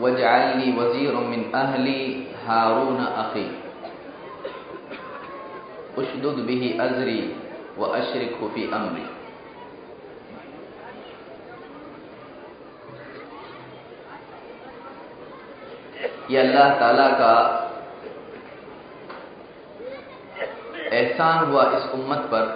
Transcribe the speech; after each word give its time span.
वजाली 0.00 0.72
वज़ीर 0.72 1.14
मिन 1.26 1.50
अहली 1.54 2.00
हारून 2.44 3.04
अखी 3.04 3.46
उशदुद 5.98 6.38
बिही 6.46 6.72
अजरी 6.80 7.20
व 7.78 7.86
अशरक 7.94 8.38
फ़ी 8.54 8.70
अमरी 8.72 9.08
ये 16.30 16.38
अल्लाह 16.38 16.74
ताला 16.80 17.08
का 17.20 17.34
एहसान 20.92 21.46
हुआ 21.46 21.64
इस 21.72 21.90
उम्मत 21.94 22.26
पर 22.30 22.46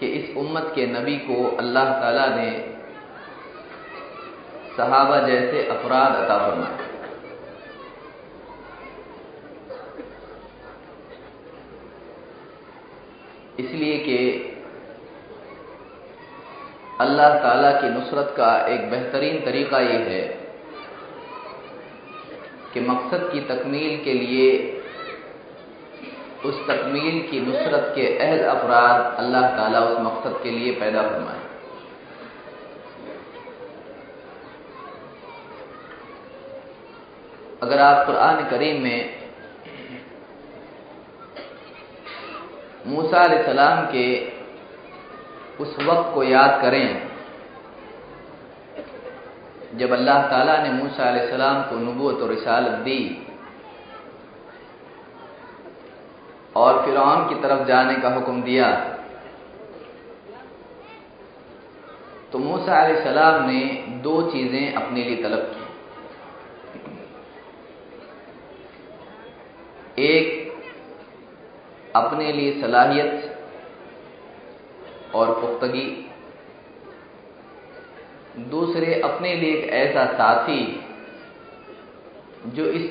कि 0.00 0.06
इस 0.18 0.36
उम्मत 0.36 0.72
के 0.74 0.86
नबी 0.88 1.16
को 1.22 1.44
अल्लाह 1.56 1.92
ताला 2.00 2.26
ने 2.34 2.50
सहाबा 4.78 5.18
जैसे 5.20 5.62
अफराद 5.68 6.14
अता 6.16 6.36
फरमाए। 6.38 6.86
इसलिए 13.58 13.96
कि 13.98 14.18
अल्लाह 17.00 17.34
ताला 17.38 17.70
की 17.72 17.88
नुसरत 17.88 18.34
का 18.36 18.50
एक 18.68 18.88
बेहतरीन 18.90 19.40
तरीका 19.44 19.80
ये 19.80 19.98
है 20.04 20.22
कि 22.74 22.80
मकसद 22.82 23.28
की 23.32 23.40
तकमील 23.50 23.96
के 24.04 24.14
लिए 24.14 24.48
उस 26.44 26.62
तकमील 26.68 27.20
की 27.30 27.40
नुसरत 27.40 27.92
के 27.94 28.06
अहद 28.18 28.46
अफराद 28.48 29.14
अल्लाह 29.18 29.50
ताला 29.56 29.80
उस 29.86 30.00
मकसद 30.00 30.40
के 30.42 30.50
लिए 30.50 30.72
पैदा 30.80 31.02
फरमाए। 31.02 31.47
अगर 37.62 37.80
आप 37.80 38.06
कुरान 38.06 38.44
करीम 38.50 38.82
में 38.82 39.00
मूसा 42.86 43.22
सलाम 43.44 43.84
के 43.86 44.06
उस 45.60 45.76
वक्त 45.80 46.14
को 46.14 46.22
याद 46.24 46.60
करें, 46.62 46.86
जब 49.78 49.92
अल्लाह 49.92 50.22
ताला 50.28 50.56
ने 50.58 50.70
मूसा 50.72 51.06
सलाम 51.28 51.62
को 51.62 51.76
नबूत 51.80 52.22
और 52.22 52.28
रिसालत 52.30 52.78
दी 52.84 53.00
और 56.56 56.72
फिर 56.84 56.96
की 57.28 57.34
तरफ़ 57.42 57.66
जाने 57.68 57.94
का 57.96 58.08
हुक्म 58.14 58.42
दिया 58.42 58.70
तो 62.32 62.38
मूसा 62.38 62.82
सलाम 63.04 63.36
ने 63.50 63.60
दो 64.02 64.20
चीज़ें 64.30 64.74
अपने 64.74 65.04
लिए 65.04 65.22
तलब 65.22 65.42
की। 65.46 65.57
एक 70.00 70.26
अपने 71.96 72.32
लिए 72.32 72.50
सलाहियत 72.60 73.14
और 75.14 75.32
पुख्तगी, 75.40 75.86
दूसरे 78.50 79.00
अपने 79.00 79.34
लिए 79.34 79.52
एक 79.52 79.64
ऐसा 79.74 80.04
साथी 80.12 80.60
जो 82.56 82.64
इस 82.64 82.84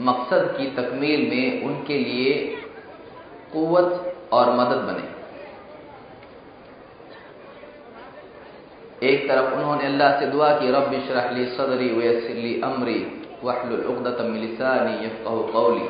मकसद 0.00 0.54
की 0.58 0.66
तकमील 0.72 1.20
में 1.30 1.62
उनके 1.64 1.98
लिए 1.98 2.32
कुवत 3.52 3.90
और 4.32 4.52
मदद 4.54 4.80
बने। 4.84 5.06
एक 9.08 9.28
तरफ़ 9.28 9.54
उन्होंने 9.54 9.84
अल्लाह 9.86 10.18
से 10.20 10.26
दुआ 10.26 10.50
की 10.58 10.70
रब 10.70 10.92
शरहली 11.08 11.44
सदरी 11.46 11.88
वयसली 11.92 12.60
अमरी 12.60 13.00
वहलुलतमिलसानी 13.44 14.94
यफ़क़हु 15.04 15.42
कौली। 15.52 15.86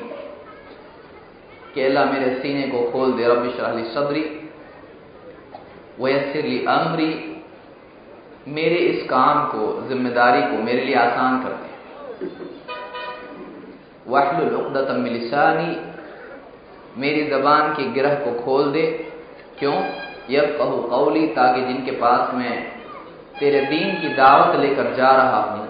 कि 1.78 1.84
अल्लाह 1.84 2.04
मेरे 2.12 2.28
सीने 2.34 2.62
को 2.68 2.78
खोल 2.90 3.12
दे 3.12 3.24
रब 3.24 3.44
शरहली 3.56 3.84
सदरी 3.84 4.22
वयसरली 6.00 6.58
अमरी, 6.66 7.10
मेरे 8.48 8.76
इस 8.76 9.02
काम 9.10 9.44
को, 9.46 9.66
ज़िम्मेदारी 9.88 10.42
को 10.42 10.62
मेरे 10.62 10.84
लिए 10.84 10.94
आसान 10.94 11.38
कर 11.42 11.52
दे। 11.52 11.70
वाहलुलतमिलसानी 14.08 15.70
मेरी 16.96 17.24
जबान 17.30 17.72
की 17.74 17.88
गिरह 17.92 18.14
को 18.16 18.34
खोल 18.42 18.72
दे। 18.72 18.84
क्यों? 19.58 19.78
यब 20.30 20.58
कहू 20.58 20.82
कौली, 20.88 21.26
ताकि 21.28 21.60
जिनके 21.62 21.90
पास 22.00 22.34
मैं 22.34 22.54
तेरे 23.38 23.60
दीन 23.66 23.90
की 24.00 24.14
दावत 24.16 24.60
लेकर 24.60 24.94
जा 24.94 25.10
रहा 25.12 25.40
हूँ, 25.42 25.66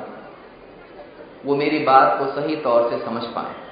वो 1.45 1.57
मेरी 1.57 1.79
बात 1.85 2.19
को 2.19 2.25
सही 2.33 2.57
तौर 2.57 2.91
से 2.91 3.05
समझ 3.07 3.25
पाए। 3.31 3.68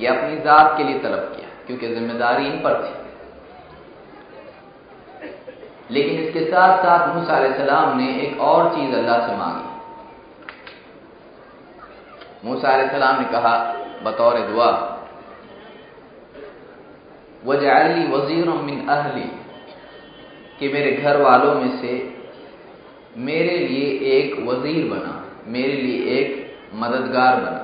ये 0.00 0.06
अपनी 0.08 0.36
जात 0.40 0.76
के 0.76 0.82
लिए 0.84 0.98
तलब 1.00 1.22
किया, 1.34 1.48
क्योंकि 1.66 1.86
ज़िम्मेदारी 1.88 2.44
इन 2.46 2.56
पर 2.62 2.74
थी। 2.82 2.92
लेकिन 5.90 6.14
इसके 6.20 6.42
साथ 6.44 6.72
साथ 6.78 7.14
मूसा 7.14 7.36
सलाम 7.56 7.96
ने 7.98 8.08
एक 8.18 8.40
और 8.42 8.68
चीज़ 8.74 8.92
अल्लाह 8.96 9.18
से 9.26 9.32
मांगी। 9.36 9.68
मूसा 12.44 12.70
सलाम 12.88 13.14
ने 13.20 13.26
कहा, 13.32 13.54
बतौर 14.04 14.34
दुआ 14.48 14.70
वजअली 17.44 18.02
वज़ीर 18.08 18.48
मिन 18.62 18.80
अहली, 18.88 19.28
कि 20.58 20.68
मेरे 20.68 20.90
घर 20.92 21.14
वालों 21.22 21.54
में 21.54 21.70
से 21.80 21.92
मेरे 23.18 23.56
लिए 23.58 23.86
एक 24.10 24.28
वज़ीर 24.48 24.82
बना, 24.90 25.14
मेरे 25.46 25.74
लिए 25.74 25.98
एक 26.18 26.26
मददगार 26.74 27.34
बना। 27.36 27.59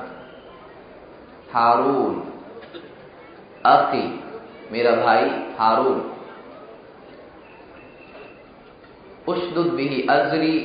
हारून। 1.53 2.15
अकी 3.65 4.03
मेरा 4.71 4.91
भाई 4.91 5.29
हारून। 5.57 5.99
उशदुद 9.27 9.67
बिही 9.67 10.01
अजरी, 10.01 10.57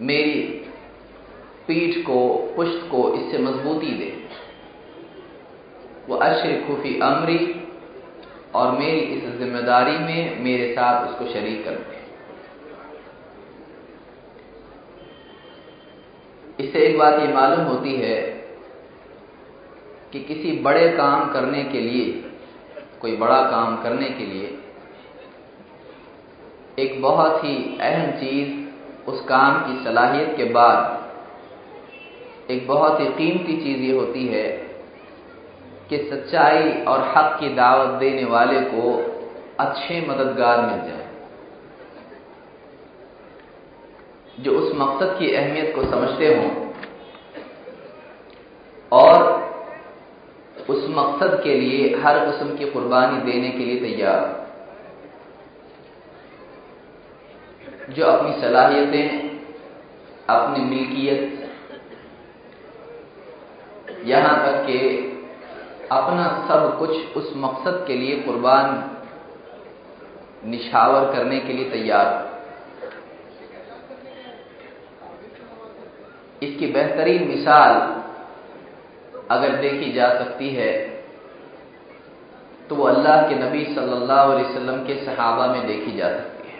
मेरी 0.00 0.40
पीठ 1.68 2.06
को, 2.06 2.28
पुष्ट 2.56 2.90
को 2.90 3.14
इससे 3.14 3.38
मजबूती 3.38 3.90
दे। 3.94 4.12
वो 6.08 6.16
अशर 6.16 6.64
खुफी 6.66 6.98
अमरी, 7.00 7.38
और 8.54 8.78
मेरी 8.78 9.00
इस 9.00 9.24
ज़िम्मेदारी 9.38 9.98
में 9.98 10.40
मेरे 10.40 10.72
साथ 10.72 11.08
उसको 11.08 11.26
शरीक 11.26 11.64
कर 11.64 11.70
दे। 11.70 11.99
इससे 16.60 16.78
एक 16.78 16.98
बात 16.98 17.18
ये 17.20 17.32
मालूम 17.34 17.64
होती 17.66 17.94
है 17.96 18.16
कि 20.12 20.20
किसी 20.20 20.52
बड़े 20.62 20.88
काम 20.96 21.32
करने 21.32 21.62
के 21.64 21.80
लिए, 21.80 22.06
कोई 23.00 23.16
बड़ा 23.16 23.40
काम 23.50 23.76
करने 23.82 24.08
के 24.10 24.24
लिए, 24.26 24.48
एक 26.78 27.00
बहुत 27.02 27.44
ही 27.44 27.54
अहम 27.80 28.10
चीज़ 28.20 29.08
उस 29.10 29.20
काम 29.26 29.60
की 29.60 29.84
सलाहियत 29.84 30.36
के 30.36 30.44
बाद 30.44 30.98
एक 32.50 32.66
बहुत 32.66 33.00
ही 33.00 33.06
कीमती 33.06 33.56
चीज़ 33.56 33.80
ये 33.82 33.92
होती 33.92 34.26
है 34.26 34.48
कि 35.90 35.98
सच्चाई 36.10 36.72
और 36.84 37.02
हक 37.08 37.36
की 37.40 37.48
दावत 37.54 37.98
देने 38.00 38.24
वाले 38.24 38.60
को 38.60 38.82
अच्छे 39.60 40.00
मददगार 40.08 40.60
मिल 40.60 40.80
जाए। 40.88 41.09
जो 44.40 44.52
उस 44.52 44.72
मकसद 44.74 45.16
की 45.18 45.34
अहमियत 45.34 45.74
को 45.74 45.82
समझते 45.82 46.34
हों 46.34 46.50
और 48.92 49.40
उस 50.68 50.86
मकसद 50.88 51.40
के 51.44 51.54
लिए 51.54 51.96
हर 51.96 52.18
किस्म 52.26 52.56
की 52.56 52.70
कुर्बानी 52.70 53.32
देने 53.32 53.50
के 53.50 53.64
लिए 53.64 53.80
तैयार। 53.80 54.38
जो 57.90 58.06
अपनी 58.06 58.40
सलाहियतें, 58.40 59.30
अपनी 60.28 60.64
मिल्कियत, 60.64 61.50
यहाँ 64.04 64.36
तक 64.46 64.66
कि 64.66 64.78
अपना 65.92 66.46
सब 66.48 66.78
कुछ 66.78 67.16
उस 67.16 67.32
मकसद 67.36 67.84
के 67.86 67.94
लिए 67.94 68.16
कुर्बान, 68.16 68.96
निछावर 70.44 71.12
करने 71.12 71.40
के 71.40 71.52
लिए 71.52 71.70
तैयार। 71.70 72.29
इसकी 76.42 76.66
बेहतरीन 76.72 77.26
मिसाल 77.28 77.74
अगर 79.30 79.56
देखी 79.62 79.92
जा 79.92 80.08
सकती 80.18 80.48
है 80.50 80.72
तो 82.68 82.76
वो 82.76 82.84
अल्लाह 82.86 83.28
के 83.28 83.34
नबी 83.36 83.64
सल्लल्लाहु 83.74 84.32
अलैहि 84.32 84.46
वसल्लम 84.46 84.78
के 84.86 84.94
सहाबा 85.04 85.46
में 85.46 85.66
देखी 85.66 85.92
जा 85.96 86.08
सकती 86.08 86.48
है। 86.48 86.58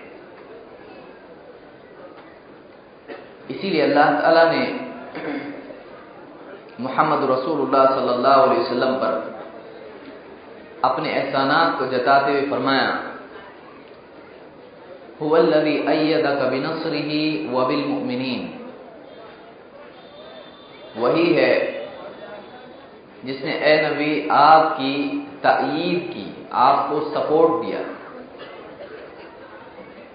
इसीलिए 3.50 3.82
अल्लाह 3.82 4.10
ताला 4.20 4.44
ने 4.52 4.64
मोहम्मद 6.80 7.30
रसूलुल्लाह 7.30 7.84
सल्लल्लाहु 7.94 8.42
अलैहि 8.42 8.60
वसल्लम 8.60 8.92
पर 9.02 9.14
अपने 10.84 11.08
एहसानात 11.10 11.78
को 11.78 11.86
जताते 11.86 12.32
हुए 12.32 12.44
फरमाया, 12.50 12.88
हुवल्लज़ी 15.20 15.76
अय्यदक 15.88 16.40
बिनस्रिही 16.50 17.24
व 17.52 17.64
बिलमुमिनीन 17.68 18.42
वही 20.96 21.32
है 21.34 21.80
जिसने 23.24 23.52
ए 23.52 23.90
नबी 23.90 24.28
आपकी 24.28 24.94
तईद 25.42 26.10
की, 26.10 26.46
आपको 26.52 27.00
सपोर्ट 27.00 27.64
दिया। 27.64 27.80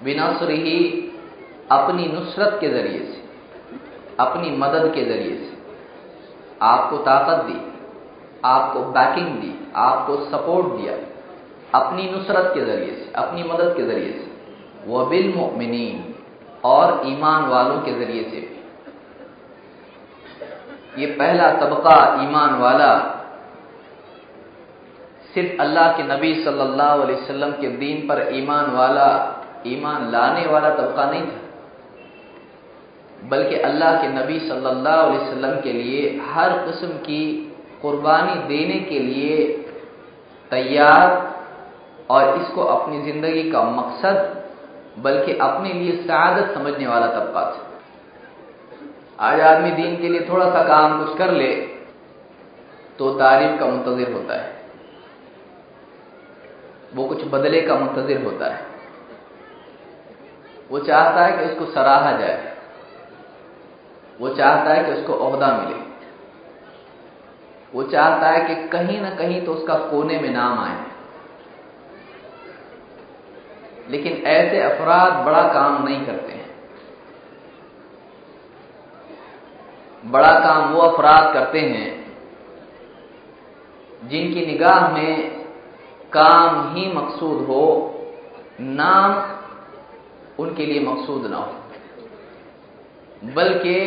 बिनस्रिही 0.04 0.80
अपनी 1.72 2.06
नुसरत 2.06 2.58
के 2.62 2.70
ज़रिए 2.70 3.00
से, 3.00 3.24
अपनी 4.20 4.52
मदद 4.58 4.92
के 4.96 5.06
ज़रिए 5.06 5.38
से 5.38 5.54
आपको 6.62 6.98
ताकत 6.98 7.44
दी, 7.44 7.60
आपको 8.46 8.80
बैकिंग 8.80 9.28
दी, 9.28 9.54
आपको 9.76 10.18
सपोर्ट 10.26 10.68
दिया, 10.68 10.94
अपनी 11.80 12.10
नुसरत 12.12 12.52
के 12.54 12.66
ज़रिए 12.66 12.96
से, 12.96 13.12
अपनी 13.16 13.44
मदद 13.44 13.74
के 13.78 13.84
ज़रिए 13.84 14.12
से। 14.12 14.92
वह 14.92 15.06
बिल 15.06 15.34
मोमिनीन, 15.36 16.16
और 16.66 17.02
ईमान 17.08 17.46
वालों 17.46 17.82
के 17.82 17.94
ज़रिए 17.94 18.24
से 18.24 18.55
ये 20.98 21.06
पहला 21.14 21.48
तबका 21.60 21.98
ईमान 22.24 22.52
वाला 22.60 22.92
सिर्फ़ 25.34 25.62
अल्लाह 25.62 25.88
के 25.94 26.04
नबी 26.06 26.34
सल्लल्लाहु 26.44 27.02
अलैहि 27.02 27.22
वसल्लम 27.22 27.52
के 27.52 27.68
दीन 27.78 27.98
पर 28.08 28.20
ईमान 28.34 28.70
वाला, 28.72 29.08
ईमान 29.68 30.12
लाने 30.12 30.46
वाला 30.48 30.70
तबका 30.72 31.06
नहीं 31.12 31.22
था। 31.24 31.40
बल्कि 33.30 33.56
अल्लाह 33.62 34.02
के 34.02 34.08
नबी 34.10 34.40
सल्लल्लाहु 34.40 35.08
अलैहि 35.08 35.26
वसल्लम 35.26 35.60
के 35.62 35.74
लिए 35.74 36.02
हर 36.30 36.58
किस्म 36.66 36.92
की 37.04 37.24
कुर्बानी 37.82 38.36
देने 38.48 38.80
के 38.90 39.00
लिए 39.00 39.38
तैयार 40.52 41.08
और 42.10 42.38
इसको 42.38 42.62
अपनी 42.64 43.02
ज़िंदगी 43.04 43.50
का 43.52 43.62
मकसद, 43.72 44.18
बल्कि 45.00 45.38
अपने 45.42 45.70
लिए 45.74 45.96
सादत 46.04 46.54
समझने 46.54 46.88
वाला 46.88 47.08
तबका 47.10 47.44
था। 47.52 47.65
आज 49.20 49.42
आदमी 49.42 49.72
दीन 49.72 49.98
के 49.98 50.10
लिए 50.10 50.28
थोड़ा 50.30 50.50
सा 50.50 50.64
काम 50.64 51.06
कुछ 51.06 51.18
कर 51.18 51.32
ले 51.32 51.56
तो 53.00 53.14
तारीफ़ 53.14 53.60
का 53.60 53.66
मुंतजर 53.66 54.14
होता 54.14 54.42
है। 54.42 54.62
वो 56.96 57.06
कुछ 57.06 57.26
बदले 57.28 57.62
का 57.62 57.76
मुंतजर 57.76 58.24
होता 58.24 58.54
है। 58.54 58.66
वो 60.72 60.80
चाहता 60.80 61.26
है 61.26 61.38
कि 61.38 61.54
उसको 61.54 61.66
सराहा 61.66 62.12
जाए। 62.12 62.58
वो 64.20 64.30
चाहता 64.30 64.74
है 64.74 64.84
कि 64.84 64.92
उसको 64.92 65.14
अहदा 65.14 65.58
मिले। 65.58 65.80
वो 67.74 67.84
चाहता 67.84 68.28
है 68.28 68.46
कि 68.46 68.68
कहीं 68.68 69.02
ना 69.02 69.10
कहीं 69.10 69.46
तो 69.46 69.54
उसका 69.54 69.76
कोने 69.76 70.20
में 70.20 70.30
नाम 70.30 70.60
आए। 70.60 70.84
लेकिन 73.90 74.14
ऐसे 74.14 74.62
अफराद 74.62 75.26
बड़ा 75.26 75.54
काम 75.54 75.84
नहीं 75.84 76.06
करते 76.06 76.32
हैं। 76.32 76.45
बड़ा 80.06 80.34
काम 80.40 80.74
वो 80.74 80.82
अफराद 80.82 81.34
करते 81.34 81.60
हैं, 81.60 81.90
जिनकी 84.10 84.46
निगाह 84.46 84.88
में 84.88 85.14
काम 86.14 86.76
ही 86.76 86.92
मकसूद 86.94 87.46
हो, 87.48 87.64
नाम 88.62 89.10
उनके 90.40 90.66
लिए 90.66 90.80
मकसूद 90.80 91.26
ना 91.26 91.38
हो। 91.38 91.54
बल्कि 93.36 93.78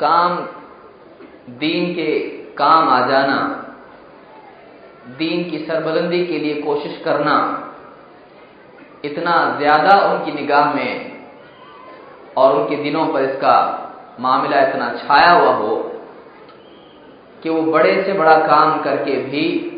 काम 0.00 0.36
दीन 1.58 1.92
के 1.94 2.18
काम 2.56 2.88
आ 2.88 3.06
जाना, 3.08 3.38
दीन 5.18 5.50
की 5.50 5.58
सरबलंदी 5.58 6.24
के 6.26 6.38
लिए 6.38 6.54
कोशिश 6.62 7.00
करना, 7.04 7.36
इतना 9.04 9.34
ज़्यादा 9.58 9.94
उनकी 10.08 10.32
निगाह 10.32 10.74
में 10.74 10.92
और 12.36 12.56
उनके 12.56 12.76
दिनों 12.82 13.06
पर 13.06 13.20
इसका 13.22 13.54
मामला 14.20 14.60
इतना 14.60 14.88
छाया 14.96 15.30
हुआ 15.30 15.52
हो 15.52 15.76
कि 17.42 17.48
वो 17.48 17.62
बड़े 17.62 18.02
से 18.02 18.12
बड़ा 18.12 18.36
काम 18.36 18.82
करके 18.82 19.16
भी 19.16 19.68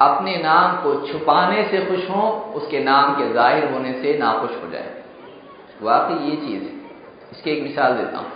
अपने 0.00 0.36
नाम 0.36 0.76
को 0.76 0.94
छुपाने 1.06 1.62
से 1.62 1.84
खुश 1.86 2.10
हों, 2.10 2.30
उसके 2.52 2.80
नाम 2.84 3.14
के 3.14 3.32
ज़ाहिर 3.32 3.72
होने 3.72 3.92
से 3.92 4.18
नाखुश 4.18 4.50
हो 4.64 4.70
जाए। 4.70 5.04
वाकई 5.82 6.14
ये 6.14 6.36
चीज़ 6.36 6.62
है। 6.62 6.72
इसकी 7.32 7.50
एक 7.50 7.62
मिसाल 7.62 7.94
देता 7.94 8.18
हूँ। 8.18 8.32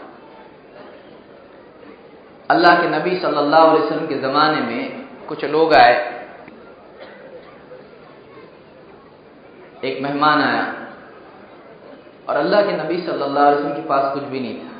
अल्लाह 2.50 2.82
के 2.82 2.88
नबी 2.88 3.16
सल्लल्लाहु 3.16 3.68
अलैहि 3.68 3.84
वसल्लम 3.84 4.06
के 4.06 4.14
ज़माने 4.14 4.60
में 4.60 5.08
कुछ 5.28 5.44
लोग 5.44 5.74
आए। 5.74 6.24
एक 9.84 10.02
मेहमान 10.02 10.42
आया। 10.42 10.74
और 12.28 12.36
अल्लाह 12.36 12.62
के 12.62 12.72
नबी 12.72 13.00
सल्लल्लाहु 13.00 13.46
अलैहि 13.46 13.56
वसल्लम 13.56 13.82
के 13.82 13.88
पास 13.88 14.14
कुछ 14.14 14.22
भी 14.22 14.40
नहीं 14.40 14.58
था। 14.58 14.77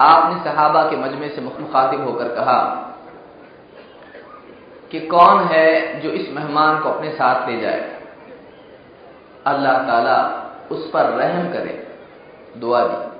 आपने 0.00 0.44
सहाबा 0.44 0.82
के 0.82 0.96
मजमे 0.96 1.28
से 1.28 1.40
मुखातिब 1.40 2.04
होकर 2.04 2.28
कहा 2.28 2.82
कि 4.90 5.00
कौन 5.00 5.44
है 5.44 6.00
जो 6.00 6.10
इस 6.10 6.30
मेहमान 6.30 6.80
को 6.80 6.88
अपने 6.88 7.10
साथ 7.10 7.48
ले 7.48 7.60
जाए? 7.60 8.02
अल्लाह 9.46 9.78
ताला 9.78 10.42
उस 10.70 10.90
पर 10.90 11.04
रहम 11.04 11.52
करे, 11.52 11.98
दुआ 12.56 12.86
दी। 12.86 13.16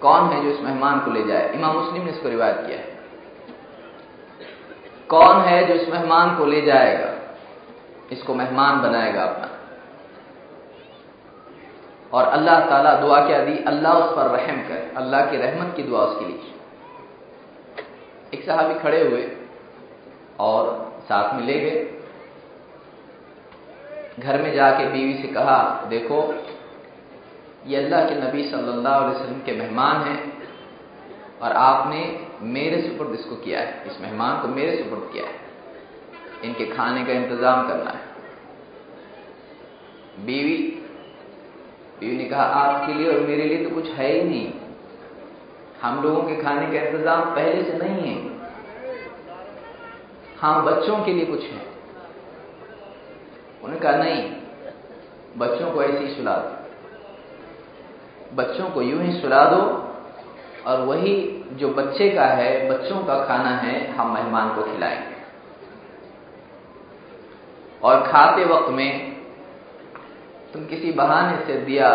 कौन 0.00 0.28
है 0.28 0.42
जो 0.42 0.48
इस 0.48 0.60
मेहमान 0.60 1.00
को 1.00 1.10
ले 1.10 1.24
जाए? 1.24 1.52
इमाम 1.52 1.76
मुस्लिम 1.76 2.02
ने 2.02 2.10
इसको 2.10 2.28
रिवायत 2.28 2.56
किया 2.66 2.78
है। 2.78 3.00
कौन 5.08 5.40
है 5.40 5.66
जो 5.66 5.74
इस 5.74 5.88
मेहमान 5.88 6.36
को 6.36 6.46
ले 6.46 6.60
जाएगा? 6.60 7.12
इसको 8.12 8.34
मेहमान 8.34 8.82
बनाएगा 8.82 9.22
अपना। 9.22 9.59
और 12.12 12.24
अल्लाह 12.26 12.60
ताला 12.68 12.92
दुआ 13.00 13.18
क्या 13.26 13.38
दी 13.44 13.56
अल्लाह 13.64 13.92
उस 13.94 14.16
पर 14.16 14.26
रहम 14.30 14.62
करे। 14.68 14.90
अल्लाह 14.96 15.26
की 15.26 15.36
रहमत 15.36 15.74
की 15.76 15.82
दुआ 15.82 16.00
उसके 16.00 16.24
लिए 16.24 16.40
एक 18.34 18.44
साहबी 18.44 18.74
खड़े 18.80 19.00
हुए 19.02 19.24
और 20.40 20.68
साथ 21.08 21.34
में 21.34 21.42
ले 21.46 21.58
गए। 21.60 21.88
घर 24.18 24.42
में 24.42 24.52
जाके 24.54 24.86
बीवी 24.86 25.14
से 25.14 25.28
कहा, 25.28 25.86
देखो, 25.90 26.34
ये 27.66 27.76
अल्लाह 27.76 28.08
के 28.08 28.14
नबी 28.16 28.42
सल्लल्लाहु 28.50 29.04
अलैहि 29.04 29.14
वसल्लम 29.14 29.40
के 29.40 29.52
मेहमान 29.52 29.96
हैं 30.02 30.20
और 31.42 31.52
आपने 31.52 32.00
मेरे 32.48 32.80
सुपुर्द 32.82 33.14
इसको 33.14 33.36
किया 33.36 33.60
है। 33.60 33.82
इस 33.86 34.00
मेहमान 34.00 34.40
को 34.42 34.48
मेरे 34.48 34.76
सुपुर्द 34.76 35.10
किया 35.12 35.24
है। 35.26 35.34
इनके 36.44 36.66
खाने 36.66 37.04
का 37.04 37.12
इंतज़ाम 37.12 37.68
करना 37.68 37.90
है। 37.90 38.02
बीवी 40.26 40.56
बीवी 42.00 42.16
ने 42.16 42.24
कहा, 42.24 42.42
आपके 42.42 42.94
लिए 42.94 43.12
और 43.12 43.20
मेरे 43.20 43.44
लिए 43.44 43.68
तो 43.68 43.74
कुछ 43.74 43.90
है 43.90 44.12
ही 44.12 44.22
नहीं। 44.22 44.52
हम 45.82 46.02
लोगों 46.02 46.22
के 46.22 46.42
खाने 46.42 46.66
का 46.66 46.86
इंतज़ाम 46.86 47.20
पहले 47.20 47.62
से 47.62 47.78
नहीं 47.78 48.14
है। 48.14 48.30
हाँ 50.38 50.64
बच्चों 50.64 51.04
के 51.04 51.12
लिए 51.12 51.26
कुछ 51.26 51.42
है। 51.42 51.60
उन्होंने 53.64 53.80
कहा, 53.80 53.92
नहीं, 53.92 54.32
बच्चों 55.36 55.70
को 55.70 55.82
ऐसे 55.82 55.98
ही 55.98 56.14
सुला 56.14 56.36
दो। 56.36 56.60
बच्चों 58.36 58.70
को 58.70 58.82
यूँ 58.82 59.02
ही 59.02 59.20
सुला 59.20 59.44
दो 59.44 59.60
और 60.66 60.78
वही 60.78 61.44
जो 61.52 61.68
बच्चे 61.68 62.10
का 62.10 62.26
है, 62.26 62.70
बच्चों 62.70 63.04
का 63.04 63.24
खाना 63.24 63.50
है, 63.50 63.92
हम 63.92 64.14
मेहमान 64.14 64.54
को 64.54 64.62
खिलाएँगे। 64.62 65.14
और 67.82 68.02
खाते 68.02 68.44
वक्त 68.44 68.70
में 68.70 69.09
तुम 70.52 70.66
किसी 70.66 70.92
बहाने 70.92 71.46
से 71.46 71.54
दिया 71.58 71.88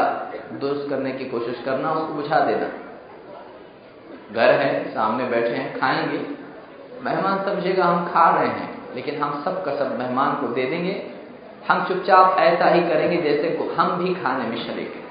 दुरुस्त 0.54 0.88
करने 0.90 1.12
की 1.12 1.26
कोशिश 1.26 1.62
करना, 1.66 1.92
उसको 1.92 2.14
बुझा 2.14 2.40
देना। 2.40 2.68
घर 4.34 4.52
है, 4.52 4.94
सामने 4.94 5.26
बैठे 5.26 5.56
हैं, 5.56 5.80
खाएँगे। 5.80 6.26
मेहमान 7.02 7.44
समझेगा 7.44 7.86
हम 7.86 8.06
खा 8.06 8.38
रहे 8.38 8.48
हैं, 8.48 8.96
लेकिन 8.96 9.24
हम 9.24 9.42
सब 9.44 9.66
का 9.66 9.76
सब 9.76 10.00
मेहमान 10.00 10.36
को 10.36 10.48
दे 10.48 10.66
देंगे। 10.66 11.12
हम 11.70 11.86
चुपचाप 11.88 12.38
ऐसा 12.40 12.66
ही 12.66 12.82
करेंगे 12.82 13.18
जैसे 13.18 13.76
हम 13.78 13.92
भी 13.92 14.16
खाने 14.16 14.44
में 14.44 14.68
शरीक 14.68 15.06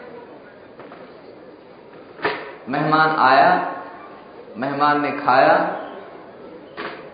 मेहमान 2.68 3.16
आया, 3.16 3.76
मेहमान 4.56 5.00
ने 5.00 5.10
खाया। 5.10 5.80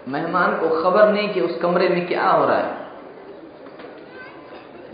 मेहमान 0.08 0.56
को 0.56 0.82
खबर 0.82 1.08
नहीं 1.08 1.34
कि 1.34 1.40
उस 1.40 1.60
कमरे 1.60 1.88
में 1.88 2.08
क्या 2.08 2.30
हो 2.30 2.46
रहा 2.46 2.56
है। 2.56 2.79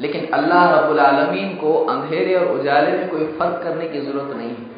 लेकिन 0.00 0.26
अल्लाह 0.34 0.70
रब्बुल 0.70 1.00
आलमीन 1.00 1.54
को 1.56 1.72
अंधेरे 1.90 2.34
और 2.34 2.46
उजाले 2.50 2.90
में 2.92 3.08
कोई 3.08 3.26
फ़र्क 3.38 3.60
करने 3.62 3.88
की 3.88 4.00
ज़रूरत 4.00 4.36
नहीं 4.36 4.48
है। 4.48 4.74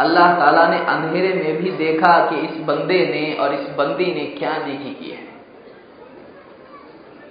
अल्लाह 0.00 0.32
ताला 0.34 0.66
ने 0.68 0.78
अंधेरे 0.86 1.32
में 1.34 1.56
भी 1.56 1.70
देखा 1.76 2.12
कि 2.26 2.36
इस 2.38 2.56
बंदे 2.66 2.98
ने 3.06 3.24
और 3.40 3.54
इस 3.54 3.68
बंदी 3.78 4.06
ने 4.14 4.24
क्या 4.38 4.56
नेकी 4.58 4.92
की 4.94 5.10
है। 5.10 5.24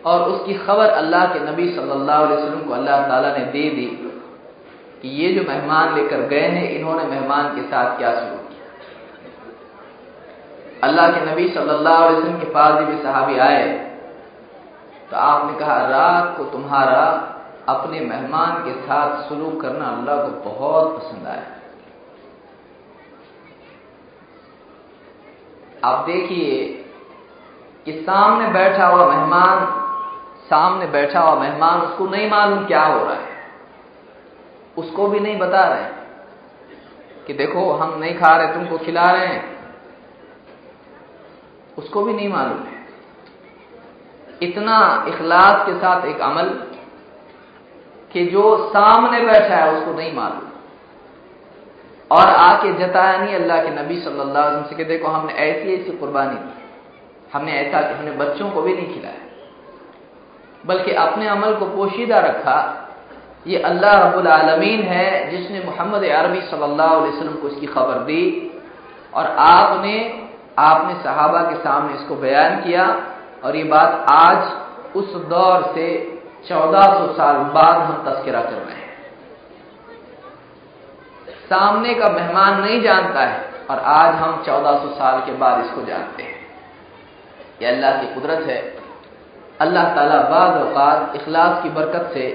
और 0.05 0.29
उसकी 0.29 0.53
खबर 0.65 0.89
अल्लाह 0.91 1.25
के 1.33 1.39
नबी 1.41 1.67
सल्लल्लाहु 1.69 2.25
अलैहि 2.25 2.41
वसल्लम 2.41 2.61
को 2.61 2.73
अल्लाह 2.73 3.07
ताला 3.07 3.29
ने 3.37 3.45
दे 3.47 3.69
दी 3.69 3.85
कि 5.01 5.09
ये 5.21 5.31
जो 5.33 5.43
मेहमान 5.43 5.95
लेकर 5.95 6.21
गए 6.27 6.47
हैं, 6.47 6.69
इन्होंने 6.69 7.03
मेहमान 7.05 7.55
के 7.55 7.61
साथ 7.63 7.97
क्या 7.97 8.11
शुरू 8.15 8.37
किया? 8.45 8.65
अल्लाह 10.83 11.11
के 11.11 11.25
नबी 11.31 11.47
सल्लल्लाहु 11.49 12.03
अलैहि 12.03 12.17
वसल्लम 12.17 12.39
के 12.39 12.49
पास 12.51 12.79
जब 12.79 13.03
सहाबी 13.03 13.37
आए 13.39 13.63
तो 15.11 15.17
आपने 15.17 15.59
कहा 15.59 15.77
रात 15.87 16.37
को 16.37 16.43
तुम्हारा 16.43 17.31
अपने 17.69 17.99
मेहमान 17.99 18.51
के 18.51 18.73
साथ 18.81 19.29
सलूक 19.29 19.61
करना 19.61 19.85
अल्लाह 19.85 20.17
को 20.17 20.49
बहुत 20.49 20.97
पसंद 20.97 21.27
आया। 21.27 21.43
आप 25.85 26.05
देखिए 26.05 26.67
कि 27.85 27.91
सामने 27.91 28.47
बैठा 28.47 28.87
हुआ 28.87 29.05
मेहमान, 29.05 29.65
सामने 30.49 30.87
बैठा 30.87 31.19
हुआ 31.19 31.39
मेहमान, 31.39 31.81
उसको 31.81 32.07
नहीं 32.07 32.29
मालूम 32.29 32.65
क्या 32.65 32.83
हो 32.83 33.05
रहा 33.05 33.13
है। 33.13 33.35
उसको 34.77 35.07
भी 35.07 35.19
नहीं 35.19 35.37
बता 35.37 35.63
रहे 35.63 35.85
कि 37.27 37.33
देखो, 37.33 37.71
हम 37.71 37.99
नहीं 37.99 38.19
खा 38.19 38.37
रहे, 38.37 38.53
तुमको 38.53 38.77
खिला 38.77 39.03
रहे 39.03 39.27
हैं। 39.27 39.73
उसको 41.77 42.03
भी 42.03 42.13
नहीं 42.13 42.29
मालूम 42.29 42.57
है। 42.57 42.74
इतना 44.43 45.05
इखलास 45.07 45.65
के 45.65 45.73
साथ 45.79 46.05
एक 46.05 46.19
अमल 46.21 46.49
कि 48.11 48.25
जो 48.25 48.43
सामने 48.69 49.19
बैठा 49.21 49.55
है 49.55 49.71
उसको 49.73 49.93
नहीं 49.93 50.13
मालूम। 50.13 50.43
और 52.11 52.27
आके 52.29 52.73
जताया 52.73 53.17
नहीं 53.17 53.35
अल्लाह 53.35 53.63
के 53.63 53.69
नबी 53.71 53.99
सल्लल्लाहु 53.99 54.47
अलैहि 54.47 54.55
वसल्लम 54.55 54.69
से 54.69 54.75
कि 54.75 54.83
देखो 54.83 55.07
हमने 55.07 55.33
ऐसी 55.33 55.73
ऐसी 55.75 55.97
कुर्बानी 55.97 56.35
दी 56.35 56.53
हमने 57.33 57.51
ऐसा 57.51 57.77
हमने 57.97 58.11
बच्चों 58.11 58.49
को 58.49 58.61
भी 58.61 58.73
नहीं 58.73 58.93
खिलाया। 58.93 59.21
बल्कि 60.65 60.91
अपने 60.91 61.27
अमल 61.27 61.53
को 61.55 61.65
पोशीदा 61.65 62.19
रखा। 62.19 62.57
ये 63.47 63.57
अल्लाह 63.61 63.93
रब्बुल 64.03 64.27
आलमीन 64.27 64.81
है 64.83 65.31
जिसने 65.31 65.59
मोहम्मद 65.63 66.03
अरबी 66.03 66.41
सल्लल्लाहु 66.41 66.95
अलैहि 66.95 67.17
वसल्लम 67.17 67.35
को 67.35 67.47
इसकी 67.47 67.67
खबर 67.67 67.97
दी। 68.03 68.23
और 69.13 69.25
आपने 69.39 69.97
आपने 70.59 70.93
सहाबा 71.03 71.41
के 71.41 71.55
सामने 71.55 71.93
इसको 71.93 72.15
बयान 72.15 72.61
किया। 72.61 72.85
और 73.45 73.55
ये 73.55 73.63
बात 73.63 74.05
आज, 74.09 74.95
उस 74.95 75.15
दौर 75.25 75.63
से 75.75 75.87
1400 76.45 77.11
साल 77.13 77.35
बाद 77.53 77.81
हम 77.81 77.97
तस्करा 78.05 78.41
कर 78.41 78.51
रहे 78.51 78.75
हैं। 78.75 78.93
सामने 81.49 81.93
का 81.93 82.09
मेहमान 82.09 82.59
नहीं 82.61 82.81
जानता 82.81 83.25
है 83.25 83.43
और 83.69 83.79
आज 83.79 84.15
हम 84.15 84.41
1400 84.43 84.89
साल 84.95 85.19
के 85.25 85.31
बाद 85.37 85.65
इसको 85.65 85.85
जानते 85.85 86.23
हैं। 86.23 86.39
यह 87.61 87.69
अल्लाह 87.69 88.01
की 88.01 88.13
कुदरत 88.13 88.47
है। 88.47 88.59
अल्लाह 89.61 89.93
ताला 89.95 90.19
बाद 90.29 90.57
अवकात 90.57 91.15
इखलास 91.15 91.61
की 91.63 91.69
बरकत 91.69 92.11
से 92.13 92.27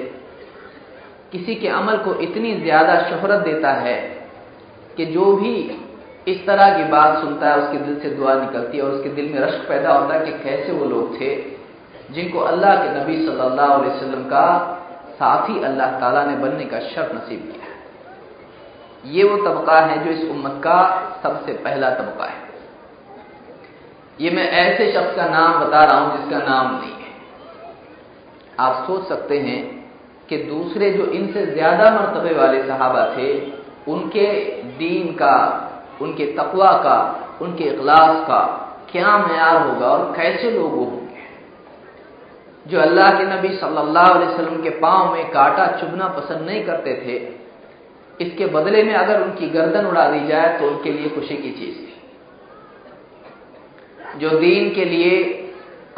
किसी 1.32 1.54
के 1.54 1.68
अमल 1.70 1.96
को 1.96 2.14
इतनी 2.20 2.54
ज़्यादा 2.60 2.94
शोहरत 3.00 3.44
देता 3.44 3.72
है 3.80 3.96
कि 4.96 5.06
जो 5.06 5.32
भी 5.36 5.54
इस 6.26 6.44
तरह 6.46 6.76
की 6.76 6.84
बात 6.90 7.18
सुनता 7.20 7.48
है, 7.48 7.56
उसके 7.56 7.78
दिल 7.78 8.00
से 8.00 8.10
दुआ 8.10 8.34
निकलती 8.36 8.78
है 8.78 8.82
और 8.84 8.90
उसके 8.90 9.08
दिल 9.10 9.28
में 9.32 9.40
रश्क 9.40 9.68
पैदा 9.68 9.92
होता 9.92 10.14
है 10.14 10.24
कि 10.24 10.32
कैसे 10.44 10.72
वो 10.72 10.84
लोग 10.86 11.20
थे, 11.20 11.30
जिनको 12.10 12.38
अल्लाह 12.40 12.74
के 12.76 12.88
नबी 12.94 13.16
सल्लल्लाहु 13.26 13.80
अलैहि 13.80 13.90
वसल्लम 13.90 14.24
का 14.24 14.46
साथी 15.14 15.62
अल्लाह 15.64 15.98
ताला 16.00 16.24
ने 16.24 16.36
बनने 16.36 16.64
का 16.64 16.80
शर्त 16.82 17.14
नसीब 17.14 17.40
किया 17.42 17.64
है। 17.64 19.12
ये 19.12 19.24
वो 19.24 19.36
तबका 19.38 19.78
है 19.80 20.04
जो 20.04 20.10
इस 20.10 20.22
उम्मत 20.30 20.60
का 20.64 20.78
सबसे 21.22 21.52
पहला 21.64 21.90
तबका 21.92 22.24
है। 22.26 22.48
ये 24.18 24.30
मैं 24.30 24.48
ऐसे 24.50 24.92
शख्स 24.92 25.16
का 25.16 25.26
नाम 25.28 25.60
बता 25.60 25.84
रहा 25.84 25.98
हूँ 26.00 26.16
जिसका 26.16 26.38
नाम 26.46 26.74
नहीं 26.74 26.92
है। 26.94 27.12
आप 28.60 28.84
सोच 28.86 29.08
सकते 29.08 29.38
हैं 29.38 29.60
कि 30.28 30.36
दूसरे 30.44 30.90
जो 30.90 31.04
इनसे 31.12 31.46
ज़्यादा 31.46 31.90
मरतबे 31.90 32.34
वाले 32.34 32.62
सहाबा 32.64 33.04
थे, 33.16 33.28
उनके 33.88 34.26
दीन 34.78 35.12
का 35.14 35.36
उनके 36.00 36.26
तकवा 36.34 36.72
का, 36.84 36.98
उनके 37.42 37.64
इखलास 37.64 38.26
का 38.26 38.40
क्या 38.92 39.16
मैार 39.18 39.56
होगा 39.58 39.86
और 39.88 40.12
कैसे 40.16 40.50
लोग 40.50 40.72
होंगे? 40.72 40.98
जो 42.66 42.80
अल्लाह 42.80 43.08
के 43.18 43.24
नबी 43.26 43.48
सल्लल्लाहु 43.56 44.14
अलैहि 44.14 44.32
वसल्लम 44.32 44.62
के 44.62 44.70
पाँव 44.80 45.12
में 45.14 45.30
कांटा 45.32 45.66
चुभना 45.80 46.08
पसंद 46.10 46.46
नहीं 46.46 46.62
करते 46.64 46.94
थे, 47.04 47.16
इसके 48.20 48.46
बदले 48.48 48.82
में 48.82 48.94
अगर 48.94 49.22
उनकी 49.22 49.46
गर्दन 49.50 49.86
उड़ा 49.86 50.08
दी 50.10 50.26
जाए 50.28 50.58
तो 50.58 50.66
उनके 50.66 50.92
लिए 50.92 51.08
खुशी 51.10 51.36
की 51.36 51.50
चीज़ 51.52 51.76
थी। 51.76 51.92
जो 54.18 54.30
दीन 54.38 54.74
के 54.74 54.84
लिए 54.86 55.12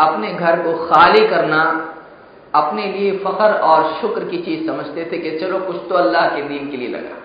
अपने 0.00 0.32
घर 0.32 0.62
को 0.62 0.73
खाली 0.87 1.26
करना, 1.28 1.62
अपने 2.54 2.87
लिए 2.88 3.11
फखर 3.18 3.52
और 3.62 3.92
शुक्र 4.00 4.25
की 4.25 4.38
चीज़ 4.38 4.66
समझते 4.66 5.04
थे 5.12 5.18
कि 5.18 5.30
चलो 5.38 5.59
कुछ 5.61 5.76
तो 5.88 5.94
अल्लाह 5.94 6.28
के 6.28 6.42
दीन 6.42 6.71
के 6.71 6.76
लिए 6.76 6.88
लगा। 6.88 7.16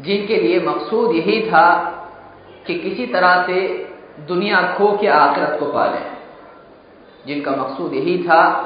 जिनके 0.00 0.36
लिए 0.36 0.60
मकसूद 0.60 1.16
यही 1.16 1.50
था 1.50 1.90
कि 2.66 2.74
किसी 2.74 3.06
तरह 3.06 3.46
से 3.46 3.88
दुनिया 4.20 4.74
खो 4.78 4.98
के 4.98 5.06
आखिरत 5.06 5.56
को 5.60 5.66
पाले। 5.66 6.14
जिनका 7.26 7.50
मकसूद 7.50 7.94
यही 7.94 8.22
था 8.22 8.60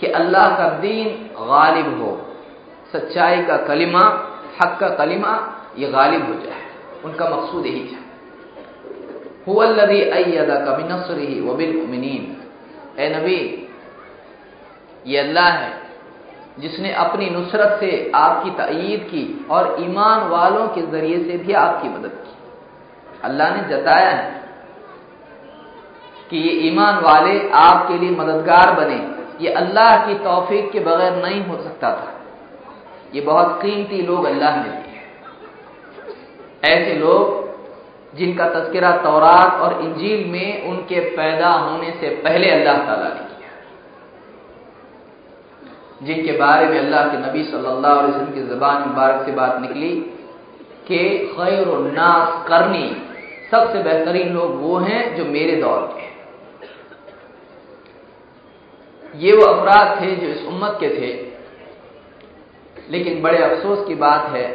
कि 0.00 0.06
अल्लाह 0.06 0.56
का 0.56 0.68
दीन 0.68 1.30
गालिब 1.32 2.02
हो, 2.02 2.34
सच्चाई 2.92 3.42
का 3.42 3.56
कलिमा, 3.56 4.32
हक 4.62 4.78
का 4.80 4.88
कलिमा, 4.88 5.62
ये 5.78 5.88
गालिब 5.88 6.26
हो 6.26 6.34
जाए। 6.34 6.62
उनका 7.04 7.28
मकसूद 7.28 7.66
यही 7.66 7.84
था। 7.86 8.00
हुल्लदी 9.46 10.02
अयदा 10.02 10.54
का 10.54 10.72
ए 12.98 13.16
नबी, 13.16 13.68
ये 15.06 15.18
अल्लाह 15.18 15.48
है 15.48 15.85
जिसने 16.56 16.92
अपनी 16.94 17.28
नुसरत 17.30 17.76
से 17.80 17.90
आपकी 18.14 18.50
तईद 18.58 19.00
की 19.10 19.24
और 19.50 19.76
ईमान 19.80 20.28
वालों 20.28 20.66
के 20.68 20.82
ज़रिए 20.86 21.18
से 21.24 21.36
भी 21.38 21.52
आपकी 21.54 21.88
मदद 21.88 22.14
की। 22.20 22.34
अल्लाह 23.24 23.54
ने 23.56 23.62
जताया 23.68 24.10
है 24.10 24.30
कि 26.30 26.36
ये 26.38 26.52
ईमान 26.68 27.00
वाले 27.02 27.34
आपके 27.56 27.98
लिए 27.98 28.10
मददगार 28.12 28.72
बने। 28.74 29.00
ये 29.40 29.52
अल्लाह 29.54 29.96
की 30.06 30.14
तौफीक 30.24 30.70
के 30.72 30.80
बगैर 30.80 31.22
नहीं 31.24 31.40
हो 31.44 31.56
सकता 31.62 31.90
था। 31.92 32.10
ये 33.14 33.20
बहुत 33.22 33.58
कीमती 33.62 34.02
लोग 34.02 34.24
अल्लाह 34.24 34.56
ने 34.56 34.70
दिए 34.70 34.84
ऐसे 36.66 36.94
लोग 36.94 37.44
जिनका 38.16 38.48
तस्करा 38.50 38.90
तौरात 39.02 39.60
और 39.60 39.80
इंजील 39.82 40.26
में 40.30 40.68
उनके 40.68 41.00
पैदा 41.16 41.50
होने 41.50 41.90
से 42.00 42.08
पहले 42.24 42.50
अल्लाह 42.50 42.76
ताला 42.86 43.08
ने 43.10 43.25
जिनके 46.02 46.32
बारे 46.32 46.66
में 46.68 46.78
अल्लाह 46.78 47.08
के 47.08 47.18
नबी 47.18 47.42
सल्लल्लाहु 47.44 47.98
अलैहि 47.98 48.12
वसल्लम 48.12 48.32
की 48.32 48.42
जबान 48.48 48.88
मुबारक 48.88 49.24
से 49.26 49.32
बात 49.32 49.60
निकली 49.60 49.92
कि 50.88 50.98
खैर 51.28 51.68
नास 51.92 52.48
करनी, 52.48 52.88
सबसे 53.50 53.82
बेहतरीन 53.82 54.32
लोग 54.34 54.60
वो 54.60 54.76
हैं 54.78 55.16
जो 55.16 55.24
मेरे 55.26 55.56
दौर 55.56 55.80
के 55.94 56.04
ये 59.18 59.36
वो 59.36 59.44
अपराध 59.44 60.00
थे 60.00 60.14
जो 60.16 60.26
इस 60.28 60.44
उम्मत 60.46 60.76
के 60.80 60.88
थे। 60.90 61.10
लेकिन 62.90 63.22
बड़े 63.22 63.38
अफसोस 63.38 63.86
की 63.88 63.94
बात 63.94 64.28
है 64.30 64.46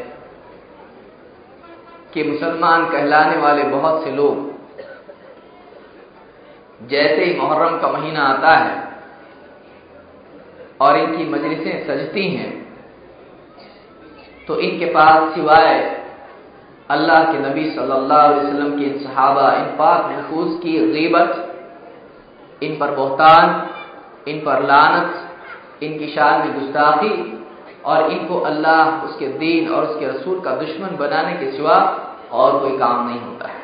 कि 2.14 2.24
मुसलमान 2.24 2.90
कहलाने 2.90 3.38
वाले 3.38 3.64
बहुत 3.64 4.04
से 4.04 4.12
लोग, 4.12 4.50
जैसे 6.88 7.26
ही 7.26 7.34
मुहर्रम 7.40 7.78
का 7.80 7.88
महीना 7.88 8.24
आता 8.26 8.56
है 8.56 8.91
और 10.82 10.98
इनकी 10.98 11.24
मजलिसें 11.30 11.88
सजती 11.88 12.28
हैं। 12.30 12.52
तो 14.48 14.60
इनके 14.60 14.86
पास 14.86 15.34
सिवाय 15.34 15.98
अल्लाह 16.90 17.24
के 17.24 17.40
नबी 17.40 17.70
सल्लल्लाहु 17.72 18.32
अलैहि 18.32 18.48
वसल्लम 18.48 18.78
के 18.80 18.86
इन 18.86 18.98
सहाबा, 19.00 19.52
इन 19.54 19.66
पाक 19.66 20.06
महफूज 20.06 20.60
की 20.64 20.80
गीबत, 20.94 21.32
इन 22.64 22.78
पर 22.80 22.96
बोहतान, 22.96 23.70
इन 24.28 24.40
पर 24.40 24.64
लानत, 24.64 25.28
इनकी 25.84 26.08
शान 26.08 26.48
में 26.48 26.60
गुस्ताखी 26.60 27.44
और 27.86 28.12
इनको 28.12 28.40
अल्लाह, 28.40 29.06
उसके 29.06 29.28
दीन 29.28 29.70
और 29.70 29.86
उसके 29.86 30.08
रसूल 30.08 30.40
का 30.40 30.56
दुश्मन 30.56 30.98
बनाने 30.98 31.34
के 31.34 31.52
सिवा 31.52 31.78
और 32.32 32.60
कोई 32.60 32.78
काम 32.78 33.08
नहीं 33.10 33.20
होता 33.20 33.48
है। 33.48 33.60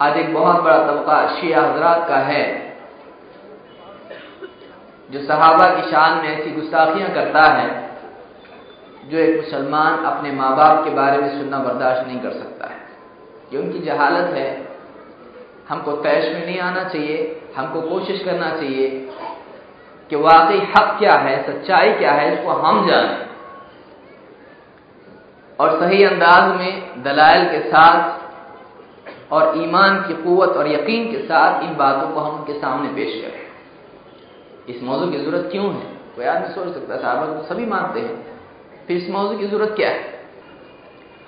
आज 0.00 0.16
एक 0.16 0.34
बहुत 0.34 0.62
बड़ा 0.62 0.78
तबका 0.78 1.26
शिया 1.34 1.62
हजरात 1.62 2.08
का 2.08 2.16
है। 2.16 2.61
जो 5.12 5.26
सहाबा 5.26 5.66
की 5.68 5.90
शान 5.90 6.18
में 6.18 6.40
ऐसी 6.40 6.50
गुस्ताखियाँ 6.50 7.14
करता 7.14 7.42
है, 7.42 7.90
जो 9.04 9.18
एक 9.18 9.36
मुसलमान 9.36 10.04
अपने 10.04 10.32
माँ 10.32 10.56
बाप 10.56 10.84
के 10.84 10.90
बारे 10.90 11.18
में 11.18 11.40
सुनना 11.40 11.58
बर्दाश्त 11.58 12.06
नहीं 12.06 12.20
कर 12.20 12.30
सकता 12.30 12.66
है। 12.66 12.80
ये 13.52 13.58
उनकी 13.58 13.78
जहालत 13.78 14.34
है। 14.34 14.68
हमको 15.68 15.92
तैश 15.92 16.34
में 16.34 16.46
नहीं 16.46 16.60
आना 16.60 16.84
चाहिए, 16.84 17.42
हमको 17.56 17.80
कोशिश 17.80 18.22
करना 18.22 18.50
चाहिए 18.50 18.88
कि 20.10 20.16
वाकई 20.16 20.58
हक 20.58 20.96
क्या 20.98 21.14
है, 21.14 21.46
सच्चाई 21.46 21.92
क्या 21.92 22.12
है, 22.12 22.38
इसको 22.38 22.50
हम 22.50 22.88
जानें। 22.88 23.26
और 25.60 25.80
सही 25.80 26.04
अंदाज 26.04 26.56
में 26.56 27.02
दलाइल 27.02 27.44
के 27.50 27.60
साथ 27.60 28.22
और 29.32 29.62
ईमान 29.62 30.00
की 30.08 30.14
कुवत 30.14 30.48
और 30.48 30.68
यकीन 30.68 31.12
के 31.12 31.18
साथ 31.18 31.62
इन 31.62 31.76
बातों 31.76 32.08
को 32.08 32.20
हम 32.20 32.38
उनके 32.38 32.52
सामने 32.52 32.88
पेश 32.88 33.22
करें। 33.22 33.41
इस 34.68 34.82
मौजू 34.82 35.10
की 35.10 35.18
ज़रूरत 35.18 35.48
क्यों 35.52 35.74
है? 35.74 35.86
कोई 36.16 36.24
आदमी 36.24 36.54
सोच 36.54 36.74
सकता 36.74 36.94
है, 36.94 37.00
साहब 37.02 37.38
तो 37.38 37.54
सभी 37.54 37.66
मानते 37.66 38.00
हैं। 38.00 38.16
फिर 38.86 38.96
इस 38.96 39.10
मौजू 39.10 39.38
की 39.38 39.46
ज़रूरत 39.46 39.72
क्या 39.76 39.90
है? 39.90 40.20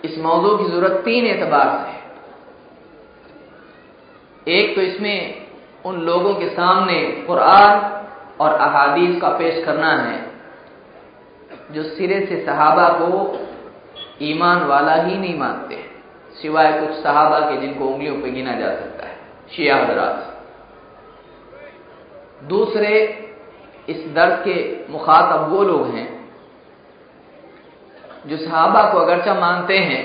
इस 0.04 0.18
मौजू 0.18 0.56
की 0.56 0.64
ज़रूरत 0.64 0.92
तीन 1.04 1.26
एतबार 1.26 1.68
से 1.68 1.90
है। 1.90 2.02
एक 4.58 4.74
तो 4.76 4.80
इसमें 4.80 5.46
उन 5.84 6.00
लोगों 6.00 6.34
के 6.34 6.48
सामने 6.48 7.00
कुरान 7.26 7.90
और 8.40 8.52
अहादीस 8.52 9.20
का 9.20 9.28
पेश 9.28 9.64
करना 9.64 9.92
है, 9.96 10.18
जो 11.72 11.82
सिरे 11.82 12.26
से 12.26 12.44
सहाबा 12.44 12.88
को 12.88 13.38
ईमान 14.22 14.64
वाला 14.64 14.94
ही 14.94 15.18
नहीं 15.18 15.38
मानते, 15.38 15.76
सिवाय 16.42 16.80
कुछ 16.80 16.90
सहाबा 16.90 17.38
के 17.40 17.56
जिनको 17.60 17.84
उंगलियों 17.84 18.20
पर 18.20 18.28
गिना 18.28 18.52
जा 18.52 18.68
सकता 18.68 19.06
है, 19.06 19.16
शिया 19.56 19.76
हजरात। 19.76 20.30
दूसरे 22.42 23.23
इस 23.88 24.06
दर्द 24.14 24.42
के 24.44 24.86
मुखातब 24.92 25.48
वो 25.52 25.62
लोग 25.62 25.86
हैं, 25.86 26.08
जो 28.26 28.36
सहाबा 28.36 28.92
को 28.92 28.98
अगरचा 28.98 29.34
मानते 29.34 29.78
हैं, 29.78 30.02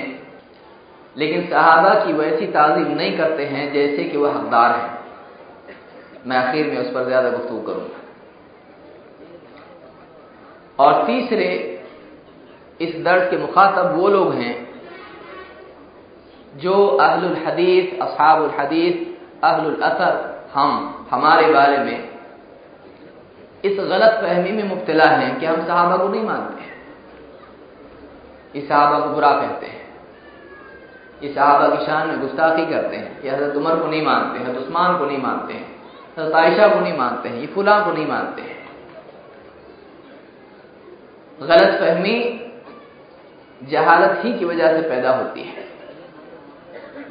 लेकिन 1.16 1.46
सहाबा 1.46 1.94
की 1.94 2.12
वैसी 2.12 2.46
ताजीम 2.46 2.88
नहीं 2.96 3.16
करते 3.18 3.44
हैं 3.44 3.72
जैसे 3.72 4.04
कि 4.04 4.18
वह 4.18 4.34
हकदार 4.34 4.76
हैं। 4.76 4.98
मैं 6.26 6.36
आखिर 6.36 6.66
में 6.66 6.78
उस 6.78 6.90
पर 6.94 7.04
ज़्यादा 7.04 7.30
गुफ्तु 7.30 7.60
करूँगा। 7.60 7.98
और 10.78 11.06
तीसरे, 11.06 11.48
इस 12.80 12.94
दर्द 13.04 13.30
के 13.30 13.36
मुखातब 13.36 13.94
वो 13.96 14.08
लोग 14.08 14.32
हैं, 14.34 14.68
जो 16.56 16.86
अहलुल 16.86 17.36
हदीस, 17.46 17.98
असहाबुल 18.00 18.50
हदीस, 18.50 19.06
अहलुल 19.44 19.80
असर 19.82 20.48
हम, 20.54 21.06
हमारे 21.10 21.52
बारे 21.52 21.78
में 21.78 22.09
इस 23.64 23.76
गलत 23.80 24.20
फहमी 24.22 24.52
में 24.52 24.68
मुब्तला 24.68 25.04
हैं 25.04 25.38
कि 25.40 25.46
हम 25.46 25.66
सहाबा 25.66 25.96
को 25.96 26.08
नहीं 26.08 26.22
मानते 26.22 26.68
इस 28.58 28.68
सहाबा 28.68 28.98
को 29.00 29.08
बुरा 29.10 29.30
कहते 29.32 29.66
हैं। 29.66 29.78
ये 31.22 31.32
साहबा 31.32 31.68
की 31.68 31.84
शान 31.86 32.08
में 32.08 32.20
गुस्ताखी 32.20 32.66
करते 32.66 32.96
हैं 32.96 33.22
ये 33.22 33.30
हज़रत 33.30 33.56
उमर 33.56 33.76
को 33.76 33.86
नहीं 33.86 34.04
मानते 34.06 34.38
हैं 34.38 34.56
उस्मान 34.56 34.98
को 34.98 35.06
नहीं 35.06 35.18
मानते 35.18 35.54
हैं, 35.54 35.66
हज़रत 36.18 36.34
आयशा 36.34 36.68
को 36.68 36.80
नहीं 36.80 36.96
मानते 36.98 37.28
हैं, 37.28 37.40
ये 37.40 37.46
फुला 37.46 37.78
को 37.80 37.92
नहीं 37.92 38.06
मानते 38.06 38.42
हैं। 38.42 38.58
गलत 41.38 41.80
फहमी 41.80 42.16
जहालत 43.60 44.24
ही 44.24 44.32
की 44.38 44.44
वजह 44.44 44.80
से 44.80 44.88
पैदा 44.88 45.10
होती 45.16 45.42
है। 45.42 45.68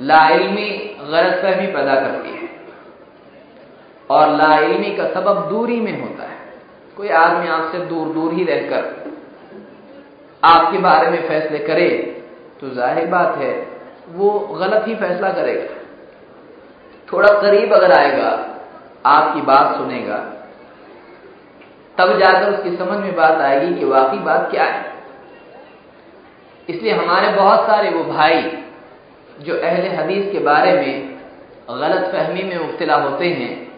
लाइलमी 0.01 0.69
गलत 1.01 1.41
फहमी 1.41 1.67
पैदा 1.67 1.95
करती 1.95 2.29
है। 2.29 2.49
और 4.09 4.35
लाइलमी 4.35 4.95
का 4.95 5.05
सबब 5.09 5.49
दूरी 5.49 5.79
में 5.79 6.01
होता 6.01 6.23
है। 6.23 6.38
कोई 6.99 7.09
आदमी 7.15 7.47
आपसे 7.47 7.79
दूर 7.85 8.07
दूर 8.13 8.33
ही 8.33 8.43
रहकर 8.43 8.83
आपके 10.43 10.77
बारे 10.77 11.11
में 11.11 11.27
फैसले 11.27 11.59
करे 11.59 11.89
तो 12.61 12.69
ज़ाहिर 12.69 13.05
बात 13.07 13.37
है, 13.37 13.51
वो 14.09 14.29
गलत 14.55 14.87
ही 14.87 14.95
फैसला 14.95 15.29
करेगा। 15.29 15.75
थोड़ा 17.07 17.29
करीब 17.41 17.73
अगर 17.73 17.91
आएगा, 17.91 18.31
आपकी 19.05 19.41
बात 19.41 19.75
सुनेगा, 19.77 20.17
तब 21.97 22.17
जाकर 22.19 22.51
उसकी 22.53 22.75
समझ 22.77 22.97
में 22.97 23.15
बात 23.15 23.41
आएगी 23.41 23.73
कि 23.79 23.85
वाकई 23.85 24.19
बात 24.25 24.51
क्या 24.51 24.65
है। 24.65 24.83
इसलिए 26.69 26.93
हमारे 26.93 27.31
बहुत 27.33 27.65
सारे 27.67 27.89
वो 27.89 28.03
भाई 28.05 28.41
जो 29.39 29.57
अहले 29.57 29.95
हदीस 29.95 30.31
के 30.31 30.39
बारे 30.39 30.73
में 30.73 30.93
गलत 31.71 32.11
फहमी 32.13 32.43
में 32.43 32.57
मुबतला 32.57 32.95
होते 32.97 33.33
हैं 33.33 33.68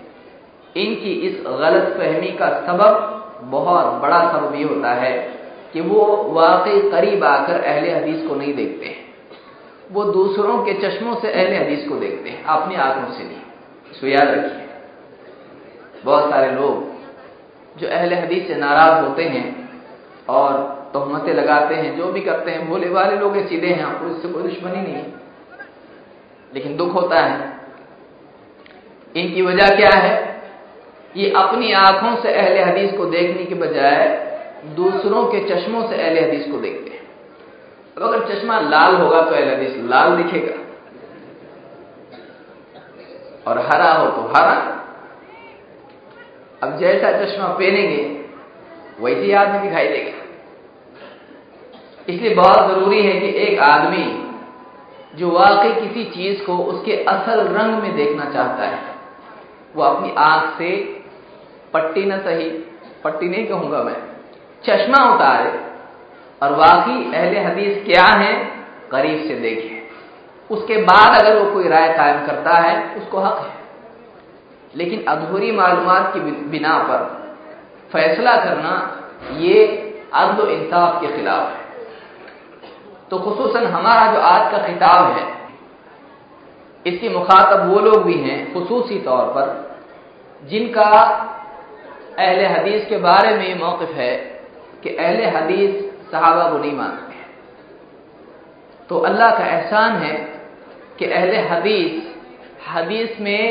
इनकी 0.77 1.13
इस 1.13 1.41
गलत 1.45 1.97
फहमी 1.97 2.27
का 2.27 2.49
सबब 2.67 3.07
बहुत 3.41 4.01
बड़ा 4.01 4.31
सबब 4.31 4.55
ये 4.55 4.63
होता 4.63 4.93
है 4.93 5.13
कि 5.73 5.81
वो 5.81 6.05
वाकई 6.31 6.79
करीब 6.91 7.23
आकर 7.23 7.61
अहले 7.61 7.91
हदीस 7.91 8.27
को 8.27 8.35
नहीं 8.35 8.53
देखते 8.53 8.85
हैं। 8.85 9.05
वो 9.91 10.03
दूसरों 10.03 10.63
के 10.63 10.73
चश्मों 10.73 11.15
से 11.15 11.31
अहले 11.31 11.57
हदीस 11.57 11.87
को 11.89 11.95
देखते 11.95 12.29
हैं, 12.29 12.43
अपनी 12.43 12.75
आँखों 12.75 13.13
से 13.13 13.23
नहीं। 13.23 13.41
इसको 13.91 14.07
याद 14.07 14.27
रखिए। 14.27 14.67
बहुत 16.05 16.29
सारे 16.29 16.51
लोग 16.51 16.91
जो 17.79 17.87
अहले 17.87 18.15
हदीस 18.15 18.47
से 18.47 18.55
नाराज़ 18.55 19.05
होते 19.05 19.23
हैं 19.23 19.69
और 20.29 20.53
तोहमतें 20.93 21.33
लगाते 21.33 21.75
हैं, 21.75 21.97
जो 21.97 22.11
भी 22.11 22.21
करते 22.21 22.51
हैं 22.51 22.69
भोले 22.69 22.89
वाले 22.89 23.15
लोग 23.15 23.47
सीधे 23.47 23.67
हैं, 23.67 23.83
आपको 23.83 24.07
इससे 24.07 24.27
कोई 24.27 24.43
दुश्मनी 24.43 24.81
नहीं 24.81 25.03
लेकिन 26.53 26.75
दुख 26.77 26.93
होता 26.93 27.19
है। 27.19 27.53
इनकी 29.15 29.41
वजह 29.41 29.75
क्या 29.75 29.97
है? 29.97 30.40
ये 31.17 31.31
अपनी 31.31 31.71
आँखों 31.71 32.15
से 32.21 32.33
अहले 32.33 32.61
हदीस 32.61 32.91
को 32.97 33.05
देखने 33.05 33.45
के 33.45 33.55
बजाय 33.55 34.07
दूसरों 34.75 35.25
के 35.25 35.39
चश्मों 35.49 35.87
से 35.89 35.95
अहले 35.95 36.21
हदीस 36.21 36.51
को 36.51 36.57
देखते 36.57 36.89
हैं। 36.89 37.01
अब 37.97 38.03
अगर 38.03 38.33
चश्मा 38.33 38.59
लाल 38.59 38.95
होगा 38.95 39.21
तो 39.21 39.35
अहले 39.35 39.55
हदीस 39.55 39.75
लाल 39.83 40.15
दिखेगा। 40.15 40.57
और 43.47 43.59
हरा 43.59 43.91
हो 43.93 44.07
तो 44.07 44.21
हरा। 44.35 44.55
अब 46.63 46.77
जैसा 46.79 47.11
चश्मा 47.11 47.47
पहनेंगे, 47.47 48.21
वैसे 48.99 49.33
आदमी 49.33 49.59
दिखाई 49.59 49.87
देगा। 49.87 50.17
इसलिए 52.09 52.35
बहुत 52.35 52.69
ज़रूरी 52.71 53.01
है 53.01 53.19
कि 53.19 53.27
एक 53.37 53.59
आदमी 53.59 54.05
जो 55.15 55.29
वाकई 55.31 55.73
किसी 55.81 56.03
चीज़ 56.05 56.43
को 56.45 56.57
उसके 56.57 57.03
असल 57.03 57.39
रंग 57.47 57.81
में 57.83 57.95
देखना 57.95 58.25
चाहता 58.25 58.63
है, 58.63 58.79
वो 59.75 59.83
अपनी 59.83 60.13
आँख 60.17 60.57
से 60.57 61.00
पट्टी 61.73 62.05
न 62.05 62.17
सही, 62.17 62.49
पट्टी 63.03 63.29
नहीं 63.29 63.47
कहूँगा 63.47 63.83
मैं। 63.83 63.97
चश्मा 64.65 65.03
उतारे, 65.15 65.59
और 66.41 66.51
वाकई 66.51 67.11
अहले 67.13 67.39
हदीस 67.39 67.83
क्या 67.85 68.05
है 68.05 68.33
करीब 68.91 69.23
से 69.27 69.35
देखे 69.35 69.79
उसके 70.49 70.77
बाद 70.77 71.21
अगर 71.21 71.39
वो 71.39 71.51
कोई 71.53 71.67
राय 71.67 71.93
कायम 71.93 72.25
करता 72.25 72.53
है, 72.53 72.95
उसको 72.95 73.19
हक 73.19 73.37
है। 73.37 73.53
लेकिन 74.75 75.03
अधूरी 75.03 75.51
मालूम 75.51 75.89
की 76.13 76.19
बिना 76.49 76.77
पर 76.77 77.21
फैसला 77.91 78.35
करना, 78.35 78.73
ये 79.31 79.65
अदल 80.13 80.49
इंसाफ 80.49 81.01
के 81.01 81.07
खिलाफ 81.07 81.49
है। 81.49 81.59
तो 83.09 83.19
खसूस 83.19 83.55
हमारा 83.55 84.11
जो 84.13 84.19
आज 84.19 84.51
का 84.51 84.57
खिताब 84.57 85.11
है, 85.11 85.25
इसके 86.85 87.09
मुखातब 87.09 87.69
वो 87.69 87.79
लोग 87.79 88.03
भी 88.03 88.13
हैं, 88.13 88.53
खसूसी 88.53 88.99
तौर 88.99 89.25
पर, 89.25 89.79
जिनका 90.43 90.89
अहले 92.19 92.45
हदीस 92.47 92.85
के 92.87 92.97
बारे 92.99 93.35
में 93.37 93.59
मौकफ 93.59 93.91
है 93.95 94.15
कि 94.83 94.89
अहले 94.95 95.25
हदीस 95.37 95.73
सहाबा 96.11 96.49
को 96.49 96.57
नहीं 96.57 96.75
मानते 96.77 97.19
तो 98.89 98.97
अल्लाह 99.09 99.29
का 99.37 99.45
एहसान 99.47 99.91
है 99.97 100.15
कि 100.99 101.05
अहले 101.07 101.37
हदीस 101.49 101.91
हदीस 102.69 103.19
में 103.19 103.43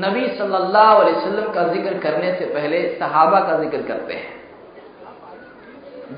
नबी 0.00 0.26
सल्लल्लाहु 0.38 1.00
अलैहि 1.00 1.16
वसल्लम 1.16 1.52
का 1.52 1.62
ज़िक्र 1.72 1.98
करने 2.00 2.32
से 2.38 2.44
पहले 2.54 2.78
सहाबा 2.98 3.40
का 3.40 3.58
ज़िक्र 3.58 3.82
करते 3.88 4.14
हैं। 4.14 4.32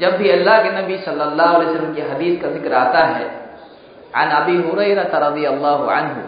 जब 0.00 0.16
भी 0.18 0.30
अल्लाह 0.30 0.62
के 0.62 0.70
नबी 0.78 0.96
सल्लल्लाहु 1.04 1.54
अलैहि 1.54 1.70
वसल्लम 1.70 1.92
की 1.94 2.02
हदीस 2.12 2.40
का 2.42 2.48
ज़िक्र 2.50 2.72
आता 2.74 3.04
है 3.06 3.26
अन 4.14 4.28
अबी 4.36 4.56
हुरैरा 4.62 5.04
रज़ी 5.26 5.44
अल्लाह 5.44 5.78
अन्हु 5.96 6.22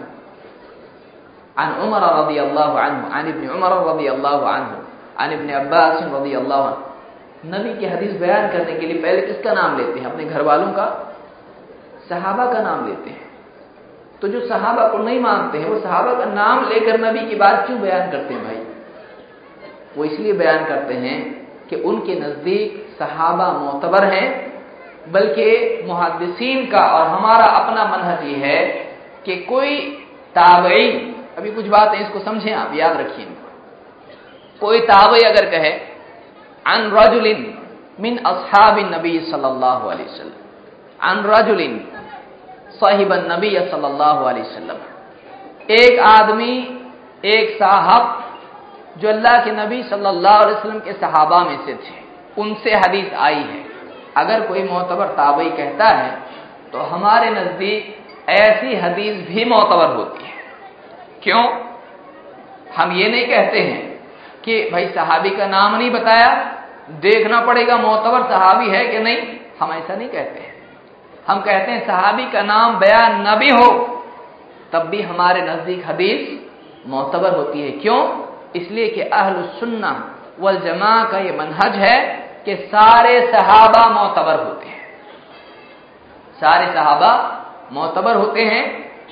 अन 1.63 1.69
उमर 1.87 2.03
रज़ी 2.19 2.37
अल्लाह 2.37 2.69
अन्हु 2.85 3.03
अन 3.19 3.27
इब्न 3.29 3.49
उमर 3.57 3.73
रज़ी 3.89 4.07
अल्लाह 4.07 4.35
अन्हु। 4.53 4.77
अन 5.19 5.31
इब्न 5.33 5.53
अब्बास 5.55 6.03
रज़ी 6.05 6.33
अल्लाह 6.35 6.65
नबी 7.47 7.73
की 7.79 7.85
हदीस 7.85 8.13
बयान 8.19 8.47
करने 8.51 8.73
के 8.73 8.87
लिए 8.87 9.01
पहले 9.01 9.21
किसका 9.23 9.53
नाम 9.53 9.77
लेते 9.77 9.99
हैं 9.99 10.05
अपने 10.07 10.25
घर 10.25 10.41
वालों 10.41 10.71
का 10.73 10.85
सहाबा 12.09 12.45
का 12.53 12.61
नाम 12.61 12.87
लेते 12.87 13.09
हैं 13.09 13.27
तो 14.21 14.27
जो 14.27 14.39
सहाबा 14.47 14.87
को 14.87 14.97
नहीं 14.99 15.19
मानते 15.19 15.57
हैं 15.57 15.69
वो 15.69 15.79
सहाबा 15.79 16.13
का 16.13 16.25
नाम 16.33 16.67
लेकर 16.69 16.99
नबी 16.99 17.27
की 17.29 17.35
बात 17.35 17.65
क्यों 17.67 17.79
बयान 17.81 18.11
करते 18.11 18.33
हैं 18.33 18.43
भाई 18.43 18.61
वो 19.97 20.05
इसलिए 20.05 20.33
बयान 20.33 20.65
करते 20.65 20.93
हैं 20.97 21.17
कि 21.69 21.75
उनके 21.83 22.19
नज़दीक 22.19 22.85
सहाबा 22.99 23.51
मोतबर 23.53 24.05
हैं 24.05 24.27
बल्कि 25.11 25.49
मुहदसिन 25.87 26.65
का 26.71 26.85
और 26.89 27.07
हमारा 27.07 27.45
अपना 27.57 27.85
मनहज 27.87 28.23
ये 28.25 28.35
है 28.39 28.59
कि 29.25 29.35
कोई 29.45 29.77
ताबई 30.35 30.87
अभी 31.37 31.51
कुछ 31.51 31.67
बात 31.67 31.93
है 31.95 32.01
इसको 32.01 32.19
समझें 32.21 32.53
आप 32.53 32.73
याद 32.75 32.97
रखिए 32.97 33.25
कोई 34.59 34.79
ताबई 34.79 35.19
अगर 35.19 35.49
कहे, 35.49 35.69
अन 36.65 36.91
रजुलिन 36.93 37.41
मिन 37.99 38.17
असहाबिन 38.17 38.89
नबी 38.95 39.19
सल्लल्लाहु 39.19 39.89
अलैहि 39.89 40.09
वसल्लम। 40.09 40.37
साहिबन 42.71 43.27
नबी 43.31 43.49
सल्लल्लाहु 43.49 44.25
अलैहि 44.25 44.41
वसल्लम। 44.41 44.79
एक 45.73 45.99
आदमी, 45.99 46.53
एक 47.25 47.57
साहब, 47.59 48.03
जो 48.97 49.07
अल्लाह 49.09 49.43
के 49.45 49.51
नबी 49.51 49.83
सल्लल्लाहु 49.83 50.43
अलैहि 50.43 50.55
वसल्लम 50.55 50.79
के 50.79 50.93
सहाबा 50.93 51.39
में 51.39 51.57
से 51.65 51.73
थे, 51.73 51.97
उनसे 52.37 52.75
हदीस 52.75 53.13
आई 53.13 53.43
है। 53.43 53.63
अगर 54.17 54.47
कोई 54.47 54.63
मोतबर 54.63 55.07
ताबई 55.07 55.49
कहता 55.49 55.87
है 55.87 56.11
तो 56.71 56.79
हमारे 56.79 57.29
नज़दीक 57.29 58.29
ऐसी 58.29 58.75
हदीस 58.75 59.15
भी 59.27 59.45
मोतबर 59.45 59.95
होती 59.95 60.23
है। 60.23 60.33
क्यों? 61.23 61.43
हम 62.75 62.91
ये 62.91 63.09
नहीं 63.09 63.27
कहते 63.27 63.59
हैं 63.59 63.88
कि 64.43 64.61
भाई 64.71 64.85
सहाबी 64.87 65.29
का 65.29 65.45
नाम 65.47 65.75
नहीं 65.75 65.89
बताया, 65.91 66.29
देखना 67.01 67.41
पड़ेगा 67.41 67.77
मोतबर 67.77 68.27
सहाबी 68.29 68.69
है 68.69 68.85
कि 68.87 68.99
नहीं। 68.99 69.17
हम 69.59 69.71
ऐसा 69.73 69.95
नहीं 69.95 70.09
कहते 70.09 70.47
हम 71.27 71.39
कहते 71.41 71.71
हैं 71.71 71.85
सहाबी 71.87 72.25
का 72.31 72.41
नाम 72.43 72.79
बयान 72.79 73.21
न 73.27 73.35
भी 73.35 73.49
हो, 73.49 73.67
तब 74.73 74.87
भी 74.89 75.01
हमारे 75.01 75.41
नज़दीक 75.41 75.83
हदीस 75.87 76.21
मोतबर 76.87 77.35
होती 77.35 77.61
है। 77.61 77.71
क्यों? 77.79 77.99
इसलिए 78.55 78.87
कि 78.87 79.01
अहल 79.01 79.41
सुन्ना 79.59 79.91
वल 80.39 80.57
जमा 80.59 80.93
का 81.03 81.17
ये 81.17 81.31
मनहज 81.31 81.75
है 81.77 81.97
कि 82.45 82.55
सारे 82.67 83.19
सहाबा 83.31 83.87
मोतबर 83.89 84.43
होते 84.45 84.67
हैं। 84.67 84.87
सारे 86.39 86.73
सहाबा 86.73 87.11
मोतबर 87.73 88.15
होते 88.15 88.43
हैं, 88.43 88.63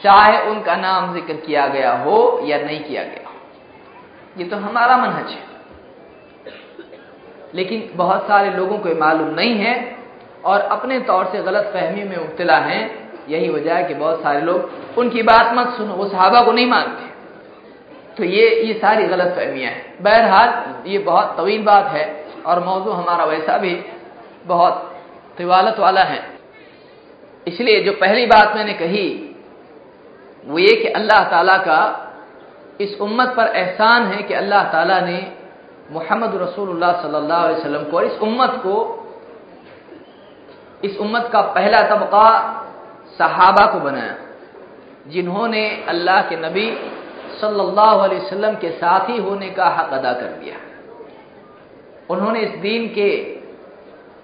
चाहे 0.03 0.41
उनका 0.49 0.75
नाम 0.77 1.13
ज़िक्र 1.13 1.33
किया 1.37 1.67
गया 1.67 1.91
हो 1.97 2.17
या 2.43 2.57
नहीं 2.57 2.83
किया 2.83 3.03
गया 3.03 3.26
ये 4.37 4.45
तो 4.45 4.57
हमारा 4.57 4.97
मनहज 4.97 5.31
है। 5.31 5.45
लेकिन 7.55 7.89
बहुत 7.95 8.27
सारे 8.27 8.49
लोगों 8.49 8.77
को 8.77 8.95
मालूम 8.95 9.33
नहीं 9.33 9.55
है 9.55 9.75
और 10.45 10.61
अपने 10.61 10.99
तौर 10.99 11.25
से 11.25 11.43
गलत 11.43 11.69
फहमी 11.73 12.03
में 12.03 12.17
मुबतला 12.17 12.57
हैं। 12.57 13.07
यही 13.29 13.49
वजह 13.49 13.75
है 13.75 13.83
कि 13.83 13.93
बहुत 13.93 14.21
सारे 14.23 14.41
लोग 14.41 14.97
उनकी 14.97 15.21
बात 15.23 15.53
मत 15.53 15.67
सुनो, 15.67 15.93
वो 15.93 16.07
सहाबा 16.07 16.41
को 16.41 16.51
नहीं 16.51 16.65
मानते। 16.65 17.05
तो 18.15 18.23
ये 18.23 18.49
ये 18.63 18.73
सारी 18.73 19.03
गलत 19.03 19.33
फहमियाँ 19.35 19.71
हैं। 19.71 20.03
बहरहाल, 20.03 20.49
ये 20.87 20.99
बहुत 20.99 21.35
तवील 21.37 21.63
बात 21.63 21.85
है 21.85 22.25
और 22.45 22.63
मौजू 22.63 22.91
हमारा 22.91 23.25
वैसा 23.25 23.57
भी 23.57 23.75
बहुत 24.45 24.93
तिवालत 25.37 25.79
वाला 25.79 26.01
है। 26.01 26.19
इसलिए 27.47 27.81
जो 27.83 27.91
पहली 27.91 28.25
बात 28.25 28.55
मैंने 28.55 28.73
कही, 28.73 29.35
वो 30.45 30.59
ये 30.59 30.75
कि 30.75 30.87
अल्लाह 30.89 31.23
ताला 31.23 31.57
का 31.57 32.03
इस 32.81 33.01
उम्मत 33.01 33.33
पर 33.37 33.47
एहसान 33.55 34.03
है 34.03 34.21
कि 34.23 34.33
अल्लाह 34.33 34.63
ताला 34.63 34.99
ने 34.99 35.19
मोहम्मद 35.91 36.35
रसूलुल्लाह 36.35 37.01
सल्लल्लाहु 37.01 37.43
अलैहि 37.45 37.85
को, 37.91 37.97
और 37.97 38.05
इस 38.05 38.19
उम्मत 38.19 38.59
को, 38.63 38.75
इस 40.83 40.97
उम्मत 40.97 41.29
का 41.33 41.41
पहला 41.41 41.79
तबका 41.79 42.27
सहाबा 43.17 43.65
को 43.65 43.79
बनाया, 43.79 44.15
जिन्होंने 45.07 45.63
अल्लाह 45.89 46.21
के 46.21 46.35
नबी 46.35 46.67
सल्लल्लाहु 47.41 47.99
अलैहि 47.99 48.21
वसल्लम 48.21 48.55
के 48.55 48.69
साथी 48.69 49.17
होने 49.17 49.49
का 49.49 49.65
हक 49.69 49.93
अदा 49.93 50.13
कर 50.13 50.31
दिया। 50.37 50.55
उन्होंने 52.09 52.39
इस 52.39 52.59
दीन 52.59 52.87
के 52.87 53.09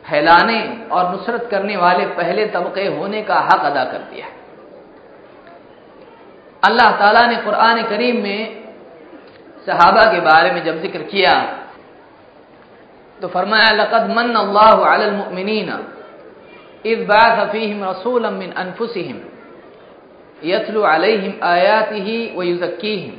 फैलाने 0.05 0.87
और 0.91 1.11
नुसरत 1.11 1.47
करने 1.51 1.77
वाले 1.77 2.05
पहले 2.05 2.45
तबके 2.45 2.87
होने 2.87 3.21
का 3.21 3.39
हक 3.39 3.65
अदा 3.65 3.83
कर 3.83 4.01
दिया। 4.13 4.27
अल्लाह 6.63 6.91
ताला 6.91 7.26
ने 7.28 7.36
कुरान 7.36 7.82
करीम 7.84 8.21
में 8.23 8.63
सहाबा 9.65 10.04
के 10.12 10.19
बारे 10.19 10.52
में 10.52 10.63
जब 10.63 10.82
ज़िक्र 10.82 11.02
किया 11.04 11.34
तो 13.21 13.28
फरमाया, 13.28 13.71
लक़द 13.73 14.10
मन 14.17 14.34
अल्लाह 14.36 14.84
अलमुमिनीन, 14.86 15.69
इज़ 16.86 17.04
बाअस 17.08 17.52
फीहिम 17.52 17.84
रसूलन 17.84 18.34
मिन 18.34 18.52
अनफुसिहिम, 18.54 19.19
यतलु 20.43 20.82
अलैहिम 20.82 21.34
आयातिही 21.43 22.17
व 22.38 22.43
युज़क्कीहिम, 22.43 23.13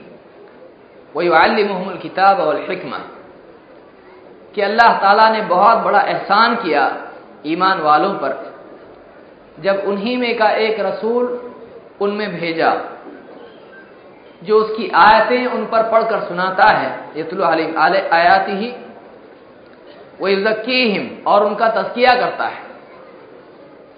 व 1.14 1.98
किताब 2.02 2.40
वल 2.40 2.64
हिकमा. 2.70 2.98
कि 4.54 4.60
अल्लाह 4.60 4.98
ताला 4.98 5.28
ने 5.30 5.40
बहुत 5.44 5.78
बड़ा 5.78 6.00
एहसान 6.00 6.56
किया 6.56 6.84
ईमान 7.46 7.80
वालों 7.80 8.12
पर, 8.14 8.32
जब 9.60 9.82
उन्हीं 9.86 10.16
में 10.18 10.36
का 10.38 10.50
एक 10.58 10.80
रसूल 10.80 11.24
उनमें 12.00 12.28
भेजा। 12.40 12.70
जो 14.44 14.58
उसकी 14.58 14.88
आयतें 14.88 15.46
उन 15.46 15.66
पर 15.66 15.82
पढ़कर 15.82 16.20
सुनाता 16.20 16.68
है, 16.78 17.10
यतलु 17.16 17.44
अलैहिम 17.44 17.78
आयातिही 18.12 18.74
व 20.22 20.28
युज़क्कीहिम, 20.28 21.08
और 21.26 21.44
उनका 21.44 21.68
तस्किया 21.68 22.14
करता 22.14 22.46
है। 22.46 22.62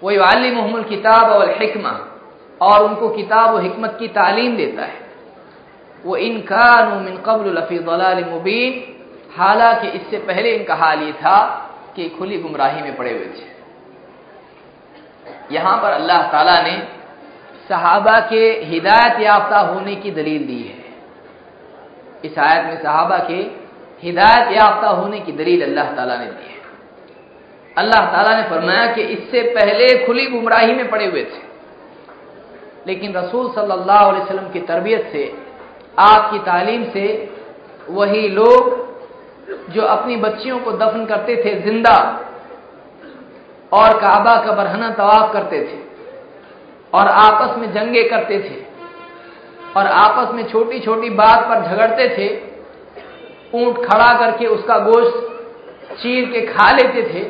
व 0.03 0.11
युअल्लिमुहुमुल 0.11 0.83
किताब 0.83 1.31
वल 1.31 1.49
हिकमा, 1.49 1.91
और 2.61 2.83
उनको 2.83 3.09
किताब 3.09 3.53
और 3.53 3.63
हिकमत 3.63 3.95
की 3.99 4.07
तालीम 4.07 4.57
देता 4.57 4.83
है। 4.83 4.99
वो 6.05 6.15
इनका 6.15 6.89
मिन 6.99 7.17
कबल 7.17 7.49
लफी 7.57 7.79
मुबीन, 8.31 8.93
हालाँकि 9.37 9.87
इससे 9.87 10.17
पहले 10.17 10.55
इनका 10.55 10.75
हाल 10.75 10.99
ये 10.99 11.11
था 11.11 11.39
कि 11.95 12.09
खुली 12.09 12.37
गुमराही 12.37 12.81
में 12.81 12.95
पड़े 12.97 13.11
हुए 13.11 13.25
थे। 13.25 13.45
यहाँ 15.55 15.77
पर 15.77 15.91
अल्लाह 15.91 16.21
ताला 16.31 16.61
ने 16.61 16.96
सहाबा 17.69 18.19
के 18.19 18.43
हिदायत 18.63 19.19
याफ्ता 19.21 19.59
होने 19.59 19.95
की 19.95 20.11
दलील 20.11 20.45
दी 20.47 20.61
है। 20.63 20.85
इस 22.25 22.37
आयत 22.39 22.65
में 22.65 22.81
सहाबा 22.83 23.17
के 23.17 23.39
हिदायत 24.03 24.51
याफ्ता 24.51 24.87
होने 24.89 25.19
की 25.19 25.31
दलील 25.31 25.63
अल्लाह 25.63 25.91
ताला 25.91 26.17
ने 26.17 26.25
दी 26.25 26.47
है। 26.47 26.55
अल्लाह 27.77 28.05
ताला 28.05 28.37
ने 28.37 28.43
फरमाया 28.49 28.85
कि 28.93 29.01
इससे 29.01 29.41
पहले 29.41 30.05
खुली 30.05 30.25
गुमराही 30.25 30.73
में 30.73 30.89
पड़े 30.89 31.05
हुए 31.05 31.23
थे। 31.23 31.45
लेकिन 32.87 33.13
रसूल 33.13 33.51
सल्लल्लाहु 33.51 34.09
अलैहि 34.09 34.23
वसल्लम 34.23 34.49
की 34.49 34.59
तरबियत 34.59 35.09
से, 35.11 35.33
आपकी 35.99 36.39
तालीम 36.39 36.83
से, 36.83 37.29
वही 37.89 38.27
लोग 38.27 38.85
जो 39.69 39.81
अपनी 39.81 40.15
बच्चियों 40.15 40.59
को 40.59 40.71
दफन 40.71 41.05
करते 41.05 41.35
थे, 41.35 41.59
ज़िंदा 41.61 41.97
और 43.71 43.97
काबा 43.99 44.35
का 44.35 44.51
बरहना 44.51 44.89
तवाफ 44.89 45.33
करते 45.33 45.59
थे 45.61 45.86
और 46.93 47.07
आपस 47.07 47.57
में 47.57 47.71
जंगे 47.73 48.03
करते 48.03 48.39
थे 48.39 48.55
और 49.75 49.87
आपस 49.87 50.33
में 50.35 50.43
छोटी 50.49 50.79
छोटी 50.79 51.09
बात 51.11 51.47
पर 51.49 51.65
झगड़ते 51.65 52.07
थे, 52.09 52.27
ऊँट 53.55 53.77
खड़ा 53.85 54.13
करके 54.19 54.45
उसका 54.47 54.77
गोश्त 54.81 55.97
चीर 55.97 56.25
के 56.31 56.41
खा 56.47 56.69
लेते 56.71 57.01
थे 57.03 57.25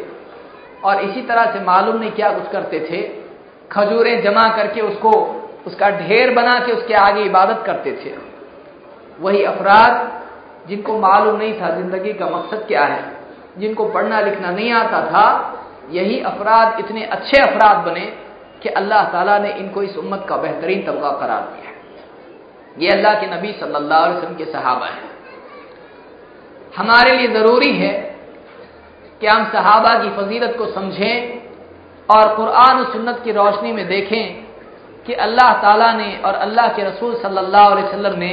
और 0.83 1.01
इसी 1.01 1.21
तरह 1.23 1.51
से 1.53 1.63
मालूम 1.65 1.97
नहीं 1.97 2.11
क्या 2.11 2.29
कुछ 2.29 2.51
करते 2.51 2.79
थे। 2.81 3.01
खजूरें 3.71 4.21
जमा 4.23 4.47
करके 4.57 4.81
उसको, 4.81 5.11
उसका 5.67 5.89
ढेर 5.99 6.33
बना 6.35 6.59
के 6.59 6.71
उसके 6.71 6.93
आगे 6.95 7.23
इबादत 7.23 7.63
करते 7.65 7.91
थे। 7.95 8.13
वही 9.19 9.43
अफराद 9.45 10.67
जिनको 10.67 10.97
मालूम 10.99 11.35
नहीं 11.37 11.53
था 11.61 11.69
ज़िंदगी 11.71 12.13
का 12.13 12.25
मकसद 12.27 12.63
क्या 12.67 12.83
है, 12.85 13.03
जिनको 13.57 13.85
पढ़ना 13.87 14.19
लिखना 14.21 14.51
नहीं 14.51 14.71
आता 14.73 15.01
था, 15.03 15.25
यही 15.91 16.19
अफराद, 16.21 16.79
इतने 16.79 17.03
अच्छे 17.05 17.41
अफराद 17.41 17.77
बने 17.85 18.05
कि 18.67 18.73
अल्लाह 18.73 19.03
ताला 19.11 19.37
ने 19.39 19.49
इनको 19.53 19.81
इस 19.83 19.97
उम्मत 19.97 20.25
का 20.29 20.37
बेहतरीन 20.37 20.81
तबका 20.85 21.11
करार 21.19 21.43
दिया 21.49 21.71
ये 22.77 22.89
अल्लाह 22.91 23.13
के 23.21 23.27
नबी 23.27 23.51
सल्लल्लाहु 23.59 24.03
अलैहि 24.03 24.17
वसल्लम 24.17 24.35
के 24.35 24.45
सहाबा 24.45 24.87
हैं। 24.87 25.09
हमारे 26.73 27.15
लिए 27.17 27.27
ज़रूरी 27.33 27.71
है 27.77 27.93
कि 29.21 29.27
हम 29.27 29.45
सहाबा 29.53 29.93
की 30.03 30.09
फजीलत 30.17 30.55
को 30.57 30.65
समझें 30.71 31.15
और 32.09 32.35
कुरान 32.35 32.77
और 32.77 32.91
सुन्नत 32.91 33.21
की 33.23 33.31
रोशनी 33.31 33.71
में 33.73 33.87
देखें 33.87 34.23
कि 35.05 35.13
अल्लाह 35.21 35.53
ताला 35.61 35.91
ने 35.93 36.11
और 36.25 36.33
अल्लाह 36.43 36.67
के 36.75 36.83
रसूल 36.83 37.15
सल्लल्लाहु 37.23 37.71
अलैहि 37.71 37.87
वसल्लम 37.87 38.19
ने 38.19 38.31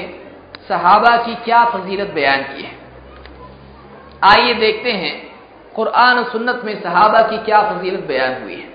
सहाबा 0.69 1.17
की 1.23 1.35
क्या 1.45 1.65
फजीलत 1.71 2.11
बयान 2.11 2.43
की 2.45 2.63
है। 2.63 2.77
आइए 4.25 4.55
देखते 4.61 4.93
हैं 4.93 5.17
कुरान 5.75 6.19
और 6.19 6.31
सुन्नत 6.33 6.63
में 6.65 6.75
सहाबा 6.83 7.23
की 7.23 7.45
क्या 7.45 7.63
फजीलत 7.73 8.07
बयान 8.07 8.43
हुई 8.43 8.55
है। 8.55 8.73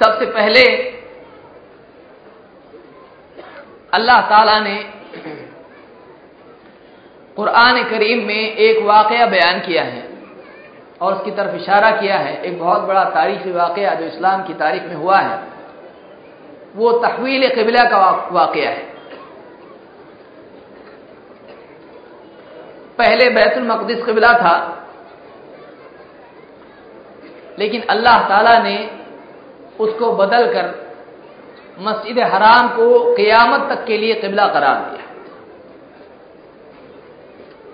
सबसे 0.00 0.26
पहले 0.28 0.62
अल्लाह 3.92 4.20
ताला 4.28 4.58
ने 4.60 4.76
कुरान 7.36 7.82
करीम 7.84 8.24
में 8.26 8.56
एक 8.58 8.82
वाक़ 8.84 9.12
बयान 9.30 9.60
किया 9.60 9.82
है 9.84 10.02
और 11.00 11.14
उसकी 11.14 11.30
तरफ़ 11.32 11.54
इशारा 11.56 11.90
किया 11.92 12.16
है। 12.18 12.34
एक 12.42 12.58
बहुत 12.58 12.82
बड़ा 12.82 13.04
तारीखी 13.10 13.52
वाक़ 13.52 13.78
जो 13.78 14.06
इस्लाम 14.06 14.42
की 14.42 14.54
तारीख 14.54 14.82
में 14.84 14.94
हुआ 14.96 15.18
है। 15.18 15.38
वो 16.74 16.92
तहवील 17.00 17.48
कबिला 17.56 17.84
का 17.90 17.98
वाक़ 18.32 18.56
है। 18.58 18.76
पहले 22.98 23.28
बैतुल 23.30 23.64
मकदस 23.64 24.04
कबिला 24.06 24.32
था, 24.34 24.56
लेकिन 27.58 27.82
अल्लाह 27.90 28.28
ताला 28.28 28.58
ने 28.62 28.76
उसको 29.80 30.12
बदल 30.12 30.52
कर 30.52 30.66
मस्जिद 31.80 32.18
हराम 32.24 32.68
को 32.68 33.14
क़यामत 33.14 33.68
तक 33.70 33.84
के 33.86 33.96
लिए 33.96 34.14
किबला 34.14 34.46
करार 34.46 34.80
दिया। 34.80 35.02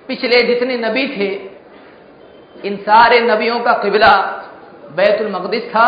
पिछले 0.09 0.43
जितने 0.47 0.77
नबी 0.79 1.07
थे, 1.09 1.29
इन 2.65 2.77
सारे 2.79 3.21
नबियों 3.23 3.59
का 3.61 3.73
किबला 3.73 4.13
बैतुल 4.97 5.31
मकदस 5.33 5.69
था, 5.71 5.87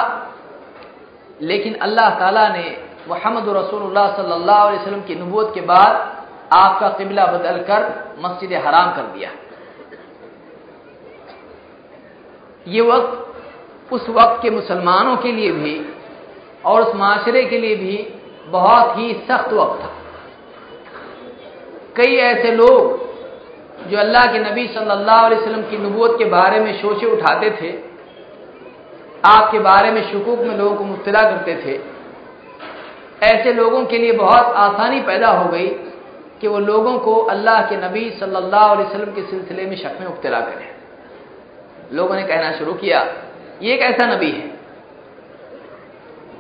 लेकिन 1.41 1.75
अल्लाह 1.83 2.11
ताला 2.19 2.49
ने 2.49 2.67
मोहम्मद 3.09 3.49
रसूलुल्लाह 3.49 4.07
सल्लल्लाहु 4.17 4.69
अलैहि 4.69 4.81
वसल्लम 4.81 5.01
की 5.01 5.15
नबूत 5.15 5.55
के 5.55 5.61
बाद 5.63 5.93
आपका 6.53 6.89
किबला 6.89 7.25
बदलकर 7.27 7.81
मस्जिद 8.19 8.53
हराम 8.67 8.93
कर 8.95 9.03
दिया। 9.15 9.31
ये 12.67 12.81
वक्त, 12.83 13.93
उस 13.93 14.09
वक्त 14.11 14.43
के 14.43 14.51
मुसलमानों 14.51 15.17
के 15.17 15.33
लिए 15.33 15.53
भी 15.53 15.75
और 16.65 16.83
उस 16.83 16.95
माशरे 16.97 17.45
के 17.45 17.59
लिए 17.59 17.77
भी 17.77 17.97
बहुत 18.49 18.97
ही 18.99 19.13
सख्त 19.29 19.53
वक्त 19.53 19.83
था। 19.83 19.91
कई 21.97 22.17
ऐसे 22.23 22.51
लोग 22.53 23.01
जो 23.91 23.99
अल्लाह 23.99 24.25
के 24.33 24.39
नबी 24.41 24.67
सल्लल्लाहु 24.69 25.27
अलैहि 25.27 25.41
वसल्लम 25.41 25.63
की 25.71 25.79
नबूत 25.79 26.19
के 26.19 26.25
बारे 26.31 26.61
में 26.61 26.73
सोचे 26.81 27.07
उठाते 27.09 27.51
थे, 27.53 27.71
आपके 29.27 29.59
बारे 29.61 29.91
में 29.91 30.03
शकूक 30.03 30.39
में 30.41 30.57
लोगों 30.59 30.77
को 30.77 30.85
मुबतला 30.85 31.23
करते 31.23 31.55
थे, 31.57 31.79
ऐसे 33.27 33.53
लोगों 33.53 33.85
के 33.87 33.99
लिए 33.99 34.13
बहुत 34.15 34.55
आसानी 34.59 35.01
पैदा 35.03 35.29
हो 35.31 35.49
गई 35.51 35.69
कि 36.41 36.49
वो 36.49 36.59
लोगों 36.61 36.99
को 36.99 37.15
अल्लाह 37.31 37.61
के 37.67 37.77
नबी 37.79 38.09
सल्लल्लाहु 38.21 38.75
अलैहि 38.75 38.89
वसल्लम 38.89 39.13
के 39.15 39.23
सिलसिले 39.25 39.67
में 39.67 39.77
शक 39.77 40.01
में 40.01 40.07
मुबतला 40.09 40.41
करें। 40.43 40.71
लोगों 41.93 42.17
ने 42.17 42.23
कहना 42.25 42.53
शुरू 42.53 42.73
किया, 42.75 43.01
ये 43.63 43.75
एक 43.75 43.81
ऐसा 43.83 44.07
नबी 44.07 44.31
है 44.31 44.51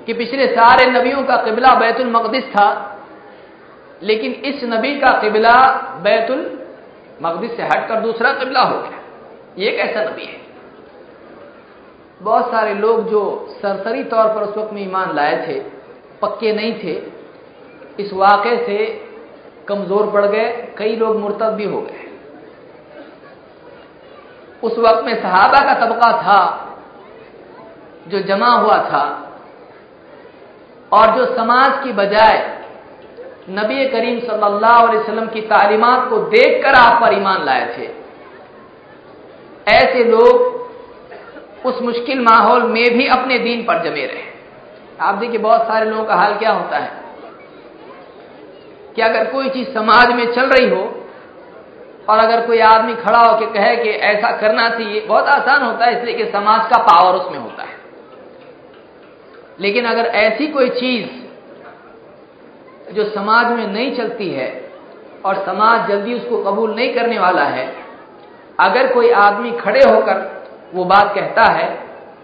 कि 0.06 0.12
पिछले 0.12 0.46
सारे 0.46 0.90
नबियों 0.90 1.22
का 1.24 1.36
किबला 1.36 1.74
बैतुल 1.74 2.06
मकदस 2.06 2.44
था, 2.50 2.68
लेकिन 4.02 4.32
इस 4.32 4.64
नबी 4.64 4.98
का 5.00 5.12
किबला 5.20 5.54
बैतुल 6.02 6.40
मकदस 7.22 7.56
से 7.56 7.62
हटकर 7.62 8.00
दूसरा 8.00 8.32
किबला 8.32 8.62
हो 8.62 8.78
गया। 8.78 9.00
ये 9.58 9.70
एक 9.70 9.78
ऐसा 9.80 10.04
नबी 10.04 10.24
है। 10.24 10.40
बहुत 12.20 12.50
सारे 12.50 12.74
लोग 12.74 13.08
जो 13.10 13.22
सरसरी 13.62 14.04
तौर 14.04 14.26
पर 14.26 14.42
उस 14.42 14.56
वक्त 14.58 14.72
में 14.72 14.82
ईमान 14.82 15.14
लाए 15.14 15.36
थे, 15.46 15.60
पक्के 16.22 16.52
नहीं 16.52 16.72
थे, 16.74 16.94
इस 18.00 18.12
वाक़े 18.12 18.56
से 18.66 18.76
कमज़ोर 19.68 20.10
पड़ 20.10 20.26
गए, 20.26 20.74
कई 20.78 20.96
लोग 20.96 21.18
मुर्तद 21.18 21.52
भी 21.52 21.64
हो 21.64 21.80
गए। 21.80 22.06
उस 24.62 24.78
वक्त 24.78 25.04
में 25.04 25.14
सहाबा 25.22 25.64
का 25.64 25.74
तबका 25.74 26.12
था, 26.22 26.68
जो 28.08 28.18
जमा 28.18 28.48
हुआ 28.48 28.78
था 28.82 29.21
और 30.92 31.14
जो 31.16 31.24
समाज 31.36 31.82
की 31.84 31.92
बजाय 31.92 32.38
नबी 33.50 33.84
करीम 33.90 34.18
सल्लल्लाहु 34.20 34.86
अलैहि 34.86 34.98
वसल्लम 34.98 35.26
की 35.26 35.40
तालीमत 35.48 36.08
को 36.10 36.18
देखकर 36.30 36.74
आप 36.74 37.00
पर 37.02 37.14
ईमान 37.14 37.44
लाए 37.44 37.66
थे। 37.76 37.88
ऐसे 39.66 40.04
लोग 40.04 41.66
उस 41.66 41.80
मुश्किल 41.82 42.20
माहौल 42.20 42.62
में 42.68 42.84
भी 42.94 43.06
अपने 43.08 43.38
दीन 43.38 43.62
पर 43.64 43.82
जमे 43.84 44.06
रहे। 44.06 44.30
आप 45.00 45.14
देखिए 45.14 45.38
बहुत 45.38 45.62
सारे 45.62 45.90
लोगों 45.90 46.04
का 46.04 46.14
हाल 46.14 46.34
क्या 46.34 46.52
होता 46.52 46.78
है 46.78 46.90
कि 48.96 49.02
अगर 49.02 49.30
कोई 49.32 49.48
चीज़ 49.48 49.68
समाज 49.68 50.14
में 50.14 50.24
चल 50.32 50.46
रही 50.48 50.68
हो 50.70 50.82
और 52.08 52.18
अगर 52.18 52.46
कोई 52.46 52.58
आदमी 52.66 52.94
खड़ा 52.94 53.18
होकर 53.18 53.52
कहे 53.52 53.76
कि 53.76 53.90
ऐसा 54.06 54.30
करना 54.38 54.68
चाहिए, 54.68 55.00
बहुत 55.00 55.26
आसान 55.28 55.62
होता 55.62 55.84
है 55.86 55.98
इसलिए 55.98 56.14
कि 56.14 56.30
समाज 56.32 56.68
का 56.70 56.82
पावर 56.84 57.18
उसमें 57.18 57.38
होता 57.38 57.62
है। 57.62 57.80
लेकिन 59.60 59.84
अगर 59.84 60.06
ऐसी 60.06 60.46
कोई 60.46 60.68
चीज़ 60.70 61.06
जो 62.94 63.04
समाज 63.04 63.46
में 63.48 63.66
नहीं 63.66 63.94
चलती 63.96 64.28
है 64.30 64.48
और 65.24 65.44
समाज 65.46 65.88
जल्दी 65.88 66.14
उसको 66.14 66.42
कबूल 66.44 66.74
नहीं 66.74 66.94
करने 66.94 67.18
वाला 67.18 67.44
है, 67.44 67.66
अगर 68.60 68.92
कोई 68.94 69.10
आदमी 69.10 69.50
खड़े 69.52 69.82
होकर 69.82 70.30
वो 70.74 70.84
बात 70.84 71.14
कहता 71.14 71.44
है 71.52 71.68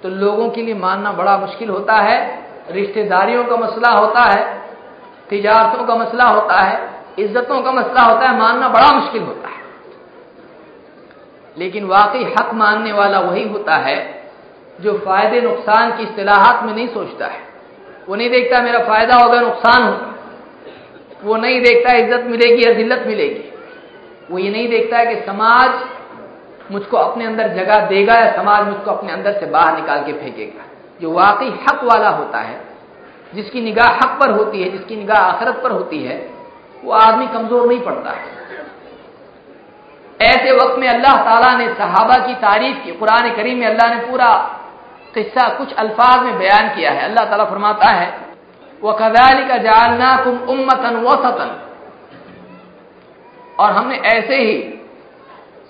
तो 0.03 0.09
लोगों 0.09 0.49
के 0.51 0.63
लिए 0.63 0.75
मानना 0.75 1.13
बड़ा 1.13 1.37
मुश्किल 1.39 1.69
होता 1.69 1.95
है, 1.95 2.19
रिश्तेदारियों 2.71 3.45
का 3.45 3.57
मसला 3.57 3.91
होता 3.91 4.23
है, 4.23 4.45
तिजारतों 5.31 5.85
का 5.87 5.95
मसला 5.95 6.25
होता 6.25 6.61
है, 6.61 6.77
इज्जतों 7.19 7.63
का 7.63 7.73
मसला 7.73 8.03
होता 8.03 8.29
है, 8.29 8.39
मानना 8.39 8.69
बड़ा 8.69 8.93
मुश्किल 8.93 9.23
होता 9.23 9.49
है। 9.49 9.57
लेकिन 11.57 11.85
वाकई 11.85 12.25
हक 12.25 12.55
मानने 12.55 12.93
वाला 12.93 13.21
वही 13.21 13.49
होता 13.49 13.77
है 13.77 13.97
जो 14.81 14.99
फ़ायदे 14.99 15.41
नुकसान 15.41 15.97
की 15.97 16.03
इतलाहत 16.03 16.65
में 16.65 16.75
नहीं 16.75 16.89
सोचता 16.89 17.27
है। 17.27 17.41
वो 18.09 18.17
नहीं 18.17 18.31
देखता 18.31 18.63
मेरा 18.63 18.79
फ़ायदा 18.79 19.15
होगा, 19.15 19.41
नुकसान 19.41 19.83
होगा। 19.83 20.15
वो 21.25 21.37
नहीं 21.37 21.61
देखता 21.61 21.95
इज़्ज़त 21.97 22.25
मिलेगी 22.27 22.65
या 22.65 22.73
जिल्लत 22.73 23.05
मिलेगी। 23.07 23.45
वो 24.31 24.39
ये 24.39 24.51
नहीं 24.51 24.69
देखता 24.69 24.99
है 24.99 25.07
कि 25.07 25.27
समाज 25.27 25.71
मुझको 26.73 26.97
अपने 26.97 27.25
अंदर 27.27 27.49
जगह 27.49 27.87
देगा 27.87 28.15
या 28.15 28.31
समाज 28.33 28.67
मुझको 28.69 28.91
अपने 28.91 29.13
अंदर 29.13 29.33
से 29.33 29.47
बाहर 29.47 29.77
निकाल 29.77 30.05
के 30.05 30.13
फेंकेगा। 30.13 30.65
जो 31.01 31.13
वाकई 31.13 31.51
हक 31.63 31.85
वाला 31.85 32.09
होता 32.09 32.39
है, 32.39 32.61
जिसकी 33.35 33.61
निगाह 33.61 33.95
हक 33.95 34.19
पर 34.21 34.31
होती 34.31 34.63
है, 34.63 34.71
जिसकी 34.71 34.97
निगाह 34.97 35.19
आखरत 35.19 35.61
पर 35.63 35.71
होती 35.71 36.03
है, 36.03 36.19
वो 36.85 36.93
आदमी 36.93 37.27
कमज़ोर 37.27 37.67
नहीं 37.67 37.81
पड़ता। 37.81 38.11
है 38.11 38.37
ऐसे 40.21 40.53
वक्त 40.53 40.79
में 40.79 40.89
अल्लाह 40.89 41.17
ताला 41.25 41.57
ने 41.59 41.67
सहाबा 41.75 42.17
की 42.27 42.35
तारीफ़ 42.35 42.79
की, 42.85 42.93
कुरान 42.93 43.31
करीम 43.37 43.59
में 43.59 43.67
अल्लाह 43.67 43.95
ने 43.95 44.01
पूरा 44.07 44.31
किस्सा 45.15 45.49
कुछ 45.49 45.73
अल्फाज 45.75 46.23
में 46.23 46.39
बयान 46.39 46.69
किया 46.69 46.91
है। 46.91 47.05
अल्लाह 47.05 47.25
ताला 47.25 47.45
फरमाता 47.45 47.91
है 47.91 48.09
वह 48.83 48.93
कदाली 48.93 49.45
का 49.49 49.57
जालना 49.57 50.17
कुम 50.17 50.37
उम्मतन 50.49 50.97
वसतन। 50.97 51.51
और 53.61 53.73
हमने 53.73 53.97
ऐसे 53.97 54.37
ही, 54.37 54.57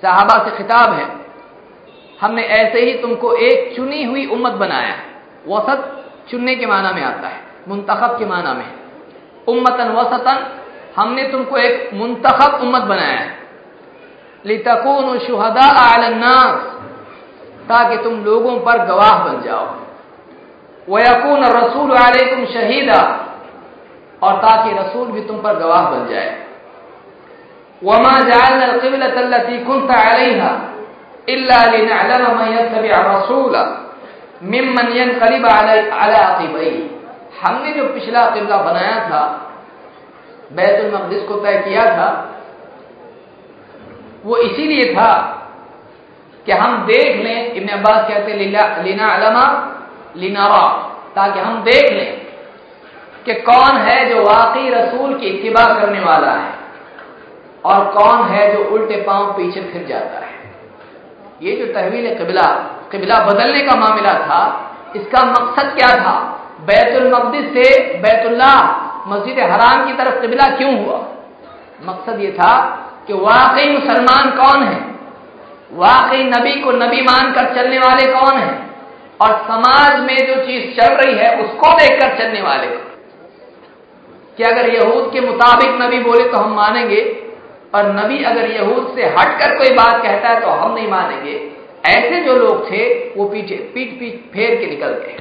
साहबा 0.02 0.38
से 0.44 0.56
खिताब 0.56 0.92
है, 0.92 1.06
हमने 2.20 2.42
ऐसे 2.42 2.80
ही 2.80 2.92
तुमको 2.98 3.32
एक 3.32 3.76
चुनी 3.76 4.04
हुई 4.04 4.26
उम्मत 4.26 4.52
बनाया 4.52 4.88
है। 4.88 5.06
वसत 5.48 6.04
चुनने 6.30 6.54
के 6.56 6.66
माना 6.66 6.90
में 6.92 7.02
आता 7.02 7.28
है, 7.28 7.40
मुंतखब 7.68 8.18
के 8.18 8.26
माना 8.26 8.52
में 8.54 8.66
उम्मतन 9.48 9.88
वसतन, 9.88 10.46
हमने 10.96 11.22
तुमको 11.28 11.56
एक 11.56 11.90
मुंतखब 11.94 12.60
उम्मत 12.62 12.82
बनाया 12.82 13.18
है। 13.18 13.36
लितकून 14.46 15.18
शुहदा 15.18 15.66
आलन्नास 15.84 16.77
ताकि 17.68 17.96
तुम 18.04 18.24
लोगों 18.24 18.60
पर 18.60 18.78
गवाह 18.86 19.18
बन 19.18 19.42
जाओ। 19.42 19.66
वयकून 20.88 21.44
रसूल 21.44 21.96
आलकुम 21.96 22.44
शहीदा, 22.44 23.24
और 24.22 24.36
ताकि 24.36 24.70
रसूल 24.74 25.08
भी 25.08 25.20
तुम 25.20 25.36
पर 25.36 25.54
गवाह 25.54 25.90
बन 25.90 26.08
जाए। 26.08 26.44
वमा 27.84 28.12
हमने 37.42 37.72
जो 37.72 37.84
पिछला 37.84 38.30
किबला 38.30 38.56
बनाया 38.56 39.08
था, 39.08 39.50
बैतुल 40.52 40.94
मकदस 40.94 41.28
को 41.28 41.34
तय 41.34 41.58
किया 41.68 41.84
था, 41.84 42.34
वो 44.24 44.36
इसीलिए 44.36 44.94
था 44.94 45.34
कि 46.48 46.54
हम 46.54 46.76
देख 46.86 47.16
लें, 47.24 47.52
इब्न 47.52 47.68
अब्बास 47.68 48.08
कहते 48.08 48.34
लीना 48.82 49.06
अलमा, 49.06 49.44
लिनारा 50.16 50.62
ताकि 51.16 51.40
हम 51.40 51.60
देख 51.62 51.90
लें 51.92 52.26
कि 53.24 53.34
कौन 53.42 53.76
है 53.78 53.98
जो 54.08 54.22
वाकई 54.22 54.68
रसूल 54.70 55.14
की 55.18 55.26
इतबा 55.26 55.64
करने 55.74 56.00
वाला 56.00 56.32
है 56.32 56.52
और 57.64 57.84
कौन 57.92 58.22
है 58.28 58.52
जो 58.54 58.64
उल्टे 58.64 59.02
पाँव 59.02 59.32
पीछे 59.32 59.60
फिर 59.62 59.86
जाता 59.86 60.24
है। 60.26 60.36
ये 61.42 61.56
जो 61.56 61.72
तहवील 61.74 62.14
कबिला, 62.14 62.48
किबला 62.90 63.18
बदलने 63.24 63.60
का 63.62 63.74
मामला 63.76 64.14
था, 64.18 64.40
इसका 64.96 65.24
मकसद 65.26 65.74
क्या 65.76 65.94
था? 66.00 66.16
बैतुल 66.66 67.12
मकदिस 67.14 67.52
से 67.54 67.94
बैतुल्ला 67.98 68.54
मस्जिद 69.08 69.38
हराम 69.40 69.86
की 69.86 69.92
तरफ़ 69.92 70.20
किबला 70.20 70.48
क्यों 70.56 70.76
हुआ? 70.78 70.98
मकसद 71.84 72.20
ये 72.20 72.32
था 72.32 72.54
कि 73.06 73.12
वाकई 73.12 73.68
मुसलमान 73.72 74.30
कौन 74.30 74.62
है? 74.62 74.97
वाकई 75.70 76.22
नबी 76.24 76.60
को 76.60 76.72
नबी 76.72 77.00
मानकर 77.02 77.54
चलने 77.54 77.78
वाले 77.78 78.06
कौन 78.12 78.36
हैं? 78.38 78.56
और 79.20 79.32
समाज 79.48 80.00
में 80.00 80.16
जो 80.18 80.34
चीज़ 80.46 80.64
चल 80.76 80.94
रही 80.94 81.16
है, 81.18 81.30
उसको 81.36 81.72
देखकर 81.78 82.16
चलने 82.18 82.42
वाले 82.42 82.66
कि 84.38 84.44
अगर 84.44 84.68
यहूद 84.74 85.10
के 85.12 85.20
मुताबिक 85.20 85.70
नबी 85.82 85.98
बोले 86.00 86.28
तो 86.28 86.38
हम 86.38 86.54
मानेंगे, 86.54 87.00
और 87.74 87.86
नबी 87.94 88.22
अगर 88.24 88.50
यहूद 88.50 88.92
से 88.96 89.06
हटकर 89.08 89.56
कोई 89.58 89.74
बात 89.74 90.02
कहता 90.02 90.28
है 90.28 90.40
तो 90.40 90.48
हम 90.48 90.74
नहीं 90.74 90.88
मानेंगे। 90.88 91.34
ऐसे 91.88 92.20
जो 92.20 92.34
लोग 92.36 92.70
थे, 92.70 92.84
वो 93.16 93.24
पीछे, 93.24 93.54
पीठ 93.74 93.98
पीठ 93.98 94.14
फेर 94.32 94.54
के 94.60 94.66
निकल 94.66 94.92
गए। 94.94 95.16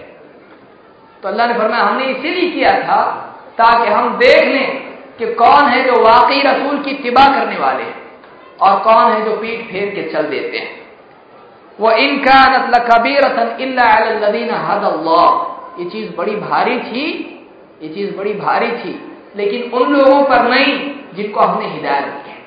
तो 1.24 1.30
अल्लाह 1.30 1.48
ने 1.48 1.54
फरमाया, 1.54 1.84
हमने 1.84 2.06
इसीलिए 2.06 2.50
किया 2.52 2.74
था 2.82 3.02
ताकि 3.58 3.92
हम 3.92 4.18
देख 4.18 4.44
लें 4.44 4.70
कि 5.20 5.34
कौन 5.34 5.66
है 5.66 5.84
जो 5.86 6.02
वाकई 6.02 6.42
रसूल 6.42 6.84
की 6.84 6.94
तिबा 7.04 7.26
करने 7.30 7.58
वाले 7.60 7.84
हैं। 7.84 8.07
और 8.62 8.80
कौन 8.80 9.12
है 9.12 9.26
जो 9.26 9.32
पीठ 9.32 9.72
फेर 9.72 9.90
के 9.96 10.12
चल 10.12 10.24
देते 10.24 10.58
हैं? 10.58 10.70
वो 11.80 11.92
इनका 11.92 12.40
कबीरतन 12.80 13.48
हद 14.52 14.84
अल्लाह 14.84 15.82
ये 15.82 15.90
चीज़ 15.90 16.16
बड़ी 16.16 16.36
भारी 16.36 16.80
थी, 16.80 17.06
ये 17.82 17.90
चीज़ 17.90 18.18
बड़ी 18.18 18.34
भारी 18.34 18.72
थी, 18.72 19.18
लेकिन 19.36 19.72
उन 19.72 19.94
लोगों 19.94 20.24
पर 20.24 20.44
नहीं 20.44 20.92
जिनको 21.14 21.40
हमने 21.40 21.68
हिदायत 21.68 22.06
दी 22.06 22.30
है। 22.30 22.38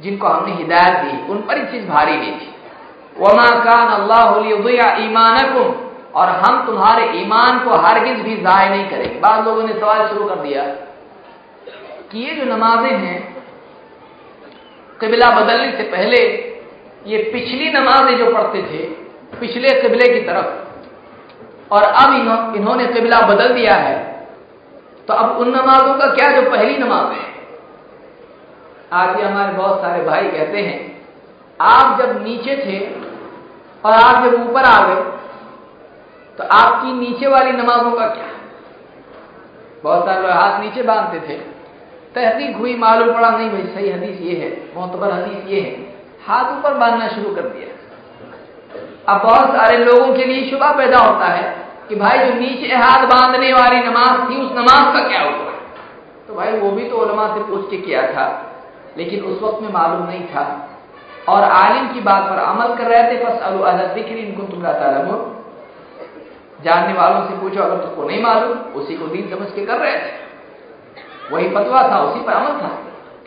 जिनको 0.00 0.28
हमने 0.28 0.54
हिदायत 0.54 0.96
दी, 0.96 1.32
उन 1.32 1.38
पर 1.38 1.58
ये 1.58 1.64
चीज़ 1.64 1.88
भारी 1.88 2.16
नहीं 2.16 2.32
थी। 2.32 2.54
वमा 3.18 3.48
कान 3.64 3.88
अल्लाह 3.88 5.02
ईमानकुम। 5.04 5.74
और 6.14 6.28
हम 6.28 6.66
तुम्हारे 6.66 7.04
ईमान 7.20 7.58
को 7.58 7.74
हरगिज 7.74 8.18
भी 8.20 8.36
जाय 8.36 8.68
नहीं 8.68 8.88
करेंगे। 8.88 9.20
बाद 9.20 9.44
लोगों 9.48 9.62
ने 9.62 9.72
सवाल 9.72 10.08
शुरू 10.08 10.24
कर 10.24 10.34
दिया 10.34 10.64
कि 12.10 12.18
ये 12.18 12.34
जो 12.34 12.44
नमाजें 12.44 12.96
हैं 12.96 13.41
किबला 15.02 15.30
बदलने 15.30 15.70
से 15.76 15.82
पहले 15.90 16.18
ये 17.06 17.22
पिछली 17.32 17.70
नमाजें 17.72 18.16
जो 18.18 18.32
पढ़ते 18.32 18.62
थे 18.62 18.82
पिछले 19.38 19.70
किबले 19.80 20.08
की 20.08 20.20
तरफ़ 20.26 21.74
और 21.74 21.82
अब 21.82 22.14
इन्हों, 22.14 22.54
इन्होंने 22.54 22.86
किबला 22.86 23.20
बदल 23.26 23.54
दिया 23.54 23.74
है 23.76 23.96
तो 25.08 25.14
अब 25.14 25.38
उन 25.38 25.48
नमाजों 25.50 25.94
का 25.94 26.06
क्या 26.14 26.30
जो 26.32 26.50
पहली 26.50 26.76
नमाज़ 26.78 27.12
है? 27.12 27.30
आज 28.92 29.18
ये 29.20 29.24
हमारे 29.24 29.52
बहुत 29.52 29.80
सारे 29.80 30.04
भाई 30.04 30.28
कहते 30.28 30.62
हैं 30.62 30.80
आप 31.60 31.98
जब 31.98 32.22
नीचे 32.22 32.56
थे 32.56 32.78
और 33.84 33.92
आप 33.92 34.24
जब 34.24 34.34
ऊपर 34.40 34.64
आ 34.64 34.86
गए 34.86 35.02
तो 36.38 36.44
आपकी 36.56 36.92
नीचे 36.92 37.26
वाली 37.26 37.52
नमाजों 37.52 37.90
का 37.90 38.06
क्या? 38.06 38.28
बहुत 39.84 40.04
सारे 40.06 40.22
लोग 40.22 40.30
हाथ 40.30 40.60
नीचे 40.60 40.82
बांधते 40.82 41.20
थे। 41.28 41.51
तहकीक 42.14 42.56
हुई, 42.56 42.74
मालूम 42.76 43.12
पड़ा, 43.14 43.30
नहीं 43.30 43.50
भाई, 43.50 43.62
सही 43.74 43.90
हदीस 43.90 44.20
ये 44.20 44.34
है, 44.36 44.48
मोतबर 44.76 45.12
हदीस 45.12 45.46
ये 45.48 45.60
है। 45.60 45.72
हाथ 46.26 46.50
ऊपर 46.52 46.74
बांधना 46.74 47.08
शुरू 47.08 47.34
कर 47.34 47.42
दिया। 47.44 47.68
अब 49.08 49.22
बहुत 49.22 49.48
सारे 49.48 49.78
लोगों 49.78 50.12
के 50.14 50.24
लिए 50.24 50.50
शुभा 50.50 50.70
पैदा 50.72 50.98
होता 50.98 51.26
है 51.26 51.44
कि 51.88 51.94
भाई 51.94 52.18
जो 52.18 52.34
नीचे 52.34 52.74
हाथ 52.74 53.06
बांधने 53.06 53.52
वाली 53.52 53.80
नमाज़ 53.80 54.20
थी, 54.30 54.40
उस 54.40 54.52
नमाज़ 54.52 54.92
का 54.94 55.08
क्या 55.08 55.22
हुआ? 55.22 55.52
तो 56.28 56.34
भाई 56.34 56.52
वो 56.52 56.70
भी 56.70 56.88
तो 56.88 56.96
उलमा 56.96 57.26
से 57.34 57.40
पूछ 57.42 57.70
के 57.70 57.76
किया 57.78 58.02
था, 58.12 58.26
लेकिन 58.96 59.24
उस 59.24 59.42
वक्त 59.42 59.62
में 59.62 59.72
मालूम 59.72 60.06
नहीं 60.06 60.26
था। 60.26 60.44
और 61.28 61.42
आलिम 61.42 61.88
की 61.88 62.00
बात 62.00 62.22
पर 62.30 62.38
अमल 62.38 62.74
कर 62.74 62.90
रहे 62.90 63.02
थे 63.10 63.24
बस 63.24 63.40
अलजिक्र 63.40 64.16
इनको 64.16 64.42
तुम 64.44 64.62
जानने 66.64 66.92
वालों 66.92 67.22
से 67.28 67.36
पूछो, 67.36 67.62
अगर 67.62 67.76
तुमको 67.76 68.08
नहीं 68.08 68.22
मालूम, 68.22 68.58
उसी 68.74 68.96
को 68.96 69.06
दिन 69.06 69.30
समझ 69.30 69.48
के 69.50 69.64
कर 69.66 69.78
रहे 69.78 69.92
थे। 69.92 70.21
वही 71.30 71.48
फतवा 71.48 71.82
था, 71.82 72.00
उसी 72.00 72.20
पर 72.20 72.32
अमल 72.32 72.60
था। 72.60 72.78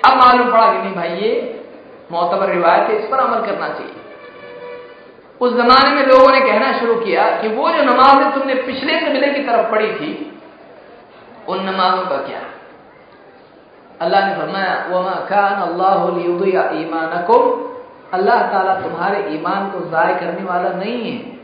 अब 0.05 0.17
मालूम 0.17 0.51
पड़ा 0.51 0.73
कि 0.73 0.77
नहीं 0.77 0.95
भाई, 0.95 1.09
ये 1.09 1.63
मोतबर 2.11 2.49
रिवायत 2.49 2.89
है, 2.89 2.95
इस 2.99 3.05
पर 3.05 3.17
अमल 3.17 3.45
करना 3.45 3.69
चाहिए। 3.69 3.93
उस 5.41 5.53
जमाने 5.53 5.95
में 5.95 6.07
लोगों 6.07 6.31
ने 6.31 6.39
कहना 6.39 6.71
शुरू 6.79 6.95
किया 6.95 7.41
कि 7.41 7.47
वो 7.47 7.69
जो 7.69 7.83
नमाजें 7.83 8.31
तुमने 8.31 8.53
पिछले 8.55 8.99
कबिले 8.99 9.33
की 9.33 9.43
तरफ़ 9.43 9.71
पढ़ी 9.71 9.91
थी, 9.91 10.39
उन 11.47 11.59
नमाजों 11.59 12.05
का 12.05 12.17
क्या? 12.17 12.41
अल्लाह 14.01 14.27
ने 14.27 14.35
फरमाया, 14.35 14.87
वमा 14.89 15.11
खान 15.11 15.53
अल्लाह 15.53 16.07
ईमानकुम। 16.75 17.71
अल्लाह 18.13 18.41
ताला 18.51 18.75
तुम्हारे 18.75 19.35
ईमान 19.35 19.71
को 19.71 19.79
ज़ाय 19.89 20.13
करने 20.13 20.43
वाला 20.43 20.69
नहीं 20.69 21.11
है। 21.11 21.37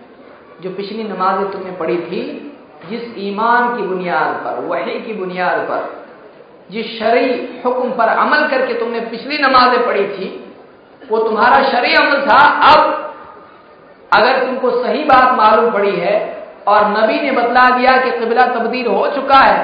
जो 0.61 0.69
पिछली 0.69 1.03
नमाजें 1.03 1.51
तुमने 1.51 1.71
पढ़ी 1.71 1.97
थी, 1.97 2.21
जिस 2.89 3.17
ईमान 3.17 3.77
की 3.77 3.83
बुनियाद 3.83 4.27
पर, 4.27 4.59
वही 4.59 4.99
की 4.99 5.13
बुनियाद 5.13 5.57
पर 5.59 6.00
जिस 6.71 6.85
शरी 6.99 7.27
हुक्म 7.65 7.89
पर 7.91 8.07
अमल 8.17 8.47
करके 8.47 8.73
तुमने 8.75 8.99
पिछली 9.07 9.37
नमाजें 9.37 9.85
पढ़ी 9.85 10.05
थी, 10.07 10.27
वो 11.01 11.17
तुम्हारा 11.19 11.61
शरी 11.69 11.93
अमल 11.95 12.21
था। 12.27 12.39
अब 12.67 12.79
अगर 14.11 14.39
तुमको 14.39 14.69
सही 14.77 15.03
बात 15.05 15.33
मालूम 15.35 15.71
पड़ी 15.71 15.95
है 15.97 16.15
और 16.67 16.87
नबी 16.89 17.19
ने 17.21 17.31
बतला 17.31 17.65
दिया 17.69 17.97
कि 17.97 18.11
किबला 18.19 18.45
तब्दील 18.47 18.87
हो 18.87 19.07
चुका 19.15 19.39
है, 19.39 19.57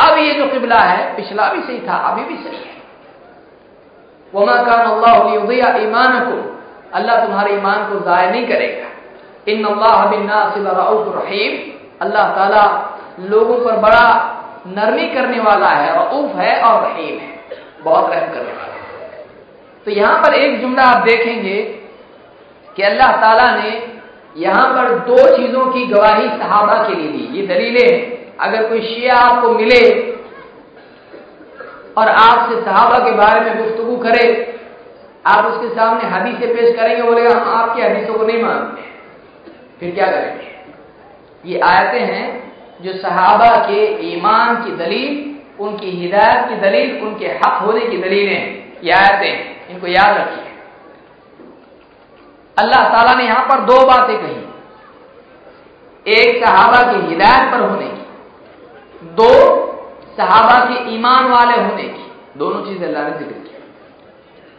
अब 0.00 0.18
ये 0.18 0.32
जो 0.34 0.46
किबला 0.48 0.80
है, 0.80 1.16
पिछला 1.16 1.52
भी 1.52 1.60
सही 1.62 1.80
था, 1.88 1.96
अभी 2.10 2.24
भी 2.24 2.36
सही 2.38 2.56
है। 2.58 2.70
वमा 4.32 4.56
कान 4.62 4.80
अल्लाह 4.82 5.76
ईमान 5.78 6.20
को 6.20 6.36
अल्लाह 6.92 7.24
तुम्हारे 7.24 7.54
ईमान 7.54 7.84
को 7.88 7.98
ज़ाय 8.00 8.30
नहीं 8.30 8.46
करेगा। 8.46 8.88
इन 9.46 9.64
अल्लाह 9.64 10.02
रहीम, 11.14 11.52
अल्लाह 12.00 12.30
ताला 12.36 12.64
लोगों 13.22 13.58
पर 13.64 13.76
बड़ा 13.78 14.06
नरमी 14.68 15.08
करने 15.08 15.40
वाला 15.40 15.68
है 15.68 15.94
रऊफ 15.94 16.36
है 16.36 16.60
और 16.62 16.82
रहीम 16.82 17.18
है। 17.18 17.30
बहुत 17.84 18.10
रहम 18.10 18.32
करने 18.32 18.52
वाला 18.52 18.72
है। 18.72 19.24
तो 19.86 19.90
यहाँ 19.90 20.18
पर 20.18 20.34
एक 20.34 20.60
जुमला 20.60 20.82
आप 20.84 21.02
देखेंगे 21.04 21.60
कि 22.68 22.82
अल्लाह 22.82 23.12
ताला 23.16 23.50
ने 23.56 23.70
यहाँ 24.36 24.66
पर 24.68 24.98
दो 25.06 25.16
चीज़ों 25.36 25.64
की 25.66 25.86
गवाही 25.86 26.28
सहाबा 26.28 26.76
के 26.88 26.94
लिए 26.94 27.08
दी। 27.08 27.38
ये 27.38 27.46
दलीलें 27.46 27.86
हैं। 27.86 28.36
अगर 28.38 28.68
कोई 28.68 28.80
शिया 28.82 29.14
आपको 29.14 29.48
मिले 29.50 29.80
और 31.96 32.08
आपसे 32.08 32.60
सहाबा 32.62 32.98
के 32.98 33.10
बारे 33.12 33.40
में 33.40 33.58
गुफ्तगु 33.58 33.96
करे, 33.96 34.24
आप 35.26 35.44
उसके 35.44 35.74
सामने 35.74 36.08
हदीसें 36.08 36.54
पेश 36.54 36.76
करेंगे, 36.76 37.02
बोलेगा 37.02 37.34
हम 37.34 37.48
आपकी 37.50 37.82
हदीसों 37.82 38.14
को 38.14 38.24
नहीं 38.24 38.42
मानते 38.42 38.90
फिर 39.80 39.94
क्या 39.94 40.06
करेंगे? 40.06 40.46
ये 41.44 41.60
आयतें 41.60 42.00
हैं 42.00 42.51
जो 42.80 42.92
सहाबा 42.98 43.50
के 43.66 43.80
ईमान 44.06 44.48
की 44.64 44.70
दलील, 44.76 45.12
उनकी 45.60 45.90
हिदायत 45.92 46.48
की 46.48 46.54
दलील, 46.60 46.90
उनके 47.02 47.26
हक 47.26 47.54
होने 47.62 47.84
की 47.86 47.98
दलीलें 47.98 48.42
आयतें, 48.92 49.34
इनको 49.70 49.86
याद 49.86 50.16
रखिए। 50.16 50.46
अल्लाह 52.56 52.88
ताला 52.88 53.14
ने 53.16 53.24
यहाँ 53.24 53.44
पर 53.48 53.60
दो 53.64 53.76
बातें 53.86 54.16
कही। 54.18 54.40
एक 56.06 56.44
सहाबा 56.44 56.80
की 56.82 56.98
हिदायत 57.06 57.44
पर 57.52 57.60
होने 57.60 57.88
की, 57.88 58.02
दो 59.12 59.32
सहाबा 60.16 60.56
के 60.64 60.76
ईमान 60.94 61.24
वाले 61.26 61.56
होने 61.58 61.82
की। 61.84 62.04
दोनों 62.38 62.60
चीज़ें 62.64 62.86
अल्लाह 62.86 63.02
ने 63.04 63.12
ज़िक्र 63.18 63.32
की। 63.34 63.54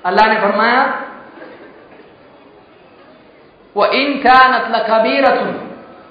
अल्लाह 0.04 0.26
ने 0.28 0.40
फरमाया 0.42 0.84
वो 3.76 3.86
इनका 3.94 4.38
लकबीरतन 4.70 5.50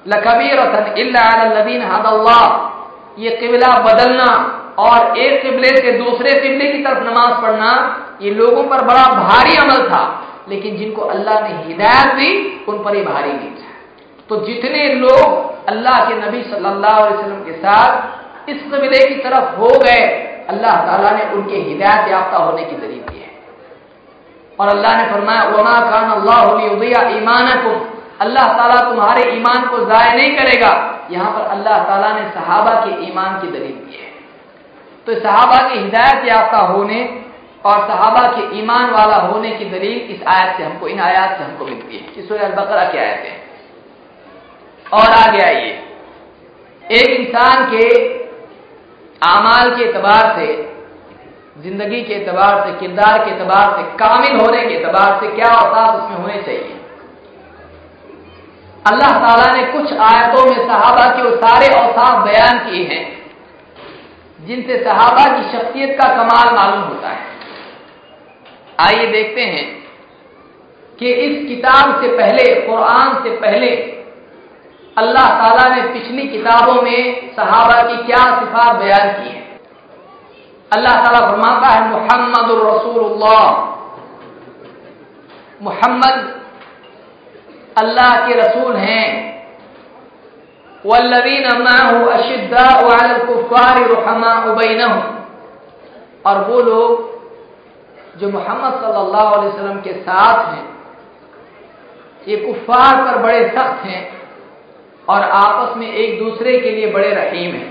लकबीरतन 0.06 0.86
इल्लादीन 0.98 1.82
हदल्लाह। 1.84 2.44
ये 3.18 3.30
किबला 3.36 3.70
बदलना 3.80 4.30
और 4.80 5.18
एक 5.18 5.42
किबले 5.42 5.70
से 5.76 5.92
दूसरे 5.94 6.30
किबले 6.40 6.72
की 6.72 6.82
तरफ़ 6.84 7.02
नमाज़ 7.04 7.34
पढ़ना, 7.42 7.72
ये 8.22 8.30
लोगों 8.32 8.64
पर 8.64 8.84
बड़ा 8.84 9.04
भारी 9.14 9.56
अमल 9.58 9.82
था, 9.88 10.02
लेकिन 10.48 10.76
जिनको 10.76 11.02
अल्लाह 11.08 11.40
ने 11.40 11.52
हिदायत 11.64 12.14
दी, 12.14 12.30
उन 12.68 12.82
पर 12.84 12.94
ही 12.96 13.02
भारी 13.04 13.32
नहीं 13.32 13.50
था 13.52 13.70
तो 14.30 14.36
जितने 14.46 14.82
लोग 14.96 15.68
अल्लाह 15.68 15.98
के 16.04 16.14
नबी 16.16 16.42
सल्लल्लाहु 16.44 17.00
अलैहि 17.00 17.14
वसल्लम 17.14 17.42
के 17.44 17.52
साथ 17.54 18.48
इस 18.50 18.60
कबीले 18.72 19.00
की 19.08 19.14
तरफ़ 19.22 19.56
हो 19.56 19.68
गए, 19.78 20.02
अल्लाह 20.50 20.76
ताला 20.86 21.10
ने 21.12 21.24
उनके 21.34 21.56
हिदायत 21.58 22.08
याफ्ता 22.10 22.38
होने 22.38 22.64
की 22.64 22.76
दलील 22.76 23.02
दी 23.02 23.18
है। 23.18 23.30
और 24.58 24.68
अल्लाह 24.68 24.92
ने 24.96 25.04
फरमाया, 25.12 25.42
वमा 25.46 25.76
खान 25.90 26.10
अल्लाह 26.10 26.40
ईमान 27.12 27.46
अल्लाह 28.22 28.52
ताला 28.56 28.80
तुम्हारे 28.82 29.22
ईमान 29.32 29.66
को 29.68 29.84
ज़ाय 29.84 30.08
नहीं 30.16 30.36
करेगा। 30.36 30.72
यहाँ 31.10 31.30
पर 31.32 31.46
अल्लाह 31.48 31.82
ताला 31.84 32.12
ने 32.12 32.28
सहाबा 32.30 32.74
के 32.80 32.90
ईमान 33.06 33.40
की 33.40 33.48
दलील 33.48 33.76
दी 33.76 33.96
है। 33.96 34.10
तो 35.06 35.20
सहाबा 35.20 35.58
की 35.68 35.78
हिदायत 35.78 36.28
याफ्ता 36.28 36.58
होने 36.66 37.00
और 37.64 37.78
सहाबा 37.88 38.26
के 38.28 38.42
ईमान 38.58 38.90
वाला 38.90 39.16
होने 39.22 39.50
की 39.50 39.64
दलील 39.70 39.98
इस 40.14 40.22
आयत 40.28 40.56
से 40.56 40.62
हमको, 40.64 40.88
इन 40.88 41.00
आयात 41.00 41.36
से 41.38 41.44
हमको 41.44 41.64
मिलती 41.64 41.96
है। 41.96 42.02
इस 42.16 42.32
बकरा 42.52 42.84
की 42.84 42.98
आयत 42.98 43.24
है। 43.26 43.40
और 44.92 45.14
आगे 45.18 45.42
आइए। 45.44 45.72
एक 46.84 47.08
इंसान 47.10 47.64
के 47.70 47.86
आमाल 49.22 49.70
के 49.76 49.84
एतबार 49.84 50.32
से, 50.38 50.46
ज़िंदगी 51.58 52.00
के 52.02 52.14
एतबार 52.14 52.60
से, 52.66 52.72
किरदार 52.78 53.24
के 53.24 53.30
एतबार 53.30 53.66
से, 53.76 53.82
कामिल 53.98 54.40
होने 54.40 54.62
के 54.62 54.74
एतबार 54.74 55.18
से 55.20 55.26
क्या 55.34 55.48
औसाफ 55.54 55.94
उसमें 55.94 56.16
होने 56.16 56.40
चाहिए? 56.42 56.78
अल्लाह 58.84 59.10
ताला 59.18 59.50
ने 59.52 59.62
कुछ 59.72 59.92
आयतों 60.02 60.44
में 60.46 60.66
सहाबा 60.68 61.04
के 61.10 61.30
सारे 61.36 61.66
औसाफ 61.74 62.24
बयान 62.24 62.58
किए 62.60 62.84
हैं, 62.86 63.04
जिनसे 64.40 64.78
सहाबा 64.84 65.26
की 65.28 65.42
शख्सियत 65.50 65.96
का 66.00 66.08
कमाल 66.14 66.54
मालूम 66.56 66.82
होता 66.82 67.08
है। 67.08 67.30
आइए 68.78 69.06
देखते 69.12 69.44
हैं 69.44 69.64
कि 70.98 71.12
इस 71.20 71.46
किताब 71.48 72.02
से 72.02 72.08
पहले, 72.16 72.44
कुरान 72.62 73.14
से 73.22 73.36
पहले 73.38 73.70
अल्लाह 74.96 75.28
ताला 75.38 75.68
ने 75.74 75.82
पिछली 75.92 76.26
किताबों 76.28 76.82
में 76.82 77.30
सहाबा 77.36 77.82
की 77.82 77.96
क्या 78.02 78.24
सिफात 78.40 78.76
बयान 78.76 79.08
की 79.12 79.28
है। 79.28 79.40
अल्लाह 80.70 81.02
ताला 81.02 81.26
फरमाता 81.30 81.68
है 81.68 81.88
मोहम्मद 81.88 82.50
रसूलुल्लाह। 82.60 83.42
मोहम्मद 85.62 86.41
अल्लाह 87.78 88.26
के 88.28 88.34
रसूल 88.34 88.76
हैं। 88.76 89.06
वल्लवीन 90.84 91.44
अशिद्दा 92.10 92.64
और 96.26 96.40
वो 96.48 96.60
लोग 96.60 97.10
जो 98.18 98.28
मोहम्मद 98.28 98.72
सल्लल्लाहु 98.74 99.34
अलैहि 99.34 99.80
के 99.82 99.92
साथ 100.00 100.54
हैं, 100.54 100.66
ये 102.28 102.36
कुफार 102.36 102.96
पर 103.04 103.18
बड़े 103.18 103.48
सख्त 103.48 103.84
हैं 103.86 104.02
और 105.08 105.22
आपस 105.22 105.76
में 105.76 105.88
एक 105.88 106.18
दूसरे 106.18 106.58
के 106.60 106.70
लिए 106.70 106.90
बड़े 106.92 107.10
रहीम 107.10 107.54
हैं। 107.54 107.70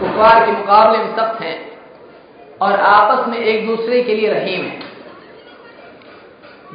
कुफार 0.00 0.44
के 0.46 0.52
मुकाबले 0.52 0.98
में 0.98 1.16
सख्त 1.16 1.42
हैं 1.42 1.58
और 2.60 2.80
आपस 2.80 3.28
में 3.28 3.38
एक 3.38 3.66
दूसरे 3.66 4.02
के 4.02 4.14
लिए 4.14 4.28
रहीम 4.28 4.62
हैं। 4.62 4.80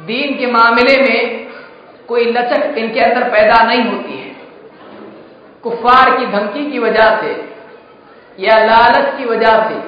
दीन 0.06 0.36
के 0.38 0.46
मामले 0.52 1.00
में 1.00 1.45
कोई 2.08 2.24
लचक 2.26 2.78
इनके 2.78 3.00
अंदर 3.00 3.28
पैदा 3.30 3.62
नहीं 3.62 3.84
होती 3.84 4.16
है। 4.18 4.34
कुफार 5.64 6.10
की 6.18 6.26
धमकी 6.28 6.70
की 6.70 6.78
वजह 6.78 7.16
से 7.20 7.32
या 8.38 8.58
लालच 8.64 9.16
की 9.18 9.24
वजह 9.24 9.68
से 9.68 9.84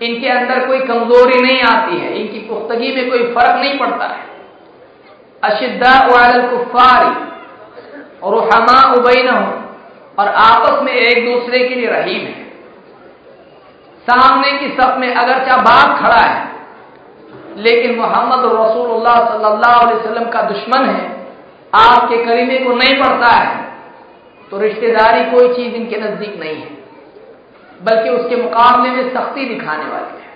इनके 0.00 0.28
अंदर 0.28 0.66
कोई 0.66 0.78
कमज़ोरी 0.80 1.40
नहीं 1.40 1.62
आती 1.62 1.96
है, 1.98 2.14
इनकी 2.20 2.38
पुख्तगी 2.48 2.94
में 2.96 3.10
कोई 3.10 3.22
फ़र्क 3.34 3.56
नहीं 3.56 3.78
पड़ता 3.78 4.06
है। 4.06 4.28
अशिद्दा 5.42 5.94
कुफारी 6.50 7.14
और 8.22 8.38
हमा 8.44 8.80
उबैन 8.94 9.28
हो 9.28 9.42
और 10.18 10.28
आपस 10.28 10.82
में 10.82 10.92
एक 10.92 11.24
दूसरे 11.24 11.58
के 11.68 11.74
लिए 11.74 11.90
रहीम 11.90 12.22
है। 12.22 12.48
सामने 14.06 14.52
की 14.52 14.68
सफ 14.70 14.96
में 14.98 15.14
अगर 15.14 15.44
चाह 15.46 15.56
बाप 15.62 15.98
खड़ा 15.98 16.18
है 16.18 16.49
लेकिन 17.60 17.98
मोहम्मद 18.00 18.44
रसूलुल्लाह 18.44 19.14
सल्लल्लाहु 19.14 19.86
अलैहि 19.86 20.30
का 20.30 20.42
दुश्मन 20.42 20.84
है। 20.84 21.26
आपके 21.74 22.24
करीमे 22.24 22.58
को 22.58 22.72
नहीं 22.72 23.02
पड़ता 23.02 23.28
है। 23.28 23.68
तो 24.50 24.58
रिश्तेदारी 24.58 25.24
कोई 25.24 25.54
चीज़ 25.54 25.74
इनके 25.74 25.96
नज़दीक 25.96 26.40
नहीं 26.40 26.56
है। 26.56 26.70
बल्कि 27.82 28.08
उसके 28.10 28.36
मुकाबले 28.36 28.90
में 28.90 29.14
सख्ती 29.14 29.44
दिखाने 29.44 29.84
वाली 29.84 30.22
है। 30.22 30.30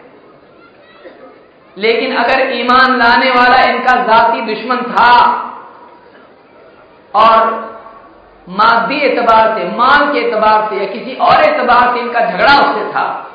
लेकिन 1.78 2.16
अगर 2.16 2.52
ईमान 2.52 2.96
लाने 2.96 3.30
वाला 3.30 3.70
इनका 3.70 4.02
जाति 4.02 4.40
दुश्मन 4.40 4.76
था 4.76 5.12
और 7.14 7.74
मादी 8.48 8.96
एतबार 8.96 9.58
से, 9.58 9.64
माल 9.64 10.12
के 10.12 10.18
एतबार 10.18 10.68
से 10.70 10.76
या 10.76 10.84
किसी 10.84 11.14
और 11.14 11.42
एतबार 11.44 11.94
से 11.94 12.00
इनका 12.00 12.20
झगड़ा 12.20 12.54
उससे 12.54 12.92
था 12.92 13.30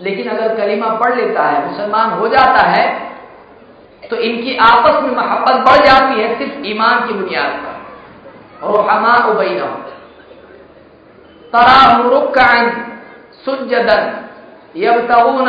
लेकिन 0.00 0.28
अगर 0.28 0.56
कलीमा 0.56 0.88
पढ़ 0.94 1.14
लेता 1.14 1.42
है, 1.42 1.66
मुसलमान 1.66 2.10
हो 2.10 2.28
जाता 2.28 2.66
है 2.66 2.86
तो 4.10 4.16
इनकी 4.18 4.56
आपस 4.60 5.02
में 5.02 5.10
मोहब्बत 5.12 5.56
बढ़ 5.66 5.84
जाती 5.86 6.20
है 6.20 6.36
सिर्फ़ 6.38 6.66
ईमान 6.66 7.06
की 7.06 7.14
बुनियाद 7.14 7.52
पर। 7.54 8.66
और 8.66 8.88
हमा 8.90 9.14
उबैन 9.26 9.60
तरा 11.52 11.80
रुकान 12.02 12.70
सुजदन 13.44 14.02
यबतऊन 14.76 15.48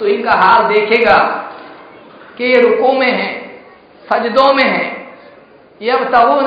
तो 0.00 0.06
इनका 0.06 0.32
हाल 0.32 0.64
देखेगा 0.64 1.18
कि 2.38 2.44
ये 2.44 2.60
रुको 2.60 2.92
में 2.92 3.12
है, 3.12 3.30
सजदों 4.06 4.52
में 4.54 4.64
है। 4.64 4.86
यबतऊन 5.80 6.46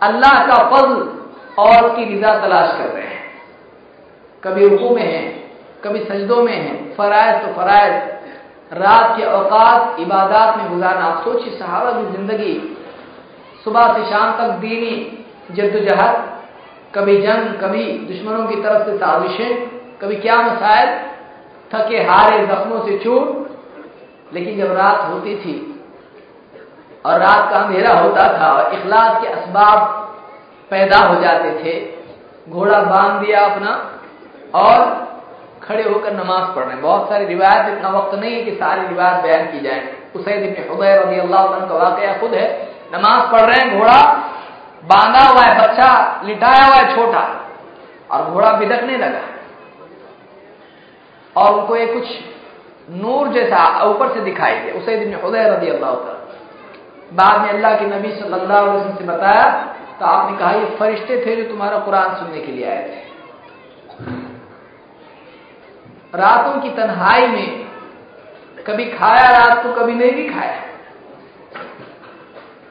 अल्लाह 0.00 0.36
का 0.46 0.56
फजल 0.70 0.94
और 1.58 1.84
उसकी 1.84 2.04
रिजा 2.04 2.34
तलाश 2.40 2.72
कर 2.72 2.88
रहे 2.88 3.04
हैं। 3.04 3.22
कभी 4.42 4.68
रुकू 4.68 4.94
में 4.94 5.02
है, 5.02 5.22
कभी 5.84 6.04
सजदों 6.04 6.42
में 6.42 6.52
है 6.54 6.74
फरायज 6.94 7.42
तो 7.42 7.52
फरायज 7.54 7.92
रात 8.72 9.16
के 9.16 9.24
औकात 9.24 10.00
इबादत 10.00 10.56
में 10.58 10.68
गुजारना। 10.70 11.04
आप 11.04 11.24
सोचिए 11.24 11.58
सहाबा 11.58 11.90
की 11.92 12.04
ज़िंदगी। 12.12 12.54
सुबह 13.64 13.92
से 13.94 14.04
शाम 14.10 14.32
तक 14.38 14.54
दीनी 14.60 14.94
जद्दोजहद। 15.50 16.30
कभी 16.94 17.20
जंग, 17.22 17.46
कभी 17.60 17.84
दुश्मनों 18.08 18.46
की 18.46 18.56
तरफ़ 18.62 18.86
से 18.86 18.96
साजिशें, 18.98 19.68
कभी 20.00 20.16
क्या 20.16 20.36
मसाइल। 20.42 20.88
थके 21.70 22.02
हारे 22.02 22.46
जख्मों 22.46 22.80
से 22.86 22.98
चूट 22.98 24.34
लेकिन 24.34 24.58
जब 24.58 24.72
रात 24.72 25.08
होती 25.10 25.34
थी 25.36 25.54
और 27.06 27.18
रात 27.20 27.50
का 27.50 27.58
अंधेरा 27.58 27.92
होता 27.94 28.26
था 28.38 28.52
और 28.52 28.74
इखलास 28.74 29.20
के 29.22 29.28
असबाब 29.28 29.78
पैदा 30.70 30.98
हो 30.98 31.20
जाते 31.20 31.50
थे। 31.64 31.72
घोड़ा 32.50 32.78
बाँध 32.82 33.26
दिया 33.26 33.40
अपना 33.40 33.72
और 34.54 35.04
खड़े 35.62 35.82
होकर 35.82 36.12
नमाज़ 36.12 36.56
पढ़ 36.56 36.64
रहे 36.64 36.76
बहुत 36.76 37.08
सारी 37.08 37.24
रिवायत 37.24 37.76
इतना 37.76 37.88
वक्त 37.88 38.14
नहीं 38.14 38.34
है 38.34 38.42
कि 38.44 38.50
सारी 38.50 38.86
रिवायत 38.86 39.22
बयान 39.22 39.46
की 39.46 39.60
जाए। 39.60 39.96
उसैद 40.16 40.42
इब्न 40.42 40.68
हुदैर 40.70 41.06
रज़ी 41.06 41.20
अल्लाह 41.20 41.46
का 41.46 41.74
वाकया 41.74 42.18
खुद 42.18 42.34
है। 42.34 42.48
नमाज़ 42.94 43.30
पढ़ 43.32 43.40
रहे 43.40 43.60
हैं, 43.60 43.78
घोड़ा 43.78 44.00
बांधा 44.84 45.20
हुआ 45.28 45.42
है, 45.42 45.54
बच्चा 45.60 46.22
लिटाया 46.24 46.64
हुआ 46.64 46.74
है 46.74 46.96
छोटा, 46.96 47.22
और 48.10 48.24
घोड़ा 48.24 48.52
बिदकने 48.52 48.96
लगा। 48.96 49.22
और 51.36 51.52
उनको 51.52 51.76
ये 51.76 51.86
कुछ 51.86 52.06
नूर 52.90 53.28
जैसा 53.28 53.84
ऊपर 53.84 54.14
से 54.14 54.20
दिखाई 54.20 54.54
दिया। 54.54 54.74
उसे 54.74 54.96
दिन 54.96 55.18
खुदैर 55.18 55.52
रज़ी 55.52 55.68
अल्लाह 55.68 55.90
बाद 57.12 57.40
में 57.40 57.48
अल्लाह 57.48 57.74
के 57.74 57.86
नबी 57.86 58.12
सल्लल्लाहु 58.12 58.66
अलैहि 58.66 58.78
वसल्लम 58.78 58.96
से 58.96 59.04
बताया 59.04 59.44
तो 60.00 60.06
आपने 60.06 60.38
कहा, 60.38 60.50
ये 60.50 60.76
फरिश्ते 60.78 61.26
थे 61.26 61.36
जो 61.36 61.48
तुम्हारा 61.48 61.78
कुरान 61.78 62.14
सुनने 62.14 62.40
के 62.40 62.52
लिए 62.52 62.64
आए 62.64 62.88
थे. 62.88 63.02
रातों 66.14 66.60
की 66.60 66.70
तन्हाई 66.70 67.26
में, 67.26 67.66
कभी 68.66 68.84
खाया 68.84 69.30
रात 69.30 69.62
को, 69.62 69.72
कभी 69.72 69.94
नहीं 69.94 70.12
भी 70.12 70.28
खाया। 70.28 70.60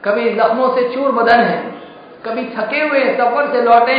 कभी 0.04 0.34
जख्मों 0.34 0.68
से 0.76 0.88
चूर 0.94 1.12
बदन 1.12 1.40
है, 1.40 1.62
कभी 2.24 2.44
थके 2.44 2.80
हुए 2.80 3.04
सफ़र 3.14 3.52
से 3.52 3.62
लौटे 3.62 3.98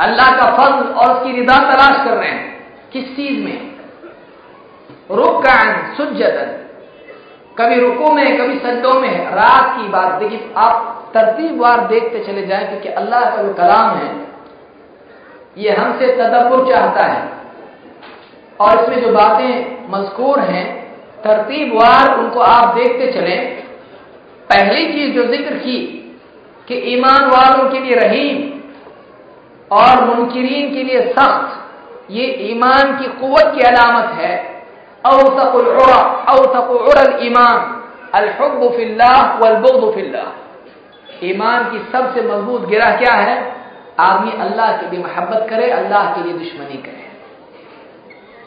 अल्लाह 0.00 0.36
का 0.36 0.50
फजल 0.56 0.92
और 0.92 1.16
उसकी 1.16 1.32
रिदा 1.32 1.58
तलाश 1.58 2.04
कर 2.04 2.16
रहे 2.16 2.30
हैं। 2.30 2.66
किस 2.92 3.16
चीज़ 3.16 3.44
में? 3.44 3.75
रुकान 5.10 5.94
सुजदन 5.96 6.62
कभी 7.58 7.80
रुको 7.80 8.12
में, 8.12 8.38
कभी 8.38 8.58
सज्जों 8.58 9.00
में, 9.00 9.30
रात 9.30 9.76
की 9.76 9.88
बात। 9.88 10.12
देखिए, 10.12 10.50
आप 10.56 11.10
तरतीब 11.14 11.60
वार 11.60 11.86
देखते 11.86 12.24
चले 12.24 12.46
जाए 12.46 12.66
क्योंकि 12.66 12.88
अल्लाह 12.88 13.36
का 13.36 13.42
जो 13.42 13.54
कलाम 13.54 13.96
है, 13.96 14.10
ये 15.58 15.70
हमसे 15.70 16.06
तदब्बर 16.06 16.72
चाहता 16.72 17.02
है। 17.02 17.22
और 18.60 18.82
इसमें 18.82 19.02
जो 19.02 19.12
बातें 19.12 19.90
मजकूर 19.90 20.40
हैं, 20.40 20.90
तरतीब 21.24 21.74
वार 21.74 22.18
उनको 22.18 22.40
आप 22.40 22.74
देखते 22.74 23.12
चले। 23.12 23.36
पहली 24.50 24.92
चीज़ 24.92 25.14
जो 25.14 25.24
ज़िक्र 25.24 25.54
की, 25.54 25.78
कि 26.68 26.74
ईमान 26.74 27.30
वालों 27.30 27.70
के 27.70 27.80
लिए 27.80 27.94
रहीम 27.94 28.36
और 29.70 30.04
मुनकरीन 30.04 30.74
के 30.74 30.82
लिए 30.82 31.00
सख्त, 31.00 31.64
ये 32.10 32.26
ईमान 32.26 32.98
की 32.98 33.08
कुवत 33.20 33.52
की 33.54 33.60
अलामत 33.60 34.12
है। 34.12 34.55
ईमान 37.26 37.58
ईमान 41.24 41.64
की 41.70 41.78
सबसे 41.92 42.22
मज़बूत 42.22 42.66
गिरह 42.68 42.96
क्या 42.96 43.12
है 43.14 43.36
आदमी 44.00 44.32
अल्लाह 44.40 44.76
के 44.76 44.90
लिए 44.90 45.00
मोहब्बत 45.00 45.46
करे 45.50 45.70
अल्लाह 45.72 46.14
के 46.14 46.22
लिए 46.22 46.32
दुश्मनी 46.34 46.76
करे 46.78 47.04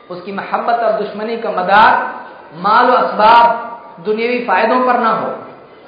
उसकी 0.10 0.32
मोहब्बत 0.32 0.84
और 0.84 0.92
दुश्मनी 1.00 1.38
का 1.38 1.52
मदार 1.52 1.92
माल 2.58 2.92
व 2.92 2.98
इसबाब 2.98 4.04
दुनियावी 4.06 4.40
फायदों 4.46 4.80
पर 4.86 5.00
ना 5.00 5.10
हो 5.14 5.32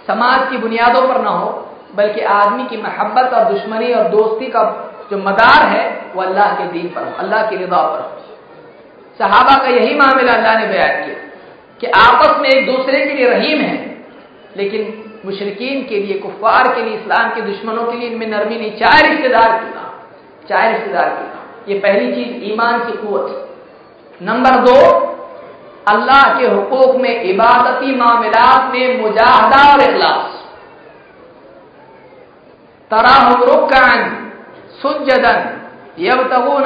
समाज 0.07 0.49
की 0.49 0.57
बुनियादों 0.57 1.07
पर 1.07 1.21
ना 1.21 1.29
हो 1.31 1.49
बल्कि 1.95 2.21
आदमी 2.33 2.65
की 2.65 2.77
मोहब्बत 2.77 3.33
और 3.33 3.51
दुश्मनी 3.53 3.93
और 3.93 4.09
दोस्ती 4.09 4.47
का 4.51 4.63
जो 5.11 5.17
मदार 5.19 5.65
है 5.67 5.85
वो 6.15 6.21
अल्लाह 6.21 6.53
के 6.55 6.67
दीन 6.71 6.87
पर 6.89 7.03
हो 7.03 7.13
अल्लाह 7.19 7.49
की 7.49 7.57
रिदा 7.57 7.81
पर 7.83 7.99
हो 7.99 8.30
सहाबा 9.19 9.55
का 9.57 9.69
यही 9.69 9.93
मामला 9.95 10.33
अल्लाह 10.33 10.59
ने 10.59 10.67
बयान 10.67 11.03
किया 11.05 11.19
कि 11.79 11.87
आपस 11.99 12.39
में 12.41 12.49
एक 12.49 12.65
दूसरे 12.65 13.05
के 13.05 13.13
लिए 13.13 13.27
रहीम 13.27 13.61
है, 13.61 13.77
लेकिन 14.57 14.81
मुशरकिन 15.25 15.83
के 15.89 15.97
लिए 15.97 16.17
कुफार 16.19 16.67
के 16.75 16.81
लिए, 16.81 16.93
इस्लाम 16.95 17.29
के 17.29 17.41
दुश्मनों 17.41 17.83
के 17.83 17.97
लिए 17.97 18.09
इनमें 18.09 18.27
नरमी 18.27 18.57
नहीं। 18.57 18.71
चाहे 18.77 19.01
रिश्तेदार 19.03 19.57
क्यों 19.59 19.73
ना 19.75 19.85
चाहे 20.49 20.71
रिश्तेदार 20.71 21.09
क्यों 21.09 21.27
ना 21.27 21.39
ये 21.67 21.79
पहली 21.79 22.11
चीज़, 22.13 22.51
ईमान 22.51 22.79
की 22.79 22.97
कुत 22.97 23.27
नंबर 24.21 24.55
दो, 24.61 24.79
अल्लाह 25.87 26.23
के 26.39 26.47
हुकूक 26.47 26.95
में 26.95 27.21
इबादती 27.23 27.95
मामलात 27.95 28.73
में 28.73 29.01
मुजाहदा 29.01 29.61
और 29.71 29.81
इखलास। 29.81 30.39
तराहम 32.91 33.43
रुकन 33.43 33.99
सुजदन 34.81 35.39
यबतगून 35.99 36.65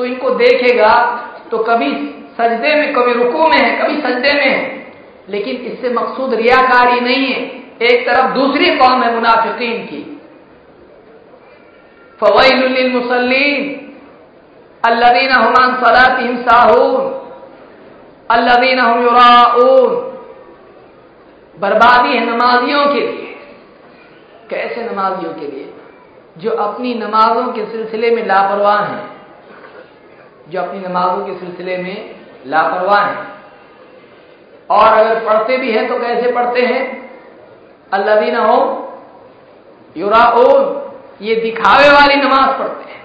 तो 0.00 0.06
इनको 0.06 0.30
देखेगा 0.30 1.24
तो 1.50 1.58
कभी 1.58 1.90
सजदे 2.38 2.74
में, 2.74 2.94
कभी 2.94 3.12
रुकू 3.12 3.38
में 3.38 3.64
है, 3.64 3.84
कभी 3.84 4.02
सजदे 4.02 4.32
में 4.32 4.48
है। 4.48 4.92
लेकिन 5.28 5.56
इससे 5.56 5.90
मकसूद 5.94 6.34
रियाकारी 6.34 7.00
नहीं 7.00 7.26
है। 7.26 7.40
एक 7.82 8.06
तरफ़ 8.06 8.30
दूसरी 8.30 8.76
कौम 8.76 9.02
है 9.02 9.14
मुनाफिकीन 9.14 9.82
की। 9.82 10.20
फवैल 12.20 12.92
मुसल्लीन 12.92 13.92
अल्लवीन 14.84 15.30
हमान 15.30 15.84
सलातिहिम 15.84 16.36
साहून। 16.36 17.28
अल्लवीन 18.30 18.78
हम 18.78 19.02
युराऊन। 19.02 19.94
बर्बादी 21.60 22.08
है 22.08 22.26
नमाजियों 22.26 22.86
के 22.86 23.00
लिए। 23.00 23.36
कैसे 24.50 24.90
नमाजियों 24.92 25.34
के 25.34 25.46
लिए? 25.46 25.74
जो 26.38 26.50
अपनी 26.50 26.94
नमाजों 26.94 27.52
के 27.52 27.66
सिलसिले 27.66 28.10
में 28.10 28.26
लापरवाह 28.26 28.84
हैं। 28.84 29.19
जो 30.50 30.60
अपनी 30.62 30.80
नमाजों 30.80 31.26
के 31.26 31.34
सिलसिले 31.34 31.76
में 31.76 32.20
लापरवाह 32.46 33.04
हैं। 33.04 33.26
और 34.70 34.86
अगर 34.86 35.24
पढ़ते 35.26 35.56
भी 35.56 35.72
हैं 35.72 35.88
तो 35.88 35.98
कैसे 35.98 36.32
पढ़ते 36.32 36.60
हैं? 36.62 37.10
अल्लादीन 37.92 38.36
हो 38.36 38.58
युराओन 39.96 40.92
ये 41.22 41.34
दिखावे 41.34 41.88
वाली 41.88 42.16
नमाज़ 42.16 42.58
पढ़ते 42.58 42.92
हैं। 42.92 43.00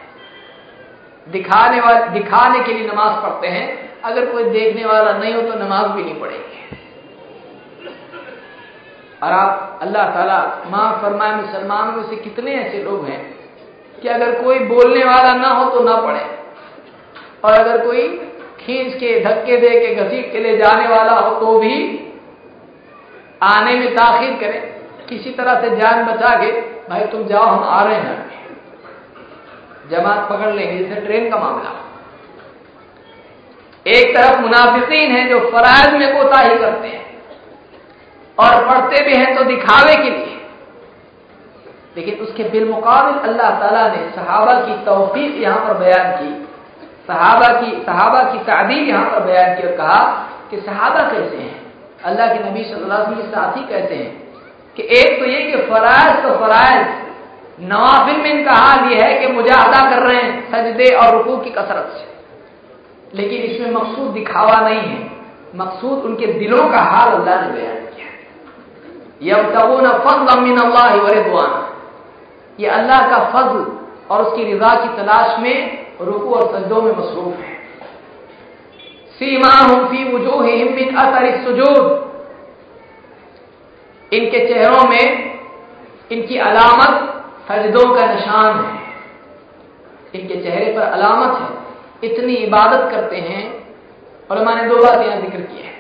दिखाने 1.32 1.80
वाले, 1.82 2.20
दिखाने 2.20 2.60
के 2.60 2.74
लिए 2.74 2.88
नमाज़ 2.88 3.22
पढ़ते 3.24 3.48
हैं। 3.48 4.02
अगर 4.02 4.26
कोई 4.32 4.44
देखने 4.44 4.86
वाला 4.86 5.14
नहीं 5.14 5.34
हो 5.34 5.42
तो 5.42 5.60
नमाज़ 5.60 5.88
भी 5.88 6.04
नहीं 6.04 6.20
पढ़ेंगे। 6.20 6.78
और 9.24 9.32
आप, 9.32 9.80
अल्लाह 9.82 10.10
ताला 10.10 10.62
माँ 10.68 11.00
फरमाए, 11.02 11.36
मुसलमानों 11.36 11.92
में 11.92 12.04
से 12.04 12.16
कितने 12.16 12.52
ऐसे 12.52 12.84
लोग 12.84 13.06
हैं 13.06 13.36
कि 14.02 14.08
अगर 14.08 14.44
कोई 14.44 14.60
बोलने 14.60 15.04
वाला 15.04 15.34
ना 15.34 15.48
हो 15.48 15.70
तो 15.70 15.84
ना 15.84 15.96
पढ़े। 15.96 16.45
और 17.46 17.54
अगर 17.54 17.86
कोई 17.86 18.08
खींच 18.60 18.94
के 18.94 19.20
धक्के 19.26 19.58
दे 19.58 19.70
के, 19.80 19.96
घसीट 19.96 20.32
के 20.32 20.40
ले 20.40 20.58
जाने 20.58 20.88
वाला 20.88 21.12
हो 21.12 21.40
तो 21.40 21.60
भी 21.60 21.76
आने 23.44 23.74
में 23.74 23.96
ताखिर 23.96 24.32
करें। 24.40 24.62
किसी 25.10 25.30
तरह 25.30 25.62
से 25.62 25.76
जान 25.76 26.06
बचा 26.06 26.36
के, 26.36 26.52
भाई 26.90 27.06
तुम 27.06 27.26
जाओ, 27.28 27.44
हम 27.44 27.64
आ 27.64 27.84
रहे 27.84 27.96
हैं। 27.96 28.24
जमात 29.90 30.30
पकड़ 30.30 30.54
लेंगे 30.54 30.84
जैसे 30.84 31.02
ट्रेन 31.02 31.30
का 31.30 31.38
मामला। 31.38 31.72
एक 33.86 34.16
तरफ़ 34.16 34.40
मुनाफिकीन 34.42 35.12
है 35.12 35.28
जो 35.30 35.40
फराज 35.50 35.94
में 35.94 36.14
कोताही 36.14 36.58
करते 36.58 36.88
हैं 36.88 37.04
और 38.38 38.66
पढ़ते 38.68 39.04
भी 39.06 39.16
हैं 39.16 39.36
तो 39.36 39.44
दिखावे 39.44 39.96
के 39.96 40.10
लिए। 40.10 40.32
लेकिन 41.98 42.16
उसके 42.16 42.44
बिलमुकाबिल 42.44 43.20
अल्लाह 43.30 43.60
ताला 43.60 43.88
ने 43.88 44.10
सहाबा 44.16 44.54
की 44.62 44.84
तौफीक 44.86 45.38
यहाँ 45.38 45.60
पर 45.60 45.78
बयान 45.78 46.12
की। 46.16 46.45
सहाबा 47.08 47.48
की 47.62 47.72
सहाबा 47.86 48.22
की 48.24 48.38
तादील 48.46 48.90
यहाँ 48.90 49.10
पर 49.12 49.20
बयान 49.20 49.56
की 49.56 49.68
और 49.68 49.76
कहा 49.78 50.00
कि 50.52 50.60
सहाबा 50.60 51.02
कैसे 51.10 51.38
हैं? 51.38 51.56
अल्लाह 52.04 52.34
के 52.34 52.40
नबी 52.50 52.64
सल्लल्लाहु 52.64 53.04
अलैहि 53.04 53.16
वसल्लम 53.16 53.32
साथी 53.32 53.68
कैसे 53.70 53.96
हैं 53.96 54.12
कि 54.78 54.84
एक 54.98 55.20
तो 55.20 55.26
ये 55.26 55.42
कि 55.42 55.58
फराज 55.70 56.24
तो 56.24 56.30
फराज 56.40 57.04
नवाफिल 57.64 58.18
में 58.22 58.30
इनका 58.32 58.54
हाल 58.54 58.92
ये 58.92 59.00
है 59.02 59.20
कि 59.20 59.28
मुजाहदा 59.34 59.80
कर 59.90 60.02
रहे 60.08 60.22
हैं 60.22 60.34
सजदे 60.52 60.90
और 60.96 61.14
रुकू 61.18 61.38
की 61.38 61.50
कसरत 61.50 61.94
से। 61.98 63.18
लेकिन 63.18 63.42
इसमें 63.42 63.72
मकसूद 63.72 64.12
दिखावा 64.12 64.60
नहीं 64.60 64.80
है। 64.80 65.00
मकसूद 65.56 66.06
उनके 66.06 66.28
दिलों 66.34 66.68
का 66.70 66.80
हाल 66.82 67.12
अल्लाह 67.12 67.42
ने 67.42 67.52
बयान 67.52 67.80
किया। 67.86 68.10
यबतगून 69.30 69.88
फजल 70.00 70.40
मिन 70.40 70.58
अल्लाह 70.58 70.96
व 70.96 71.08
रिदवान 71.10 71.52
ये 72.60 72.68
अल्लाह 72.70 73.10
का 73.10 73.20
फजल 73.32 73.66
और 74.10 74.22
उसकी 74.22 74.44
रिजा 74.44 74.74
की 74.76 74.96
तलाश 74.98 75.40
में 75.40 75.85
रुकू 76.02 76.32
और 76.32 76.54
सजदों 76.54 76.82
में 76.82 76.92
मसरूफ 76.92 77.38
है। 77.38 77.54
सीमा 79.12 79.50
फ़ी 79.88 80.04
वजूहिहिम 80.04 80.76
मिन 80.76 80.96
असर 80.96 81.44
सुजूद। 81.44 82.06
इनके 84.14 84.40
चेहरों 84.48 84.90
में 84.90 85.40
इनकी 86.12 86.38
अलामत 86.38 87.24
सजदों 87.52 87.96
का 87.96 88.14
निशान 88.14 88.66
है। 88.66 88.80
इनके 90.22 90.42
चेहरे 90.42 90.74
पर 90.74 90.82
अलामत 90.82 91.40
है। 91.40 92.12
इतनी 92.12 92.34
इबादत 92.34 92.92
करते 92.92 93.16
हैं। 93.16 93.66
और 94.32 94.46
मैंने 94.46 94.70
दो 94.70 94.78
बात 94.78 95.08
यहाँ 95.08 95.22
ज़िक्र 95.22 95.40
की 95.40 95.62
है। 95.62 95.74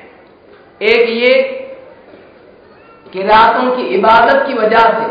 एक 0.81 1.09
ये 1.09 1.33
कि 3.13 3.23
रातों 3.23 3.75
की 3.75 3.81
इबादत 3.81 4.47
की 4.47 4.53
वजह 4.53 4.79
से, 4.79 5.05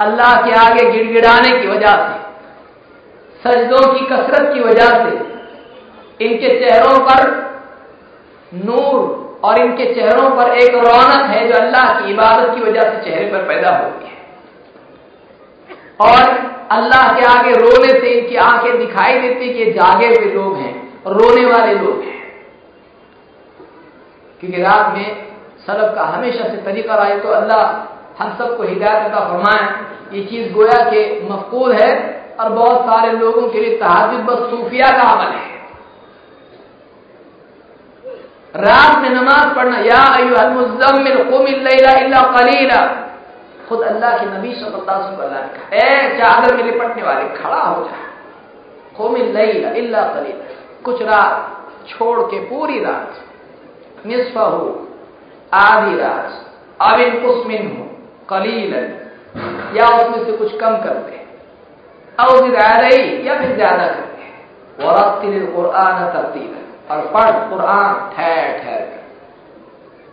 अल्लाह 0.00 0.34
के 0.42 0.52
आगे 0.52 0.90
गिड़गिड़ाने 0.90 1.60
की 1.60 1.68
वजह 1.68 1.92
से 1.92 2.24
सजदों 3.44 3.82
की 3.94 4.06
कसरत 4.06 4.52
की 4.54 4.60
वजह 4.60 4.88
से 5.00 5.12
इनके 6.20 6.48
चेहरों 6.60 6.98
पर 7.06 7.20
नूर 8.52 9.00
और 9.44 9.60
इनके 9.60 9.92
चेहरों 9.94 10.28
पर 10.36 10.52
एक 10.58 10.74
रौनक 10.76 11.30
है 11.30 11.46
जो 11.48 11.54
अल्लाह 11.56 11.86
की 11.94 12.12
इबादत 12.12 12.54
की 12.54 12.60
वजह 12.60 12.90
से 12.90 13.02
चेहरे 13.04 13.26
पर 13.32 13.42
पैदा 13.48 13.76
होती 13.76 14.06
है। 14.06 14.12
और 16.02 16.22
अल्लाह 16.72 17.12
के 17.18 17.24
आगे 17.26 17.52
रोने 17.56 17.92
से 18.00 18.10
इनकी 18.10 18.36
आँखें 18.44 18.78
दिखाई 18.78 19.20
देती 19.20 19.52
कि 19.54 19.70
जागे 19.72 20.08
हुए 20.08 20.32
लोग 20.32 20.56
हैं, 20.56 20.74
रोने 21.08 21.44
वाले 21.46 21.74
लोग 21.74 22.00
हैं। 22.02 22.22
क्योंकि 24.40 24.62
रात 24.62 24.94
में 24.96 25.06
सलब 25.66 25.94
का 25.94 26.04
हमेशा 26.06 26.44
से 26.44 26.56
तरीका 26.62 26.94
रहा 26.94 27.06
है 27.06 27.20
तो 27.20 27.28
अल्लाह 27.32 27.62
हम 28.22 28.36
सबको 28.38 28.62
हिदायत 28.64 29.12
का 29.12 29.20
फरमाए, 29.20 29.68
ये 30.12 30.24
चीज़ 30.24 30.52
गोया 30.52 30.82
के 30.90 31.00
मफकूल 31.28 31.72
है 31.74 31.92
और 32.40 32.48
बहुत 32.48 32.80
सारे 32.80 33.10
लोगों 33.12 33.48
के 33.48 33.60
लिए 33.60 33.76
तहजद 33.76 34.24
बस 34.24 34.38
सूफिया 34.50 34.86
का 34.88 35.02
अमल 35.02 35.32
है। 35.32 35.52
रात 38.54 38.98
में 38.98 39.10
नमाज़ 39.10 39.54
पढ़ना, 39.56 39.78
या 39.78 40.48
मुजम्मिल 40.50 41.16
कलीला। 42.32 42.80
खुद 43.68 43.80
अल्लाह 43.80 44.16
के 44.18 44.26
नबी 44.26 44.52
सल्लल्लाहु 44.54 45.16
चादर 46.18 46.56
में 46.56 46.64
लिपटने 46.64 47.02
वाले, 47.02 47.28
खड़ा 47.28 47.62
हो 47.62 47.84
जा। 47.84 47.96
कुमिल 48.96 49.36
इल्ला 49.36 50.02
कलीला। 50.04 50.44
कुछ 50.84 51.02
रात 51.02 51.88
छोड़ 51.88 52.20
के 52.20 52.38
पूरी 52.40 52.84
रात, 52.84 53.12
निसफ 54.06 54.36
हो, 54.36 54.88
आधी 55.54 55.96
रात 55.96 56.30
अबिन 56.82 57.20
कुसमिन 57.20 57.66
हो 57.68 57.84
कलील 58.28 58.74
या 59.76 59.86
उसमें 59.96 60.24
से 60.26 60.32
कुछ 60.32 60.52
कम 60.52 60.76
कर 60.76 60.94
दे। 61.00 61.23
रही 62.18 63.28
या 63.28 63.38
फिर 63.38 63.54
ज़्यादा 63.56 63.86
कर 63.86 64.06
दे 64.16 64.86
वरतिल 64.86 65.46
कुरान 65.54 66.04
तरतीला 66.12 66.94
और 66.94 67.06
पढ़ 67.14 67.30
कुरान 67.50 67.94
ठहर 68.16 68.58
ठहर 68.58 68.80
कर। 68.80 69.02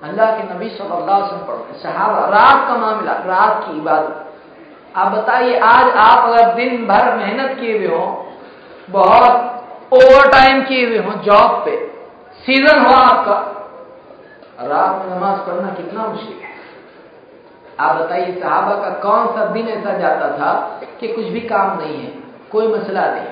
अल्लाह 0.08 0.32
के 0.32 0.44
नबी 0.54 0.70
सल्लल्लाहु 0.70 1.04
अलैहि 1.04 1.22
वसल्लम 1.24 1.46
पढ़ते 1.48 1.80
सहाबा, 1.80 2.26
रात 2.28 2.68
का 2.68 2.78
मामला, 2.78 3.14
रात 3.26 3.64
की 3.66 3.78
इबादत। 3.78 4.16
आप 4.98 5.12
बताइए, 5.12 5.60
आज 5.60 5.88
आप 5.98 6.30
अगर 6.30 6.54
दिन 6.56 6.86
भर 6.88 7.16
मेहनत 7.18 7.58
किए 7.60 7.78
हुए 7.78 7.88
हो, 7.88 8.06
बहुत 8.90 9.36
ओवर 9.94 10.30
टाइम 10.32 10.64
किए 10.64 10.86
हुए 10.86 10.98
हो 11.00 11.14
जॉब 11.24 11.62
पे 11.66 11.76
सीज़न 12.44 12.80
हो 12.80 12.94
आपका, 12.94 13.38
रात 14.64 15.06
में 15.06 15.16
नमाज़ 15.16 15.40
पढ़ना 15.48 15.70
कितना 15.74 16.08
मुश्किल 16.08 16.38
है। 16.44 16.51
आप 17.82 17.96
बताइए, 17.96 18.32
साहबा 18.34 18.74
का 18.76 18.90
कौन 19.00 19.28
सा 19.28 19.46
दिन 19.46 19.68
ऐसा 19.68 19.98
जाता 19.98 20.28
था 20.38 20.52
कि 21.00 21.08
कुछ 21.08 21.26
भी 21.26 21.42
काम 21.42 21.80
नहीं 21.80 21.98
है, 21.98 22.10
कोई 22.52 22.68
मसला 22.68 23.06
नहीं 23.12 23.30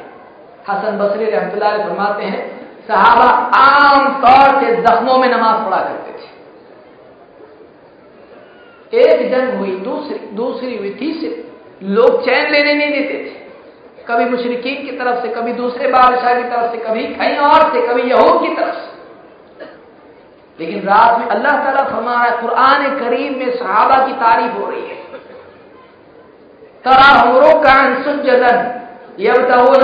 हसन 0.69 0.97
बसरी 0.97 1.25
रहमतुल्लाह 1.25 1.77
फरमाते 1.77 2.23
हैं, 2.23 2.41
साहबा 2.87 3.29
आम 3.57 4.21
तौर 4.21 4.47
से 4.61 4.75
जख्मों 4.81 5.17
में 5.17 5.27
नमाज़ 5.29 5.65
पढ़ा 5.65 5.77
करते 5.77 6.11
थे। 6.11 6.27
एक 9.01 9.31
जंग 9.31 9.57
हुई, 9.59 9.71
दूसरी 9.79 10.17
दूसरी 10.33 10.77
हुई, 10.77 10.89
तीसरी। 10.89 11.31
लोग 11.83 12.25
चैन 12.25 12.51
लेने 12.51 12.73
नहीं 12.73 12.91
देते 12.91 13.13
थे। 13.13 13.31
कभी 14.07 14.25
मुशरकिन 14.25 14.75
की 14.85 14.91
तरफ़ 14.91 15.21
से, 15.21 15.27
कभी 15.27 15.53
दूसरे 15.53 15.87
बादशाह 15.87 16.33
की 16.33 16.43
तरफ़ 16.43 16.71
से, 16.71 16.77
कभी 16.77 17.03
कहीं 17.15 17.37
और 17.37 17.61
से, 17.73 17.87
कभी 17.87 18.01
यहूद 18.01 18.41
की 18.41 18.53
तरफ़ 18.55 18.75
से। 18.75 18.88
लेकिन 20.59 20.79
रात 20.83 21.19
में 21.19 21.27
अल्लाह 21.27 21.53
ताला 21.63 21.83
फरमा 21.85 22.13
रहा 22.13 22.23
है 22.23 22.31
कुरान 22.41 22.81
करीम 22.99 23.37
में 23.39 23.51
सहाबा 23.57 23.97
की 24.07 24.13
तारीफ़ 24.13 24.53
हो 24.53 24.69
रही 24.69 24.81
है। 24.81 24.97
तरा 26.85 27.09
हमरो 27.11 27.51
कान 27.59 28.01
सुजदन 28.03 28.57
यबतगून 29.19 29.83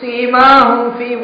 फ़ी 0.00 1.16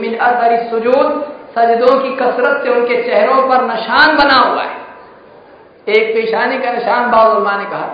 मिन 0.00 0.14
असर 0.18 0.50
सुजूद, 0.70 1.08
सजदों 1.54 1.94
की 2.00 2.10
कसरत 2.16 2.62
से 2.64 2.70
उनके 2.70 3.02
चेहरों 3.02 3.40
पर 3.48 3.62
निशान 3.64 4.16
बना 4.16 4.38
हुआ 4.40 4.62
है। 4.62 4.76
एक 5.88 6.14
पेशानी 6.14 6.58
का 6.58 6.72
निशान 6.72 7.10
बाबा 7.10 7.56
ने 7.56 7.64
कहा 7.64 7.88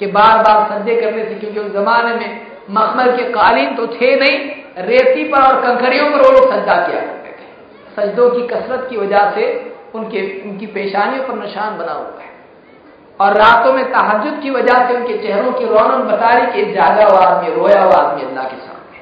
कि 0.00 0.06
बार 0.08 0.38
बार 0.38 0.58
सज्जे 0.70 0.94
करने 1.00 1.24
से, 1.24 1.34
क्योंकि 1.34 1.60
उस 1.60 1.72
जमाने 1.72 2.14
में 2.14 2.40
मखमल 2.70 3.16
के 3.16 3.24
कालीन 3.32 3.74
तो 3.76 3.86
थे 3.86 4.14
नहीं, 4.16 4.38
रेती 4.84 5.24
पर 5.24 5.42
और 5.42 5.60
कंकड़ियों 5.62 6.10
पर 6.10 6.20
वो 6.20 6.30
लोग 6.30 6.52
सज्जा 6.52 6.76
किया 6.86 7.00
सजदों 7.96 8.30
की 8.30 8.46
कसरत 8.46 8.86
की 8.90 8.96
वजह 8.96 9.30
से 9.30 9.74
उनके, 9.94 10.42
उनकी 10.50 10.66
पेशानियों 10.66 11.24
पर 11.24 11.34
निशान 11.34 11.78
बना 11.78 11.92
हुआ 11.92 12.20
है। 12.20 12.34
और 13.20 13.32
रातों 13.32 13.72
में 13.72 13.92
तहजद 13.92 14.42
की 14.42 14.50
वजह 14.50 14.88
से 14.88 14.94
उनके 14.94 15.18
चेहरों 15.18 15.52
की 15.52 15.64
रौनक 15.64 16.04
बता 16.04 16.28
रही 16.28 16.46
कि 16.52 16.72
जागा 16.72 17.04
हुआ 17.04 17.20
आदमी, 17.20 17.54
रोया 17.54 17.82
हुआ 17.82 17.94
आदमी 17.94 18.22
अल्लाह 18.22 18.44
के 18.44 18.56
सामने। 18.56 18.98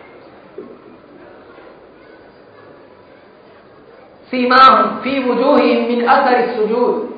सीमा 4.30 4.84
फ़ी 5.02 5.18
वजूह 5.30 5.56
मिन 5.88 6.06
असर 6.06 6.56
सुजूद। 6.56 7.14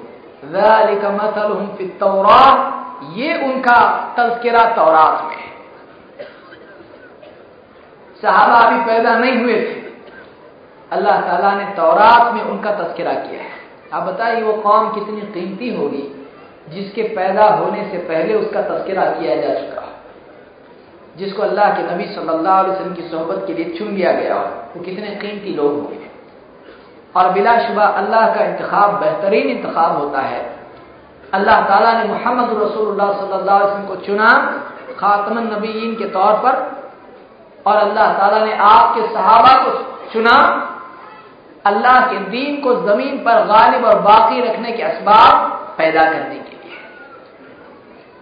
ये 3.16 3.44
उनका 3.44 3.78
तस्करा 4.18 4.74
तौरात 4.74 5.24
में 5.24 5.44
साहबा 8.22 8.58
अभी 8.58 8.84
पैदा 8.84 9.18
नहीं 9.18 9.42
हुए 9.42 9.54
थे। 9.54 9.85
अल्लाह 10.90 11.20
ताला 11.20 11.52
ने 11.54 11.64
तौरात 11.74 12.32
में 12.34 12.42
उनका 12.42 12.72
तस्करा 12.74 13.12
किया 13.14 13.42
है। 13.42 13.54
आप 13.92 14.02
बताइए, 14.02 14.42
वो 14.42 14.52
कौम 14.52 14.88
कितनी 14.90 15.20
कीमती 15.32 15.74
होगी, 15.74 16.04
जिसके 16.68 17.02
पैदा 17.16 17.46
होने 17.46 17.84
से 17.90 17.98
पहले 18.04 18.34
उसका 18.34 18.62
तस्करा 18.64 19.04
किया 19.12 19.36
जा 19.36 19.54
चुका 19.54 19.82
जिसको 21.16 21.42
अल्लाह 21.42 21.70
के 21.74 21.82
नबी 21.84 22.04
सल्लल्लाहु 22.06 22.58
अलैहि 22.58 22.72
वसल्लम 22.72 22.94
की 22.94 23.02
सोहबत 23.02 23.44
के 23.46 23.52
लिए 23.54 23.64
चुन 23.76 23.88
लिया 23.88 24.12
गया 24.12 24.34
हो, 24.34 24.46
वो 24.74 24.82
कितने 24.82 25.10
कीमती 25.16 25.54
लोग 25.54 25.72
होंगे? 25.74 26.10
और 27.16 27.30
बिलाशुबा 27.32 27.84
अल्लाह 28.00 28.34
का 28.34 28.44
इंतखब 28.44 28.98
बेहतरीन 29.00 29.48
इंतखब 29.48 29.96
होता 29.96 30.20
है। 30.22 30.40
अल्लाह 31.34 31.60
ताला 31.68 31.92
ने 31.92 32.04
मोहम्मद 32.08 32.50
रसूलुल्लाह 32.62 33.12
सल्लल्लाहु 33.12 33.58
अलैहि 33.58 33.70
वसल्लम 33.70 33.86
को 33.86 33.96
चुना 34.06 34.28
खातमन 34.98 35.46
नबीन 35.54 35.94
के 35.94 36.08
तौर 36.10 36.32
पर, 36.44 36.54
और 37.66 37.76
अल्लाह 37.78 38.12
ताला 38.18 38.44
ने 38.44 38.52
आपके 38.66 39.06
सहाबा 39.14 39.52
को 39.64 39.70
चुना 40.12 40.36
अल्लाह 41.66 42.00
के 42.06 42.18
दीन 42.30 42.60
को 42.60 42.74
ज़मीन 42.82 43.18
पर 43.18 43.44
गालिब 43.46 43.84
और 43.84 44.00
बाकी 44.00 44.40
रखने 44.40 44.72
के 44.72 44.82
असबाब 44.82 45.34
पैदा 45.78 46.02
करने 46.02 46.34
के 46.36 46.56
लिए। 46.56 46.76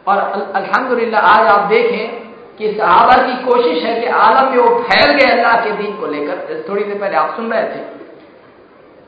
और 0.06 0.18
अल्हम्दुलिल्लाह, 0.54 1.20
आज 1.22 1.46
आप 1.46 1.68
देखें 1.68 2.22
कि 2.58 2.72
सहाबा 2.72 3.16
की 3.22 3.44
कोशिश 3.44 3.82
है 3.84 4.00
कि 4.00 4.06
आलम 4.18 4.50
में 4.50 4.58
वो 4.58 4.78
फैल 4.80 5.12
गए 5.12 5.30
अल्लाह 5.30 5.60
के 5.64 5.70
दीन 5.72 5.96
को 5.96 6.06
लेकर। 6.06 6.64
थोड़ी 6.68 6.84
देर 6.84 6.98
पहले 6.98 7.16
आप 7.16 7.36
सुन 7.36 7.52
रहे 7.52 7.62
थे। 7.64 7.80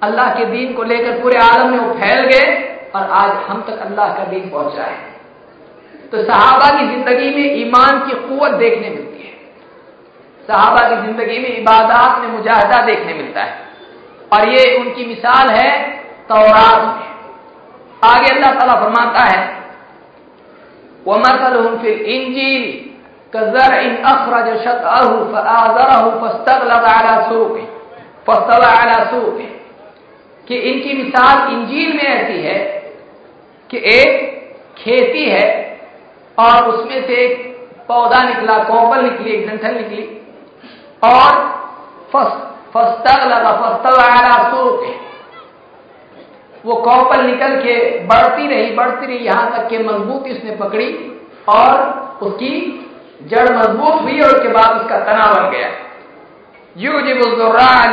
अल्लाह 0.03 0.35
के 0.35 0.45
दीन 0.45 0.73
को 0.75 0.83
लेकर 0.85 1.21
पूरे 1.21 1.39
आलम 1.41 1.71
में 1.71 1.79
वो 1.79 1.93
फैल 1.95 2.25
गए 2.27 2.49
और 2.95 3.11
आज 3.21 3.31
हम 3.49 3.61
तक 3.69 3.79
अल्लाह 3.81 4.09
का 4.15 4.25
दीन 4.25 4.49
पहुँचा 4.51 4.83
है। 4.85 5.15
तो 6.13 6.23
सहाबा 6.25 6.71
की 6.79 6.87
ज़िंदगी 6.87 7.31
में 7.31 7.55
ईमान 7.57 7.99
की 8.01 8.15
कुत 8.19 8.51
देखने 8.55 8.89
मिलती 8.91 9.23
है। 9.23 9.35
सहाबा 10.49 10.89
की 10.89 10.97
ज़िंदगी 10.97 11.39
में 11.39 11.49
इबादत 11.49 12.21
में 12.21 12.29
मुजाहिदा 12.29 12.83
देखने 12.87 13.15
मिलता 13.15 13.43
है। 13.43 13.66
और 14.33 14.49
ये 14.49 14.63
उनकी 14.77 15.05
मिसाल 15.07 15.51
है 15.51 15.71
तौरात 16.29 17.05
आगे 18.05 18.31
अल्लाह 18.31 18.55
ताला 18.55 18.75
फरमाता 18.77 19.25
है 19.25 19.45
वमसलहुम 21.07 21.77
फिल 21.83 22.01
इंजील 22.15 22.65
कज़र 23.33 23.75
इन 23.81 23.97
अखरज 24.13 24.49
शतअहु 24.63 25.25
फआज़रहु 25.33 26.11
फस्तगलद 26.21 26.89
अला 26.93 27.15
सूक़ि 27.29 27.67
फस्तवा 28.29 28.71
अला 28.79 29.05
सूक़ि 29.11 29.49
कि 30.49 30.57
इनकी 30.71 30.93
मिसाल 31.03 31.53
इंजील 31.53 31.93
में 31.97 32.05
ऐसी 32.05 32.41
है 32.43 32.59
कि 33.71 33.79
एक 33.93 34.11
खेती 34.79 35.25
है 35.29 35.47
और 36.39 36.69
उसमें 36.69 37.07
से 37.07 37.15
एक 37.25 37.45
पौधा 37.89 38.23
निकला 38.23 38.59
कोपल 38.65 39.03
निकली, 39.03 39.31
एक 39.31 39.49
डंठल 39.49 39.75
निकली 39.75 40.05
और 41.05 41.31
फस्तग 42.13 42.56
फस्तवा 42.77 44.39
सूख 44.51 44.81
वो 46.65 46.75
कौपल 46.75 47.21
निकल 47.23 47.57
के 47.57 47.75
बढ़ती 48.07 48.47
रही 48.49 48.71
बढ़ती 48.75 49.07
रही, 49.07 49.19
यहाँ 49.19 49.51
तक 49.53 49.69
के 49.69 49.79
मजबूती 49.79 50.33
उसने 50.33 50.57
पकड़ी 50.57 50.89
और 51.49 52.19
उसकी 52.23 52.53
जड़ 53.23 53.49
मज़बूत 53.51 54.01
हुई 54.03 54.21
और 54.21 54.31
उसके 54.37 54.49
बाद 54.49 54.81
उसका 54.81 54.99
तना 54.99 55.27
बन 55.33 55.51
गया। 55.51 55.69
यू 56.77 57.01
जिबुल्कुफार 57.01 57.85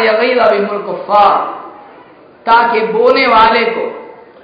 ताकि 2.45 2.79
बोने 2.79 3.25
वाले 3.27 3.63
को, 3.65 3.83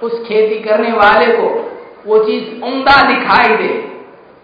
उस 0.06 0.12
खेती 0.28 0.58
करने 0.58 0.92
वाले 0.92 1.26
को 1.36 1.48
वो 2.06 2.18
चीज़ 2.24 2.62
उमदा 2.64 2.96
दिखाई 3.08 3.56
दे 3.56 3.72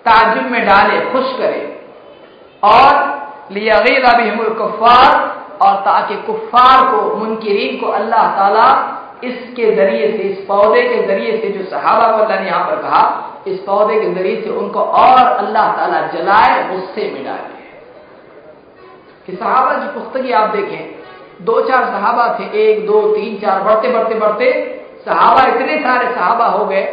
ताजुब 0.07 0.51
में 0.51 0.67
डाले, 0.67 1.01
खुश 1.13 1.33
करे। 1.39 1.63
और 2.63 2.91
लियागीरा 3.53 4.13
कुफार 4.55 5.36
और 5.59 5.75
ताकि 5.83 6.17
कुफार 6.27 6.85
को, 6.87 7.15
मुनकरीन 7.17 7.81
को 7.81 7.87
अल्लाह 7.93 8.31
ताला 8.37 8.69
इसके 9.25 9.75
ज़रिए 9.75 10.11
से, 10.11 10.23
इस 10.23 10.45
पौधे 10.47 10.83
के 10.83 11.03
ज़रिए 11.07 11.37
से, 11.41 11.49
जो 11.49 11.65
सहाबा 11.71 12.11
को 12.13 12.23
अल्लाह 12.23 12.41
ने 12.41 12.47
यहाँ 12.47 12.65
पर 12.67 12.83
कहा, 12.83 13.03
इस 13.47 13.59
पौधे 13.61 14.01
के 14.01 14.13
ज़रिए 14.15 14.41
से 14.43 14.51
उनको 14.53 14.81
और 14.81 15.19
अल्लाह 15.19 15.73
ताला 15.77 16.01
जलाए, 16.09 16.63
गुस्से 16.71 17.11
में 17.13 17.25
डाले 17.25 17.55
कि 19.27 19.37
सहाबा 19.37 19.73
की 19.75 19.89
पुस्तकी 19.95 20.33
आप 20.33 20.55
देखें 20.57 20.95
दो 21.45 21.61
चार 21.69 21.85
सहाबा 21.85 22.27
थे, 22.39 22.45
एक, 22.63 22.87
दो, 22.87 23.01
तीन, 23.15 23.39
चार, 23.39 23.63
बढ़ते 23.63 23.89
बढ़ते 23.93 24.15
बढ़ते, 24.15 24.53
सहाबा 25.07 25.43
इतने 25.47 25.79
सारे 25.81 26.15
सहाबा 26.15 26.47
हो 26.47 26.65
गए 26.67 26.85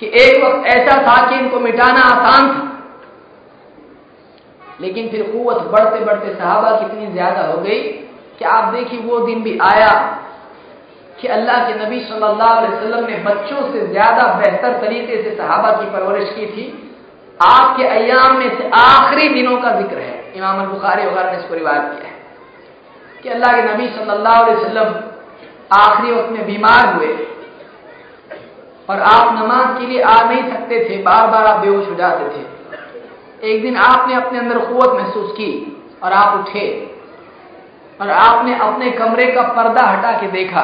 कि 0.00 0.06
एक 0.20 0.44
वक्त 0.44 0.66
ऐसा 0.66 0.96
था 1.02 1.16
कि 1.26 1.34
इनको 1.36 1.60
मिटाना 1.60 2.00
आसान 2.02 2.48
था। 2.50 2.73
लेकिन 4.80 5.08
फिर 5.08 5.22
कुत 5.24 5.62
बढ़ते 5.72 6.04
बढ़ते 6.04 6.34
सहाबा 6.34 6.70
कितनी 6.78 7.06
ज़्यादा 7.12 7.46
हो 7.46 7.58
गई 7.60 7.80
कि 8.38 8.44
आप 8.46 8.72
देखिए 8.74 9.00
वो 9.00 9.18
दिन 9.26 9.42
भी 9.42 9.58
आया 9.62 9.90
कि 11.18 11.28
अल्लाह 11.30 11.58
के 11.66 11.74
नबी 11.76 12.00
सल्लल्लाहु 12.04 12.56
अलैहि 12.56 12.72
वसल्लम 12.72 13.04
ने 13.06 13.16
बच्चों 13.24 13.60
से 13.72 13.86
ज़्यादा 13.88 14.22
बेहतर 14.38 14.78
तरीके 14.80 15.22
से 15.22 15.36
सहाबा 15.36 15.70
की 15.72 15.86
परवरिश 15.90 16.30
की 16.30 16.46
थी। 16.46 16.64
आपके 17.40 17.84
अयाम 17.90 18.36
में 18.38 18.48
से 18.58 18.70
आखिरी 18.76 19.28
दिनों 19.34 19.56
का 19.62 19.70
ज़िक्र 19.76 19.98
है। 19.98 20.32
इमाम 20.36 20.64
बुखारी 20.66 21.06
वगैरह 21.06 21.30
ने 21.32 21.38
इसको 21.38 21.54
रिवायत 21.54 21.84
किया 21.92 22.08
है 22.08 23.22
कि 23.22 23.28
अल्लाह 23.28 23.52
के 23.52 23.62
नबी 23.64 23.86
सल्लल्लाहु 23.90 24.44
अलैहि 24.44 25.12
आखिरी 25.74 26.12
वक्त 26.12 26.30
में 26.30 26.46
बीमार 26.46 26.94
हुए 26.94 27.12
और 28.88 29.00
आप 29.02 29.32
नमाज़ 29.34 29.78
के 29.78 29.86
लिए 29.86 30.02
आ 30.02 30.16
नहीं 30.22 30.42
सकते 30.50 30.84
थे 30.88 31.02
बार 31.02 31.26
बार 31.30 31.46
आप 31.46 31.60
बेहोश 31.60 31.88
हो 31.88 31.94
जाते 31.96 32.24
थे। 32.28 32.42
एक 33.44 33.62
दिन 33.62 33.76
आपने 33.78 34.14
अपने 34.14 34.38
अंदर 34.38 34.58
कुत 34.66 34.94
महसूस 34.94 35.30
की 35.32 35.50
और 36.02 36.12
आप 36.14 36.38
उठे 36.38 36.66
और 38.00 38.10
आपने 38.10 38.58
अपने 38.58 38.90
कमरे 38.92 39.26
का 39.32 39.42
पर्दा 39.54 39.86
हटा 39.86 40.12
के 40.20 40.26
देखा। 40.30 40.62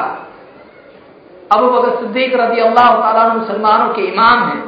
अबू 1.51 1.69
बकर 1.69 1.95
सिद्दीक 1.99 2.33
रज़ी 2.35 2.59
अल्लाह 2.61 3.33
मुसलमानों 3.33 3.93
के 3.93 4.01
इमाम 4.03 4.43
हैं 4.43 4.61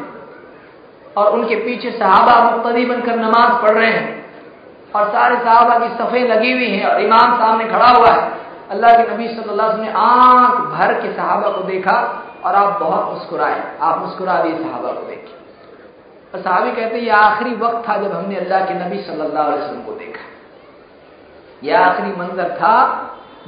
और 1.17 1.31
उनके 1.33 1.55
पीछे 1.57 1.91
सहाबा 1.91 2.35
मुख्तदी 2.43 2.85
बनकर 2.85 3.15
नमाज़ 3.17 3.61
पढ़ 3.61 3.71
रहे 3.71 3.91
हैं 3.91 4.07
और 4.95 5.09
सारे 5.11 5.35
सहाबा 5.37 5.77
की 5.79 5.89
सफ़े 5.95 6.27
लगी 6.27 6.51
हुई 6.51 6.69
हैं 6.69 6.85
और 6.87 7.01
इमाम 7.01 7.37
सामने 7.37 7.65
खड़ा 7.67 7.89
हुआ 7.89 8.11
है। 8.11 8.31
अल्लाह 8.71 8.95
के 8.95 9.03
नबी 9.13 9.27
सल्लल्लाहु 9.27 9.69
अलैहि 9.69 9.79
वसल्लम 9.79 9.83
ने 9.83 9.91
आँख 9.99 10.59
भर 10.71 10.93
के 11.01 11.13
सहाबा 11.13 11.49
को 11.49 11.63
देखा 11.67 11.97
और 12.45 12.55
आप 12.55 12.79
बहुत 12.79 13.13
मुस्कुराए। 13.13 13.61
आप 13.81 14.01
मुस्कुरा 14.01 14.41
दिए 14.43 14.57
सहाबा 14.57 14.91
को 14.91 15.07
देखे 15.07 15.41
और 16.33 16.41
साहबी 16.41 16.71
कहते 16.71 16.99
ये 16.99 17.09
आखिरी 17.13 17.55
वक्त 17.55 17.87
था 17.87 17.95
जब 18.03 18.11
हमने 18.11 18.35
अल्लाह 18.35 18.61
के 18.65 18.73
नबी 18.75 19.01
सल्लल्लाहु 19.03 19.51
अलैहि 19.51 19.61
वसल्लम 19.61 19.81
को 19.83 19.91
देखा। 19.95 20.23
यह 21.63 21.79
आखिरी 21.79 22.11
मंजर 22.19 22.49
था 22.61 22.75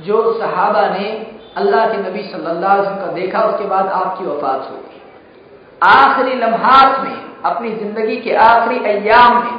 जो 0.05 0.17
सहाबा 0.39 0.88
ने 0.89 1.07
अल्लाह 1.57 1.88
के 1.91 1.97
नबी 1.99 2.23
सल्लल्लाहु 2.23 2.73
अलैहि 2.73 2.81
वसल्लम 2.81 3.05
का 3.05 3.11
देखा, 3.13 3.39
उसके 3.43 3.65
बाद 3.67 3.88
आपकी 3.99 4.25
वफात 4.25 4.69
हो 4.69 4.77
गई 4.77 5.01
आखिरी 5.81 6.36
लम्हात 6.36 6.99
में, 6.99 7.17
अपनी 7.45 7.69
ज़िंदगी 7.71 8.17
के 8.17 8.36
आखिरी 8.43 8.77
अयाम 8.91 9.33
में, 9.43 9.55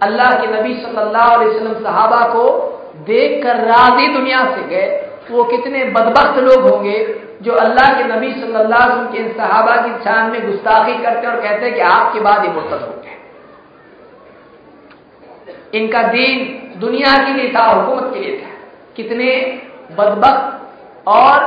अल्लाह 0.00 0.30
के 0.40 0.46
नबी 0.52 0.74
सल्लल्लाहु 0.82 1.34
अलैहि 1.34 1.50
वसल्लम 1.50 1.82
सहाबा 1.84 2.22
को 2.34 2.44
देखकर 3.06 3.64
राज़ी 3.66 4.08
दुनिया 4.12 4.44
से 4.54 4.62
गए, 4.68 4.86
वो 5.30 5.44
कितने 5.44 5.84
बदबख्त 5.92 6.38
लोग 6.40 6.68
होंगे 6.70 6.98
जो 7.42 7.52
अल्लाह 7.54 7.88
के 7.94 8.04
नबी 8.06 8.32
सल्लल्लाहु 8.32 8.84
अलैहि 8.84 9.00
वसल्लम 9.00 9.12
के 9.12 9.20
सहाबा 9.38 9.76
की 9.76 9.90
शान 10.04 10.30
में 10.30 10.46
गुस्ताखी 10.46 10.94
करते 11.02 11.26
और 11.26 11.40
कहते 11.40 11.66
हैं 11.66 11.74
कि 11.74 11.80
आपके 11.88 12.20
बाद 12.20 12.44
ये 12.44 12.50
मुर्तद 12.52 12.82
हो 12.82 12.92
गए 12.92 13.14
इनका 15.74 16.02
दीन 16.04 16.38
दुनिया 16.80 17.12
के 17.24 17.32
लिए 17.32 17.52
था, 17.54 17.62
हुकूमत 17.62 18.10
के 18.14 18.20
लिए 18.20 18.36
था। 18.38 18.50
कितने 18.96 19.28
बदबख्त 19.92 21.08
और 21.08 21.38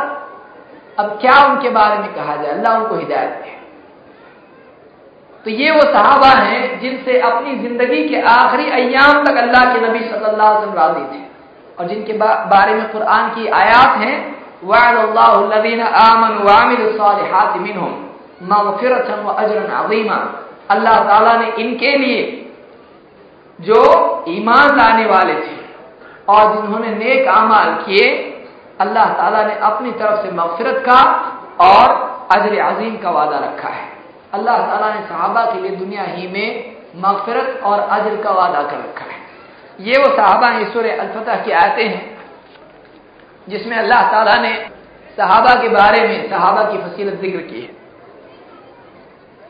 अब 0.99 1.17
क्या 1.21 1.37
उनके 1.45 1.69
बारे 1.69 1.97
में 1.99 2.13
कहा 2.13 2.35
जाए? 2.35 2.51
अल्लाह 2.51 2.77
उनको 2.77 2.95
हिदायत 2.95 3.29
दे। 3.43 3.57
तो 5.45 5.49
ये 5.51 5.71
वो 5.71 5.81
सहाबा 5.83 6.31
हैं 6.39 6.79
जिनसे 6.79 7.19
अपनी 7.21 7.55
ज़िंदगी 7.57 8.07
के 8.09 8.21
आखिरी 8.29 8.69
अयाम 8.71 9.23
तक 9.25 9.37
अल्लाह 9.37 9.73
के 9.73 9.79
नबी 9.81 9.99
सल्लल्लाहु 10.01 10.55
अलैहि 10.55 10.61
वसल्लम 10.61 10.73
राज़ी 10.79 11.03
थे। 11.11 11.21
और 11.77 11.87
जिनके 11.87 12.13
बारे 12.53 12.73
में 12.73 12.87
कुरान 12.91 13.29
की 13.35 13.47
आयात 13.59 13.97
हैं 13.97 14.15
वादीन 14.63 15.81
आमन 15.81 16.37
वामिल 16.43 16.83
मिनहुम 17.59 18.53
अजरन 19.33 19.71
अजीमा 19.73 20.15
अल्लाह 20.69 20.97
ताला 21.03 21.33
ने 21.33 21.47
इनके 21.59 21.97
लिए 21.97 22.21
जो 23.59 23.81
ईमान 24.29 24.75
लाने 24.77 25.05
वाले 25.05 25.33
थे 25.35 25.57
और 26.27 26.53
जिन्होंने 26.53 26.89
नेक 26.95 27.27
अमाल 27.27 27.73
किए 27.85 28.07
अल्लाह 28.79 29.07
ताला 29.13 29.43
ने 29.43 29.55
अपनी 29.65 29.91
तरफ़ 29.93 30.21
से 30.23 30.31
मगफिरत 30.31 30.83
का 30.85 30.99
और 31.61 31.87
अजर 32.35 32.57
अजीम 32.61 32.97
का 32.97 33.11
वादा 33.11 33.39
रखा 33.39 33.69
है 33.69 33.87
अल्लाह 34.33 34.57
ताला 34.67 34.93
ने 34.93 35.01
सहाबा 35.07 35.45
के 35.45 35.59
लिए 35.59 35.75
दुनिया 35.77 36.03
ही 36.05 36.27
में 36.27 36.75
मगफिरत 36.97 37.61
और 37.63 37.79
अजर 37.89 38.21
का 38.23 38.31
वादा 38.33 38.61
कर 38.63 38.77
रखा 38.77 39.05
है 39.05 39.17
ये 39.79 39.97
वो 39.97 40.15
सहाबा 40.15 40.51
ईश्वर 40.59 40.89
अलफतः 40.89 41.43
की 41.43 41.51
आयतें 41.53 41.87
हैं 41.87 42.18
जिसमें 43.47 43.77
अल्लाह 43.77 44.01
ताला 44.11 44.41
ने 44.41 44.53
सहाबा 45.17 45.53
के 45.61 45.69
बारे 45.69 46.07
में, 46.07 46.29
सहाबा 46.29 46.63
की 46.63 46.77
फसीलत 46.79 47.21
ज़िक्र 47.21 47.41
की 47.43 47.61
है। 47.61 47.69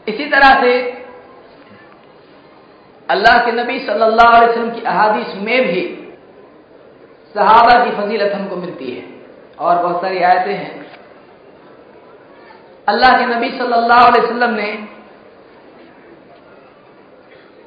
इसी 0.07 0.25
तरह 0.25 0.61
से 0.61 0.71
अल्लाह 3.09 3.37
के 3.45 3.51
नबी 3.53 3.79
सल्लल्लाहु 3.79 4.35
अलैहि 4.35 4.51
वसल्लम 4.51 4.71
की 4.71 4.81
अहादीस 4.83 5.33
में 5.37 5.67
भी 5.67 5.81
सहाबा 7.35 7.83
की 7.85 7.91
फजीलत 7.91 8.33
हमको 8.33 8.55
मिलती 8.55 8.91
है 8.91 9.03
और 9.59 9.81
बहुत 9.83 10.01
सारी 10.01 10.21
आयतें 10.23 10.53
हैं। 10.53 10.85
अल्लाह 12.87 13.17
के 13.19 13.25
नबी 13.25 13.49
सल्लल्लाहु 13.57 14.05
अलैहि 14.05 14.25
वसल्लम 14.25 14.53
ने 14.55 14.69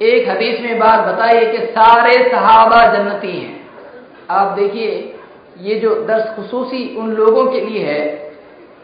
एक 0.01 0.29
हदीस 0.29 0.59
में 0.61 0.79
बात 0.79 0.99
बताई 1.07 1.37
है 1.37 1.45
कि 1.47 1.65
सारे 1.67 2.13
सहाबा 2.29 2.81
जन्नती 2.93 3.31
हैं। 3.31 3.55
आप 4.31 4.47
देखिए 4.57 5.12
ये 5.57 5.79
जो 5.79 5.95
दर्श 6.05 6.23
खसूसी 6.37 6.95
उन 6.97 7.11
लोगों 7.13 7.45
के 7.45 7.59
लिए 7.61 7.85
है, 7.85 8.01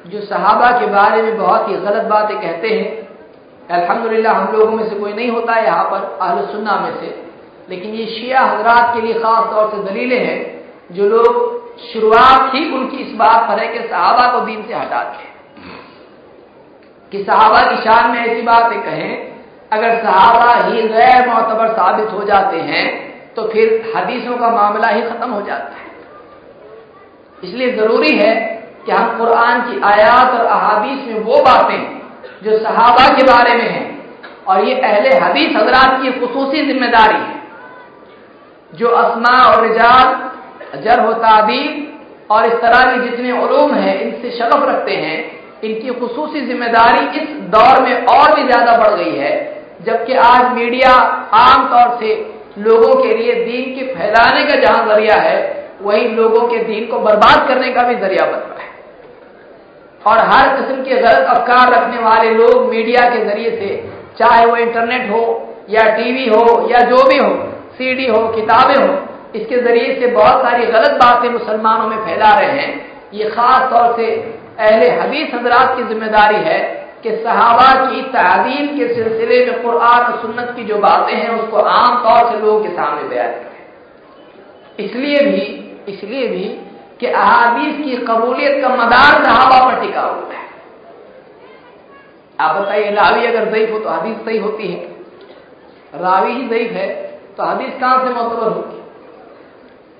जो 0.05 0.21
सहाबा 0.21 0.71
के 0.79 0.85
बारे 0.87 1.21
में 1.21 1.37
बहुत 1.37 1.69
ही 1.69 1.75
गलत 1.77 2.03
बातें 2.05 2.37
कहते 2.41 2.67
हैं। 2.69 3.07
अल्हम्दुलिल्लाह, 3.71 4.33
हम 4.33 4.53
लोगों 4.53 4.71
में 4.71 4.89
से 4.89 4.95
कोई 4.95 5.13
नहीं 5.13 5.29
होता 5.29 5.53
है 5.53 5.65
यहाँ 5.65 5.83
पर 5.83 6.17
अहल 6.21 6.45
सुन्ना 6.45 6.79
में 6.79 6.93
से। 6.99 7.15
लेकिन 7.69 7.93
ये 7.93 8.05
शिया 8.07 8.41
हजरात 8.41 8.93
के 8.93 9.01
लिए 9.01 9.13
खास 9.15 9.49
तौर 9.51 9.69
से 9.69 9.83
दलीलें 9.83 10.19
हैं, 10.19 10.39
जो 10.91 11.07
लोग 11.07 11.57
शुरुआत 11.81 12.53
ही 12.55 12.63
उनकी 12.73 12.97
इस 12.97 13.13
बात 13.15 13.47
पर 13.49 13.59
है 13.59 13.67
कि 13.67 13.87
सहाबा 13.89 14.31
को 14.31 14.45
दीन 14.45 14.63
से 14.67 14.73
हटाते 14.73 15.17
हैं 15.17 15.33
कि 17.11 17.23
सहाबा 17.23 17.61
की 17.63 17.75
शान 17.83 18.11
में 18.11 18.19
ऐसी 18.19 18.41
बातें 18.43 18.81
कहें, 18.81 19.11
अगर 19.71 20.01
सहाबा 20.03 20.53
ही 20.65 20.81
गैर 20.83 21.27
मोतबर 21.29 21.71
साबित 21.73 22.11
हो 22.11 22.23
जाते 22.23 22.57
हैं 22.61 22.87
तो 23.35 23.47
फिर 23.47 23.93
हदीसों 23.95 24.37
का 24.37 24.49
मामला 24.51 24.87
ही 24.87 25.01
खत्म 25.01 25.29
हो 25.31 25.41
जाता 25.41 25.75
है। 25.75 25.88
इसलिए 27.43 27.71
ज़रूरी 27.73 28.15
है 28.17 28.33
कि 28.85 28.91
हम 28.91 29.17
कुरान 29.17 29.61
की 29.61 29.79
आयात 29.85 30.33
और 30.33 30.45
अहादीस 30.47 31.07
में 31.07 31.19
वो 31.21 31.41
बातें 31.43 31.79
जो 32.43 32.57
सहाबा 32.59 33.07
के 33.17 33.23
बारे 33.23 33.53
में 33.57 33.69
है 33.69 33.83
और 34.47 34.63
ये 34.65 34.75
अहले 34.81 35.17
हदीस 35.19 35.55
हजरात 35.55 36.01
की 36.01 36.11
खसूसी 36.11 36.65
ज़िम्मेदारी 36.65 37.13
है, 37.15 37.35
जो 38.73 38.87
असमा 38.97 39.35
और 39.43 39.61
रिजाल 39.63 40.81
जर 40.83 41.11
तादीब 41.19 42.31
और 42.31 42.45
इस 42.45 42.53
तरह 42.53 42.81
के 42.87 43.09
जितने 43.09 43.31
उलूम 43.33 43.73
हैं, 43.73 43.99
इनसे 44.01 44.31
शगफ 44.31 44.67
रखते 44.69 44.95
हैं। 44.95 45.17
इनकी 45.63 45.89
खसूसी 45.91 46.41
ज़िम्मेदारी 46.47 47.19
इस 47.19 47.29
दौर 47.51 47.81
में 47.83 48.05
और 48.07 48.35
भी 48.35 48.43
ज़्यादा 48.43 48.77
बढ़ 48.77 48.95
गई 48.95 49.15
है, 49.17 49.31
जबकि 49.85 50.13
आज 50.25 50.53
मीडिया 50.53 50.91
आम 51.37 51.67
तौर 51.69 51.97
से 51.99 52.13
लोगों 52.59 52.93
के 53.03 53.15
लिए 53.17 53.33
दीन 53.45 53.75
के 53.75 53.93
फैलाने 53.93 54.43
का 54.45 54.59
जहाँ 54.61 54.85
ज़रिया 54.87 55.15
है 55.21 55.37
वही 55.81 56.07
लोगों 56.07 56.47
के 56.47 56.63
दीन 56.63 56.87
को 56.87 56.99
बर्बाद 56.99 57.47
करने 57.47 57.71
का 57.71 57.83
भी 57.83 57.95
ज़रिया 57.95 58.25
बन 58.25 58.39
रहा 58.39 58.63
है। 58.63 58.67
और 60.01 60.17
हर 60.25 60.49
किस्म 60.57 60.83
के 60.83 60.95
गलत 60.95 61.27
अफकार 61.27 61.71
रखने 61.73 62.01
वाले 62.03 62.29
लोग 62.29 62.69
मीडिया 62.69 63.09
के 63.09 63.25
ज़रिए 63.25 63.49
से, 63.49 63.69
चाहे 64.19 64.45
वो 64.45 64.55
इंटरनेट 64.55 65.09
हो, 65.11 65.21
या 65.69 65.83
टीवी 65.95 66.27
हो, 66.29 66.67
या 66.71 66.79
जो 66.79 67.03
भी 67.09 67.17
हो, 67.17 67.31
सीडी 67.77 68.07
हो, 68.07 68.27
किताबें 68.27 68.75
हो, 68.75 68.97
इसके 69.35 69.57
ज़रिए 69.57 69.99
से 69.99 70.07
बहुत 70.07 70.41
सारी 70.43 70.65
गलत 70.65 70.91
बातें 70.91 71.29
मुसलमानों 71.29 71.87
में 71.87 71.97
फैला 71.97 72.29
रहे 72.39 72.59
हैं। 72.61 72.71
ये 73.13 73.29
खास 73.29 73.69
तौर 73.71 73.95
से 73.97 74.05
अहले 74.59 74.89
हदीस 74.91 75.33
हजरात 75.33 75.75
की 75.77 75.83
ज़िम्मेदारी 75.83 76.43
है 76.45 76.59
कि 77.03 77.11
सहाबा 77.15 77.69
की 77.85 78.01
तादीम 78.01 78.67
के 78.77 78.93
सिलसिले 78.93 79.45
में 79.45 79.61
कुरान 79.63 79.99
और 80.03 80.19
सुन्नत 80.21 80.53
की 80.55 80.63
जो 80.63 80.77
बातें 80.77 81.15
हैं, 81.15 81.29
उसको 81.29 81.57
आम 81.57 82.03
तौर 82.03 82.31
से 82.31 82.39
लोगों 82.39 82.59
के 82.63 82.69
सामने 82.69 83.03
बयान 83.09 83.31
करें। 83.31 84.85
इसलिए 84.85 85.19
भी 85.25 85.68
इसलिए 85.87 86.27
भी 86.27 86.43
कि 86.99 87.07
अहादीस 87.07 87.75
की 87.85 87.97
कबूलियत 88.05 88.61
का 88.61 88.69
मदार 88.69 89.23
सहाबा 89.23 89.59
पर 89.65 89.79
टिका 89.81 90.01
हुआ 90.01 90.33
है। 90.33 90.47
आप 92.39 92.55
बताइए, 92.55 92.91
रावी 92.91 93.25
अगर 93.25 93.51
जयीफ 93.51 93.71
हो 93.71 93.79
तो 93.79 93.89
हदीस 93.89 94.17
सही 94.17 94.37
होती 94.37 94.67
है? 94.67 94.79
रावी 95.93 96.31
ही 96.31 96.47
जयीफ 96.47 96.71
है 96.71 96.87
तो 97.37 97.43
हदीस 97.43 97.79
कहाँ 97.79 97.97
से 97.99 98.13
मोतबर 98.13 98.47
होगी? 98.47 98.77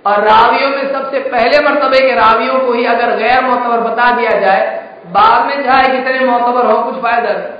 और 0.05 0.23
रावियों 0.23 0.69
में 0.69 0.93
सबसे 0.93 1.19
पहले 1.19 1.59
मरतबे 1.59 1.99
के 1.99 2.15
रावियों 2.15 2.59
को 2.59 2.73
ही 2.73 2.85
अगर 2.85 3.15
गैर 3.17 3.41
मोतबर 3.43 3.79
बता 3.79 4.11
दिया 4.11 4.39
जाए, 4.39 4.67
बाद 5.07 5.45
में 5.45 5.63
चाहे 5.65 5.87
कितने 5.87 6.25
मोतबर 6.25 6.71
हो, 6.71 6.81
कुछ 6.83 7.01
फ़ायदा 7.01 7.33
नहीं। 7.33 7.57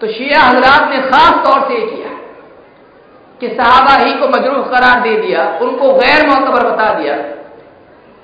तो 0.00 0.06
शिया 0.06 0.40
हजरात 0.42 0.90
ने 0.90 1.00
खास 1.00 1.44
तौर 1.44 1.60
से 1.68 1.86
किया। 1.86 2.13
कि 3.40 3.48
साहबा 3.48 3.94
ही 4.04 4.12
को 4.12 4.28
मजरूफ 4.28 4.68
करार 4.70 5.00
दे 5.00 5.16
दिया, 5.16 5.58
उनको 5.60 5.92
गैर 5.92 6.26
मोतबर 6.28 6.66
बता 6.70 6.92
दिया, 6.94 7.14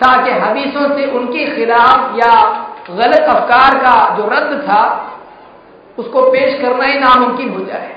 ताकि 0.00 0.30
हदीसों 0.30 0.88
से 0.96 1.06
उनके 1.10 1.46
खिलाफ 1.56 2.18
या 2.18 2.32
गलत 2.90 3.28
अफकार 3.28 3.78
का 3.78 3.94
जो 4.16 4.28
रद्द 4.28 4.60
था, 4.62 4.82
उसको 5.98 6.22
पेश 6.30 6.60
करना 6.60 6.84
ही 6.84 6.98
नामुमकिन 6.98 7.48
हो 7.48 7.64
जाए। 7.64 7.96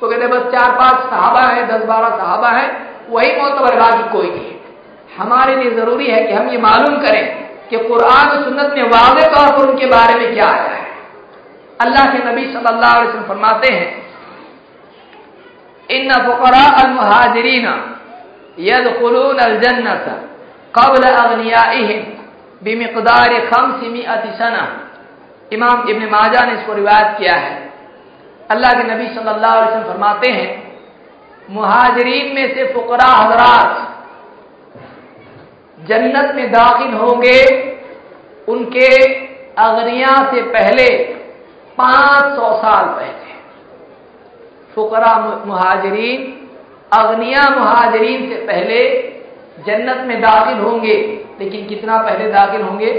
तो 0.00 0.08
कहते 0.08 0.26
बस 0.26 0.50
चार 0.52 0.70
पाँच 0.70 1.04
साहबा 1.10 1.40
है, 1.40 1.66
दस 1.66 1.84
बारह 1.84 2.16
साहबा 2.16 2.48
है, 2.48 2.66
वही 3.10 3.36
मोतबर 3.40 3.74
की 3.96 4.08
कोई 4.12 4.30
नहीं 4.30 4.48
है। 4.48 4.52
हमारे 5.18 5.56
लिए 5.56 5.70
ज़रूरी 5.70 6.06
है 6.06 6.26
कि 6.26 6.32
हम 6.34 6.48
ये 6.48 6.58
मालूम 6.58 6.96
करें 6.96 7.24
कि 7.70 7.76
कुरान 7.78 8.44
सुन्नत 8.44 8.74
में 8.76 8.82
वाज 8.82 9.24
तौर 9.24 9.58
पर 9.58 9.68
उनके 9.68 9.86
बारे 9.86 10.18
में 10.18 10.34
क्या 10.34 10.46
आया 10.46 10.62
है। 10.62 10.82
अल्लाह 11.80 12.12
के 12.12 12.18
नबी 12.30 12.44
सल्लल्लाहु 12.44 12.94
अलैहि 12.94 13.08
वसल्लम 13.08 13.28
फरमाते 13.28 13.72
हैं 13.74 14.03
इन 15.88 16.12
फकरा 16.26 16.64
अल 16.74 16.90
मुहाजिरीन 16.90 17.66
यदखुलून 18.58 19.40
जन्नत 19.62 20.06
कबल 20.74 21.04
अगनियाइहिम 21.04 22.02
बिमिकदार 22.62 23.32
खम्स 23.48 23.80
सना 24.38 24.64
इमाम 25.52 25.88
इब्न 25.90 26.08
माजा 26.10 26.44
ने 26.44 26.52
इसको 26.52 26.72
रिवायत 26.74 27.16
किया 27.18 27.34
है 27.36 27.52
अल्लाह 28.50 28.72
के 28.72 28.84
नबी 28.84 29.06
सल्लल्लाहु 29.08 29.56
अलैहि 29.56 29.68
वसल्लम 29.68 29.92
फरमाते 29.92 30.30
हैं 30.30 30.50
मुहाजरीन 31.50 32.34
में 32.34 32.54
से 32.54 32.64
फुकरा 32.72 33.10
हजरात 33.12 33.72
जन्नत 35.78 36.34
में 36.36 36.50
दाखिल 36.52 36.94
होंगे 36.94 37.38
उनके 38.48 38.88
अगनिया 39.60 40.14
से 40.30 40.42
पहले 40.52 40.86
500 41.78 42.50
साल 42.62 42.84
पहले 42.88 43.23
फुकरा 44.74 45.14
मुहाजरीन, 45.46 46.20
अगनिया 46.92 47.42
मुहाजरीन 47.50 48.28
से 48.30 48.36
पहले 48.46 48.78
जन्नत 49.66 50.06
में 50.06 50.20
दाखिल 50.20 50.58
होंगे। 50.58 50.96
लेकिन 51.40 51.66
कितना 51.66 51.96
पहले 51.98 52.30
दाखिल 52.32 52.62
होंगे? 52.62 52.92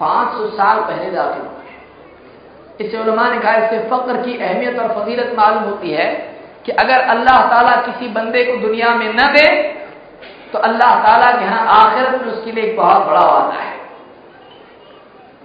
500 0.00 0.48
साल 0.50 0.80
पहले 0.80 1.10
दाखिल 1.10 1.42
होंगे। 1.42 2.84
इससे 2.84 2.98
उलमा 2.98 3.28
ने 3.28 3.38
कहा, 3.38 3.54
इससे 3.56 3.78
फक्र 3.90 4.16
की 4.22 4.36
अहमियत 4.38 4.78
और 4.78 4.88
फजीलत 4.94 5.34
मालूम 5.38 5.62
होती 5.62 5.90
है 5.90 6.08
कि 6.66 6.72
अगर 6.74 7.00
अल्लाह 7.08 7.38
ताला 7.48 7.76
किसी 7.82 8.08
बंदे 8.08 8.44
को 8.44 8.56
दुनिया 8.56 8.94
में 8.94 9.08
न 9.14 9.32
दे 9.32 9.48
तो 10.52 10.58
अल्लाह 10.60 10.94
ताला 11.02 11.30
के 11.30 11.44
यहाँ 11.44 11.64
आखिरत 11.72 12.20
में 12.22 12.32
उसके 12.32 12.52
लिए 12.52 12.64
एक 12.64 12.76
बहुत 12.76 13.06
बड़ा 13.06 13.20
वादा 13.22 13.58
है। 13.60 13.76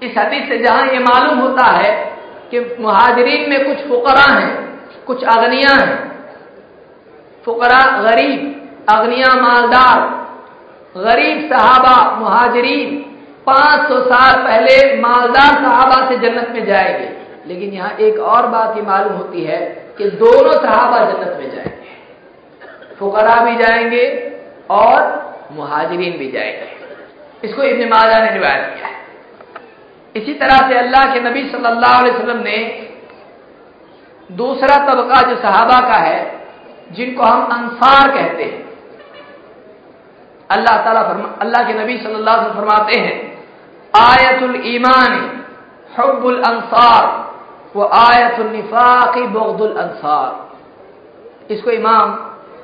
इस 0.01 0.17
हदीस 0.17 0.47
से 0.49 0.57
जहाँ 0.57 0.85
ये 0.87 0.99
मालूम 0.99 1.39
होता 1.39 1.65
है 1.67 1.91
कि 2.51 2.59
मुहाजरीन 2.79 3.49
में 3.49 3.65
कुछ 3.65 3.87
फुकरा 3.87 4.27
हैं 4.33 4.51
कुछ 5.07 5.23
अगनिया 5.23 5.73
हैं। 5.75 6.11
फुकरा, 7.45 8.01
गरीब, 8.01 8.69
अग्निया 8.89 9.33
मालदार, 9.41 9.99
गरीब 10.97 11.49
सहाबा, 11.49 12.19
मुहाजरीन 12.19 13.05
500 13.45 13.99
साल 14.01 14.43
पहले 14.43 15.01
मालदार 15.01 15.53
सहाबा 15.53 16.09
से 16.09 16.17
जन्नत 16.17 16.49
में 16.49 16.65
जाएँगे। 16.65 17.09
लेकिन 17.47 17.73
यहाँ 17.73 17.91
एक 17.91 18.19
और 18.19 18.47
बात 18.47 18.75
ही 18.75 18.81
मालूम 18.81 19.13
होती 19.13 19.43
है 19.43 19.57
कि 19.97 20.09
दोनों 20.09 20.51
सहाबा 20.51 20.97
जन्नत 20.97 21.37
में 21.39 21.51
जाएँगे। 21.51 21.91
फुकरा 22.99 23.35
भी 23.35 23.55
जाएँगे 23.55 24.31
और 24.69 25.23
मुहाजरीन 25.51 26.17
भी 26.17 26.31
जाएँगे। 26.31 26.71
इसको 27.47 27.63
इब्न 27.63 27.87
माजा 27.87 28.25
ने 28.25 28.31
रिवायत 28.31 28.75
किया 28.75 28.87
है। 28.87 29.01
इसी 30.15 30.33
तरह 30.33 30.69
से 30.69 30.75
अल्लाह 30.75 31.13
के 31.13 31.19
नबी 31.19 31.49
सल्लल्लाहु 31.49 32.03
अलैहि 32.03 32.17
वसल्लम 32.17 32.43
ने 32.43 32.57
दूसरा 34.29 34.75
तबका 34.85 35.21
जो 35.21 35.35
सहाबा 35.35 35.79
का 35.79 35.97
है, 35.97 36.19
जिनको 36.91 37.23
हम 37.23 37.41
अंसार 37.45 38.11
कहते 38.11 38.43
हैं। 38.43 38.61
अल्लाह 40.49 40.77
ताला 40.83 41.01
अल्लाह 41.41 41.63
के 41.63 41.73
नबी 41.73 41.97
सल्लल्लाहु 41.97 42.37
अलैहि 42.37 42.49
वसल्लम 42.49 42.61
फरमाते 42.61 42.99
हैं, 42.99 43.37
आयतुल 43.93 44.61
ईमान 44.65 45.41
हुब्बुल 45.99 46.41
अंसार 46.41 47.05
वो 47.75 47.83
आयतुलनिफाकी 47.83 49.21
बगदुल 49.21 49.75
अंसार। 49.77 51.53
इसको 51.53 51.71
इमाम 51.71 52.17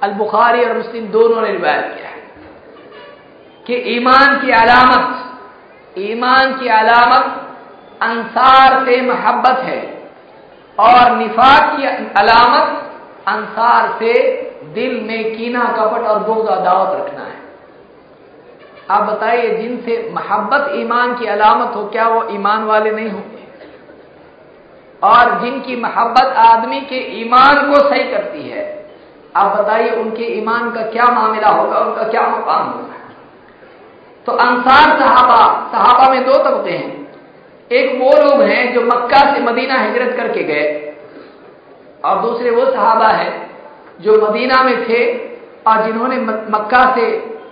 अल 0.03 0.11
बुखारी 0.11 0.63
और 0.65 0.77
मुस्लिम 0.77 1.07
दोनों 1.07 1.41
ने 1.41 1.51
रिवायत 1.51 1.93
किया 1.95 2.09
है 2.09 2.17
कि 3.65 3.75
ईमान 3.95 4.39
की 4.39 4.51
अलामत, 4.51 5.07
ईमान 5.99 6.59
की 6.59 6.67
अलामत 6.67 7.25
अंसार 8.01 8.85
से 8.85 9.01
मोहब्बत 9.01 9.59
है। 9.59 9.98
और 10.79 11.17
निफाक 11.17 11.77
की 11.77 11.85
अलामत 12.19 12.91
अंसार 13.27 13.95
से 13.99 14.13
दिल 14.73 15.01
में 15.07 15.37
कीना, 15.37 15.63
कपट 15.63 16.03
और 16.07 16.19
बोगा 16.19 16.55
दावत 16.55 16.99
रखना 16.99 17.23
है। 17.23 17.39
आप 18.91 19.01
बताइए 19.03 19.57
जिनसे 19.57 20.11
मोहब्बत 20.13 20.71
ईमान 20.75 21.15
की 21.15 21.25
अलामत 21.25 21.75
हो, 21.75 21.85
क्या 21.85 22.07
वो 22.07 22.27
ईमान 22.31 22.63
वाले 22.63 22.91
नहीं 22.91 23.09
होंगे? 23.09 23.47
और 25.03 25.39
जिनकी 25.39 25.75
मोहब्बत 25.75 26.33
आदमी 26.37 26.81
के 26.81 27.21
ईमान 27.21 27.73
को 27.73 27.89
सही 27.89 28.03
करती 28.11 28.49
है, 28.49 28.89
आप 29.35 29.57
बताइए, 29.57 29.89
उनके 29.89 30.23
ईमान 30.23 30.71
का 30.71 30.81
क्या 30.81 31.05
मामला 31.05 31.49
होगा, 31.49 31.79
उनका 31.79 32.03
क्या 32.03 32.21
मुकाम 32.21 32.67
होगा? 32.67 32.95
तो 34.25 34.31
अंसार 34.31 34.99
सहाबा 34.99 35.69
सहाबा 35.71 36.13
में 36.13 36.25
दो 36.25 36.33
तबके 36.33 36.71
हैं। 36.71 36.98
एक 37.71 38.01
वो 38.01 38.11
लोग 38.17 38.41
हैं 38.41 38.73
जो 38.73 38.81
मक्का 38.81 39.19
से 39.33 39.41
मदीना 39.41 39.75
हिजरत 39.77 40.15
करके 40.17 40.43
गए। 40.43 40.67
और 42.05 42.21
दूसरे 42.21 42.49
वो 42.49 42.65
सहाबा 42.65 43.07
है 43.07 43.29
जो 44.01 44.21
मदीना 44.21 44.61
में 44.63 44.89
थे 44.89 45.01
और 45.67 45.83
जिन्होंने 45.85 46.17
मक्का 46.49 46.83
से 46.95 47.05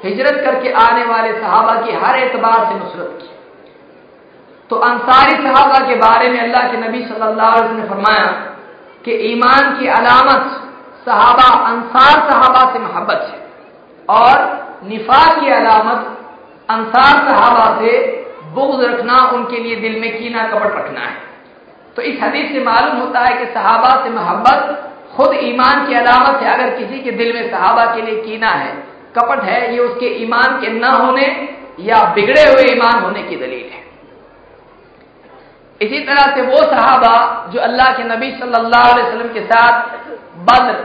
हिजरत 0.04 0.44
करके 0.46 0.72
आने 0.82 1.06
वाले 1.06 1.32
सहाबा 1.42 1.74
की 1.82 1.92
हर 1.96 2.20
एतबार 2.20 2.66
से 2.66 2.80
नुसरत 2.80 3.18
की। 3.22 3.30
तो 4.70 4.76
अंसारी 4.76 5.36
सहाबा 5.44 5.80
के 5.88 5.96
बारे 5.96 6.30
में 6.30 6.40
अल्लाह 6.40 6.72
के 6.72 6.78
नबी 6.78 7.02
सल्लल्लाहु 7.06 7.52
अलैहि 7.52 7.64
वसल्लम 7.64 7.82
ने 7.82 7.90
फरमाया 7.90 8.28
कि 9.06 9.12
ईमान 9.32 9.80
की 9.80 9.88
अलामत 9.88 10.64
सहाबा, 11.06 11.50
अंसार 11.68 12.16
सहाबा 12.32 12.72
से 12.74 12.80
मोहब्बत 12.80 13.22
है। 13.32 13.40
और 14.10 14.36
निफा 14.84 15.24
की 15.42 15.52
अलामत 15.52 16.18
अंसार 16.70 17.14
सहाबा 17.28 17.66
से 17.82 17.92
बुग्ज 18.58 18.84
रखना, 18.86 19.18
उनके 19.30 19.58
लिए 19.58 19.76
दिल 19.78 20.00
में 20.02 20.18
कीना 20.18 20.48
कपट 20.48 20.76
रखना 20.76 21.02
है। 21.02 21.16
तो 21.96 22.02
इस 22.04 22.20
हदीस 22.24 22.52
से 22.52 22.64
मालूम 22.64 22.98
होता 22.98 23.20
है 23.20 23.34
कि 23.38 23.46
सहाबा 23.54 23.90
से 24.04 24.10
मोहब्बत 24.10 24.84
खुद 25.16 25.34
ईमान 25.44 25.86
की 25.88 25.94
अलामत 25.96 26.42
है। 26.44 26.54
अगर 26.54 26.70
किसी 26.78 27.00
के 27.00 27.12
दिल 27.12 27.34
में 27.34 27.50
सहाबा 27.52 27.86
के 27.96 28.02
लिए 28.02 28.22
कीना 28.22 28.50
है, 28.50 28.72
कपट 29.18 29.44
है, 29.44 29.74
ये 29.74 29.80
उसके 29.80 30.08
ईमान 30.24 30.60
के 30.62 30.70
न 30.70 30.84
होने 30.96 31.28
या 31.82 32.04
बिगड़े 32.16 32.44
हुए 32.44 32.64
ईमान 32.72 33.02
होने 33.04 33.24
की 33.24 33.36
दलील 33.36 33.70
है। 33.72 33.86
इसी 35.82 36.00
तरह 36.06 36.36
से 36.36 36.42
वो 36.44 36.62
सहाबा 36.64 37.16
जो 37.54 37.60
अल्लाह 37.62 37.92
के 37.98 38.04
नबी 38.04 38.32
सल्लल्लाहु 38.32 38.92
अलैहि 38.92 39.08
वसल्लम 39.08 39.34
के 39.34 39.42
साथ 39.42 39.74
बद्र 40.48 40.76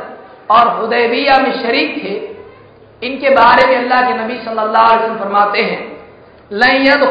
और 0.50 0.68
हुदैबिया 0.78 1.36
में 1.36 1.52
शरीक 1.52 2.02
थे, 2.02 2.14
इनके 3.02 3.30
बारे 3.30 3.68
में 3.68 3.76
अल्लाह 3.76 4.00
के 4.02 4.18
नबी 4.18 4.36
सल्लल्लाहु 4.44 4.88
अलैहि 4.88 4.98
वसल्लम 4.98 5.18
फरमाते 5.18 5.62
हैं। 5.62 5.91
लैयद 6.52 7.02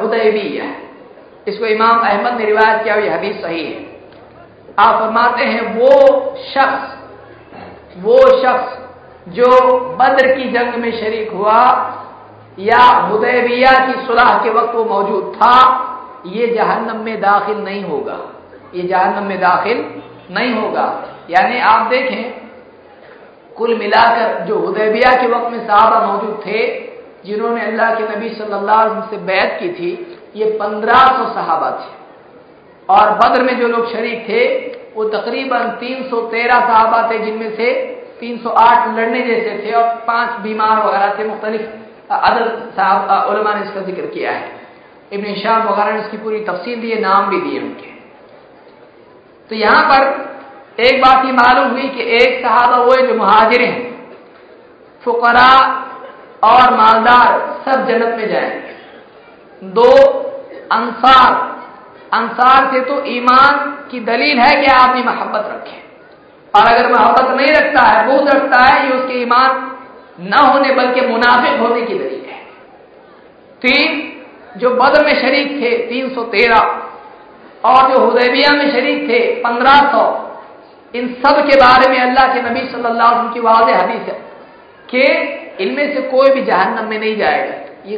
हुदैबिया 0.00 0.64
इसको 1.48 1.66
इमाम 1.66 2.00
अहमद 2.00 2.38
ने 2.38 2.44
रिवायत 2.44 2.82
किया 2.82 2.94
हुई 2.94 3.08
हदीस 3.08 3.36
सही 3.42 3.64
है। 3.64 3.86
आप 4.78 5.00
फरमाते 5.00 5.44
हैं, 5.44 5.62
वो 5.74 5.92
शख्स 6.54 6.96
वो 7.98 8.18
शख्स 8.42 8.76
जो 9.28 9.50
बद्र 10.00 10.34
की 10.36 10.48
जंग 10.48 10.74
में 10.74 10.90
शरीक 11.00 11.32
हुआ 11.32 11.60
या 12.58 12.84
हुदैबिया 13.08 13.72
की 13.86 14.06
सुलह 14.06 14.32
के 14.44 14.50
वक्त 14.50 14.74
वो 14.74 14.84
मौजूद 14.84 15.32
था, 15.36 15.56
ये 16.26 16.46
जहन्नम 16.46 17.04
में 17.04 17.20
दाखिल 17.20 17.56
नहीं 17.56 17.84
होगा। 17.84 18.18
ये 18.74 18.82
जहन्नम 18.82 19.26
में 19.26 19.38
दाखिल 19.40 19.84
नहीं 20.30 20.54
होगा। 20.54 20.86
यानी 21.30 21.60
आप 21.60 21.86
देखें 21.86 22.47
कुल 23.58 23.74
मिलाकर 23.74 24.44
जो 24.44 24.58
हुदैबिया 24.58 25.10
के 25.12 25.26
वक्त 25.26 25.50
में 25.52 25.66
साहबा 25.66 25.98
मौजूद 26.06 26.40
थे, 26.46 26.60
जिन्होंने 27.26 27.60
अल्लाह 27.66 27.94
के 27.94 28.02
नबी 28.08 28.28
सल्लल्लाहु 28.34 28.80
अलैहि 28.80 28.90
वसल्लम 28.90 29.10
से 29.10 29.16
बैत 29.26 29.56
की 29.60 29.68
थी, 29.68 29.90
ये 30.36 30.50
पंद्रह 30.60 31.06
सौ 31.16 31.24
सहाबा 31.34 31.70
थे। 31.70 31.96
और 32.88 33.10
बद्र 33.14 33.42
में 33.42 33.58
जो 33.60 33.68
लोग 33.68 33.92
शरीक 33.92 34.28
थे, 34.28 34.42
वो 34.94 35.04
तकरीबन 35.08 35.64
313 35.80 36.60
सहाबा 36.60 37.00
थे, 37.10 37.18
जिनमें 37.18 37.56
से 37.56 37.66
308 38.20 38.86
लड़ने 38.98 39.22
जैसे 39.22 39.58
थे 39.64 39.72
और 39.72 39.84
पाँच 40.06 40.40
बीमार 40.40 40.86
वगैरह 40.86 41.18
थे। 41.18 41.24
मुख्तलिफ़ 41.24 41.66
अदर 42.10 42.46
साहब 42.76 43.46
ने 43.46 43.62
इसका 43.62 43.80
ज़िक्र 43.80 44.06
किया 44.06 44.30
है। 44.32 44.56
इबन 45.12 45.34
शाह 45.34 45.58
वगैरह 45.64 45.92
ने 45.92 46.00
इसकी 46.00 46.16
पूरी 46.16 46.40
तफसील 46.44 46.80
दी 46.80 46.94
नाम 47.00 47.28
भी 47.30 47.40
दिए 47.40 47.60
उनके। 47.60 47.90
तो 49.50 49.54
यहाँ 49.54 49.82
पर 49.90 50.00
एक 50.80 51.02
बात 51.02 51.24
ही 51.24 51.32
मालूम 51.32 51.70
हुई 51.70 51.88
कि 51.88 52.02
एक 52.02 52.42
सहाबा 52.42 52.76
वो 52.76 52.92
है 52.92 53.06
जो 53.06 53.14
महाजिर 53.14 53.62
हैं। 53.62 54.10
फुकरा 55.04 55.68
और 56.44 56.74
मालदार 56.74 57.60
सब 57.64 57.86
जन्नत 57.86 58.14
में 58.18 58.28
जाएँगे 58.28 58.76
दो 59.64 60.18
अंसार। 60.72 61.58
अंसार 62.12 62.72
से 62.72 62.80
तो 62.80 63.04
ईमान 63.04 63.78
की 63.90 64.00
दलील 64.00 64.38
है 64.38 64.60
कि 64.60 64.66
आदमी 64.66 65.02
मोहब्बत 65.02 65.44
रखे। 65.46 65.78
और 66.58 66.68
अगर 66.68 66.92
मोहब्बत 66.92 67.36
नहीं 67.36 67.48
रखता 67.48 67.82
है, 67.88 68.06
बोझ 68.06 68.34
रखता 68.34 68.64
है, 68.64 68.86
ये 68.86 68.92
उसके 68.92 69.14
ईमान 69.14 69.76
न 70.20 70.46
होने 70.46 70.74
बल्कि 70.74 71.00
मुनाफिक 71.00 71.60
होने 71.60 71.82
की 71.82 71.94
दलील 71.94 72.26
है। 72.30 72.46
तीन, 73.62 74.12
जो 74.56 74.70
बदर 74.70 75.06
में 75.06 75.20
शरीक 75.20 75.62
थे, 75.62 75.78
तीन 75.78 76.14
सौ 76.14 76.22
तेरह, 76.22 76.82
और 77.64 77.92
जो 77.92 77.98
हुदैबिया 77.98 78.54
में 78.54 78.72
शरीक 78.72 79.10
थे, 79.10 79.34
पंद्रह 79.34 79.72
सौ 79.72 80.24
इन 80.94 81.08
सब 81.22 81.38
के 81.46 81.56
बारे 81.56 81.88
में 81.90 82.00
अल्लाह 82.00 82.32
के 82.34 82.40
नबी 82.42 82.60
सल्लल्लाहु 82.68 83.14
अलैहि 83.14 83.18
वसल्लम 83.18 83.32
की 83.32 83.40
वाज 83.40 83.70
हदीस 83.72 84.08
है 84.08 84.16
कि 84.88 85.02
इनमें 85.64 85.94
से 85.94 86.00
कोई 86.10 86.30
भी 86.34 86.42
जहन्नम 86.44 86.88
में 86.90 86.98
नहीं 86.98 87.16
जाएगा। 87.16 87.54
ये 87.86 87.96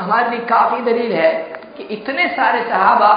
हमारे 0.00 0.30
लिए 0.30 0.44
काफ़ी 0.46 0.80
दलील 0.82 1.12
है 1.12 1.30
कि 1.76 1.82
इतने 1.90 2.26
सारे 2.36 2.60
सहाबा, 2.70 3.12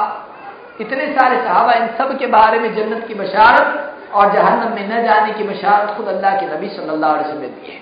इतने 0.81 1.05
सारे 1.13 1.37
सहाबा 1.37 1.73
इन 1.73 1.87
सब 1.97 2.17
के 2.19 2.27
बारे 2.29 2.59
में 2.59 2.69
जन्नत 2.75 3.07
की 3.07 3.13
बशारत 3.15 3.67
और 4.13 4.33
जहन्नम 4.33 4.75
में 4.75 4.87
न 4.89 5.03
जाने 5.05 5.33
की 5.33 5.43
बशारत 5.45 5.95
खुद 5.97 6.07
अल्लाह 6.07 6.35
के 6.39 6.45
नबी 6.47 6.69
सल्लल्लाहु 6.69 7.13
अलैहि 7.13 7.25
वसल्लम 7.25 7.41
ने 7.41 7.47
दी 7.49 7.71
है। 7.71 7.79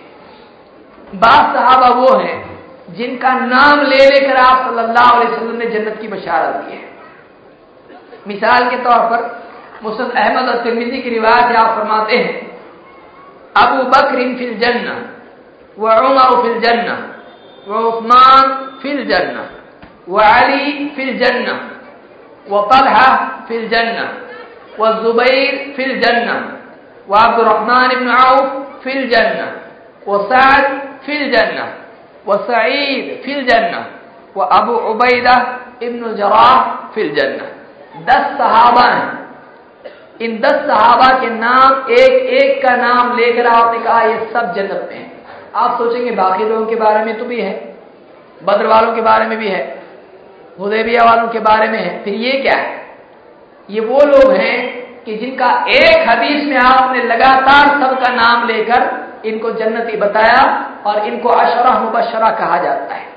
बाद 1.20 1.54
सहाबा 1.56 1.90
वो 1.96 2.18
हैं 2.18 2.38
जिनका 2.96 3.34
नाम 3.48 3.82
ले 3.84 4.06
लेकर 4.06 4.38
आप 4.40 4.66
सल्लल्लाहु 4.68 5.16
अलैहि 5.16 5.32
वसल्लम 5.32 5.58
ने 5.58 5.66
जन्नत 5.68 5.98
की 6.02 6.08
बशारत 6.08 6.56
दी 6.56 6.76
है। 6.76 6.82
मिसाल 8.28 8.70
के 8.70 8.78
तौर 8.84 9.00
पर 9.10 9.20
मुसद 9.84 10.12
अहमद 10.18 10.50
और 10.50 10.64
तिरमिजी 10.64 11.02
की 11.02 11.10
रिवायत 11.10 11.56
आप 11.58 11.78
फरमाते 11.78 12.18
हैं 12.18 12.36
अबू 13.56 13.84
बकर 13.94 14.20
फिल 14.38 14.54
जन्ना 14.60 14.96
व 15.78 15.96
उमर 16.10 16.42
फिल 16.44 16.60
जन्ना 16.66 16.96
व 17.68 17.80
उस्मान 17.90 18.52
फिल 18.82 19.04
जन्ना 19.10 19.44
व 20.10 20.22
अली 20.22 20.88
फिल 20.96 21.18
जन्ना 21.18 21.54
व 22.48 22.62
तलहा 22.72 23.08
फिल 23.48 23.68
जन्ना 23.74 24.06
व 24.80 24.92
जुबैर 25.04 25.58
फिल 25.76 26.00
जन्ना 26.02 26.36
व 27.10 27.16
अब्दुलरहमान 27.18 27.92
इब्न 27.92 28.16
औफ 28.18 28.84
फिल 28.84 29.08
जन्ना 29.10 29.48
व 30.08 30.22
साद 30.30 30.70
फिल 31.06 31.32
जन्ना 31.32 31.66
व 32.28 32.38
सईद 32.50 33.12
फिल 33.26 33.44
जन्ना 33.50 33.82
व 34.38 34.48
अबू 34.60 34.76
उबैदा 34.92 35.36
इब्न 35.82 36.16
जराह 36.16 36.56
फिल 36.96 37.14
जन्ना 37.16 37.50
दस 38.10 38.32
सहाबा 38.38 38.88
हैं 38.88 39.23
इन 40.22 40.40
दस 40.42 40.52
सहाबा 40.52 41.20
के 41.20 41.30
नाम, 41.30 41.92
एक 41.92 42.44
एक 42.44 42.68
का 42.68 42.76
नाम 42.76 43.18
लेकर 43.18 43.48
आपने 43.48 43.80
कहा, 43.80 44.02
ये 44.02 44.30
सब 44.34 44.54
जन्नत 44.54 44.90
में 44.92 45.00
है। 45.00 45.12
आप 45.56 45.78
सोचेंगे, 45.78 46.12
बाकी 46.12 46.44
लोगों 46.44 46.66
के 46.66 46.76
बारे 46.76 47.06
में 47.06 47.20
तो 47.20 47.26
भी 47.26 47.42
है, 47.42 47.76
बद्र 48.44 48.68
वालों 48.68 48.94
के 48.94 49.02
बारे 49.02 49.26
में 49.26 49.38
भी 49.38 49.48
है, 49.48 49.82
हुदैबिया 50.60 51.04
वालों 51.04 51.28
के 51.28 51.40
बारे 51.40 51.68
में 51.68 51.80
है। 51.80 52.04
फिर 52.04 52.14
ये 52.14 52.32
क्या 52.32 52.58
है? 52.58 52.86
ये 53.70 53.82
वो 53.82 54.00
लोग 54.06 54.32
हैं 54.32 54.84
कि 55.04 55.16
जिनका 55.16 55.66
एक 55.70 56.10
हदीस 56.10 56.44
में 56.44 56.58
आपने 56.58 57.04
लगातार 57.04 57.68
सबका 57.68 58.14
नाम 58.14 58.48
लेकर 58.48 59.04
इनको 59.26 59.52
जन्नती 59.52 59.98
बताया 59.98 60.72
और 60.86 61.08
इनको 61.08 61.30
अशरा 61.30 61.80
मुबशरा 61.80 62.30
कहा 62.30 62.58
जाता 62.58 62.96
है। 62.96 63.08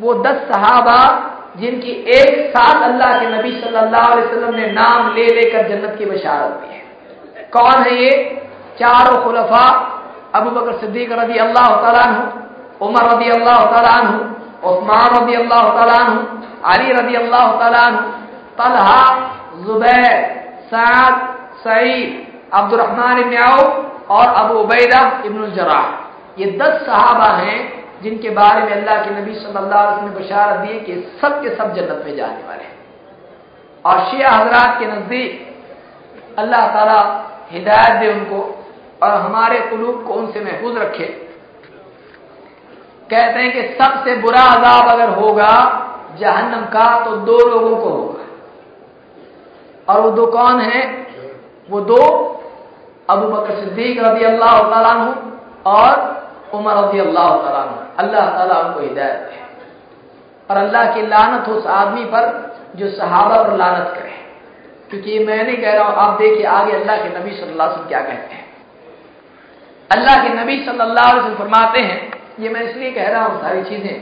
वो 0.00 0.14
दस 0.14 0.36
सहाबा 0.36 1.27
जिनकी 1.60 1.92
एक 2.16 2.50
साथ 2.50 2.82
अल्लाह 2.82 3.18
के 3.20 3.26
नबी 3.26 3.50
सल्लल्लाहु 3.60 4.12
अलैहि 4.12 4.26
वसल्लम 4.26 4.54
ने 4.54 4.66
नाम 4.72 5.14
ले 5.14 5.26
लेकर 5.26 5.68
जन्नत 5.68 5.94
की 5.98 6.04
बशारत 6.04 6.50
दी 6.50 6.74
है। 6.74 6.82
कौन 7.52 7.82
है 7.82 7.94
ये? 8.02 8.10
चारों 8.80 9.22
खुलफा, 9.24 9.64
अबू 10.34 10.50
बकर 10.50 10.78
सिद्दीक 10.78 11.12
रदी 11.12 11.38
अल्लाह 11.38 11.66
तु 11.76 12.86
उमर 12.86 13.04
रदी 13.12 13.30
अल्लाह 13.30 13.58
तु 13.64 14.68
उस्मान 14.68 15.16
रदी 15.16 15.34
अल्लाह 15.34 15.62
तु 15.62 15.82
अली 16.64 16.92
रदी 16.92 17.14
अल्लाह 17.14 17.46
तु 17.52 17.58
तलहा, 18.58 19.02
जुबैर, 19.66 20.12
साद, 20.66 21.14
सईद 21.58 22.26
अब्दुलरहमान 22.54 23.18
इब्न 23.18 23.38
और 24.08 24.26
अबू 24.34 24.54
उबैदा 24.54 25.00
इब्न 25.26 25.50
जराह। 25.50 26.40
ये 26.40 26.46
दस 26.52 26.86
सहाबा 26.86 27.26
हैं 27.26 27.77
जिनके 28.02 28.30
बारे 28.30 28.60
में 28.62 28.72
अल्लाह 28.72 29.04
के 29.04 29.10
नबी 29.10 29.34
सल्लल्लाहु 29.34 30.06
ने 30.06 30.10
बशारत 30.18 30.58
दी 30.60 30.80
कि 30.80 30.94
सब 31.22 31.40
के 31.42 31.54
सब 31.56 31.74
जन्नत 31.74 32.02
में 32.06 32.16
जाने 32.16 32.42
वाले 32.48 32.64
हैं। 32.64 32.76
और 33.84 34.04
शिया 34.10 34.30
हजरात 34.30 34.78
के 34.80 34.86
नज़दीक 34.86 36.38
अल्लाह 36.38 36.66
ताला 36.74 37.00
हिदायत 37.50 38.00
दे 38.00 38.12
उनको 38.12 38.40
और 39.02 39.10
हमारे 39.10 39.58
कुलूब 39.60 40.04
को 40.06 40.14
उनसे 40.14 40.40
महफूज 40.40 40.76
रखे। 40.78 41.04
कहते 43.10 43.40
हैं 43.40 43.52
कि 43.52 43.62
सबसे 43.74 44.16
बुरा 44.16 44.42
अजाब 44.42 44.88
अगर 44.88 45.08
होगा, 45.10 45.52
जहन्नम 46.18 46.64
का 46.66 47.04
तो 47.04 47.16
दो 47.16 47.38
लोगों 47.48 47.76
को 47.76 47.88
होगा। 47.88 48.24
और 49.88 50.00
वो 50.00 50.10
दो 50.10 50.26
कौन 50.26 50.60
है? 50.60 50.82
वो 51.70 51.80
दो 51.80 52.02
अबू 53.10 53.28
बकर 53.28 53.60
सिद्दीक 53.60 53.98
रज़ी 53.98 54.24
अल्लाह 54.24 54.52
और 55.66 56.17
उमर 56.54 56.76
रज़ी 56.76 56.98
अल्लाह 57.00 57.28
तु 57.36 57.46
अल्लाह 58.02 58.24
ताला 58.36 58.58
उनको 58.60 58.80
हिदायत 58.80 59.30
है 59.32 59.40
और 60.50 60.56
अल्लाह 60.56 60.84
की 60.94 61.02
लानत 61.06 61.48
उस 61.50 61.66
आदमी 61.74 62.04
पर 62.12 62.24
जो 62.76 62.90
सहाबा 62.90 63.42
पर 63.42 63.56
लानत 63.56 63.94
करे। 63.96 64.14
क्योंकि 64.90 65.10
ये 65.10 65.24
मैं 65.24 65.42
नहीं 65.44 65.56
कह 65.56 65.72
रहा 65.72 65.84
हूँ, 65.84 65.94
आप 65.96 66.18
देखिए 66.18 66.44
आगे 66.48 66.72
अल्लाह 66.72 66.96
के 66.96 67.08
नबी 67.18 67.32
सल्लल्लाहु 67.32 67.68
अलैहि 67.68 67.74
वसल्लम 67.74 67.88
क्या 67.88 68.00
कहते 68.00 68.34
हैं। 68.34 68.46
अल्लाह 69.90 70.16
के 70.22 70.28
नबी 70.34 70.56
सल्लल्लाहु 70.64 71.08
अलैहि 71.08 71.20
वसल्लम 71.20 71.38
फरमाते 71.38 71.80
हैं, 71.80 72.00
ये 72.40 72.48
मैं 72.48 72.62
इसलिए 72.62 72.90
कह 72.92 73.08
रहा 73.08 73.24
हूँ 73.24 73.40
सारी 73.42 73.62
चीज़ें, 73.64 73.96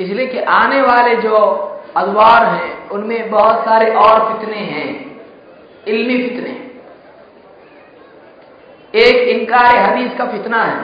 इसलिए 0.00 0.26
कि 0.26 0.38
आने 0.52 0.80
वाले 0.82 1.16
जो 1.22 1.36
अदवार 1.96 2.44
हैं, 2.46 2.88
उनमें 2.90 3.30
बहुत 3.30 3.64
सारे 3.64 3.90
और 3.96 4.16
फितने 4.28 4.56
हैं, 4.56 4.88
इल्मी 5.88 6.16
फितने। 6.18 6.52
एक 8.94 9.28
इनकार 9.30 9.76
हदीस 9.78 10.16
का 10.18 10.24
फितना 10.26 10.62
है। 10.62 10.80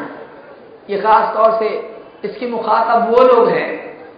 ये 0.90 1.00
खास 1.00 1.34
तौर 1.34 1.58
से 1.58 1.68
इसके 2.24 2.46
मुखातब 2.46 3.08
वो 3.10 3.22
लोग 3.24 3.48
हैं 3.48 3.68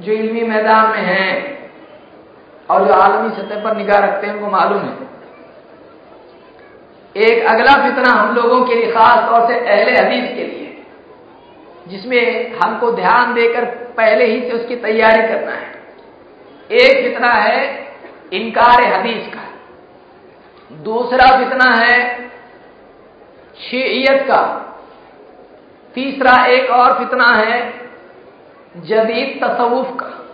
जो 0.00 0.12
इल्मी 0.12 0.42
मैदान 0.44 0.90
में 0.90 1.02
हैं 1.04 1.30
और 2.68 2.86
जो 2.86 2.92
आलमी 2.94 3.30
सतह 3.36 3.62
पर 3.64 3.76
निगाह 3.76 3.98
रखते 4.00 4.26
हैं, 4.26 4.34
उनको 4.34 4.50
मालूम 4.50 4.78
है। 4.78 4.94
एक 7.14 7.46
अगला 7.46 7.74
फितना 7.84 8.10
हम 8.12 8.34
लोगों 8.34 8.60
के 8.64 8.74
लिए 8.74 8.90
खास 8.92 9.28
तौर 9.28 9.46
से 9.48 9.58
अहले 9.58 9.92
हदीस 9.92 10.28
के 10.36 10.44
लिए, 10.44 10.84
जिसमें 11.88 12.54
हमको 12.56 12.90
ध्यान 12.92 13.34
देकर 13.34 13.64
पहले 13.96 14.24
ही 14.24 14.40
से 14.40 14.52
उसकी 14.52 14.76
तैयारी 14.76 15.22
करना 15.28 15.52
है। 15.52 15.74
एक 16.70 17.04
फितना 17.04 17.32
है 17.32 17.58
इनकार 18.32 18.84
हदीस 18.84 19.26
का। 19.34 19.44
दूसरा 20.70 21.26
फितना 21.38 21.70
है 21.76 21.98
शीयत 23.60 24.22
का। 24.22 24.62
तीसरा 25.94 26.46
एक 26.46 26.70
और 26.70 26.98
फितना 26.98 27.34
है, 27.34 27.72
जदीद 28.76 29.44
तसवुफ 29.44 29.96
का, 30.00 30.28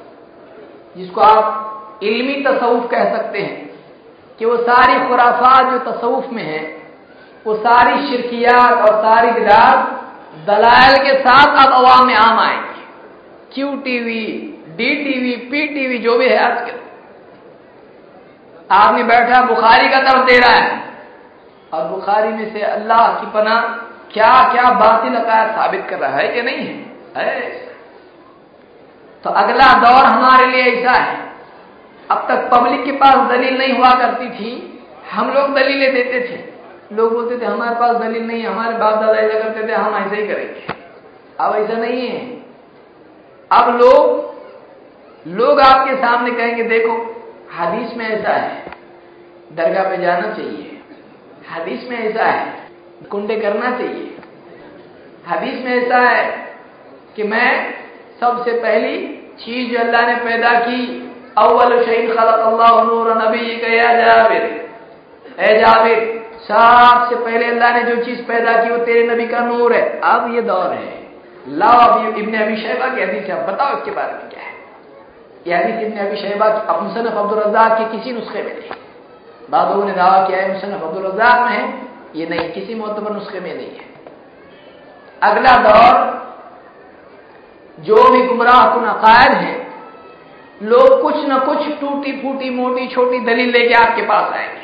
जिसको 0.97 1.21
आप 1.21 1.69
इल्मी 2.03 2.43
तसवुफ 2.43 2.91
कह 2.91 3.17
सकते 3.17 3.39
हैं, 3.39 3.73
कि 4.39 4.45
वो 4.45 4.57
सारी 4.57 5.09
खुराफात 5.09 5.73
जो 5.73 5.93
तसवुफ 5.93 6.27
में 6.33 6.43
है, 6.43 6.83
वो 7.47 7.55
सारी 7.55 8.09
शिरकियात 8.09 8.73
और 8.73 8.99
सारी 8.99 9.31
बिदात 9.31 10.03
दलाल 10.47 11.05
के 11.05 11.21
साथ 11.21 11.67
अब 11.67 11.73
अवाम 11.73 12.07
में 12.07 12.15
आम 12.15 12.39
आएँगे। 12.39 12.83
Q 13.55 13.77
TV, 13.77 14.49
D 14.77 14.95
TV, 14.95 15.37
P 15.37 15.67
TV, 15.67 15.99
जो 15.99 16.19
भी 16.19 16.29
है 16.29 16.39
आजकल। 16.39 16.79
आदमी 18.71 19.03
बैठा, 19.03 19.43
बुखारी 19.43 19.89
का 19.89 20.01
दर्द 20.01 20.27
दे 20.27 20.39
रहा 20.39 20.53
है। 20.53 20.92
और 21.73 21.89
बुखारी 21.89 22.29
में 22.29 22.53
से 22.53 22.63
अल्लाह 22.63 23.21
की 23.21 23.27
पना 23.27 23.61
क्या 24.13 24.53
क्या 24.53 24.71
बातिल 24.71 25.15
अकायद 25.15 25.51
साबित 25.51 25.87
कर 25.91 25.99
रहा 25.99 26.17
है 26.17 26.29
कि 26.29 26.43
नहीं 26.43 26.59
है, 26.59 26.87
है? 27.17 27.41
तो 29.25 29.31
अगला 29.31 29.73
दौर 29.81 30.05
हमारे 30.05 30.47
लिए 30.47 30.63
ऐसा 30.63 30.93
है। 31.01 31.33
अब 32.11 32.27
तक 32.29 32.51
पब्लिक 32.55 32.85
के 32.85 32.93
पास 32.93 33.15
दलील 33.15 33.59
नहीं 33.59 33.73
हुआ 33.73 33.91
करती 33.91 34.31
थी। 34.31 34.83
हम 35.13 35.31
लोग 35.31 35.55
दलीलें 35.55 35.95
देते 35.95 36.21
थे। 36.21 36.53
लोग 36.97 37.13
बोलते 37.13 37.39
थे 37.39 37.45
हमारे 37.45 37.75
पास 37.75 37.97
दलील 37.97 38.27
नहीं 38.27 38.47
हमारे 38.47 38.77
बाप 38.79 38.95
दादा 38.95 39.13
ऐसा 39.13 39.39
करते 39.39 39.69
थे 39.69 39.73
हम 39.73 39.97
ऐसे 39.97 40.17
ही 40.17 40.29
करेंगे। 40.29 40.75
अब 41.41 41.55
ऐसा 41.57 41.75
नहीं 41.75 42.09
है। 42.09 42.21
अब 43.51 43.69
लोग 43.69 44.33
लोग 45.29 45.61
आपके 45.61 45.97
सामने 45.97 46.31
कहेंगे 46.31 46.63
देखो 46.63 47.25
हदीस 47.59 47.97
में 47.97 48.09
ऐसा 48.09 48.33
है 48.33 48.65
दरगाह 49.53 49.85
पे 49.85 49.97
जाना 49.97 50.33
चाहिए। 50.33 50.72
हदीस 51.51 51.89
में 51.91 51.99
ऐसा 51.99 52.25
है, 52.25 52.47
कुंडे 53.11 53.37
करना 53.37 53.71
चाहिए। 53.71 54.17
हदीस 55.29 55.65
में 55.65 55.73
ऐसा 55.75 55.99
है 55.99 56.25
कि 57.17 57.23
मैं 57.23 57.75
सबसे 58.21 58.53
पहली 58.53 58.97
चीज़ 59.41 59.77
अल्लाह 59.77 60.07
ने 60.07 60.15
पैदा 60.15 60.53
की, 60.61 60.81
अव्वल 61.39 61.85
शहीद 61.85 62.11
खलक 62.11 62.41
अल्लाह 62.41 62.83
नूर 62.83 63.13
नबी 63.19 63.57
कया 63.57 63.93
जावेद 63.95 64.45
ए 65.41 65.61
जावेद 65.61 66.21
सबसे 66.43 67.17
पहले 67.17 67.47
अल्लाह 67.47 67.75
ने 67.75 67.83
जो 67.83 68.05
चीज़ 68.05 68.23
पैदा 68.23 68.53
की 68.63 68.71
वो 68.71 68.77
तेरे 68.85 69.07
नबी 69.07 69.27
का 69.27 69.41
नूर 69.41 69.73
है। 69.73 70.01
अब 70.05 70.35
ये 70.35 70.43
दौर 70.43 70.73
है। 70.73 71.03
लाओ 71.49 71.79
अब 71.79 72.17
इब्ने 72.19 72.45
अबी 72.45 72.57
शहबा 72.57 72.89
की 72.89 73.03
हदीस 73.03 73.25
है। 73.25 73.47
बताओ 73.47 73.77
इसके 73.79 73.91
बारे 73.91 74.13
में 74.13 74.29
क्या 74.31 74.43
है। 74.43 74.53
यह 75.47 75.59
हदीस 75.59 75.87
इब्ने 75.87 76.01
अबी 76.01 76.17
शहबा 76.17 76.49
की 76.49 76.81
मुसनफ 76.83 77.19
अब्दुल 77.19 77.39
रजाक 77.39 77.79
के 77.79 77.85
किसी 77.97 78.13
नुस्खे 78.13 78.43
में 78.43 78.55
नहीं। 78.55 78.82
लोगों 79.55 79.85
ने 79.85 79.93
दावा 79.93 80.27
किया 80.27 80.39
है 80.39 80.55
मुसनफ 80.55 80.83
अब्दुल 80.83 81.07
रजाक 81.07 81.41
में 81.41 81.57
है? 81.57 81.89
ये 82.17 82.27
नहीं, 82.27 82.53
किसी 82.53 82.75
मोतबर 82.75 83.13
नुस्खे 83.13 83.41
में 83.41 83.57
नहीं 83.57 83.67
है। 83.67 83.93
अगला 85.23 85.63
दौर, 85.63 86.23
जो 87.81 88.13
भी 88.13 88.27
गुमराह 88.27 88.75
कुन 88.75 88.85
अकायद 88.85 89.33
है, 89.33 89.67
लोग 90.63 91.03
कुछ 91.03 91.15
न 91.17 91.39
कुछ 91.39 91.81
टूटी 91.81 92.13
फूटी 92.13 92.51
मोटी 92.51 92.89
छोटी 92.89 93.21
दलील 93.21 93.51
लेके 93.51 93.75
आपके 93.75 94.03
पास 94.03 94.33
आएँगे। 94.33 94.63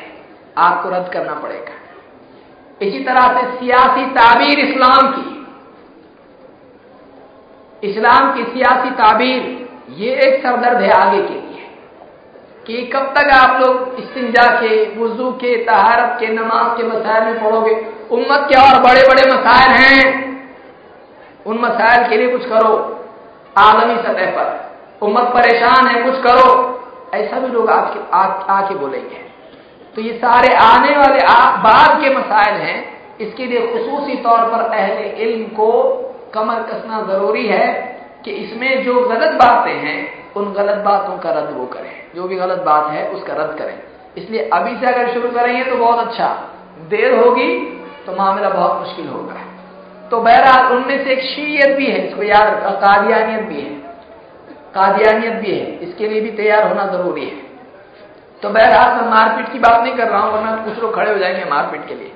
आपको 0.58 0.88
रद्द 0.88 1.12
करना 1.12 1.34
पड़ेगा। 1.34 1.72
इसी 2.82 3.04
तरह 3.04 3.20
से 3.20 3.58
सियासी 3.58 4.06
ताबीर 4.06 4.58
इस्लाम 4.58 5.12
की 5.12 5.38
इस्लाम 7.88 8.34
की 8.34 8.44
सियासी 8.44 8.90
ताबीर, 8.90 9.68
ये 9.90 10.14
एक 10.14 10.42
सरदर्द 10.42 10.82
है 10.82 10.90
आगे 10.90 11.22
के 11.22 11.34
लिए। 11.34 11.47
कि 12.68 12.82
कब 12.82 13.14
तक 13.18 13.30
आप 13.32 13.60
लोग 13.60 13.96
इस्तिंजा 13.98 14.60
के, 14.60 15.00
वज़ू 15.00 15.30
के, 15.30 15.64
तहारत 15.64 16.16
के, 16.20 16.26
नमाज़ 16.26 16.76
के 16.76 16.82
मसायल 16.82 17.24
में 17.24 17.44
पढ़ोगे? 17.44 17.86
उम्मत 18.10 18.48
के 18.48 18.60
और 18.60 18.82
बड़े 18.82 19.02
बड़े 19.08 19.32
मसायल 19.32 19.70
हैं। 19.70 20.28
उन 21.46 21.58
मसायल 21.58 22.08
के 22.08 22.16
लिए 22.16 22.28
कुछ 22.28 22.48
करो, 22.48 23.04
आलमी 23.58 23.96
सतह 23.96 24.30
पर। 24.30 24.72
उम्मत 25.02 25.22
परेशान 25.22 25.86
है, 25.86 26.02
कुछ 26.02 26.22
करो। 26.22 26.74
ऐसा 27.14 27.38
भी 27.38 27.48
लोग 27.48 27.70
आके 27.70 28.00
आके 28.52 28.74
बोलेंगे। 28.74 29.28
तो 29.94 30.02
ये 30.02 30.12
सारे 30.12 30.54
आने 30.54 30.96
वाले 30.96 31.20
बाद 31.62 32.02
के 32.02 32.16
मसाइल 32.16 32.56
हैं। 32.56 32.98
इसके 33.18 33.46
लिए 33.46 33.60
खसूसी 33.60 34.16
तौर 34.16 34.38
पर 34.38 34.60
अहले 34.60 35.08
इल्म 35.08 35.44
को 35.44 35.72
कमर 36.34 36.54
कसना 36.54 37.02
ज़रूरी 37.02 37.46
है 37.46 37.98
कि 38.24 38.30
इसमें 38.30 38.84
जो 38.84 39.00
गलत 39.00 39.32
बातें 39.32 39.74
हैं, 39.74 40.18
उन 40.36 40.52
गलत 40.52 40.76
बातों 40.76 41.18
का 41.18 41.30
रद्द 41.30 41.56
वो 41.56 41.66
करें। 41.66 42.07
जो 42.16 42.28
भी 42.28 42.36
गलत 42.36 42.58
बात 42.58 42.86
है, 42.86 43.08
उसका 43.08 43.34
रद्द 43.34 43.58
करें। 43.58 43.78
इसलिए 44.18 44.50
अभी 44.52 44.76
से 44.76 44.94
अगर 44.94 45.14
शुरू 45.14 45.28
करेंगे 45.28 45.64
तो 45.64 45.76
बहुत 45.76 45.98
अच्छा। 45.98 46.48
देर 46.88 47.18
होगी 47.18 47.80
तो 48.06 48.12
मामला 48.12 48.48
बहुत 48.48 48.86
मुश्किल 48.86 49.08
होगा। 49.08 49.34
तो 50.10 50.20
बहरहाल, 50.20 50.72
उनमें 50.72 51.04
से 51.04 51.12
एक 51.12 51.20
शीयत 51.20 51.76
भी 51.76 51.86
है, 51.86 52.08
इसको 52.08 52.22
याद 52.22 52.42
रखा 52.42 52.70
कादियानियत 52.70 53.40
भी 53.40 53.60
है। 53.60 53.70
कादियानियत 54.74 55.32
भी 55.32 55.50
है। 55.50 55.66
इसके 55.66 56.08
लिए 56.08 56.20
भी 56.20 56.30
तैयार 56.30 56.68
होना 56.68 56.86
ज़रूरी 56.86 57.24
है। 57.24 57.36
तो 58.42 58.48
बहरहाल, 58.48 59.00
मैं 59.00 59.10
मारपीट 59.10 59.52
की 59.52 59.58
बात 59.58 59.82
नहीं 59.82 59.96
कर 59.96 60.08
रहा 60.08 60.20
हूँ, 60.20 60.32
वरना 60.32 60.56
कुछ 60.56 60.82
लोग 60.82 60.94
खड़े 60.94 61.12
हो 61.12 61.18
जाएँगे 61.18 61.50
मारपीट 61.50 61.88
के 61.88 61.94
लिए। 61.94 62.12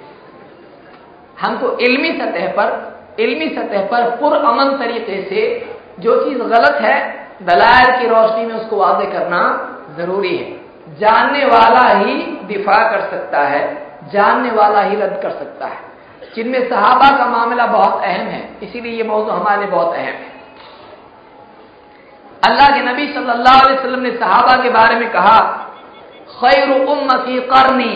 हमको 1.41 1.79
इल्मी 1.79 2.09
सतह 2.09 2.47
पर, 2.49 2.93
इल्मी 3.21 3.49
सतह 3.49 3.87
पर 3.87 4.17
पुरअमन 4.17 4.79
तरीके 4.79 5.23
से 5.23 5.71
जो 6.01 6.25
चीज़ 6.25 6.39
गलत 6.39 6.75
है 6.81 7.27
दलाल 7.43 8.01
की 8.01 8.07
रोशनी 8.07 8.47
में 8.47 8.55
उसको 8.55 8.77
वादे 8.77 9.07
करना 9.07 9.69
ज़रूरी 9.97 10.37
है। 10.37 10.61
जानने 10.99 11.45
वाला 11.45 11.89
ही 11.89 12.15
दिफा 12.47 12.91
कर 12.91 13.01
सकता 13.11 13.41
है, 13.41 13.63
जानने 14.13 14.51
वाला 14.51 14.83
ही 14.83 14.97
रद्द 14.97 15.23
कर 15.23 15.31
सकता 15.31 15.67
है। 15.67 15.79
जिनमें 16.35 16.69
सहाबा 16.69 17.11
का 17.19 17.27
मामला 17.27 17.67
बहुत 17.67 18.03
अहम 18.03 18.27
है, 18.27 18.59
इसीलिए 18.63 18.93
ये 18.93 19.03
मौजूद 19.03 19.31
हमारे 19.31 19.67
बहुत 19.67 19.95
अहम 19.95 20.05
है। 20.05 20.31
अल्लाह 22.43 22.69
के 22.69 22.81
नबी 22.83 23.07
सल्लल्लाहु 23.13 23.61
अलैहि 23.61 23.79
वसल्लम 23.79 24.01
ने 24.01 24.11
सहाबा 24.11 24.63
के 24.63 24.71
बारे 24.71 24.95
में 24.95 25.11
कहा, 25.13 25.39
खैर 26.31 26.71
उम्मती 26.71 27.41
करनी। 27.41 27.93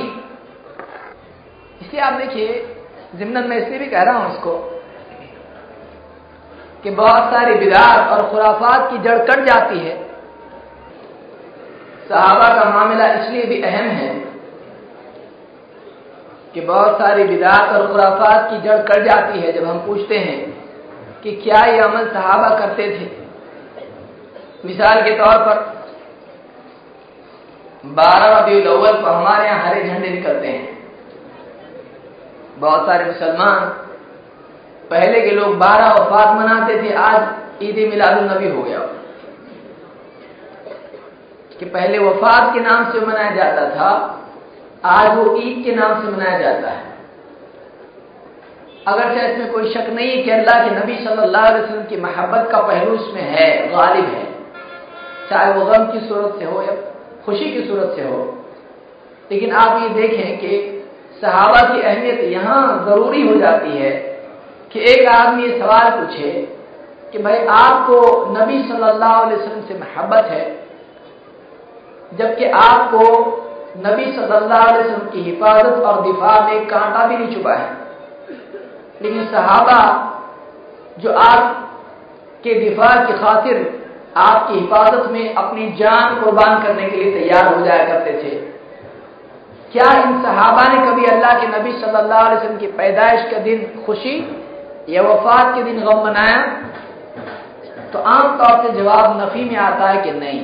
इसलिए 1.80 2.03
आप 2.03 2.12
देखिए, 2.12 2.76
जिमनन 3.14 3.49
मैं 3.49 3.57
इसलिए 3.57 3.78
भी 3.78 3.86
कह 3.86 4.03
रहा 4.03 4.18
हूँ 4.18 4.32
इसको, 4.34 4.53
कि 6.84 6.90
बहुत 6.90 7.22
सारी 7.22 7.55
बिदात 7.55 8.11
और 8.11 8.30
खुराफात 8.30 8.90
की 8.90 8.99
जड़ 8.99 9.18
कट 9.18 9.44
जाती 9.44 9.78
है। 9.78 10.06
सहाबा 12.09 12.49
का 12.55 12.65
मामला 12.71 13.07
इसलिए 13.13 13.45
भी 13.45 13.61
अहम 13.63 13.87
है 13.91 14.09
कि 16.55 16.61
बहुत 16.61 16.99
सारी 16.99 17.25
बिदात 17.25 17.73
और 17.73 17.87
खुराफात 17.87 18.51
की 18.51 18.59
जड़ 18.69 18.77
कट 18.83 19.03
जाती 19.05 19.41
है 19.41 19.53
जब 19.53 19.65
हम 19.65 19.79
पूछते 19.87 20.19
हैं 20.19 20.39
कि 21.23 21.33
क्या 21.37 21.61
ये 21.67 21.79
अमल 21.79 22.09
सहाबा 22.09 22.49
करते 22.59 22.89
थे। 22.91 23.07
मिसाल 24.65 25.03
के 25.03 25.17
तौर 25.19 25.39
पर 25.39 25.65
बारह 27.85 28.39
रबी 28.39 28.61
अव्वल 28.63 29.01
को 29.03 29.11
हमारे 29.11 29.47
यहाँ 29.47 29.69
हरे 29.69 29.83
झंडे 29.85 30.09
निकलते 30.09 30.49
हैं। 30.49 30.77
बहुत 32.59 32.87
सारे 32.87 33.05
मुसलमान, 33.05 33.65
पहले 34.91 35.21
के 35.21 35.31
लोग 35.31 35.57
बारह 35.59 35.89
वफात 35.93 36.29
मनाते 36.37 36.83
थे, 36.83 36.93
आज 36.95 37.63
ईद 37.63 37.79
नबी 38.33 38.49
हो 38.49 38.63
गया। 38.63 38.81
कि 41.59 41.65
पहले 41.65 41.99
वफात 41.99 42.53
के 42.55 42.61
नाम 42.61 42.91
से 42.93 43.01
मनाया 43.07 43.31
जाता 43.31 43.69
था, 43.71 44.23
आज 44.85 45.17
वो 45.19 45.37
ईद 45.37 45.65
के 45.65 45.75
नाम 45.75 46.01
से 46.03 46.11
मनाया 46.11 46.39
जाता 46.39 46.71
है। 46.71 46.95
अगर 48.87 49.15
चाहे 49.15 49.33
इसमें 49.33 49.53
कोई 49.53 49.73
शक 49.73 49.87
नहीं 49.91 50.11
है 50.11 50.23
कि 50.23 50.31
अल्लाह 50.31 50.65
के 50.65 50.75
नबी 50.75 50.97
सल्लल्लाहु 50.97 51.47
अलैहि 51.47 51.63
वसल्लम 51.63 51.85
की 51.85 51.97
मोहब्बत 51.97 52.49
का 52.51 52.61
पहलू 52.63 52.93
उसमें 52.93 53.23
है, 53.23 53.69
गालिब 53.71 54.05
है, 54.05 54.27
चाहे 55.31 55.53
वो 55.53 55.65
गम 55.65 55.87
की 55.93 56.01
सूरत 56.01 56.39
से 56.39 56.45
हो 56.45 56.63
या 56.63 56.75
खुशी 57.27 57.51
की 57.53 57.67
सूरत 57.69 57.97
से 57.97 58.03
हो। 58.03 58.19
लेकिन 59.33 59.53
आप 59.53 59.83
ये 59.83 59.89
देखें 59.89 60.39
कि 60.39 60.83
सहाबा 61.23 61.61
की 61.69 61.81
अहमियत 61.83 62.21
यहाँ 62.33 62.85
ज़रूरी 62.87 63.27
हो 63.29 63.35
जाती 63.41 63.79
है 63.79 63.91
कि 64.73 64.81
एक 64.81 65.09
आदमी 65.09 65.43
ये 65.43 65.59
सवाल 65.59 65.91
पूछे 65.91 66.31
कि 67.13 67.19
भाई 67.19 67.39
आपको 67.57 67.99
नबी 68.39 68.63
सल्लल्लाहु 68.69 69.25
अलैहि 69.25 69.41
वसल्लम 69.41 69.61
से 69.61 69.75
मोहब्बत 69.75 70.31
है? 70.31 70.66
जबकि 72.13 72.45
आपको 72.57 73.03
नबी 73.79 74.05
सल्लल्लाहु 74.13 74.69
अलैहि 74.69 74.83
वसल्लम 74.83 75.09
की 75.11 75.23
हिफाजत 75.23 75.83
और 75.83 76.01
दिफा 76.03 76.35
में 76.41 76.67
कांटा 76.67 77.07
भी 77.07 77.17
नहीं 77.17 77.35
चुका 77.35 77.55
है। 77.55 77.71
लेकिन 79.03 79.27
सहाबा 79.27 79.81
जो 80.99 81.13
आप 81.23 81.43
के 82.45 82.55
दिफा 82.61 82.89
की 83.05 83.13
खातिर 83.19 83.57
आपकी 84.19 84.55
हिफाजत 84.55 85.11
में 85.13 85.35
अपनी 85.35 85.69
जान 85.79 86.21
कुर्बान 86.21 86.63
करने 86.63 86.89
के 86.89 86.97
लिए 86.97 87.13
तैयार 87.13 87.55
हो 87.55 87.65
जाया 87.65 87.85
करते 87.87 88.13
थे, 88.23 88.31
क्या 89.73 89.91
इन 90.03 90.23
सहाबा 90.23 90.63
ने 90.65 90.79
कभी 90.87 91.05
अल्लाह 91.07 91.39
के 91.41 91.47
नबी 91.49 91.73
सल्लल्लाहु 91.75 92.27
अलैहि 92.27 92.37
वसल्लम 92.37 92.59
की 92.59 92.67
पैदाइश 92.79 93.31
का 93.31 93.39
दिन 93.41 93.67
खुशी 93.87 94.17
या 94.89 95.03
वफात 95.03 95.55
के 95.55 95.63
दिन 95.63 95.81
गम 95.81 96.05
मनाया? 96.05 96.39
तो 97.93 97.99
आमतौर 98.11 98.63
से 98.63 98.73
जवाब 98.73 99.21
नफी 99.21 99.45
में 99.45 99.57
आता 99.61 99.89
है 99.89 100.03
कि 100.03 100.11
नहीं। 100.13 100.41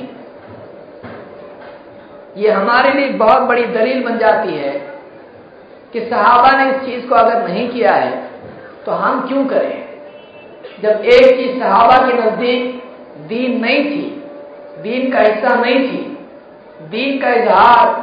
ये 2.37 2.51
हमारे 2.51 2.93
लिए 2.93 3.09
बहुत 3.19 3.43
बड़ी 3.43 3.65
दलील 3.65 4.03
बन 4.05 4.19
जाती 4.19 4.57
है 4.57 4.73
कि 5.93 6.01
सहाबा 6.01 6.51
ने 6.53 6.71
इस 6.71 6.77
चीज़ 6.85 7.07
को 7.07 7.15
अगर 7.15 7.49
नहीं 7.49 7.69
किया 7.69 7.93
है 7.95 8.13
तो 8.87 8.93
हम 8.93 9.21
क्यों 9.29 9.45
करें? 9.47 9.83
जब 10.83 11.05
एक 11.07 11.37
चीज़ 11.37 11.59
सहाबा 11.59 11.97
के 12.07 12.13
नज़दीक 12.15 12.83
दीन 13.29 13.61
नहीं 13.61 13.85
थी, 13.85 14.09
दीन 14.83 15.13
का 15.13 15.21
हिस्सा 15.21 15.55
नहीं 15.57 15.79
थी, 15.81 16.01
दीन 16.91 17.21
का 17.21 17.35
इजहार 17.35 18.01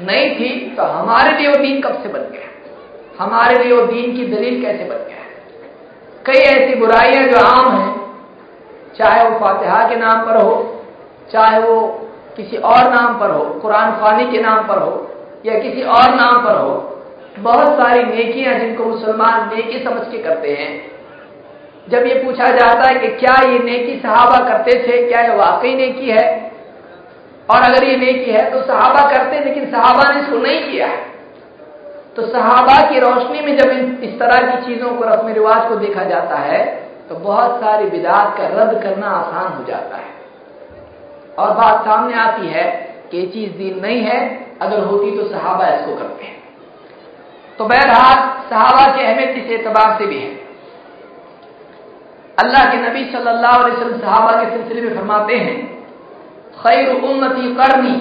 नहीं 0.00 0.30
थी 0.30 0.48
तो 0.76 0.82
हमारे 0.84 1.36
लिए 1.38 1.48
वो 1.48 1.56
दीन 1.56 1.80
कब 1.82 2.02
से 2.02 2.08
बन 2.08 2.30
गया? 2.32 2.48
हमारे 3.18 3.62
लिए 3.64 3.72
वो 3.72 3.86
दीन 3.86 4.16
की 4.16 4.26
दलील 4.26 4.62
कैसे 4.62 4.84
बन 4.84 5.04
गया? 5.08 5.24
कई 6.24 6.40
ऐसी 6.44 6.74
बुराइयाँ 6.74 7.26
जो 7.28 7.44
आम 7.46 7.76
हैं, 7.76 7.94
चाहे 8.98 9.28
वो 9.28 9.38
फातिहा 9.38 9.88
के 9.88 9.96
नाम 9.96 10.24
पर 10.26 10.42
हो, 10.42 10.54
चाहे 11.32 11.60
वो 11.60 11.76
किसी 12.36 12.56
और 12.56 12.90
नाम 12.90 13.18
पर 13.20 13.30
हो, 13.30 13.44
कुरान 13.62 13.92
खानी 13.92 14.30
के 14.30 14.40
नाम 14.40 14.66
पर 14.66 14.78
हो, 14.78 14.92
या 15.46 15.58
किसी 15.58 15.82
और 15.82 16.14
नाम 16.14 16.44
पर 16.44 16.58
हो, 16.58 16.74
बहुत 17.38 17.68
सारी 17.78 18.02
नेकियाँ 18.04 18.58
जिनको 18.58 18.84
मुसलमान 18.84 19.48
नेकी 19.54 19.84
समझ 19.84 20.06
के 20.08 20.18
करते 20.18 20.52
हैं। 20.52 20.70
जब 21.88 22.06
ये 22.06 22.14
पूछा 22.22 22.46
जाता 22.50 22.88
है 22.88 22.98
कि 22.98 23.08
क्या 23.16 23.34
ये 23.42 23.58
नेकी 23.60 23.98
सहाबा 24.00 24.38
करते 24.48 24.72
थे, 24.82 25.06
क्या 25.08 25.20
ये 25.20 25.36
वाकई 25.36 25.74
नेकी 25.74 26.10
है? 26.10 26.24
और 27.48 27.62
अगर 27.62 27.84
ये 27.84 27.96
नेकी 27.96 28.30
है 28.30 28.50
तो 28.52 28.62
सहाबा 28.62 29.10
करते, 29.10 29.40
लेकिन 29.40 29.70
सहाबा 29.70 30.10
ने 30.12 30.20
इसको 30.20 30.38
नहीं 30.38 30.62
किया। 30.70 30.88
तो 32.16 32.26
सहाबा 32.26 32.80
की 32.90 32.98
रोशनी 33.00 33.40
में 33.40 33.56
जब 33.56 33.70
इस 34.04 34.18
तरह 34.18 34.40
की 34.42 34.66
चीज़ों 34.66 34.90
को 34.90 35.04
रस्म 35.04 35.28
रिवाज 35.34 35.68
को 35.68 35.76
देखा 35.76 36.04
जाता 36.04 36.36
है 36.38 36.64
तो 37.08 37.14
बहुत 37.16 37.60
सारी 37.60 37.86
बिदात 37.86 38.36
का 38.38 38.46
रद्द 38.46 38.82
करना 38.82 39.06
आसान 39.08 39.52
हो 39.52 39.64
जाता 39.64 39.96
है। 39.96 40.14
और 41.38 41.52
बात 41.52 41.84
सामने 41.84 42.14
आती 42.14 42.46
है 42.46 42.64
कि 43.10 43.18
ये 43.18 43.26
चीज़ 43.26 43.52
दीन 43.52 43.78
नहीं 43.80 44.00
है, 44.00 44.18
अगर 44.62 44.84
होती 44.84 45.10
तो 45.16 45.28
सहाबा 45.28 45.66
इसको 45.68 45.96
करते 45.96 46.24
हैं। 46.24 46.34
तो 47.58 47.64
बहरहाल, 47.64 48.16
सहाबा 48.50 48.96
की 48.96 49.04
अहमियत 49.04 49.36
इस 49.36 49.50
एतबार 49.50 49.96
से 49.98 50.06
भी 50.06 50.18
है। 50.18 50.30
अल्लाह 52.38 52.70
के 52.70 52.78
नबी 52.78 53.04
सल्लल्लाहु 53.12 53.62
अलैहि 53.62 53.76
वसल्लम 53.76 54.00
सहाबा 54.00 54.32
के 54.32 54.50
सिलसिले 54.50 54.80
में 54.80 54.96
फरमाते 54.96 55.36
हैं, 55.36 55.56
खैर 56.56 56.90
उम्मती 56.94 57.54
करनी, 57.54 57.94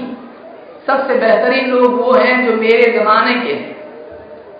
सबसे 0.87 1.15
बेहतरीन 1.15 1.69
लोग 1.69 2.01
वो 2.01 2.13
हैं 2.13 2.45
जो 2.45 2.51
मेरे 2.53 2.91
जमाने 2.91 3.33
के 3.35 3.53
हैं। 3.53 3.73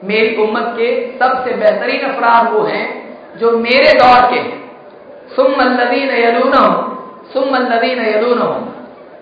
मेरी 0.03 0.35
उम्मत 0.35 0.73
के 0.77 0.87
सबसे 1.19 1.53
बेहतरीन 1.53 2.01
अफराद 2.01 2.51
वो 2.53 2.63
हैं 2.63 2.85
जो 3.37 3.51
मेरे 3.59 3.91
दौर 3.93 4.29
के 4.29 4.39
हैं। 4.39 4.63
सुम 5.35 5.53
अल्लदीन 5.61 6.11
यलून 6.15 6.53
सुम 7.33 7.55
अल्लदीन 7.55 7.99
यलून 8.05 8.41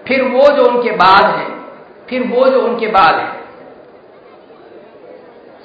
फिर 0.07 0.23
वो 0.23 0.47
जो 0.47 0.65
उनके 0.65 0.91
बाद 0.91 1.25
हैं, 1.25 1.65
फिर 2.09 2.23
वो 2.23 2.45
जो 2.45 2.61
उनके 2.61 2.87
बाद 2.87 3.15
हैं। 3.15 3.43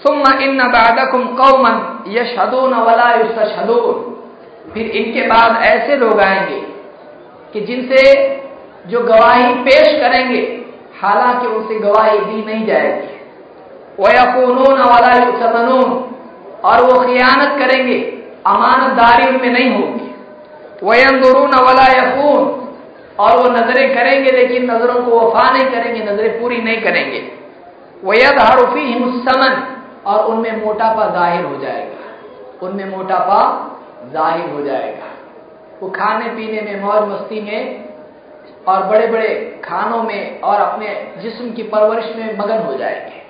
सुम्मा 0.02 0.38
इन 0.44 0.58
बादकुम 0.58 1.24
कौमन 1.24 2.04
यशहदून 2.08 2.74
वला 2.74 3.10
युस्तशहदून। 3.14 4.14
फिर 4.74 4.86
इनके 4.86 5.22
बाद 5.22 5.62
ऐसे 5.66 5.96
लोग 5.96 6.20
आएँगे 6.20 6.60
कि 7.52 7.60
जिनसे 7.60 8.02
जो 8.86 9.00
गवाही 9.00 9.54
पेश 9.54 10.00
करेंगे, 10.00 10.64
हालाँकि 11.02 11.46
उनसे 11.46 11.78
गवाही 11.78 12.18
दी 12.18 12.44
नहीं 12.44 12.66
जाएगी। 12.66 13.14
वयकूनून 13.98 14.80
वाला 14.80 15.12
युसमनून 15.24 16.14
और 16.64 16.82
वो 16.82 17.00
खियानत 17.00 17.58
करेंगे, 17.58 17.98
अमानतदारी 18.46 19.28
उनमें 19.28 19.52
नहीं 19.52 19.70
होगी। 19.70 20.07
वयंदुरून 20.82 21.54
वाला 21.54 21.86
यकून। 21.92 22.66
और 23.18 23.36
वो 23.36 23.48
नज़रें 23.50 23.94
करेंगे, 23.94 24.30
लेकिन 24.30 24.70
नज़रों 24.70 24.94
को 24.94 25.18
वफा 25.20 25.50
नहीं 25.50 25.70
करेंगे, 25.70 26.04
नज़रें 26.04 26.40
पूरी 26.40 26.56
नहीं 26.56 26.80
करेंगे। 26.82 27.20
वयद 28.04 28.38
हरूफी 28.38 28.80
हिमसमन 28.80 29.62
और 30.06 30.24
उनमें 30.24 30.64
मोटापा 30.64 31.08
ज़ाहिर 31.10 31.44
हो 31.44 31.56
जाएगा। 31.56 32.66
उनमें 32.66 32.96
मोटापा 32.96 33.40
ज़ाहिर 34.12 34.50
हो 34.50 34.62
जाएगा। 34.62 35.08
वो 35.82 35.88
खाने 35.88 36.28
पीने 36.28 36.60
में 36.60 36.80
मौज 36.82 37.08
मस्ती 37.08 37.40
में 37.40 37.84
और 38.68 38.82
बड़े 38.82 39.06
बड़े 39.06 39.60
खानों 39.64 40.02
में 40.02 40.40
और 40.40 40.60
अपने 40.60 41.12
जिस्म 41.22 41.50
की 41.50 41.62
परवरिश 41.62 42.16
में 42.16 42.38
मगन 42.38 42.62
हो 42.62 42.74
जाएँगे। 42.74 43.22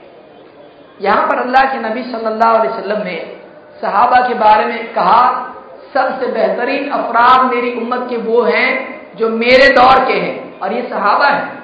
यहाँ 1.00 1.26
पर 1.26 1.38
अल्लाह 1.38 1.64
के 1.64 1.78
नबी 1.78 2.02
सल्लल्लाहु 2.02 2.58
अलैहि 2.58 2.78
वसल्लम 2.78 3.02
ने 3.02 3.36
सहाबा 3.80 4.28
के 4.28 4.34
बारे 4.34 4.64
में 4.64 4.92
कहा 4.94 5.47
सबसे 5.94 6.26
बेहतरीन 6.26 6.90
अफराद 6.90 7.54
मेरी 7.54 7.72
उम्मत 7.72 8.06
के 8.10 8.16
वो 8.16 8.42
हैं 8.42 9.00
जो 9.16 9.28
मेरे 9.28 9.68
दौर 9.68 10.04
के 10.04 10.12
हैं। 10.12 10.60
और 10.60 10.72
ये 10.72 10.82
सहाबा 10.90 11.26
हैं। 11.26 11.62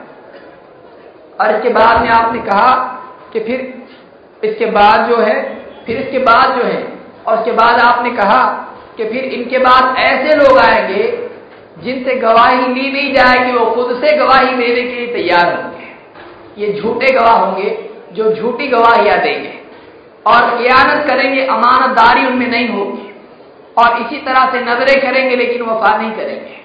और 1.40 1.56
इसके 1.56 1.68
बाद 1.68 2.00
में 2.00 2.08
आपने 2.08 2.40
कहा 2.40 3.00
कि 3.32 3.40
फिर 3.40 3.82
इसके 4.44 4.66
बाद 4.66 5.08
जो 5.08 5.16
है, 5.16 5.66
फिर 5.86 5.96
इसके 5.96 6.18
बाद 6.18 6.58
जो 6.58 6.64
है, 6.64 6.98
और 7.26 7.38
इसके 7.38 7.52
बाद 7.52 7.80
आपने 7.80 8.10
कहा 8.10 8.68
कि 8.96 9.04
फिर 9.04 9.24
इनके 9.24 9.58
बाद 9.58 9.96
ऐसे 9.98 10.36
लोग 10.36 10.58
आएँगे 10.58 11.28
जिनसे 11.78 12.14
गवाही 12.14 12.56
ली 12.56 12.92
नहीं 12.92 13.14
जाएगी, 13.14 13.52
वो 13.52 13.70
खुद 13.70 14.04
से 14.04 14.16
गवाही 14.16 14.56
देने 14.56 14.82
के 14.82 14.94
लिए 14.94 15.06
तैयार 15.06 15.62
होंगे। 15.62 15.84
ये 16.58 16.80
झूठे 16.80 17.14
गवाह 17.14 17.36
होंगे, 17.36 17.90
जो 18.12 18.34
झूठी 18.34 18.66
गवाहियाँ 18.66 19.18
देंगे। 19.18 19.54
और 20.26 20.40
खयानत 20.40 21.06
करेंगे, 21.06 21.46
अमानतदारी 21.46 22.26
उनमें 22.26 22.50
नहीं 22.50 22.68
होगी। 22.68 23.03
और 23.78 23.98
इसी 23.98 24.16
तरह 24.16 24.52
से 24.52 24.60
नज़रें 24.60 25.02
करेंगे, 25.02 25.36
लेकिन 25.36 25.62
वफा 25.62 25.96
नहीं 25.96 26.12
करेंगे। 26.12 26.64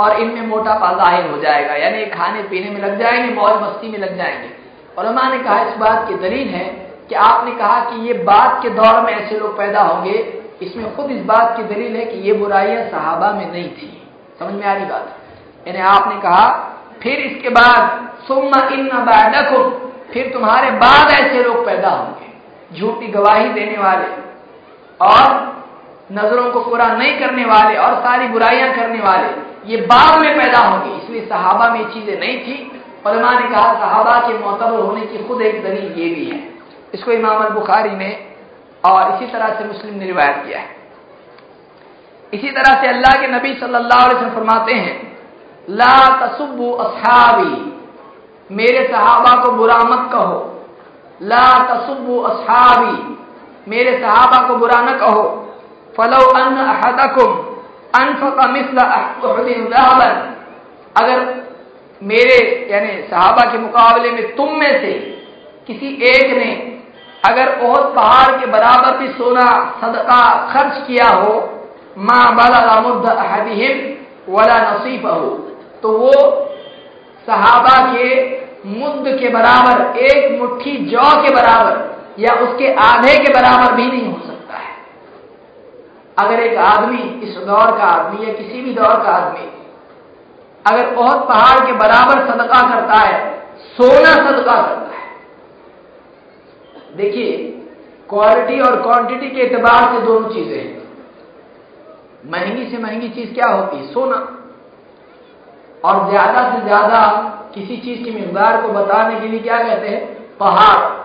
और 0.00 0.20
इनमें 0.20 0.46
मोटापा 0.46 0.92
ज़ाहिर 0.92 1.30
हो 1.30 1.38
जाएगा। 1.38 1.74
यानी 1.74 2.06
खाने 2.06 2.42
पीने 2.42 2.70
में 2.70 2.80
लग 2.80 2.98
जाएँगे, 2.98 3.34
मौज 3.34 3.62
मस्ती 3.62 3.88
में 3.88 3.98
लग 3.98 4.16
जाएँगे। 4.16 4.50
और 4.98 5.30
ने 5.30 5.38
कहा, 5.38 5.62
इस 5.62 5.76
बात 5.76 6.08
की 6.08 6.14
दलील 6.14 6.48
है 6.48 6.64
कि 7.08 7.14
आपने 7.14 7.50
कहा 7.50 7.80
कि 7.80 8.06
ये 8.06 8.12
बात 8.12 8.62
के 8.62 8.70
दौर 8.70 9.00
में 9.00 9.12
ऐसे 9.12 9.38
लोग 9.38 9.58
पैदा 9.58 9.82
होंगे। 9.82 10.42
इसमें 10.62 10.96
खुद 10.96 11.10
इस 11.10 11.22
बात 11.22 11.56
की 11.56 11.62
दलील 11.62 11.96
है 11.96 12.04
कि 12.04 12.18
ये 12.18 12.32
बुराइयाँ 12.32 12.90
सहाबा 12.90 13.32
में 13.32 13.52
नहीं 13.52 13.68
थी। 13.68 14.08
समझ 14.38 14.52
में 14.52 14.66
आ 14.66 14.72
रही 14.72 14.84
बात? 14.84 15.16
यानी 15.68 15.80
आपने 15.80 16.20
कहा, 16.20 16.70
फिर 17.02 17.12
इसके 17.12 17.48
बाद, 17.48 18.08
सुम्मा 18.28 18.68
इन 18.68 18.88
बैडकुम 18.88 19.90
फिर 20.12 20.30
तुम्हारे 20.32 20.70
बाद 20.70 21.12
ऐसे 21.12 21.42
लोग 21.42 21.66
पैदा 21.66 21.88
होंगे। 21.88 22.30
झूठी 22.78 23.06
गवाही 23.06 23.48
देने 23.48 23.78
वाले। 23.78 24.06
और 25.00 25.59
नज़रों 26.12 26.50
को 26.50 26.60
पूरा 26.60 26.86
नहीं 26.86 27.18
करने 27.18 27.44
वाले 27.44 27.76
और 27.76 27.94
सारी 27.94 28.28
बुराइयाँ 28.28 28.74
करने 28.74 28.98
वाले, 28.98 29.28
ये 29.66 29.76
बाद 29.76 30.22
में 30.22 30.38
पैदा 30.38 30.58
होंगे। 30.58 31.04
इसलिए 31.04 31.26
सहाबा 31.26 31.68
में 31.68 31.84
चीज़ें 31.84 32.20
नहीं 32.20 32.38
थी। 32.38 32.82
और 33.06 33.16
ने 33.16 33.48
कहा, 33.48 33.74
सहाबा 33.74 34.20
के 34.20 34.38
मोतबर 34.38 34.80
होने 34.80 35.00
की 35.00 35.28
खुद 35.28 35.42
एक 35.42 35.64
दलील 35.64 35.92
ये 36.02 36.14
भी 36.14 36.30
है। 36.30 36.54
इसको 36.94 37.12
इमाम 37.12 37.48
बुखारी 37.48 37.90
ने 37.90 38.26
और 38.84 39.14
इसी 39.14 39.32
तरह 39.32 39.58
से 39.58 39.64
मुस्लिम 39.64 39.94
ने 39.94 40.06
रिवायत 40.06 40.42
किया 40.46 40.58
है। 40.58 40.76
इसी 42.34 42.50
तरह 42.50 42.80
से 42.80 42.88
अल्लाह 42.88 43.20
के 43.20 43.26
नबी 43.26 43.54
सल्लल्लाहु 43.54 44.10
अलैहि 44.10 44.30
फरमाते 44.30 44.74
हैं, 44.74 45.18
ला 45.70 46.26
तसुबु 46.26 46.70
असहाबी, 46.70 47.72
मेरे 48.50 48.88
सहाबा 48.92 49.44
को 49.44 49.52
बुरा 49.52 49.78
मत 49.78 50.12
कहो। 50.12 50.64
ला 51.22 51.46
तसुबु 51.70 52.20
असहाबी, 52.20 53.16
मेरे 53.68 53.98
सहाबा 54.00 54.48
को 54.48 54.54
बुरा 54.54 54.80
न 54.80 54.98
कहो। 54.98 55.49
फलो 55.96 56.22
अन 56.38 56.56
अहदकुम 56.64 57.30
अनफक 57.94 58.38
मिस्ल 58.50 58.78
अगर 60.96 61.18
मेरे, 62.02 62.36
यानी 62.70 62.92
सहाबा 63.10 63.44
के 63.52 63.58
मुकाबले 63.58 64.10
में 64.10 64.34
तुम 64.36 64.52
में 64.58 64.72
से 64.82 64.92
किसी 65.66 65.88
एक 66.08 66.36
ने 66.36 66.50
अगर 67.24 67.54
बहुत 67.56 67.94
पहाड़ 67.94 68.40
के 68.40 68.46
बराबर 68.46 68.96
भी 68.98 69.08
सोना, 69.08 69.48
सदका 69.80 70.22
खर्च 70.52 70.86
किया 70.86 71.08
हो, 71.10 71.32
माँ 71.98 72.34
बाला 72.36 72.80
मुद्द 72.80 73.08
अहदिहिम 73.08 73.76
वला 74.28 74.56
नसीब 74.62 75.06
हो 75.06 75.28
तो 75.82 75.96
वो 75.98 76.12
सहाबा 77.26 77.76
के 77.92 78.08
मुद्द 78.70 79.06
के 79.20 79.28
बराबर, 79.28 79.98
एक 79.98 80.40
मुट्ठी 80.40 80.76
जौ 80.86 81.10
के 81.22 81.34
बराबर 81.34 81.74
या 82.18 82.34
उसके 82.44 82.72
आधे 82.86 83.16
के 83.18 83.32
बराबर 83.32 83.74
भी 83.74 83.86
नहीं 83.86 84.06
हो 84.06 84.18
सकता 84.18 84.29
अगर 86.20 86.40
एक 86.40 86.58
आदमी, 86.58 86.98
इस 86.98 87.36
दौर 87.36 87.78
का 87.78 87.84
आदमी 87.84 88.26
या 88.26 88.32
किसी 88.32 88.60
भी 88.60 88.74
दौर 88.74 89.02
का 89.02 89.10
आदमी, 89.10 89.52
अगर 90.66 90.90
बहुत 90.90 91.28
पहाड़ 91.28 91.66
के 91.66 91.72
बराबर 91.72 92.26
सदका 92.30 92.60
करता 92.74 92.94
है, 92.94 93.42
सोना 93.56 94.14
सदका 94.14 94.62
करता 94.62 94.96
है। 94.96 95.08
देखिए 96.96 97.36
क्वालिटी 98.08 98.60
और 98.60 98.82
क्वांटिटी 98.82 99.28
के 99.30 99.40
एतबार 99.40 99.92
से 99.92 100.06
दोनों 100.06 100.28
चीज़ें 100.28 100.58
हैं। 100.58 100.82
महँगी 102.30 102.70
से 102.70 102.78
महँगी 102.78 103.08
चीज़ 103.08 103.34
क्या 103.34 103.48
होती 103.48 103.76
है? 103.76 103.92
सोना। 103.92 104.16
और 105.84 106.10
ज़्यादा 106.10 106.50
से 106.52 106.64
ज़्यादा 106.64 107.06
किसी 107.54 107.76
चीज़ 107.76 108.04
की 108.04 108.10
मिकदार 108.10 108.62
को 108.62 108.68
बताने 108.68 109.20
के 109.20 109.28
लिए 109.28 109.40
क्या 109.40 109.58
कहते 109.58 109.88
हैं? 109.88 110.36
पहाड़। 110.38 111.00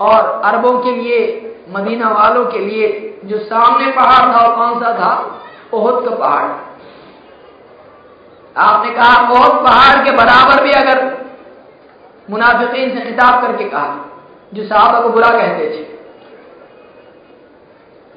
और 0.00 0.40
अरबों 0.44 0.78
के 0.78 0.92
लिए 0.92 1.46
मदीना 1.70 2.08
वालों 2.08 2.44
के 2.44 2.58
लिए 2.58 3.20
जो 3.24 3.38
सामने 3.38 3.90
पहाड़ 3.92 4.34
था 4.34 4.46
वो 4.46 4.56
कौन 4.56 4.80
सा 4.82 4.92
था? 4.94 5.40
ओहद 5.72 6.08
का 6.08 6.16
पहाड़। 6.16 6.48
आपने 8.56 8.90
कहा 8.90 9.22
बहुत 9.28 9.62
पहाड़ 9.64 10.04
के 10.04 10.10
बराबर 10.10 10.62
भी 10.64 10.70
अगर 10.70 11.18
मुनाफिकीन 12.30 12.90
से 12.90 13.00
खिताब 13.00 13.42
करके 13.42 13.64
कहा, 13.64 13.96
जो 14.54 14.64
साहबा 14.64 15.00
को 15.00 15.08
बुरा 15.08 15.28
कहते 15.28 15.68
थे। 15.70 15.88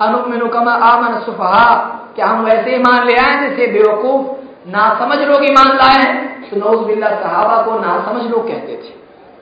अनुमिन 0.01 0.47
कमा 0.47 0.73
आमन 0.73 1.19
सुफहा, 1.19 1.75
क्या 2.15 2.27
हम 2.27 2.45
वैसे 2.45 2.69
ही 2.69 2.77
मान 2.77 3.05
ले 3.07 3.15
आए 3.15 3.49
जैसे 3.49 3.67
बेवकूफ़ 3.67 4.69
ना 4.69 4.99
समझ 4.99 5.17
लोग 5.19 5.45
ईमान 5.45 5.77
लाए 5.77 6.01
हैं? 6.03 6.49
तो 6.49 6.57
नौज 6.57 6.85
बिल्ला 6.87 7.09
सहाबा 7.09 7.61
को 7.61 7.79
ना 7.79 7.97
समझ 8.05 8.23
लोग 8.31 8.47
कहते 8.47 8.75
थे, 8.77 8.93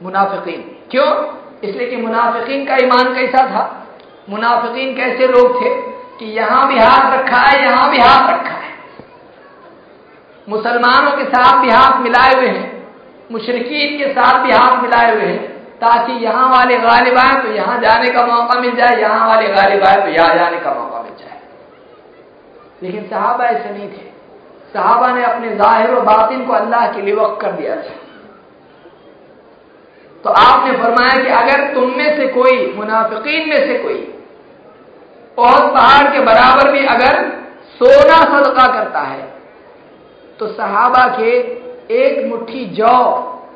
मुनाफिकीन। 0.03 0.61
क्यों? 0.91 1.07
इसलिए 1.63 1.89
कि 1.89 1.97
मुनाफिकीन 1.97 2.65
का 2.65 2.75
ईमान 2.75 3.13
कैसा 3.13 3.47
था? 3.47 3.80
मुनाफिकीन 4.31 4.95
कैसे 4.95 5.27
लोग 5.27 5.61
थे 5.61 5.69
कि 6.17 6.25
यहाँ 6.31 6.67
भी 6.67 6.77
हाथ 6.79 7.13
रखा 7.13 7.37
है, 7.39 7.61
यहाँ 7.63 7.89
भी 7.91 7.97
हाथ 7.99 8.29
रखा 8.29 8.55
है। 8.55 8.69
मुसलमानों 10.47 11.15
के 11.17 11.23
साथ 11.25 11.61
भी 11.61 11.69
हाथ 11.69 11.99
मिलाए 12.01 12.33
हुए 12.35 12.47
हैं, 12.47 12.67
मुशरकिन 13.31 13.97
के 13.97 14.11
साथ 14.13 14.43
भी 14.43 14.51
हाथ 14.51 14.81
मिलाए 14.83 15.13
हुए 15.13 15.25
हैं, 15.25 15.41
ताकि 15.79 16.13
यहाँ 16.25 16.49
वाले 16.49 16.77
गालिब 16.79 17.17
आए 17.17 17.41
तो 17.43 17.51
यहाँ 17.51 17.79
जाने 17.81 18.11
का 18.11 18.25
मौका 18.25 18.59
मिल 18.59 18.75
जाए, 18.75 18.99
यहाँ 19.01 19.27
वाले 19.27 19.47
गालिब 19.49 19.83
आए 19.83 20.01
तो 20.01 20.07
यहाँ 20.09 20.35
जाने 20.35 20.59
का 20.59 20.73
मौका 20.73 21.01
मिल 21.01 21.13
जाए। 21.15 21.39
लेकिन 22.83 23.03
साहबा 23.05 23.45
ऐसे 23.45 23.69
नहीं 23.69 23.89
थे। 23.89 24.09
साहबा 24.73 25.07
ने 25.07 25.23
अपने 25.23 25.55
ज़ाहिर 25.55 25.89
और 25.91 26.01
बातिन 26.05 26.45
को 26.45 26.53
अल्लाह 26.53 26.87
के 26.91 27.01
लिए 27.01 27.15
वक्त 27.15 27.41
कर 27.41 27.51
दिया 27.51 27.75
था। 27.75 27.99
तो 30.23 30.29
आपने 30.41 30.77
फरमाया 30.77 31.23
कि 31.23 31.29
अगर 31.35 31.73
तुम 31.73 31.93
में 31.97 32.17
से 32.17 32.27
कोई, 32.29 32.73
मुनाफिकीन 32.75 33.49
में 33.49 33.57
से 33.57 33.77
कोई 33.77 33.99
बहुत 35.37 35.73
पहाड़ 35.73 36.13
के 36.13 36.19
बराबर 36.25 36.71
भी 36.71 36.85
अगर 36.87 37.19
सोना 37.73 38.17
सदका 38.31 38.65
करता 38.73 39.01
है 39.01 39.21
तो 40.39 40.47
सहाबा 40.49 41.05
के 41.17 41.31
एक 41.95 42.25
मुट्ठी 42.27 42.65
जौ, 42.75 42.97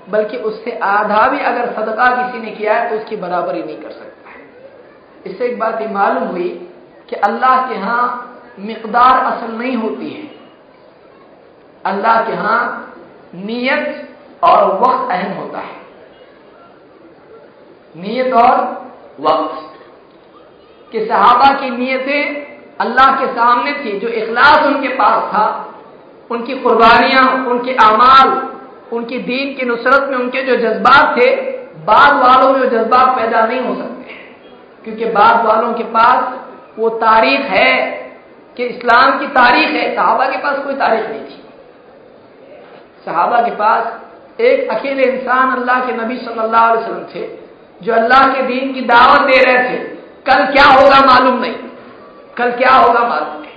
बल्कि 0.10 0.38
उससे 0.40 0.72
आधा 0.84 1.28
भी 1.30 1.40
अगर 1.42 1.72
सदका 1.74 2.10
किसी 2.16 2.40
ने 2.40 2.52
किया 2.52 2.74
है 2.74 2.90
तो 2.90 2.96
उसकी 2.96 3.16
बराबरी 3.16 3.64
नहीं 3.64 3.78
कर 3.78 3.92
सकता 3.92 4.30
है। 4.30 4.42
इससे 5.26 5.46
एक 5.46 5.60
बात 5.60 5.82
ये 5.82 5.88
मालूम 5.88 6.28
हुई 6.28 6.50
कि 7.10 7.16
अल्लाह 7.18 7.68
के 7.68 7.76
यहाँ 7.76 8.04
मकदार 8.60 9.24
असल 9.26 9.54
नहीं 9.54 9.76
होती 9.78 10.10
है। 10.10 10.24
अल्लाह 11.86 12.24
के 12.26 12.32
यहाँ 12.34 12.60
नीयत 13.36 14.44
और 14.44 14.66
वक्त 14.76 15.12
अहम 15.12 15.32
होता 15.34 15.60
है। 15.60 15.76
नीयत 17.96 18.34
और 18.36 18.62
वक्त। 19.22 19.75
कि 20.92 21.06
सहाबा 21.06 21.54
की 21.54 21.70
नीयतें 21.70 22.46
अल्लाह 22.80 23.20
के 23.20 23.28
सामने 23.28 23.74
थी, 23.74 24.00
जो 24.00 24.08
इखलास 24.08 24.66
उनके 24.66 24.88
पास 24.88 25.34
था, 25.34 25.76
उनकी 26.32 26.56
कुर्बानियाँ, 26.56 27.46
उनके 27.46 27.72
अमाल 27.72 28.48
उनकी 28.92 29.18
दीन 29.18 29.56
की 29.56 29.66
नुसरत 29.66 30.10
में 30.10 30.18
उनके 30.18 30.42
जो 30.44 30.56
जज्बात 30.56 31.18
थे, 31.18 31.36
बाद 31.76 32.14
वालों 32.14 32.54
में 32.54 32.60
वो 32.60 32.66
जज्बात 32.66 33.18
पैदा 33.18 33.46
नहीं 33.46 33.60
हो 33.60 33.76
सकते। 33.76 34.14
क्योंकि 34.84 35.06
बाद 35.06 35.46
वालों 35.46 35.74
के 35.74 35.84
पास 35.84 36.40
वो 36.80 36.90
तारीख 36.90 37.40
है 37.40 37.82
कि 38.58 38.66
इस्लाम 38.66 39.20
की 39.20 39.28
तारीख 39.28 39.70
है, 39.70 39.96
सहाबा 39.96 40.26
के 40.26 40.38
पास 40.38 40.58
कोई 40.58 40.74
तारीख 40.74 41.10
नहीं 41.10 41.20
थी। 41.20 41.44
सहाबा 43.06 43.42
के 43.42 43.52
पास 43.52 44.02
एक 44.42 44.70
अकेले 44.70 45.04
इंसान 45.04 45.52
अल्लाह 45.52 45.80
के 45.80 45.92
नबी 45.92 46.18
सल्लल्लाहु 46.18 46.76
अलैहि 46.76 47.14
थे, 47.16 47.38
जो 47.82 47.94
अल्लाह 47.94 48.34
के 48.34 48.42
दीन 48.42 48.74
की 48.74 48.82
दावत 48.82 49.22
दे 49.22 49.44
रहे 49.44 49.70
थे। 49.70 49.95
कल 50.28 50.46
क्या 50.46 50.66
होगा 50.66 51.00
मालूम 51.06 51.42
नहीं। 51.42 51.56
कल 52.38 52.52
क्या 52.52 52.72
होगा 52.72 53.00
मालूम 53.00 53.42
नहीं। 53.42 53.52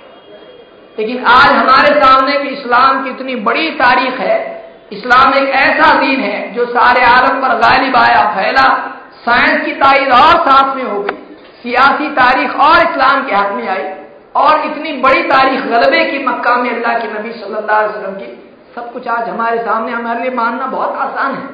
लेकिन 0.99 1.25
आज 1.25 1.47
हमारे 1.47 2.01
सामने 2.01 2.39
भी 2.39 2.49
इस्लाम 2.49 3.05
की 3.05 3.11
इतनी 3.11 3.35
बड़ी 3.35 3.71
तारीख 3.71 4.15
है। 4.15 4.59
इस्लाम 4.93 5.35
एक 5.35 5.49
ऐसा 5.49 6.01
दीन 6.01 6.21
है 6.21 6.55
जो 6.55 6.67
सारे 6.67 7.05
आलम 7.05 7.41
पर 7.41 7.49
गालिब 7.49 7.97
आया, 7.97 8.31
फैला, 8.31 8.95
साइंस 9.17 9.65
की 9.65 9.73
तारीख 9.73 10.09
और 10.09 10.49
साथ 10.49 10.77
में 10.77 10.85
हो 10.85 11.01
गई। 11.03 11.37
सियासी 11.63 12.11
तारीख 12.11 12.61
और 12.61 12.91
इस्लाम 12.91 13.27
के 13.27 13.35
हाथ 13.35 13.51
में 13.51 13.69
आई 13.69 13.95
और 14.37 14.61
इतनी 14.61 14.93
बड़ी 14.93 15.23
तारीख 15.23 15.61
गलबे 15.61 16.05
की 16.05 16.27
मक्का 16.27 16.57
में 16.57 16.71
अल्लाह 16.71 16.99
के 16.99 17.09
नबी 17.09 17.33
सल्लल्लाहु 17.33 17.83
अलैहि 17.83 17.99
वसल्लम 17.99 18.15
की। 18.15 18.57
सब 18.75 18.93
कुछ 18.93 19.09
आज 19.09 19.29
हमारे 19.29 19.59
सामने, 19.59 19.93
हमारे 19.93 20.21
लिए 20.21 20.31
मानना 20.31 20.67
बहुत 20.67 20.97
आसान 20.97 21.35
है। 21.35 21.47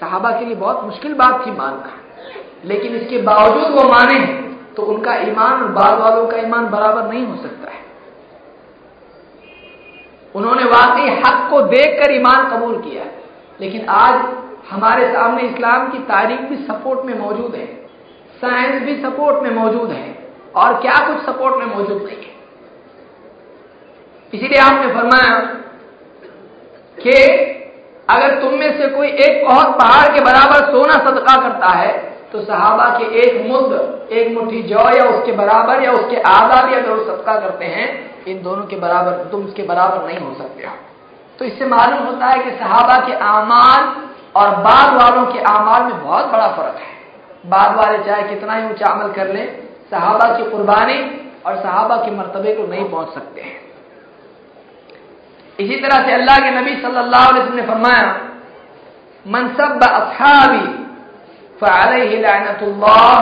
साहबा 0.00 0.30
के 0.30 0.44
लिए 0.44 0.54
बहुत 0.54 0.84
मुश्किल 0.84 1.14
बात 1.14 1.46
थी 1.46 1.50
मानना। 1.50 1.97
लेकिन 2.64 2.94
इसके 2.96 3.18
बावजूद 3.22 3.74
वो 3.74 3.88
माने 3.88 4.18
तो 4.76 4.82
उनका 4.84 5.14
ईमान 5.22 5.62
और 5.62 5.68
बाद 5.72 5.98
वालों 5.98 6.26
का 6.26 6.36
ईमान 6.38 6.66
बराबर 6.68 7.08
नहीं 7.08 7.24
हो 7.26 7.36
सकता 7.36 7.70
है। 7.72 7.86
उन्होंने 10.34 10.64
वाकई 10.66 11.08
हक 11.18 11.48
को 11.50 11.60
देखकर 11.68 12.14
ईमान 12.14 12.48
कबूल 12.50 12.76
किया 12.82 13.04
लेकिन 13.60 13.86
आज 13.90 14.14
हमारे 14.70 15.12
सामने 15.12 15.42
इस्लाम 15.42 15.88
की 15.88 15.98
तारीख 16.06 16.40
भी 16.40 16.56
सपोर्ट 16.64 17.04
में 17.04 17.18
मौजूद 17.18 17.54
है, 17.54 17.66
साइंस 18.40 18.82
भी 18.82 18.94
सपोर्ट 19.02 19.42
में 19.42 19.50
मौजूद 19.52 19.90
है, 19.90 20.14
और 20.56 20.80
क्या 20.80 20.96
कुछ 21.06 21.24
सपोर्ट 21.26 21.56
में 21.56 21.66
मौजूद 21.66 22.02
नहीं 22.02 22.16
है। 22.16 22.36
इसीलिए 24.32 24.60
आपने 24.60 24.92
फरमाया 24.94 25.38
कि 26.98 27.14
अगर 28.08 28.40
तुम 28.40 28.58
में 28.60 28.78
से 28.78 28.88
कोई 28.88 29.08
एक 29.08 29.44
बहुत 29.46 29.68
पहाड़ 29.78 30.08
के 30.08 30.20
बराबर 30.22 30.70
सोना 30.72 30.94
सदका 31.06 31.36
करता 31.42 31.68
है 31.70 31.92
तो 32.32 32.40
सहाबा 32.44 32.88
के 32.98 33.04
एक 33.20 33.46
मुद्द, 33.46 33.72
एक 34.12 34.38
मुट्ठी 34.38 34.62
जौ 34.62 34.82
या 34.90 35.04
उसके 35.04 35.32
बराबर 35.32 35.82
या 35.82 35.92
उसके 35.92 36.16
आधा 36.16 36.62
भी 36.62 36.74
अगर 36.74 36.90
वो 36.90 37.04
सदका 37.04 37.38
करते 37.40 37.64
हैं, 37.64 37.86
इन 38.26 38.42
दोनों 38.42 38.64
के 38.64 38.76
बराबर, 38.76 39.12
तुम 39.30 39.44
उसके 39.44 39.62
बराबर 39.62 40.06
नहीं 40.06 40.18
हो 40.18 40.34
सकते 40.34 40.66
हो। 40.66 40.72
तो 41.38 41.44
इससे 41.44 41.66
मालूम 41.66 42.06
होता 42.06 42.26
है 42.26 42.38
कि 42.44 42.50
सहाबा 42.50 42.96
के 43.06 43.14
आमाल 43.26 43.82
और 44.36 44.50
बाद 44.56 44.94
वालों 44.94 45.24
के 45.26 45.40
आमाल 45.52 45.82
में 45.82 46.02
बहुत 46.04 46.26
बड़ा 46.26 46.48
फ़र्क 46.48 46.76
है। 46.76 46.96
बाद 47.46 47.76
वाले 47.76 47.98
चाहे 47.98 48.22
कितना 48.22 48.54
ही 48.54 48.64
ऊँचा 48.70 48.86
अमल 48.86 49.12
कर 49.12 49.32
ले, 49.32 49.44
सहाबा 49.90 50.36
की 50.36 50.50
कुर्बानी 50.50 50.98
और 51.46 51.56
सहाबा 51.56 51.96
के 51.96 52.10
मरतबे 52.10 52.54
को 52.54 52.66
नहीं 52.66 52.84
पहुँच 52.90 53.14
सकते 53.14 53.40
हैं। 53.40 53.56
इसी 55.58 55.76
तरह 55.76 56.06
से 56.06 56.12
अल्लाह 56.14 56.38
के 56.38 56.50
नबी 56.50 56.74
वसल्लम 56.74 57.54
ने 57.54 57.62
फरमाया 57.62 58.20
मनसब 59.26 59.82
असहाबी 59.84 60.77
फ़अलैहिल्लाह 61.60 63.14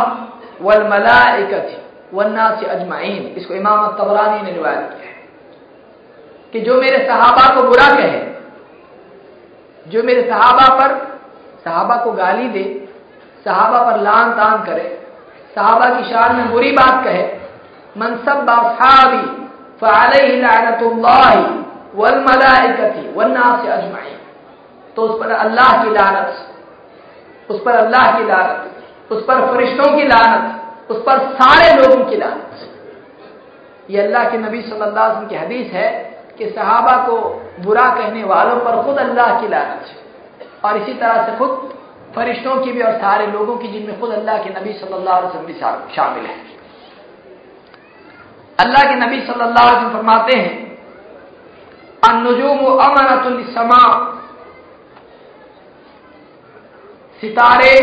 वल 0.63 0.83
मलाइकति 0.89 1.77
वन्नास 2.13 2.65
अजमाइन 2.67 3.35
इसको 3.39 3.55
इमाम 3.55 3.87
तबरानी 3.99 4.43
ने 4.43 4.53
रिवायत 4.53 4.91
किया 4.91 5.11
है 5.11 5.15
कि 6.53 6.61
जो 6.61 6.81
मेरे 6.81 6.99
सहाबा 7.07 7.45
को 7.55 7.63
बुरा 7.69 7.89
कहे 7.91 8.21
जो 9.87 10.03
मेरे 10.03 10.23
सहाबा 10.29 10.69
पर 10.77 10.95
सहाबा 11.65 11.97
को 12.05 12.13
गाली 12.15 12.49
दे 12.49 12.65
सहाबा 13.47 13.83
पर 13.83 14.01
लान 14.03 14.31
तान 14.33 14.65
करे 14.65 14.87
सहाबा 15.55 15.89
की 15.91 16.11
शान 16.11 16.37
में 16.37 16.51
बुरी 16.53 16.71
बात 16.73 17.05
कहे 17.05 17.23
मनसब 17.97 18.51
असहाबी 18.51 19.25
फ़ालही 19.81 20.41
लानतुल्लाहि 20.41 21.45
वल 21.95 22.19
मलाइकति 22.23 23.07
अजमाइन 23.71 24.19
तो 24.97 25.03
उस 25.03 25.21
पर 25.21 25.31
अल्लाह 25.37 25.71
की 25.83 25.91
लानत 25.91 26.56
उस 27.51 27.61
पर 27.65 27.75
अल्लाह 27.77 28.07
की 28.19 28.25
लानत, 28.25 28.61
उस 29.11 29.23
पर 29.25 29.47
फरिश्तों 29.47 29.89
की 29.97 30.05
लानत, 30.07 30.45
उस 30.91 31.03
पर 31.07 31.19
सारे 31.35 31.69
लोगों 31.77 32.05
की 32.05 32.17
लानत। 32.17 32.51
ये 33.91 34.01
अल्लाह 34.03 34.25
के 34.31 34.39
नबी 34.39 34.61
सल्लल्लाहु 34.63 35.11
अलैहि 35.11 35.11
वसल्लम 35.11 35.29
की 35.29 35.37
हदीस 35.37 35.73
है 35.73 35.89
कि 36.39 36.49
सहाबा 36.51 36.97
को 37.07 37.17
बुरा 37.61 37.89
कहने 37.91 38.25
वालों 38.25 38.59
पर 38.61 38.83
खुद 38.85 38.99
अल्लाह 38.99 39.41
की 39.41 39.49
लानत 39.49 40.65
और 40.65 40.77
इसी 40.77 40.95
तरह 40.95 41.27
से 41.27 41.37
खुद 41.39 41.51
फरिश्तों 42.17 42.57
की 42.65 42.73
भी 42.73 42.83
और 42.83 42.93
सारे 42.99 43.27
लोगों 43.29 43.57
की 43.57 43.69
जिनमें 43.69 44.01
खुद 44.01 44.11
अल्लाह 44.13 44.43
के 44.45 44.51
नबी 44.51 44.73
सल्लल्लाहु 44.75 45.17
अलैहि 45.17 45.29
वसल्लम 45.29 45.47
भी 45.47 45.55
शामिल 45.97 46.27
है। 46.27 46.37
अल्लाह 48.59 48.83
के 48.83 48.95
नबी 48.97 49.21
सल्लल्लाहु 49.27 49.69
अलैहि 49.69 49.77
वसल्लम 49.77 49.97
फरमाते 49.97 50.39
हैं 50.39 50.55
अनुजुम 52.03 52.59
अमनतुल 52.83 53.43
समा 53.55 53.83
सितारे 57.23 57.75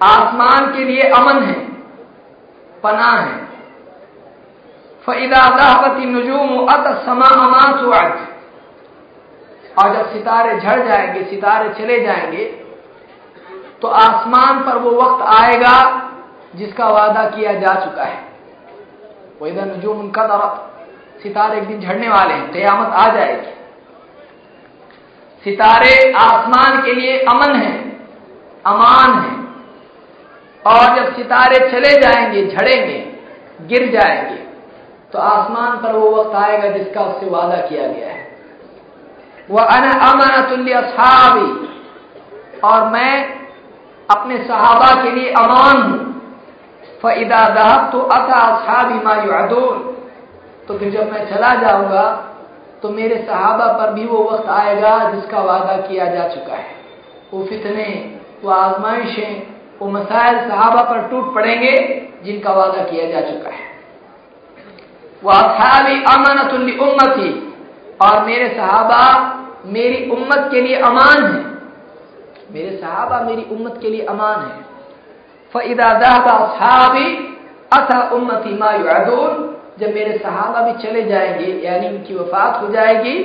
आसमान 0.00 0.72
के 0.74 0.84
लिए 0.84 1.02
अमन 1.10 1.42
है 1.42 1.60
पना 2.82 3.10
है। 3.10 3.40
फईदा 5.06 5.42
दहबती 5.56 6.06
नजूम 6.06 6.66
अत 6.66 6.86
समा 7.06 7.28
अमास 7.38 7.82
और 9.74 9.94
जब 9.94 10.12
सितारे 10.12 10.58
झड़ 10.60 10.80
जाएँगे, 10.88 11.22
सितारे 11.24 11.68
चले 11.74 12.00
जाएँगे 12.00 12.44
तो 13.82 13.88
आसमान 13.88 14.62
पर 14.64 14.78
वो 14.78 14.90
वक्त 14.92 15.22
आएगा 15.34 15.76
जिसका 16.54 16.88
वादा 16.88 17.24
किया 17.30 17.52
जा 17.54 17.74
चुका 17.74 18.04
है। 18.04 18.18
वहीदा 19.40 19.64
नजूम 19.64 20.00
उनका 20.00 20.26
तरफ़ 20.26 21.22
सितारे 21.22 21.58
एक 21.58 21.66
दिन 21.68 21.80
झड़ने 21.80 22.08
वाले 22.08 22.34
हैं, 22.34 22.52
कयामत 22.52 22.88
आ 22.88 23.08
जाएगी। 23.14 23.50
सितारे 25.44 26.12
आसमान 26.12 26.82
के 26.82 26.92
लिए 26.94 27.18
अमन 27.24 27.54
है 27.54 27.91
अमान 28.64 29.18
है। 29.18 29.40
और 30.62 30.96
जब 30.96 31.14
सितारे 31.16 31.58
चले 31.70 31.94
जाएँगे, 32.00 32.46
झड़ेंगे, 32.46 32.98
गिर 33.66 33.90
जाएँगे 33.92 34.40
तो 35.12 35.18
आसमान 35.18 35.76
पर 35.78 35.92
वो 35.92 36.10
वक्त 36.10 36.34
आएगा 36.34 36.68
जिसका 36.68 37.00
उससे 37.00 37.26
वादा 37.30 37.56
किया 37.56 37.86
गया 37.86 38.08
है। 38.08 38.20
वह 39.50 39.64
अन 39.64 39.88
अमानतुल्य 39.88 40.72
असहाबी। 40.72 41.50
और 42.64 42.88
मैं 42.88 43.14
अपने 44.10 44.36
सहाबा 44.44 45.02
के 45.02 45.10
लिए 45.10 45.32
अमान 45.32 45.82
हूँ। 45.82 46.00
फ़ैदा 47.02 47.44
दहब 47.48 47.90
तो 47.92 48.00
अथा 48.00 48.40
असहाबी 48.40 48.94
मायूदून 48.94 49.78
तो 50.68 50.78
फिर 50.78 50.90
जब 50.90 51.12
मैं 51.12 51.24
चला 51.30 51.54
जाऊँगा 51.54 52.04
तो 52.82 52.88
मेरे 52.88 53.16
सहाबा 53.28 53.66
पर 53.72 53.92
भी 53.92 54.04
वो 54.06 54.22
वक्त 54.24 54.48
आएगा 54.48 54.98
जिसका 55.10 55.40
वादा 55.40 55.76
किया 55.76 56.04
जा 56.06 56.28
चुका 56.28 56.54
है। 56.54 56.74
वो 57.32 57.44
फितने 57.44 57.84
वो 58.44 58.50
आजमाइशें 58.50 59.42
वो 59.80 59.88
मसाइल 59.88 60.48
सहाबा 60.48 60.82
पर 60.82 61.08
टूट 61.08 61.34
पड़ेंगे, 61.34 62.06
जिनका 62.24 62.52
वादा 62.52 62.84
किया 62.84 63.06
जा 63.06 63.20
चुका 63.20 63.50
है। 63.50 63.70
वह 65.24 65.38
अमानतुल्ली 66.14 66.78
उम्मती, 66.78 67.52
और 68.02 68.24
मेरे 68.24 68.48
सहाबा 68.48 69.28
मेरी 69.66 70.10
उम्मत 70.10 70.48
के 70.50 70.60
लिए 70.60 70.76
अमान 70.76 71.24
है। 71.24 71.44
मेरे 72.52 72.76
सहाबा 72.76 73.20
मेरी 73.20 73.46
उम्मत 73.52 73.78
के 73.82 73.88
लिए 73.88 74.04
अमान 74.04 74.40
है। 74.40 74.64
फ़ैदा 75.52 75.92
दहबा 75.94 76.36
असहाबी 76.36 77.38
अथा 77.72 78.10
उम्मती 78.10 78.58
मायूदून 78.58 79.58
जब 79.78 79.94
मेरे 79.94 80.18
सहाबा 80.18 80.62
भी 80.62 80.82
चले 80.82 81.02
जाएँगे, 81.02 81.68
यानी 81.68 81.88
उनकी 81.88 82.14
वफात 82.14 82.62
हो 82.62 82.68
जाएगी 82.68 83.18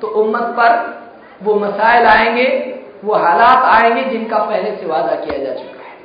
तो 0.00 0.06
उम्मत 0.06 0.42
पर 0.42 1.00
वो 1.42 1.54
मसाइल 1.54 2.06
आएँगे 2.06 2.73
वो 3.04 3.14
हालात 3.14 3.64
आएँगे 3.66 4.04
जिनका 4.10 4.38
पहले 4.38 4.76
से 4.76 4.86
वादा 4.86 5.14
किया 5.16 5.38
जा 5.38 5.52
चुका 5.54 5.82
है। 5.82 5.96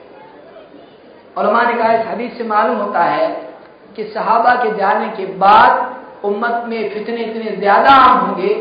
और 1.38 1.53
ने 1.67 1.73
कहा, 1.73 1.93
इस 1.93 2.05
हदीस 2.07 2.38
से 2.38 2.43
मालूम 2.43 2.77
होता 2.77 3.03
है 3.03 3.27
कि 3.95 4.03
सहाबा 4.03 4.55
के 4.55 4.77
जाने 4.77 5.07
के 5.17 5.26
बाद 5.38 6.26
उम्मत 6.26 6.63
में 6.67 6.89
फितने 6.89 7.23
इतने 7.23 7.55
ज़्यादा 7.55 7.93
आम 7.95 8.17
होंगे 8.17 8.53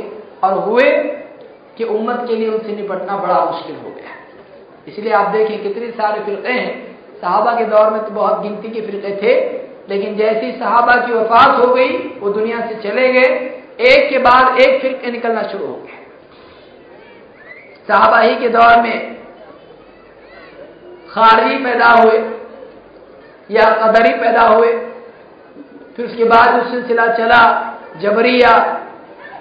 और 0.44 0.52
हुए 0.58 0.90
कि 1.78 1.84
उम्मत 1.84 2.24
के 2.28 2.36
लिए 2.36 2.48
उनसे 2.48 2.76
निपटना 2.76 3.16
बड़ा 3.16 3.44
मुश्किल 3.44 3.76
हो 3.76 3.90
गया। 3.90 4.14
इसलिए 4.88 5.12
आप 5.12 5.30
देखें 5.30 5.62
कितने 5.62 5.90
सारे 5.90 6.24
फिरके 6.24 6.52
हैं। 6.52 6.96
साहबा 7.20 7.52
के 7.52 7.64
दौर 7.64 7.90
में 7.90 8.00
तो 8.04 8.10
बहुत 8.10 8.42
गिनती 8.42 8.68
के 8.68 8.80
फिरके 8.80 9.14
थे, 9.16 9.34
लेकिन 9.88 10.16
जैसी 10.16 10.52
साहबा 10.52 10.96
की 11.06 11.12
वफात 11.12 11.58
हो 11.58 11.74
गई, 11.74 11.88
वो 12.20 12.30
दुनिया 12.30 12.60
से 12.60 12.74
चले 12.82 13.12
गए। 13.12 13.28
एक 13.88 14.08
के 14.10 14.18
बाद 14.18 14.60
एक 14.60 14.80
फिरके 14.82 15.10
निकलना 15.10 15.42
शुरू 15.42 15.66
हो 15.66 15.74
गए। 15.74 15.97
साहबा 17.88 18.18
ही 18.18 18.34
के 18.36 18.48
दौर 18.48 18.76
में 18.82 19.16
खारजी 21.10 21.56
पैदा 21.64 21.90
हुए 21.92 22.18
या 23.50 23.64
कदरी 23.76 24.12
पैदा 24.20 24.42
हुए, 24.44 24.72
फिर 25.96 26.06
उसके 26.06 26.24
बाद 26.24 26.46
जो 26.56 26.70
सिलसिला 26.70 27.06
चला, 27.14 27.42
जबरिया 28.00 28.52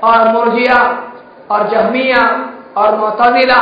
और 0.04 0.28
मुर्जिया 0.28 0.78
और 1.52 1.68
जहमिया 1.70 2.22
और 2.78 2.96
मोतजिला 2.98 3.60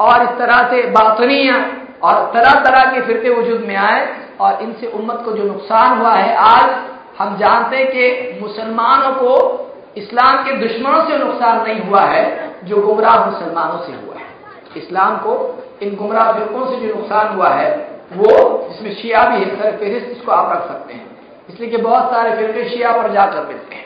और 0.00 0.22
इस 0.22 0.30
तरह 0.38 0.62
से 0.70 0.82
बातनिया 0.90 1.56
और 2.02 2.14
तरह 2.34 2.54
तरह 2.64 2.90
के 2.92 3.00
फिरके 3.06 3.30
वजूद 3.30 3.60
में 3.68 3.76
आए 3.78 4.00
और 4.40 4.62
इनसे 4.62 4.86
उम्मत 4.88 5.22
को 5.24 5.32
जो 5.32 5.44
नुकसान 5.44 5.98
हुआ 5.98 6.14
है 6.14 6.34
आज, 6.36 6.70
हम 7.18 7.36
जानते 7.38 7.76
हैं 7.76 7.86
कि 7.88 8.40
मुसलमानों 8.40 9.12
को 9.14 9.32
इस्लाम 9.96 10.42
के 10.44 10.56
दुश्मनों 10.58 11.04
से 11.08 11.18
नुकसान 11.18 11.62
नहीं 11.62 11.80
हुआ 11.82 12.02
है, 12.02 12.24
जो 12.64 12.80
गुमराह 12.82 13.24
मुसलमानों 13.26 13.78
से 13.78 13.92
हुआ 13.94 14.13
इस्लाम 14.76 15.16
को 15.16 15.64
इन 15.82 15.96
गुमराह 15.96 16.32
फिरकों 16.32 16.66
से 16.66 16.76
जो 16.76 16.94
नुकसान 16.94 17.36
हुआ 17.36 17.48
है, 17.48 18.00
वो 18.12 18.66
जिसमें 18.72 18.94
शिया 18.94 19.24
भी 19.24 19.44
है, 19.44 19.56
सर 19.56 19.82
इसको 19.82 20.32
आप 20.32 20.52
रख 20.52 20.68
सकते 20.68 20.94
हैं। 20.94 21.14
इसलिए 21.50 21.70
कि 21.70 21.76
बहुत 21.76 22.10
सारे 22.10 22.36
फिरके 22.36 22.68
शिया 22.68 22.92
पर 22.92 23.12
जाकर 23.12 23.46
मिलते 23.46 23.74
हैं। 23.74 23.84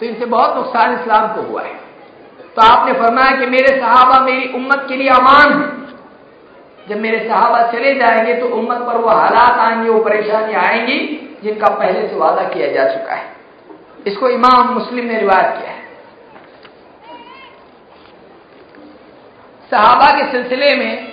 तो 0.00 0.06
इनसे 0.06 0.24
बहुत 0.24 0.56
नुकसान 0.56 1.00
इस्लाम 1.00 1.34
को 1.34 1.40
हुआ 1.40 1.62
है। 1.62 1.86
तो 2.56 2.62
आपने 2.62 2.92
फरमाया 2.92 3.36
कि 3.40 3.46
मेरे 3.46 3.80
सहाबा 3.80 4.24
मेरी 4.24 4.52
उम्मत 4.54 4.86
के 4.88 4.96
लिए 4.96 5.08
अमान 5.08 5.52
है। 5.52 5.86
जब 6.88 7.02
मेरे 7.02 7.28
सहाबा 7.28 7.62
चले 7.62 7.94
जाएँगे 7.94 8.34
तो 8.34 8.46
उम्मत 8.46 8.78
पर 8.78 8.96
वो 8.96 9.08
हालात 9.08 9.58
आएँगे, 9.58 9.90
वो 9.90 10.00
परेशानियाँ 10.00 10.62
आएँगी, 10.62 10.98
जिनका 11.42 11.68
पहले 11.68 12.08
से 12.08 12.16
वादा 12.16 12.42
किया 12.42 12.72
जा 12.72 12.96
चुका 12.96 13.14
है। 13.14 13.24
इसको 14.06 14.28
इमाम 14.28 14.68
मुस्लिम 14.68 15.04
ने 15.04 15.18
रिवायत 15.18 15.46
किया 15.46 15.70
है। 15.70 15.85
सहाबा 19.70 20.10
के 20.10 20.30
सिलसिले 20.32 20.74
में 20.76 21.12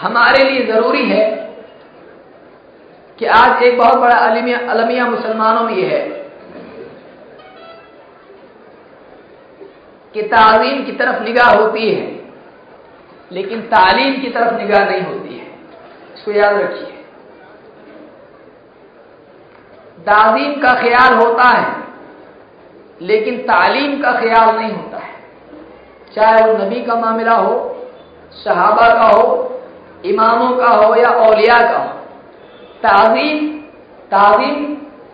हमारे 0.00 0.42
लिए 0.50 0.66
ज़रूरी 0.66 1.04
है 1.06 1.24
कि 3.18 3.26
आज 3.26 3.62
एक 3.62 3.78
बहुत 3.78 3.98
बड़ा 3.98 4.16
अलमिया 4.18 4.58
अलमिया 4.70 5.06
मुसलमानों 5.06 5.62
में 5.62 5.74
यह 5.74 5.88
है 5.88 6.04
कि 10.14 10.22
तालीम 10.22 10.84
की 10.84 10.92
तरफ़ 10.92 11.22
निगाह 11.22 11.50
होती 11.54 11.88
है, 11.90 12.04
लेकिन 13.32 13.62
तालीम 13.62 14.20
की 14.20 14.28
तरफ़ 14.28 14.54
निगाह 14.54 14.84
नहीं 14.84 15.02
होती 15.02 15.38
है। 15.38 15.46
इसको 16.14 16.32
याद 16.32 16.56
रखिए। 16.56 16.92
तालीम 20.06 20.60
का 20.62 20.74
ख्याल 20.80 21.14
होता 21.14 21.48
है। 21.48 21.85
लेकिन 23.02 23.38
तालीम 23.38 24.00
का 24.02 24.12
ख्याल 24.12 24.56
नहीं 24.56 24.72
होता 24.72 24.98
है। 24.98 25.14
चाहे 26.14 26.44
वो 26.44 26.52
नबी 26.58 26.82
का 26.82 26.94
मामला 26.94 27.34
हो, 27.34 27.54
सहाबा 28.34 28.88
का 28.94 29.08
हो, 29.08 29.60
इमामों 30.04 30.56
का 30.56 30.68
हो 30.68 30.94
या 30.94 31.08
औलिया 31.08 31.60
का 31.62 31.78
हो, 31.78 31.92
ताजीम 32.82 33.46
ताजीम 34.10 34.64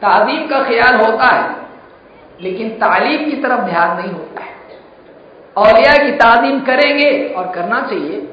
ताजीम 0.02 0.46
का 0.46 0.62
ख्याल 0.62 0.96
होता 0.96 1.26
है, 1.26 1.56
लेकिन 2.40 2.68
तालीम 2.68 3.30
की 3.30 3.36
तरफ़ 3.36 3.60
ध्यान 3.60 3.96
नहीं 3.96 4.12
होता 4.12 4.40
है। 4.40 4.50
औलिया 5.56 5.92
की 6.04 6.12
ताजीम 6.12 6.60
करेंगे 6.60 7.10
और 7.28 7.50
करना 7.52 7.80
चाहिए। 7.80 8.28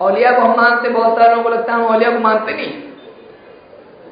औलिया 0.00 0.30
को 0.30 0.42
हम 0.42 0.56
मानते, 0.56 0.88
बहुत 0.88 1.18
सारे 1.18 1.30
लोगों 1.30 1.42
को 1.42 1.48
लगता 1.48 1.72
है 1.72 1.78
हम 1.78 1.86
औलिया 1.86 2.10
को 2.10 2.18
मानते 2.18 2.54
नहीं। 2.54 2.72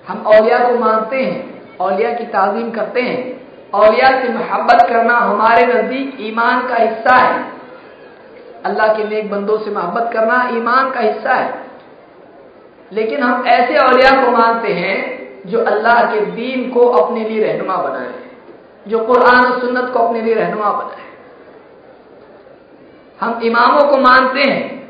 हम 0.09 0.25
औलिया 0.27 0.59
को 0.59 0.79
मानते 0.79 1.17
हैं, 1.17 1.61
औलिया 1.79 2.13
की 2.13 2.25
ताजीम 2.25 2.71
करते 2.71 3.03
हैं। 3.03 3.41
औलिया 3.74 4.23
से 4.23 4.28
मोहब्बत 4.28 4.86
करना 4.89 5.15
हमारे 5.15 5.66
नज़दीक 5.66 6.16
ईमान 6.20 6.69
का 6.69 6.74
हिस्सा 6.74 7.16
है। 7.16 7.53
अल्लाह 8.65 8.89
के 8.89 9.05
नेक 9.05 9.31
बंदों 9.31 9.59
से 9.59 9.70
मोहब्बत 9.70 10.11
करना 10.12 10.49
ईमान 10.53 10.90
का 10.90 11.01
हिस्सा 11.01 11.35
है। 11.35 11.62
लेकिन 12.93 13.23
हम 13.23 13.47
ऐसे 13.47 13.77
औलिया 13.77 14.24
को 14.24 14.31
मानते 14.31 14.73
हैं 14.73 15.23
जो 15.47 15.65
अल्लाह 15.65 16.03
के 16.03 16.20
दीन 16.20 16.70
को 16.70 16.89
अपने 16.89 17.28
लिए 17.28 17.53
रहनुमा 17.53 17.77
बनाए, 17.77 18.12
जो 18.89 18.99
कुरान 18.99 19.53
और 19.53 19.61
सुन्नत 19.61 19.90
को 19.93 19.99
अपने 19.99 20.20
लिए 20.20 20.35
रहनुमा 20.35 20.70
बनाए। 20.70 21.03
हम 23.20 23.40
इमामों 23.43 23.90
को 23.90 23.99
मानते 23.99 24.51
हैं 24.51 24.89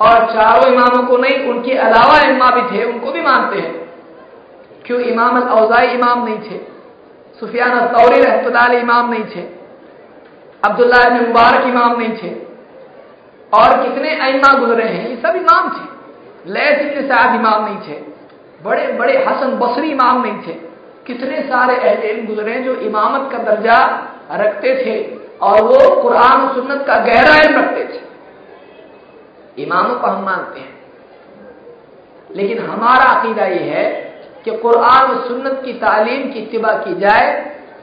और 0.00 0.26
चारों 0.26 0.72
इमामों 0.72 1.02
को 1.08 1.16
नहीं, 1.16 1.48
उनके 1.48 1.72
अलावा 1.72 2.30
इमा 2.30 2.50
भी 2.50 2.78
थे, 2.78 2.84
उनको 2.84 3.12
भी 3.12 3.22
मानते 3.22 3.58
हैं। 3.58 3.90
क्यों? 4.84 5.00
इमाम 5.00 5.40
अवजाई 5.40 5.86
इमाम 5.86 6.24
नहीं 6.24 6.38
थे। 6.38 6.75
सुफियान 7.40 7.86
तौरी 7.86 8.22
रहमतुल्लाह 8.22 8.72
इमाम 8.72 9.10
नहीं 9.10 9.24
थे। 9.24 9.40
अब्दुल्ला 10.64 11.10
मुबारक 11.10 11.66
इमाम 11.66 12.00
नहीं 12.00 12.16
थे। 12.16 12.46
और 13.54 13.82
कितने 13.82 14.20
अइमा 14.20 14.58
गुजरे 14.58 14.84
हैं, 14.84 15.08
ये 15.08 15.16
सब 15.16 15.36
इमाम 15.36 15.68
थे। 15.68 15.96
लैस 16.52 16.80
इतने 16.80 17.02
साद 17.02 17.40
इमाम 17.40 17.64
नहीं 17.64 17.78
थे। 17.78 18.00
बड़े 18.62 18.92
बड़े 18.92 19.24
हसन 19.24 19.50
बसरी 19.50 19.90
इमाम 19.90 20.22
नहीं 20.22 20.38
थे। 20.38 20.52
कितने 21.06 21.42
सारे 21.42 21.76
अहल 21.76 22.26
गुजरे 22.26 22.54
जो 22.54 22.74
इमामत 22.74 23.32
का 23.32 23.38
दर्जा 23.38 24.08
रखते 24.32 24.74
थे 24.74 25.16
और 25.42 25.62
वो 25.62 26.02
कुरान 26.02 26.54
सुन्नत 26.54 26.86
का 26.86 26.94
गहरा 26.94 27.36
इल्म 27.36 27.58
रखते 27.58 27.84
थे। 27.84 28.06
इमामों 29.62 29.94
को 29.94 30.06
हम 30.06 30.24
मानते 30.24 30.60
हैं। 30.60 30.76
लेकिन 32.34 32.58
हमारा 32.58 33.04
अकीदा 33.04 33.46
ये 33.46 33.58
है 33.58 34.15
कि 34.46 34.56
कुरान 34.58 35.16
सुन्नत 35.28 35.62
की 35.64 35.72
तालीम 35.74 36.30
की 36.32 36.38
इतबा 36.40 36.72
की 36.78 36.94
जाए, 37.00 37.30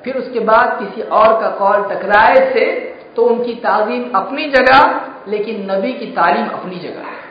फिर 0.04 0.18
उसके 0.18 0.40
बाद 0.42 0.78
किसी 0.80 1.02
और 1.02 1.42
का 1.42 1.50
कौल 1.58 1.84
टकराए 1.90 2.36
से 2.54 2.66
तो 3.16 3.24
उनकी 3.24 3.54
ताजीम 3.56 4.10
अपनी 4.16 4.46
जगह, 4.50 4.80
लेकिन 5.28 5.72
नबी 5.72 5.92
की 5.94 6.06
तालीम 6.14 6.48
अपनी 6.50 6.76
जगह 6.78 7.02
है। 7.02 7.22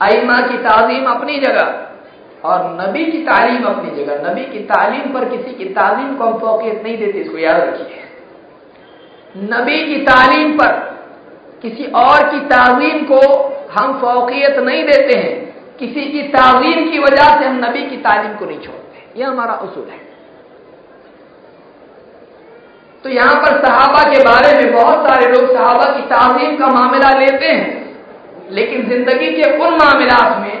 आइमा 0.00 0.40
की 0.40 0.58
ताजीम 0.58 1.04
अपनी 1.06 1.38
जगह 1.38 2.48
और 2.48 2.64
नबी 2.80 3.04
की 3.04 3.22
तालीम 3.24 3.64
अपनी 3.64 3.90
जगह। 3.96 4.30
नबी 4.30 4.44
की 4.44 4.58
तालीम 4.66 5.12
पर 5.14 5.28
किसी 5.28 5.54
की 5.54 5.64
तालीम 5.74 6.14
को 6.16 6.24
हम 6.24 6.38
फोकियत 6.38 6.82
नहीं 6.82 6.96
देते, 6.98 7.18
इसको 7.18 7.38
याद 7.38 7.60
रखिए। 7.60 8.04
नबी 9.34 9.84
की 9.84 10.00
तालीम 10.02 10.56
पर 10.58 10.72
किसी 11.62 11.90
और 11.96 12.28
की 12.30 12.40
ताजीम 12.46 13.04
को 13.04 13.20
हम 13.72 13.98
फोकियत 14.00 14.58
नहीं 14.58 14.84
देते 14.84 15.18
हैं। 15.18 15.47
किसी 15.78 16.04
की 16.04 16.22
ताजीम 16.28 16.90
की 16.90 16.98
वजह 16.98 17.28
से 17.38 17.46
हम 17.46 17.56
नबी 17.64 17.82
की 17.90 17.96
तालीम 17.96 18.34
को 18.34 18.44
नहीं 18.44 18.60
छोड़ते। 18.60 19.20
यह 19.20 19.28
हमारा 19.28 19.54
उसूल 19.54 19.88
है। 19.90 20.06
तो 23.04 23.08
यहाँ 23.08 23.34
पर 23.34 23.60
सहाबा 23.62 24.02
के 24.04 24.22
बारे 24.24 24.52
में 24.54 24.72
बहुत 24.74 25.06
सारे 25.08 25.26
लोग 25.28 25.52
सहाबा 25.52 25.84
की 25.96 26.02
ताजीम 26.02 26.56
का 26.56 26.66
मामला 26.66 27.10
लेते 27.18 27.46
हैं, 27.46 27.68
लेकिन 28.50 28.88
ज़िंदगी 28.88 29.30
के 29.32 29.50
उन 29.58 29.74
मामलात 29.74 30.38
में 30.38 30.56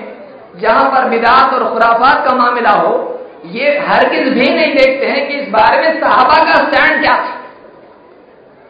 जहाँ 0.60 0.84
पर 0.90 1.08
बिदात 1.08 1.54
और 1.54 1.64
खुराफात 1.72 2.28
का 2.28 2.34
मामला 2.34 2.70
हो, 2.70 2.94
ये 3.46 3.78
हरगिज 3.78 4.28
भी 4.28 4.48
नहीं 4.54 4.74
देखते 4.74 5.06
हैं 5.06 5.28
कि 5.28 5.34
इस 5.34 5.48
बारे 5.48 5.82
में 5.82 6.00
सहाबा 6.00 6.38
का 6.44 6.54
स्टैंड 6.64 7.00
क्या 7.00 7.16
था। 7.16 7.36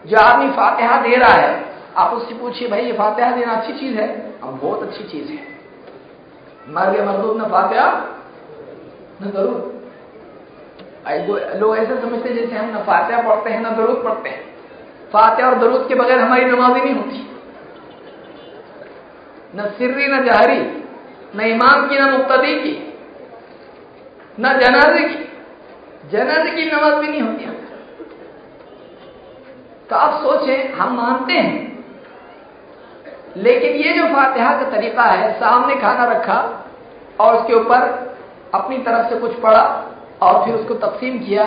जो 0.06 0.16
आदमी 0.16 0.50
फातिहा 0.50 1.00
दे 1.00 1.14
रहा 1.16 1.32
है, 1.32 1.64
आप 1.96 2.12
उससे 2.12 2.34
पूछिए, 2.34 2.68
भाई, 2.68 2.80
ये 2.80 2.92
फातिहा 2.92 3.30
देना 3.30 3.52
अच्छी 3.52 3.72
चीज़ 3.72 3.96
है? 3.96 4.08
अब 4.42 4.58
बहुत 4.62 4.82
अच्छी 4.82 5.04
चीज़ 5.04 5.30
है। 5.32 5.47
मर्ग 6.68 7.00
मरदूब 7.06 7.36
न 7.38 7.44
फातिहा 7.44 7.86
न 9.22 9.30
ज़रूर। 9.30 9.76
लोग 11.56 11.76
ऐसे 11.76 12.00
समझते 12.00 12.34
जैसे 12.34 12.56
हम 12.56 12.70
न 12.70 12.82
फातिहा 12.82 13.20
पढ़ते 13.22 13.50
हैं, 13.50 13.60
न 13.60 13.74
दरूद 13.76 14.02
पढ़ते 14.04 14.28
हैं। 14.28 14.42
फातिहा 15.12 15.48
और 15.48 15.58
दरूद 15.58 15.86
के 15.88 15.94
बगैर 15.94 16.18
हमारी 16.18 16.44
नमाज़ 16.44 16.72
नहीं 16.74 16.94
होती। 16.94 17.24
न 19.56 19.68
सिर्री, 19.78 20.06
न 20.06 20.24
जहरी, 20.24 20.60
न 21.36 21.40
इमाम 21.46 21.88
की, 21.88 21.98
न 21.98 22.10
मुक्तदी 22.10 22.54
की, 22.54 22.74
न 24.40 24.58
जनाजे 24.60 25.08
की। 25.08 25.24
जनाजे 26.10 26.50
की 26.50 26.64
नमाज़ 26.66 26.94
भी 26.94 27.08
नहीं 27.08 27.22
होती। 27.22 27.46
तो 29.90 29.96
आप 29.96 30.22
सोचें, 30.22 30.72
हम 30.72 30.96
मानते 30.96 31.32
हैं 31.32 31.67
लेकिन 33.36 33.72
ये 33.72 33.92
जो 33.92 34.04
फातिहा 34.14 34.52
का 34.52 34.70
तरीका 34.70 35.02
है, 35.02 35.32
सामने 35.40 35.74
खाना 35.74 36.04
रखा 36.04 36.66
और 37.20 37.36
उसके 37.36 37.54
ऊपर 37.54 38.08
अपनी 38.54 38.78
तरफ़ 38.78 39.10
से 39.10 39.16
कुछ 39.16 39.34
पढ़ा 39.34 39.84
और 40.22 40.44
फिर 40.44 40.54
उसको 40.54 40.74
तकसीम 40.74 41.18
किया। 41.18 41.44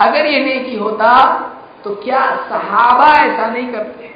अगर 0.00 0.26
ये 0.26 0.44
नेकी 0.44 0.76
होता 0.76 1.18
तो 1.84 1.94
क्या 1.94 2.36
सहाबा 2.36 3.06
ऐसा 3.24 3.46
नहीं 3.46 3.72
करते? 3.72 4.10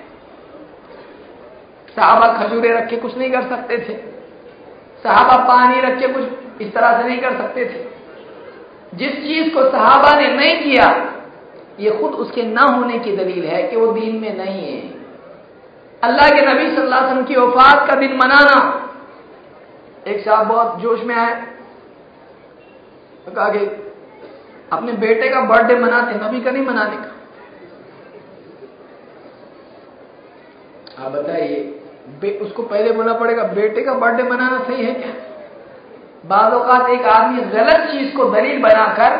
सहाबा 1.96 2.32
खजूरे 2.32 2.68
रख 2.68 2.88
के 2.88 2.96
कुछ 2.96 3.18
नहीं 3.18 3.30
कर 3.30 3.42
सकते 3.42 3.78
थे। 3.78 3.94
सहाबा 5.02 5.44
पानी 5.44 5.80
रख 5.80 6.00
के 6.00 6.08
कुछ 6.08 6.24
इस 6.60 6.74
तरह 6.74 7.02
से 7.02 7.08
नहीं 7.08 7.18
कर 7.18 7.36
सकते 7.36 7.64
थे। 7.64 7.96
जिस 8.94 9.12
चीज़ 9.12 9.54
को 9.54 9.70
सहाबा 9.70 10.20
ने 10.20 10.28
नहीं 10.28 10.62
किया, 10.62 11.12
ये 11.80 11.90
खुद 11.90 12.12
उसके 12.12 12.42
न 12.42 12.58
होने 12.58 12.98
की 12.98 13.16
दलील 13.16 13.44
है 13.44 13.62
कि 13.62 13.76
वो 13.76 13.92
दीन 13.92 14.16
में 14.16 14.36
नहीं 14.38 14.72
है। 14.72 14.95
अल्लाह 16.06 16.28
के 16.30 16.42
नबी 16.42 16.66
सल्लल्लाहु 16.66 17.02
अलैहि 17.02 17.12
वसल्लम 17.12 17.24
की 17.24 17.36
वफात 17.36 17.86
का 17.88 17.94
दिन 17.96 18.12
मनाना। 18.16 18.58
एक 20.06 20.24
साहब 20.24 20.46
बहुत 20.48 20.80
जोश 20.80 21.00
में 21.04 21.14
आए 21.16 21.34
तो 23.26 23.32
कहा 23.32 23.48
कि 23.48 23.60
अपने 24.72 24.92
बेटे 25.00 25.28
का 25.28 25.40
बर्थडे 25.46 25.76
मनाते 25.78 26.14
नबी 26.16 26.40
का 26.40 26.50
नहीं 26.50 26.66
मनाने 26.66 26.96
का। 26.96 27.10
आप 30.98 31.12
बताइए 31.12 31.58
उसको 32.40 32.62
पहले 32.64 32.92
बोलना 32.92 33.12
पड़ेगा, 33.14 33.42
बेटे 33.44 33.82
का 33.84 33.94
बर्थडे 33.94 34.22
मनाना 34.24 34.58
सही 34.64 34.84
है 34.84 34.92
क्या? 34.94 35.12
बाज़ 36.26 36.90
एक 36.90 37.06
आदमी 37.06 37.42
गलत 37.52 37.90
चीज़ 37.90 38.16
को 38.16 38.24
दलील 38.30 38.62
बनाकर 38.62 39.16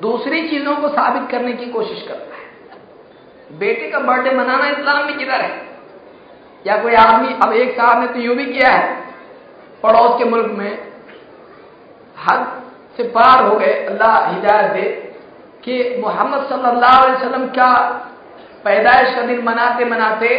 दूसरी 0.00 0.48
चीज़ों 0.48 0.74
को 0.76 0.88
साबित 0.90 1.30
करने 1.30 1.52
की 1.54 1.66
कोशिश 1.72 2.02
करता 2.08 2.36
है। 2.36 3.58
बेटे 3.58 3.90
का 3.90 3.98
बर्थडे 4.00 4.30
मनाना 4.36 4.68
इस्लाम 4.70 5.06
में 5.06 5.16
किधर 5.18 5.40
है? 5.40 5.67
या 6.68 6.76
कोई 6.76 6.94
आदमी, 6.94 7.34
अब 7.42 7.52
एक 7.52 7.76
साहब 7.76 8.00
ने 8.00 8.06
तो 8.06 8.18
यू 8.18 8.34
भी 8.34 8.44
किया 8.44 8.72
है, 8.72 8.96
पड़ोस 9.82 10.18
के 10.18 10.24
मुल्क 10.24 10.50
में, 10.50 10.78
हद 12.30 12.62
से 12.96 13.02
पार 13.02 13.44
हो 13.44 13.56
गए, 13.56 13.72
अल्लाह 13.72 14.28
हिदायत 14.28 14.72
दे, 14.72 15.14
कि 15.64 15.96
मोहम्मद 16.00 16.42
सल्लल्लाहु 16.44 17.02
अलैहि 17.02 17.16
वसल्लम 17.16 17.46
का 17.46 17.74
पैदाइश 18.64 19.14
का 19.14 19.22
दिन 19.22 19.42
मनाते 19.42 19.84
मनाते 19.84 20.30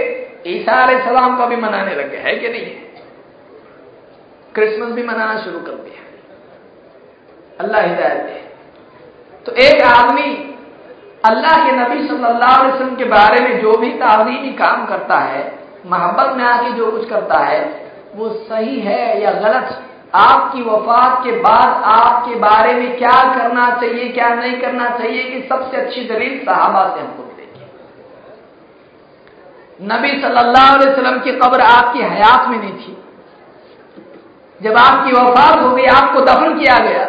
ईसा 0.48 1.06
सलाम 1.06 1.38
का 1.38 1.46
भी 1.46 1.56
मनाने 1.56 1.96
लगे 1.96 2.18
है 2.18 2.36
कि 2.36 2.50
नहीं? 2.50 2.76
क्रिसमस 4.56 4.92
भी 4.92 5.04
मनाना 5.04 5.38
शुरू 5.38 5.60
कर 5.60 5.72
दिया। 5.72 6.04
अल्लाह 7.60 7.82
हिदायत 7.82 8.22
दे। 8.24 8.50
तो 9.46 9.52
एक 9.52 9.82
आदमी 9.82 10.56
अल्लाह 11.26 11.66
के 11.66 11.72
नबी 11.72 12.08
सल्लल्लाहु 12.08 12.64
अलैहि 12.64 12.74
वसल्लम 12.74 12.96
के 12.96 13.04
बारे 13.04 13.44
में 13.44 13.62
जो 13.62 13.78
भी 13.78 13.90
ताजीमी 13.90 14.54
काम 14.54 14.86
करता 14.86 15.18
है 15.18 15.69
मोहब्बत 15.86 16.36
में 16.38 16.44
आके 16.46 16.72
जो 16.72 16.92
कुछ 16.92 17.10
करता 17.10 17.38
है, 17.38 17.60
वो 18.16 18.30
सही 18.30 18.80
है 18.80 19.22
या 19.22 19.32
गलत? 19.32 19.86
आपकी 20.16 20.62
वफात 20.62 21.24
के 21.24 21.32
बाद 21.32 21.84
आपके 21.86 22.36
बारे 22.36 22.74
में 22.74 22.98
क्या 22.98 23.18
करना 23.36 23.70
चाहिए, 23.82 24.08
क्या 24.10 24.30
नहीं 24.36 24.62
करना 24.62 24.90
चाहिए 24.90 25.24
कि 25.24 25.48
सबसे 25.50 25.78
अच्छी 25.78 26.08
दलील 26.08 26.40
सहाबा 26.46 26.84
से 26.96 27.02
हमको 27.02 27.24
मिलेगी 27.24 27.66
नबी 29.80 30.22
सल्लल्लाहु 30.22 30.76
अलैहि 30.76 30.92
वसल्लम 30.92 31.20
की 31.20 31.32
कब्र 31.32 31.62
आपकी 31.62 32.00
हयात 32.00 32.48
में 32.50 32.58
नहीं 32.58 32.74
थी। 32.74 32.98
जब 34.62 34.78
आपकी 34.78 35.12
वफात 35.12 35.62
हो 35.64 35.70
गई, 35.76 35.86
आपको 35.86 36.22
दफन 36.22 36.60
किया 36.60 36.78
गया। 36.84 37.06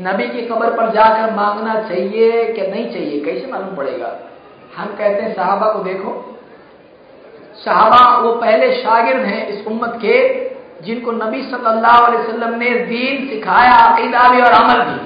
नबी 0.00 0.26
की 0.28 0.42
कब्र 0.42 0.70
पर 0.70 0.90
जाकर 0.90 1.34
मांगना 1.34 1.74
चाहिए 1.82 2.44
कि 2.52 2.60
नहीं 2.60 2.86
चाहिए, 2.92 3.20
कैसे 3.20 3.46
मालूम 3.52 3.76
पड़ेगा? 3.76 4.16
हम 4.78 4.86
कहते 4.86 5.22
हैं, 5.22 5.34
साहबा 5.34 5.72
को 5.72 5.78
देखो। 5.82 6.10
साहबा 7.64 8.18
वो 8.18 8.32
पहले 8.32 8.82
शागिर्द 8.82 9.20
हैं 9.20 9.46
इस 9.46 9.66
उम्मत 9.66 9.98
के, 10.02 10.16
जिनको 10.84 11.12
नबी 11.12 11.42
सल्लल्लाहु 11.42 12.04
अलैहि 12.06 12.22
वसल्लम 12.22 12.54
ने 12.54 12.70
दीन 12.70 13.28
सिखाया, 13.28 13.72
अकीदा 13.72 14.28
भी 14.28 14.40
और 14.40 14.52
अमल 14.52 14.82
भी। 14.82 14.98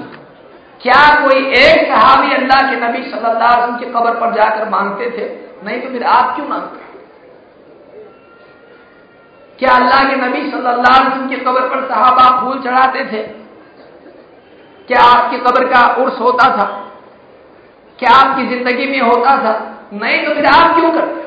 क्या 0.81 1.01
कोई 1.21 1.45
एक 1.45 1.87
सहाबी 1.87 2.33
अल्लाह 2.35 2.69
के 2.69 2.75
नबी 2.75 3.03
सल्लल्लाहु 3.03 3.53
अलैहि 3.53 3.61
वसल्लम 3.61 3.77
की 3.77 3.85
कब्र 3.85 4.13
पर 4.19 4.33
जाकर 4.33 4.69
मांगते 4.69 5.09
थे? 5.09 5.25
नहीं 5.65 5.81
तो 5.81 5.89
फिर 5.89 6.03
आप 6.03 6.35
क्यों 6.35 6.47
मांगते 6.47 6.81
क्या 9.59 9.71
अल्लाह 9.71 9.99
के 10.09 10.15
नबी 10.15 10.51
सल्लल्लाहु 10.51 10.99
अलैहि 10.99 11.07
वसल्लम 11.07 11.29
की 11.29 11.35
कब्र 11.35 11.67
पर 11.69 11.87
सहाबा 11.89 12.29
फूल 12.41 12.61
चढ़ाते 12.63 13.05
थे? 13.05 13.23
क्या 14.87 15.01
आपकी 15.01 15.37
कब्र 15.37 15.67
का 15.67 15.81
उर्स 16.03 16.19
होता 16.19 16.49
था? 16.57 16.82
क्या 17.99 18.11
आपकी 18.11 18.47
ज़िंदगी 18.47 18.85
में 18.87 18.99
होता 19.01 19.35
था? 19.43 19.53
नहीं 19.93 20.25
तो 20.25 20.33
फिर 20.33 20.45
आप 20.47 20.75
क्यों 20.75 20.91
करते 20.91 21.21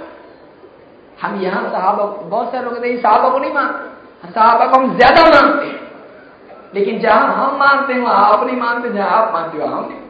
हम 1.18 1.40
यहाँ 1.42 1.62
साहबा, 1.70 2.04
बहुत 2.04 2.50
सारे 2.52 2.64
लोग 2.64 2.74
कहते 2.74 2.88
हैं 2.88 3.00
साहबा 3.02 3.28
को 3.28 3.38
नहीं 3.38 3.52
मानते। 3.52 4.32
साहबा 4.32 4.66
को 4.66 4.80
हम 4.80 4.96
ज़्यादा 4.96 5.22
मानते 5.24 5.66
हैं। 5.66 5.80
लेकिन 6.74 6.98
जहाँ 7.00 7.34
हम 7.34 7.56
मानते 7.58 7.92
हैं, 7.92 8.00
वहाँ 8.00 8.32
आप 8.32 8.46
नहीं 8.46 8.56
मानते, 8.56 8.88
जहाँ 8.92 9.10
आप 9.10 9.32
मानते 9.34 9.58
हो 9.58 9.66
हम 9.66 9.88
नहीं। 9.88 10.00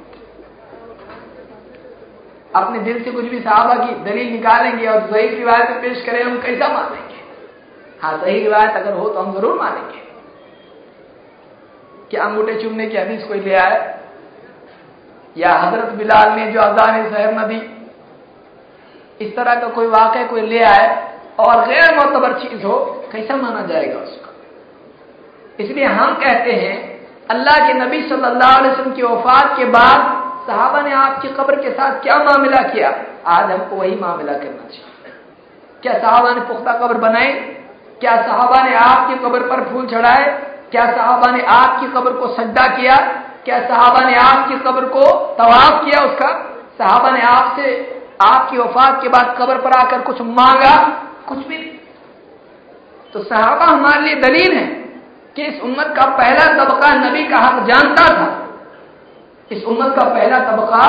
अपने 2.54 2.78
दिल 2.80 3.02
से 3.04 3.10
कुछ 3.12 3.24
भी 3.24 3.40
साहबा 3.40 3.74
की 3.74 3.94
दलील 4.04 4.32
निकालेंगे 4.32 4.86
और 4.86 5.00
सही 5.10 5.28
रिवायत 5.28 5.70
पेश 5.82 6.04
करें, 6.06 6.22
हम 6.22 6.38
कैसा 6.40 6.68
मानेंगे? 6.68 7.20
हाँ 8.02 8.16
सही 8.18 8.40
रिवायत 8.40 8.76
अगर 8.76 8.92
हो 8.92 9.08
तो 9.08 9.20
हम 9.20 9.34
ज़रूर 9.34 9.58
मानेंगे। 9.58 10.04
क्या 12.10 12.24
अंगूठे 12.24 12.54
चुमने 12.62 12.86
की 12.86 12.96
हदीस 12.96 13.24
कोई 13.24 13.40
ले 13.40 13.54
आए 13.56 13.78
या 15.36 15.52
हज़रत 15.52 15.92
बिलाल 15.92 16.30
ने 16.32 16.52
जो 16.52 16.60
अजान 16.60 17.10
शहर 17.10 17.34
न 17.34 17.48
दी। 17.48 17.60
इस 19.26 19.36
तरह 19.36 19.54
का 19.54 19.68
कोई 19.68 19.86
वाक़ 19.86 20.28
कोई 20.28 20.40
ले 20.40 20.62
आए 20.62 21.12
और 21.38 21.68
गैर 21.68 21.96
मोतबर 21.96 22.32
चीज़ 22.32 22.66
हो, 22.66 23.04
कैसा 23.12 23.36
माना 23.36 23.66
जाएगा 23.66 23.98
उसको? 23.98 24.30
इसलिए 25.64 25.84
हम 25.84 26.14
कहते 26.14 26.52
हैं, 26.52 27.06
अल्लाह 27.30 27.66
के 27.66 27.72
नबी 27.72 28.08
सल्लल्लाहु 28.08 28.58
अलैहि 28.58 28.72
वसल्लम 28.72 28.92
की 28.92 29.02
वफात 29.02 29.56
के 29.56 29.64
बाद 29.64 30.16
साहबा 30.46 30.80
ने 30.80 30.92
आपकी 30.92 31.28
कब्र 31.28 31.56
के 31.56 31.70
साथ 31.70 32.02
क्या 32.02 32.18
मामला 32.18 32.62
किया? 32.62 32.94
आज 33.26 33.50
हमको 33.50 33.76
वही 33.76 33.94
मामला 33.94 34.32
करना 34.32 34.68
चाहिए। 34.68 35.12
क्या 35.82 35.92
साहबा 35.92 36.30
ने 36.30 36.40
पुख्ता 36.40 36.72
कब्र 36.72 36.94
बनाई? 36.94 37.32
क्या 38.00 38.16
साहबा 38.22 38.62
ने 38.62 38.74
आपकी 38.74 39.14
कब्र 39.14 39.40
पर 39.40 39.64
फूल 39.64 39.86
चढ़ाए? 39.86 40.24
क्या 40.70 40.86
साहबा 40.92 41.30
ने 41.30 41.42
आपकी 41.42 41.86
कब्र 41.86 42.12
को 42.12 42.28
सज्जा 42.28 42.66
किया? 42.76 42.96
क्या 43.46 43.58
साहबा 43.60 44.00
ने 44.00 44.14
आपकी 44.16 44.56
कब्र 44.58 44.86
को 44.88 45.02
तवाफ 45.34 45.84
किया 45.84 46.00
उसका? 46.04 46.28
साहबा 46.78 47.10
ने 47.10 47.20
आपसे, 47.22 47.66
आपकी 48.22 48.58
वफात 48.58 49.02
के 49.02 49.08
बाद 49.08 49.36
कब्र 49.38 49.56
पर 49.58 49.76
आकर 49.78 50.00
कुछ 50.00 50.20
मांगा, 50.20 50.76
कुछ 51.28 51.38
भी। 51.38 51.58
नहीं 51.58 51.74
तो 53.12 53.22
साहबा 53.24 53.64
हमारे 53.64 54.00
लिए 54.00 54.14
दलील 54.14 54.56
है 54.56 54.66
कि 55.36 55.42
इस 55.42 55.60
उम्मत 55.62 55.94
का 55.96 56.06
पहला 56.12 56.44
तबका 56.54 56.88
नबी 56.94 57.26
का 57.28 57.38
हक 57.38 57.62
जानता 57.66 58.04
था। 58.16 58.28
इस 59.50 59.64
उम्मत 59.64 59.94
का 59.96 60.04
पहला 60.04 60.38
तबका 60.40 60.84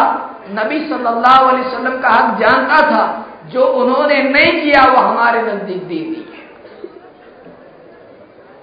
नबी 0.51 0.79
सल्लल्लाहु 0.89 1.47
अलैहि 1.47 1.65
वसल्लम 1.65 1.95
का 2.01 2.09
हक 2.09 2.37
जानता 2.39 2.77
था। 2.91 3.03
जो 3.45 3.65
उन्होंने 3.75 4.21
नहीं 4.23 4.51
किया, 4.61 4.81
वो 4.85 4.99
हमारे 4.99 5.41
नज़दीक 5.41 5.83
नहीं 5.83 6.05
है 6.05 6.25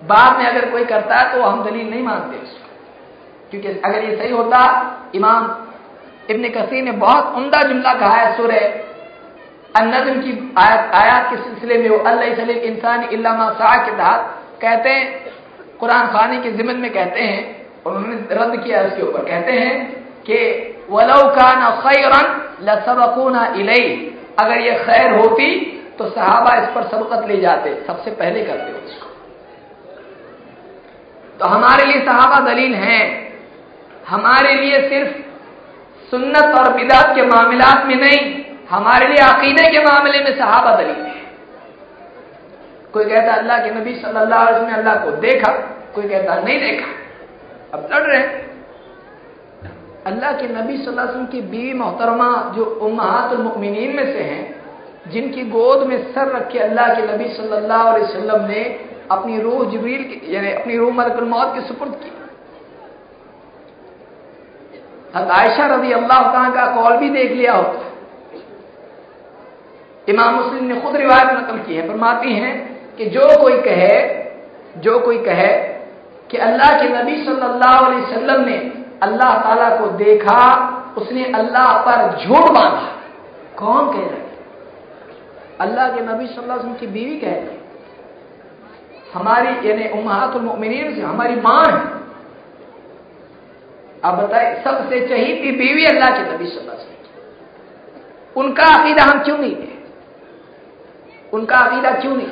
बाद 0.02 0.38
में 0.38 0.46
अगर 0.46 0.70
कोई 0.70 0.84
करता 0.84 1.14
है 1.16 1.32
तो 1.32 1.42
हम 1.42 1.64
दलील 1.64 1.90
नहीं 1.90 2.02
मानते। 2.02 2.36
उसको 2.36 2.63
क्योंकि 3.50 3.68
अगर 3.84 4.04
ये 4.04 4.16
सही 4.16 4.32
होता, 4.32 4.60
इमाम 5.14 5.42
इब्न 6.30 6.48
कसीर 6.50 6.84
ने 6.84 6.92
बहुत 6.92 7.34
उमदा 7.36 7.62
जुमला 7.62 7.92
कहा 7.94 8.16
है 8.16 8.36
सुर 8.36 8.52
नजम 9.74 10.20
की 10.20 10.32
आयत, 10.58 10.92
आयात 10.94 11.30
के 11.30 11.36
सिलसिले 11.36 11.78
में 11.78 11.88
वो 11.88 11.96
अल्लाह 11.98 12.50
इंसान 12.64 13.02
इलामा 13.12 13.48
के 13.60 13.92
तहत 13.92 14.40
कहते 14.62 14.90
हैं, 14.90 15.04
कुरान 15.80 16.06
खानी 16.06 16.38
के 16.42 16.50
जिमन 16.52 16.76
में 16.76 16.92
कहते 16.92 17.20
हैं, 17.20 17.40
और 17.84 17.96
उन्होंने 17.96 18.16
रद्द 18.32 18.62
किया 18.64 18.82
उसके 18.82 19.02
ऊपर। 19.02 19.24
कहते 19.24 19.52
हैं 19.52 19.74
कि 20.22 20.38
वलौकाना 20.90 21.70
खैरन 21.80 22.26
लसबकूना 22.62 23.46
इलई 23.56 23.86
अगर 24.38 24.60
ये 24.60 24.78
खैर 24.84 25.12
होती 25.12 25.50
तो 25.98 26.08
सहाबा 26.10 26.54
इस 26.56 26.68
पर 26.68 26.86
सबकत 26.88 27.28
ले 27.28 27.40
जाते, 27.40 27.74
सबसे 27.86 28.10
पहले 28.12 28.44
करते 28.44 28.72
उसको। 28.74 29.08
तो 31.38 31.46
हमारे 31.46 31.84
लिए 31.86 32.04
सहाबा 32.04 32.40
दलील 32.46 32.74
हैं। 32.76 33.23
हमारे 34.08 34.54
लिए 34.54 34.78
सिर्फ़ 34.88 35.12
सुन्नत 36.12 36.54
और 36.54 36.72
बिदात 36.72 37.14
के 37.16 37.22
मामलात 37.26 37.86
में 37.86 37.96
नहीं, 37.96 38.44
हमारे 38.70 39.06
लिए 39.08 39.22
अकीदे 39.24 39.70
के 39.72 39.84
मामले 39.84 40.18
में 40.20 40.36
सहाबा 40.38 40.74
दलील 40.76 41.04
है। 41.06 41.22
कोई 42.92 43.04
कहता 43.04 43.32
अल्लाह 43.34 43.58
के 43.58 43.70
नबी 43.70 43.94
सल्लल्लाहु 43.94 44.46
अलैहि 44.46 44.56
वसल्लम 44.56 44.74
अल्लाह 44.74 44.96
को 45.04 45.10
देखा, 45.20 45.52
कोई 45.94 46.08
कहता 46.08 46.34
नहीं 46.40 46.58
देखा। 46.60 46.90
अब 47.74 47.88
लड़ 47.92 48.02
रहे 48.02 48.22
अल्लाह 50.06 50.32
के 50.32 50.48
नबी 50.48 50.76
सल्लल्लाहु 50.76 51.08
अलैहि 51.08 51.10
वसल्लम 51.10 51.26
की 51.26 51.40
बीवी 51.42 51.72
मोहतरमा 51.74 52.30
जो 52.56 52.64
उम्मातुलमुमिनीन 52.82 53.96
में 53.96 54.04
से 54.04 54.22
हैं, 54.22 54.42
जिनकी 55.10 55.44
गोद 55.50 55.86
में 55.86 55.98
सर 56.12 56.34
रख 56.36 56.50
के 56.52 56.58
अल्लाह 56.60 56.94
के 56.94 57.02
नबी 57.06 57.24
वसल्लम 57.24 58.44
ने 58.44 58.62
अपनी 59.10 59.40
रूह 59.40 59.64
जबरील 59.72 60.20
यानी 60.34 60.52
अपनी 60.52 60.76
रूह 60.76 60.92
मलकुल 60.94 61.24
मौत 61.28 61.54
के 61.54 61.60
सुपुर्द 61.60 61.94
की। 61.94 62.10
आयशा 65.14 65.66
रज़ी 65.66 65.92
अल्लाह 65.92 66.48
का 66.50 66.66
कॉल 66.74 66.96
भी 66.96 67.10
देख 67.10 67.32
लिया 67.32 67.52
होता 67.52 67.82
इमाम 70.08 70.34
मुस्लिम 70.34 70.64
ने 70.64 70.80
खुद 70.80 70.96
रिवायत 70.96 71.30
नकल 71.30 71.58
की 71.58 71.74
है, 71.74 71.88
फरमाती 71.88 72.32
हैं 72.32 72.54
कि 72.96 73.04
जो 73.06 73.26
कोई 73.42 73.60
कहे, 73.60 73.94
जो 74.76 74.98
कोई 74.98 75.18
कहे 75.18 75.52
कि 76.30 76.36
अल्लाह 76.36 76.72
के 76.82 76.88
नबी 76.88 77.24
सल्लल्लाहु 77.24 77.84
अलैहि 77.84 78.02
वसल्लम 78.02 78.40
ने 78.44 78.56
अल्लाह 79.02 79.38
ताला 79.38 79.68
को 79.76 79.86
देखा, 79.86 80.40
उसने 80.98 81.24
अल्लाह 81.32 81.72
पर 81.72 82.24
झूठ 82.24 82.50
बांधा। 82.50 82.86
कौन 83.58 83.92
कह 83.92 83.98
रहा 83.98 84.10
है? 84.10 84.22
अल्लाह 85.60 85.88
के 85.88 86.00
नबी 86.00 86.26
सल्लल्लाहु 86.26 86.60
अलैहि 86.60 86.70
वसल्लम 86.70 86.74
की 86.74 86.86
बीवी 86.86 87.16
कह 87.20 87.30
रही 87.30 87.58
हमारी, 89.14 89.70
यानी 89.70 89.88
उम्मातुल 89.98 90.42
से 90.94 91.00
हमारी 91.00 91.34
माँ 91.34 91.64
है। 91.64 92.03
अब 94.04 94.14
बताए, 94.14 94.62
सबसे 94.64 95.08
चहीती 95.08 95.52
बीवी 95.52 95.84
अल्लाह 95.84 96.10
के 96.10 96.22
नबी 96.32 96.46
सल्लल्लाहु 96.46 96.82
उनका 98.36 98.64
अकीदा 98.64 99.02
हम 99.04 99.22
क्यों 99.24 99.38
नहीं 99.38 99.54
है? 99.54 99.84
उनका 101.32 101.56
अकीदा 101.56 101.90
क्यों 101.90 102.16
नहीं 102.16 102.26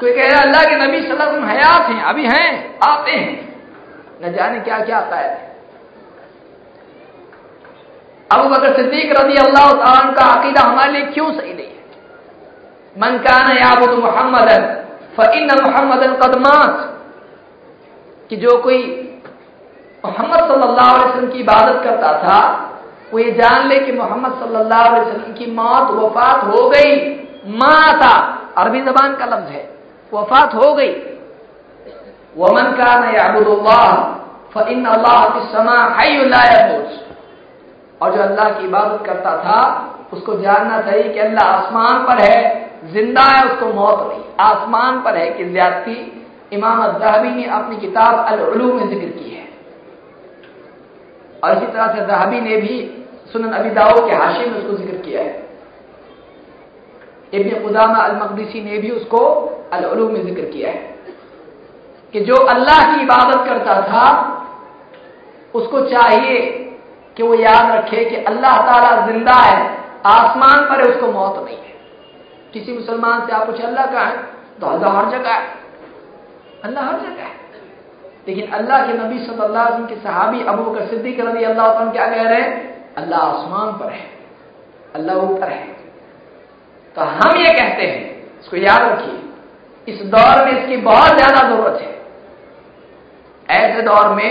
कोई 0.00 0.12
कह 0.12 0.28
रहा 0.28 0.42
अल्लाह 0.42 0.64
के 0.64 0.76
नबी 0.76 1.00
सल्लल्लाहु 1.00 1.30
अलैहि 1.30 1.56
हयात 1.56 1.90
हैं, 1.90 2.02
अभी 2.02 2.24
हैं, 2.24 2.78
आते 2.78 3.10
हैं। 3.10 3.64
न 4.22 4.32
जाने 4.32 4.60
क्या 4.60 4.78
क्या 4.78 4.98
आता 4.98 5.16
है। 5.16 5.56
अबू 8.32 8.48
बकर 8.48 8.76
सिद्दीक 8.76 9.12
रज़ी 9.12 9.36
अल्लाह 9.36 9.72
का 10.12 10.26
अकीदा 10.40 10.60
हमारे 10.60 10.92
लिए 10.92 11.02
क्यों 11.02 11.32
सही 11.32 11.54
नहीं 11.54 11.66
है? 11.66 11.84
मन 12.96 13.18
कान 13.18 13.56
याबुद 13.56 13.98
मोहम्मद 13.98 14.48
फ़िन 15.16 15.48
मोहम्मद 15.62 16.20
कदमात 16.22 17.00
कि 18.30 18.36
जो 18.36 18.58
कोई 18.62 19.06
मोहम्मद 20.04 20.40
सल्लल्लाहु 20.40 20.94
अलैहि 20.94 21.08
वसल्लम 21.08 21.30
की 21.30 21.38
इबादत 21.38 21.82
करता 21.84 22.12
था, 22.22 22.40
वो 23.12 23.18
ये 23.18 23.30
जान 23.32 23.66
ले 23.68 23.78
कि 23.78 23.92
मोहम्मद 23.92 24.32
सल्लल्लाहु 24.40 24.86
अलैहि 24.86 25.00
वसल्लम 25.00 25.32
की 25.32 25.46
मौत 25.52 25.90
वफात 25.92 26.44
हो 26.44 26.68
गई। 26.68 26.92
माता, 27.56 28.12
अरबी 28.58 28.80
जबान 28.80 29.14
का 29.16 29.26
लफ्ज 29.26 29.50
है, 29.50 29.68
वफात 30.12 30.54
हो 30.54 30.72
गई। 30.74 30.92
वमन 32.36 32.66
का 32.78 32.90
नबुल्लाह 33.30 33.86
और 38.00 38.14
जो 38.14 38.22
अल्लाह 38.22 38.48
की 38.50 38.64
इबादत 38.66 39.04
करता 39.06 39.36
था, 39.36 39.60
उसको 40.12 40.34
जानना 40.36 40.80
चाहिए 40.82 41.12
कि 41.12 41.18
अल्लाह 41.18 41.46
आसमान 41.46 42.04
पर 42.06 42.22
है, 42.22 42.38
ज़िंदा 42.92 43.22
है, 43.22 43.44
उसको 43.44 43.66
मौत 43.72 43.98
नहीं। 44.08 44.22
आसमान 44.40 45.00
पर 45.02 45.16
है 45.16 45.28
कि 45.30 45.44
ज्यादती। 45.44 45.96
इमाम 46.52 46.86
जहबी 46.98 47.30
ने 47.30 47.44
अपनी 47.48 47.76
किताब 47.76 48.12
अलूम 48.26 48.76
में 48.76 48.88
ज़िक्र 48.88 49.08
की 49.08 49.30
है। 49.30 49.44
और 51.44 51.56
इसी 51.56 51.66
तरह 51.66 51.86
से 51.94 52.06
जहबी 52.06 52.40
ने 52.40 52.56
भी 52.56 52.76
सुनन 53.32 53.52
अबी 53.52 53.70
दाऊ 53.70 54.06
के 54.08 54.14
हाशे 54.14 54.46
में 54.46 54.56
उसको 54.58 54.76
ज़िक्र 54.76 54.96
किया 54.98 55.22
है। 55.22 55.48
इब्न 57.32 57.62
खुदामा 57.62 57.98
अल 57.98 58.16
मकदसी 58.16 58.60
ने 58.60 58.78
भी 58.78 58.90
उसको 58.90 59.18
अलू 59.72 60.08
में 60.08 60.22
ज़िक्र 60.22 60.44
किया 60.44 60.70
है 60.70 60.88
कि 62.14 62.20
जो 62.20 62.34
अल्लाह 62.46 62.80
की 62.94 63.02
इबादत 63.02 63.44
करता 63.46 63.74
था, 63.82 64.06
उसको 65.54 65.80
चाहिए 65.88 66.38
कि 67.16 67.22
वो 67.22 67.34
याद 67.34 67.70
रखे 67.70 68.04
कि 68.04 68.16
अल्लाह 68.24 68.56
ताला 68.66 68.90
ज़िंदा 69.06 69.32
है, 69.32 69.62
आसमान 70.06 70.64
पर 70.68 70.80
है, 70.80 70.88
उसको 70.90 71.12
मौत 71.12 71.44
नहीं 71.44 71.56
है। 71.56 71.74
किसी 72.52 72.72
मुसलमान 72.72 73.26
से 73.26 73.32
आप 73.32 73.46
पूछे, 73.46 73.62
अल्लाह 73.62 73.86
का 73.86 74.00
है? 74.00 74.16
तो 74.60 74.66
अल्लाह 74.66 74.92
हर 74.92 75.10
जगह 75.10 75.32
है। 75.32 75.46
अल्लाह 76.64 76.84
हर 76.84 76.98
जगह 77.00 77.22
है। 77.22 77.39
लेकिन 78.30 78.50
अल्लाह 78.54 78.86
के 78.86 78.92
नबी 78.94 79.18
सल्लल्लाहु 79.20 79.66
अलैहि 79.66 79.72
वसल्लम 79.72 79.86
के 79.86 79.96
सहाबी 80.02 80.40
अबू 80.46 80.62
बकर 80.64 80.86
सिद्दीक 80.88 81.20
रज़ी 81.20 81.44
अल्लाह 81.44 81.68
क्या 81.86 82.06
कह 82.06 82.22
रहे 82.22 82.40
हैं? 82.40 82.50
अल्लाह 82.98 83.20
आसमान 83.22 83.72
पर 83.78 83.88
है। 83.92 84.04
अल्लाह 84.94 85.16
ऊपर 85.18 85.48
है। 85.48 85.64
तो 86.96 87.00
हम 87.02 87.36
ये 87.38 87.50
कहते 87.54 87.82
हैं, 87.84 88.00
इसको 88.40 88.56
याद 88.58 88.82
रखिए, 88.82 89.18
इस 89.86 90.02
दौर 90.12 90.44
में 90.44 90.52
इसकी 90.52 90.76
बहुत 90.78 91.16
ज़्यादा 91.18 91.40
ज़रूरत 91.48 91.80
है। 91.82 91.90
ऐसे 93.48 93.82
दौर 93.82 94.08
में 94.14 94.30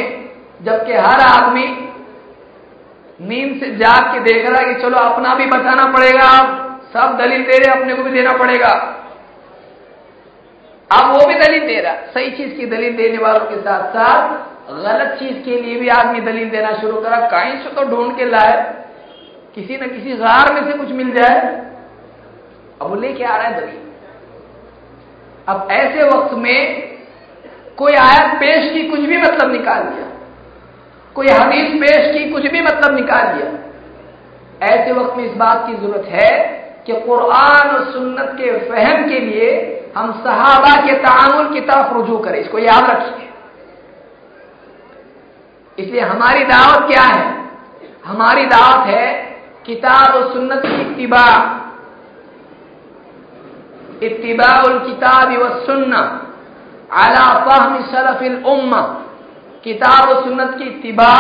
जबकि 0.62 0.94
हर 0.96 1.20
आदमी 1.22 1.68
नींद 3.20 3.60
से 3.60 3.76
जाग 3.76 4.04
के 4.14 4.20
देख 4.24 4.46
रहा 4.46 4.60
है 4.60 4.66
कि 4.66 4.82
चलो 4.82 4.98
अपना 5.00 5.36
भी 5.36 5.46
बचाना 5.48 5.92
पड़ेगा 5.94 6.28
अब 6.38 6.48
सब 6.94 7.18
दलील 7.18 7.44
दे 7.44 7.58
रहे 7.58 7.80
अपने 7.80 7.96
को 7.96 8.04
भी 8.04 8.12
देना 8.12 8.38
पड़ेगा। 8.38 8.72
अब 10.92 11.12
वो 11.12 11.28
भी 11.28 11.34
दलील 11.34 11.68
दे 11.68 11.80
रहा 11.82 11.94
सही 11.94 12.32
चीज़ 12.32 12.54
की 12.54 12.66
दलील 12.66 12.96
देने 12.98 13.18
वालों 13.18 13.46
के 13.46 13.56
साथ 13.56 13.90
साथ 13.90 14.50
गलत 14.72 15.20
चीज़ 15.20 15.44
के 15.44 15.62
लिए 15.62 15.80
भी 15.80 15.90
आदमी 15.90 16.22
दलील 16.22 16.50
देना 16.50 16.74
शुरू 16.74 17.02
करा। 17.02 17.18
कहीं 17.28 17.64
से 17.64 17.70
तो 17.70 17.84
ढूंढ 17.84 18.18
के 18.18 18.26
लाए। 18.26 18.86
किसी 19.56 19.78
न 19.78 19.80
किसी 19.80 20.12
गार 20.18 20.54
में 20.54 20.72
से 20.72 20.78
कुछ 20.78 20.92
मिल 20.92 21.12
जाए। 21.12 21.40
अब 22.82 22.90
वो 22.90 22.96
लेके 22.96 23.24
आ 23.24 23.38
रहा 23.38 23.48
है 23.48 23.62
दलील। 23.62 23.80
अब 25.48 25.68
ऐसे 25.72 26.04
वक्त 26.04 26.34
में 26.34 26.90
कोई 27.78 27.94
आयत 27.94 28.36
पेश 28.36 28.74
की 28.74 28.88
कुछ 28.88 29.00
भी 29.00 29.18
मतलब 29.18 29.52
निकाल 29.52 29.84
दिया। 29.84 30.08
कोई 31.16 31.28
हदीस 31.28 31.82
पेश 31.82 32.18
की 32.18 32.30
कुछ 32.30 32.44
भी 32.44 32.62
मतलब 32.62 32.96
निकाल 32.96 33.28
दिया। 33.28 33.48
ऐसे 34.68 34.92
वक्त 34.92 35.18
में 35.18 35.26
इस 35.26 35.32
बात 35.32 35.68
की 35.68 35.74
ज़रूरत 35.74 36.06
है 36.06 36.38
कि 36.86 36.94
कुरान 36.94 37.70
और 37.70 37.92
सुन्नत 37.92 38.36
के 38.42 38.60
फहम 38.60 39.10
के 39.10 39.20
लिए 39.20 39.76
हम 39.98 40.12
सहाबा 40.24 40.76
के 40.86 40.94
तामुल 40.98 41.54
की 41.54 41.62
तरफ़ 41.62 41.94
रुजू 41.94 42.18
करें, 42.18 42.40
इसको 42.40 42.60
याद 42.60 42.90
रखिए। 42.90 43.28
इसलिए 45.78 46.02
हमारी 46.02 46.44
दावत 46.46 46.88
क्या 46.88 47.04
है? 47.04 47.28
हमारी 48.06 48.46
दावत 48.46 48.88
है 48.88 49.08
किताब 49.66 50.16
और 50.16 50.32
सुन्नत 50.34 50.62
की 50.66 50.82
इत्तिबा। 50.82 51.26
इत्तिबाउल 54.04 54.80
किताब 54.80 55.32
व 55.34 55.50
सुन्ना 55.66 56.02
अला 56.94 57.26
फहम 57.46 57.82
सलफिल 57.84 58.44
उम्मा। 58.46 58.82
किताब 59.64 60.10
और 60.10 60.24
सुन्नत 60.24 60.56
की 60.58 60.64
इत्तिबा 60.64 61.14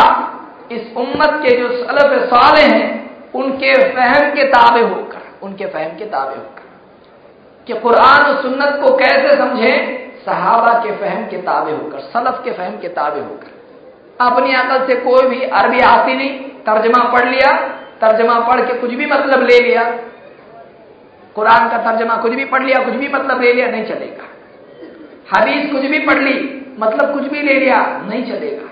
इस 0.71 0.93
उम्मत 0.97 1.39
के 1.43 1.55
जो 1.57 1.67
सलफ 1.77 2.23
साले 2.25 2.61
हैं, 2.63 2.87
उनके 3.33 3.73
फहम 3.93 4.29
के 4.31 4.43
ताबे 4.43 4.81
होकर, 4.81 5.21
उनके 5.43 5.65
फहम 5.65 5.97
के 5.97 6.05
ताबे 6.05 6.35
होकर। 6.35 6.58
कि 7.69 7.75
कुरान 7.75 8.21
और 8.21 8.41
सुन्नत 8.41 8.79
को 8.83 8.97
कैसे 8.97 9.35
समझे? 9.37 9.95
सहाबा 10.25 10.73
के 10.73 10.91
फहम 10.91 11.25
के 11.27 11.37
ताबे 11.37 11.71
होकर, 11.71 11.99
सलफ 11.99 12.41
के 12.43 12.51
फहम 12.51 12.77
के 12.77 12.87
ताबे 12.87 13.19
होकर। 13.19 13.51
अपनी 14.25 14.53
अकल 14.53 14.87
से 14.87 14.95
कोई 14.95 15.27
भी 15.27 15.41
अरबी 15.41 15.79
आती 15.79 16.13
नहीं, 16.13 16.39
तर्जमा 16.39 17.03
पढ़ 17.03 17.29
लिया, 17.29 17.51
तर्जमा 18.01 18.39
पढ़ 18.39 18.61
के 18.61 18.73
कुछ 18.73 18.91
भी 18.91 19.05
मतलब 19.05 19.43
ले 19.43 19.59
लिया। 19.59 19.83
कुरान 21.35 21.69
का 21.69 21.77
तर्जमा 21.77 22.15
कुछ 22.15 22.31
भी 22.31 22.45
पढ़ 22.45 22.63
लिया, 22.63 22.83
कुछ 22.85 22.93
भी 22.93 23.07
मतलब 23.07 23.41
ले 23.41 23.53
लिया, 23.53 23.67
नहीं 23.67 23.85
चलेगा। 23.85 24.27
हदीस 25.37 25.71
कुछ 25.71 25.81
भी 25.81 25.99
पढ़ 25.99 26.17
ली 26.17 26.65
मतलब 26.79 27.13
कुछ 27.13 27.23
भी 27.23 27.41
ले 27.41 27.53
लिया, 27.53 28.01
नहीं 28.09 28.23
चलेगा। 28.23 28.69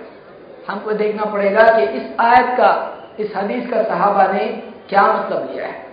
हमको 0.73 0.91
देखना 0.91 1.25
पड़ेगा 1.25 1.63
कि 1.63 1.83
इस 1.83 2.03
आयत 2.19 2.57
का, 2.57 2.97
इस 3.19 3.35
हदीस 3.35 3.69
का 3.69 3.83
सहाबा 3.83 4.27
ने 4.27 4.63
क्या 4.89 5.03
मतलब 5.03 5.49
लिया 5.53 5.65
है। 5.65 5.86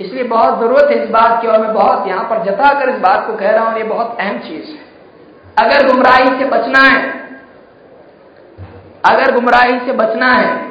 इसलिए 0.00 0.24
बहुत 0.24 0.58
ज़रूरत 0.58 0.90
है 0.90 1.02
इस 1.04 1.10
बात 1.10 1.40
की 1.42 1.48
और 1.48 1.58
मैं 1.60 1.72
बहुत 1.74 2.06
यहाँ 2.08 2.24
पर 2.24 2.42
जता 2.44 2.72
कर 2.74 2.88
इस 2.88 3.00
बात 3.00 3.26
को 3.26 3.34
कह 3.36 3.50
रहा 3.50 3.64
हूँ, 3.64 3.78
ये 3.78 3.84
बहुत 3.84 4.16
अहम 4.20 4.38
चीज़ 4.40 4.66
है। 4.68 4.78
अगर 5.58 5.86
गुमराही 5.86 6.38
से 6.38 6.44
बचना 6.48 6.82
है, 6.82 7.00
अगर 9.06 9.32
गुमराही 9.34 9.78
से 9.86 9.92
बचना 9.94 10.32
है 10.32 10.68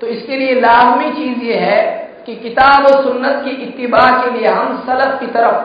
तो 0.00 0.06
इसके 0.08 0.36
लिए 0.36 0.54
लाजमी 0.60 1.10
चीज़ 1.12 1.38
ये 1.42 1.58
है 1.58 1.80
कि 2.26 2.34
किताब 2.36 2.86
और 2.86 3.02
सुन्नत 3.04 3.42
की 3.44 3.50
इतबा 3.64 4.04
के 4.22 4.30
लिए 4.30 4.48
हम 4.48 4.76
सलफ 4.86 5.18
की 5.20 5.26
तरफ़ 5.28 5.56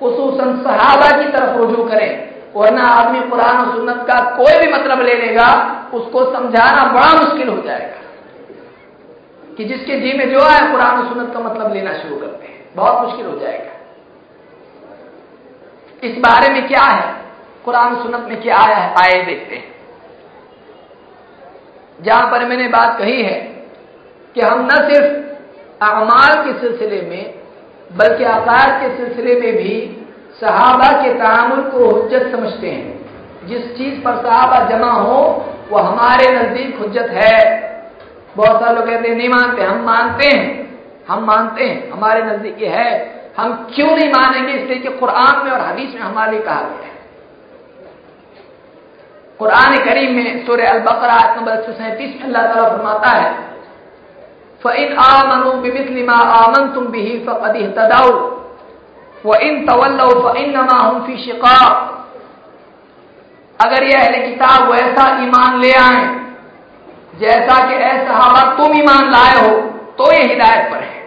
खसूस 0.00 0.38
सहाबा 0.64 1.08
की 1.16 1.30
तरफ़ 1.32 1.56
रुजू 1.58 1.84
करें, 1.84 2.10
वरना 2.54 2.84
आदमी 2.90 3.20
कुरान 3.30 3.56
और 3.56 3.74
सुन्नत 3.74 4.04
का 4.08 4.18
कोई 4.36 4.54
भी 4.60 4.72
मतलब 4.72 5.00
ले 5.02 5.14
लेगा, 5.16 5.48
उसको 5.94 6.24
समझाना 6.32 6.84
बड़ा 6.92 7.12
मुश्किल 7.14 7.48
हो 7.48 7.56
जाएगा। 7.62 7.98
कि 9.56 9.64
जिसके 9.64 9.98
जी 10.00 10.12
में 10.18 10.30
जो 10.32 10.40
है 10.40 10.58
कुरान 10.70 10.98
और 10.98 11.08
सुन्नत 11.08 11.32
का 11.34 11.40
मतलब 11.40 11.74
लेना 11.74 11.92
शुरू 11.94 12.16
करते 12.16 12.46
हैं। 12.46 12.59
बहुत 12.76 13.08
मुश्किल 13.08 13.26
हो 13.26 13.38
जाएगा। 13.38 13.70
इस 16.04 16.16
बारे 16.18 16.52
में 16.52 16.68
क्या 16.68 16.82
है? 16.82 17.14
कुरान 17.64 18.02
सुन्नत 18.02 18.26
में 18.28 18.42
क्या 18.42 18.56
आया 18.56 18.76
है? 18.76 18.94
आए 18.94 19.24
देखते 19.24 19.54
हैं। 19.56 19.74
जहाँ 22.02 22.30
पर 22.30 22.46
मैंने 22.46 22.68
बात 22.68 22.98
कही 22.98 23.22
है 23.22 23.40
कि 24.34 24.40
हम 24.40 24.66
न 24.66 24.68
सिर्फ़ 24.68 25.30
अमाल 25.84 26.44
के 26.44 26.58
सिलसिले 26.58 27.02
में, 27.02 27.34
बल्कि 27.92 28.24
आकार 28.24 28.80
के 28.80 28.96
सिलसिले 28.96 29.40
में 29.40 29.52
भी 29.52 30.06
सहाबा 30.40 31.02
के 31.02 31.14
तामुल 31.14 31.62
को 31.62 32.06
हजत 32.06 32.32
समझते 32.32 32.70
हैं। 32.70 33.00
जिस 33.46 33.76
चीज़ 33.76 34.00
पर 34.00 34.16
सहाबा 34.16 34.68
जमा 34.68 34.92
हो, 34.92 35.46
वो 35.70 35.78
हमारे 35.78 36.36
नज़दीक 36.36 36.82
हजत 36.82 37.10
है। 37.10 37.60
बहुत 38.36 38.60
सारे 38.60 38.76
लोग 38.76 38.86
कहते 38.86 39.14
नहीं 39.14 39.28
मानते, 39.28 39.62
हम 39.62 39.84
मानते 39.84 40.36
हैं। 40.36 40.69
हम 41.10 41.24
मानते 41.24 41.64
हैं, 41.64 41.90
हमारे 41.92 42.22
नज़दीक 42.22 42.62
ये 42.62 42.68
है, 42.68 42.90
हम 43.38 43.52
क्यों 43.74 43.90
नहीं 43.96 44.08
मानेंगे 44.10 44.52
इसलिए 44.52 44.78
कि 44.78 44.88
कुरान 44.98 45.44
में 45.44 45.50
और 45.52 45.60
हदीस 45.60 45.94
में 45.94 46.00
हमारे 46.00 46.30
लिए 46.32 46.40
कहा 46.40 46.60
गया 46.60 46.84
है? 46.84 46.98
कुरान 49.40 49.76
करीम 49.84 50.14
में 50.16 50.46
सूर्य 50.46 50.64
अल 50.66 50.80
बकरा 50.80 51.18
नंबर 51.36 51.52
एक 51.52 51.64
सौ 51.66 51.72
सैंतीस 51.74 52.16
में 52.16 52.24
अल्लाह 52.24 52.46
ताला 52.46 52.68
फरमाता 52.68 53.10
है 53.10 53.30
फ़िन 54.62 54.96
आमनु 55.00 55.52
बिमिसलिमा 55.62 56.16
आमन 56.34 56.66
तुम 56.74 56.86
बिही 56.92 57.18
फ़कद 57.26 57.56
इहतदाउ 57.56 58.10
व 59.24 59.34
इन 59.42 59.64
तवल्लौ 59.66 60.08
फ़इन्नमा 60.22 60.78
हुम 60.78 61.00
फ़ी 61.06 61.16
शिकाक. 61.24 61.72
अगर 63.58 63.84
ये 63.84 63.94
अहले 63.94 64.18
किताब 64.26 64.70
वैसा 64.70 65.08
ईमान 65.24 65.60
ले 65.60 65.72
आए, 65.78 66.04
जैसा 67.20 67.58
कि 67.68 67.74
ए 67.76 67.92
सहाबा 68.06 68.42
तुम 68.56 68.78
ईमान 68.78 69.10
लाए 69.12 69.34
हो 69.36 69.50
तो 69.98 70.12
ये 70.12 70.22
हिदायत 70.22 70.70
पर 70.70 70.80
है। 70.80 70.99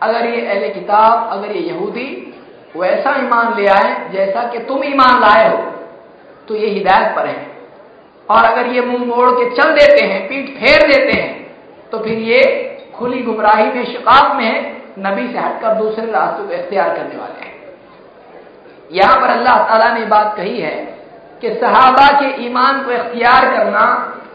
अगर 0.00 0.26
ये 0.26 0.46
अहले 0.46 0.68
किताब, 0.70 1.28
अगर 1.32 1.52
ये 1.52 1.62
यहूदी 1.62 2.08
वैसा 2.76 3.14
ईमान 3.18 3.54
ले 3.56 3.66
आए 3.68 4.08
जैसा 4.12 4.42
कि 4.48 4.58
तुम 4.64 4.84
ईमान 4.84 5.20
लाए 5.20 5.48
हो 5.48 5.62
तो 6.48 6.54
ये 6.56 6.68
हिदायत 6.68 7.16
पर 7.16 7.26
है। 7.26 7.46
और 8.28 8.44
अगर 8.44 8.66
ये 8.68 8.80
मुँह 8.82 9.04
मोड़ 9.06 9.30
के 9.30 9.50
चल 9.56 9.72
देते 9.74 10.04
हैं, 10.06 10.26
पीठ 10.28 10.48
फेर 10.56 10.86
देते 10.88 11.12
हैं 11.12 11.34
तो 11.92 11.98
फिर 11.98 12.18
ये 12.20 12.42
खुली 12.94 13.22
गुमराही 13.22 13.64
में 13.70 13.84
शिकाफ 13.86 14.36
में 14.36 14.44
है, 14.44 14.60
नबी 14.98 15.26
से 15.32 15.38
हटकर 15.38 15.74
दूसरे 15.74 16.10
रास्तों 16.12 16.46
को 16.46 16.52
इख्तियार 16.54 16.88
करने 16.96 17.16
वाले 17.16 17.40
हैं। 17.40 17.54
यहाँ 18.90 19.20
पर 19.20 19.28
अल्लाह 19.28 19.64
ताला 19.68 19.88
ने 19.94 20.04
बात 20.06 20.36
कही 20.36 20.60
है 20.60 20.74
कि 21.42 21.54
सहाबा 21.54 22.06
के 22.20 22.28
ईमान 22.44 22.82
को 22.84 22.90
इख्तियार 22.92 23.50
करना 23.56 23.84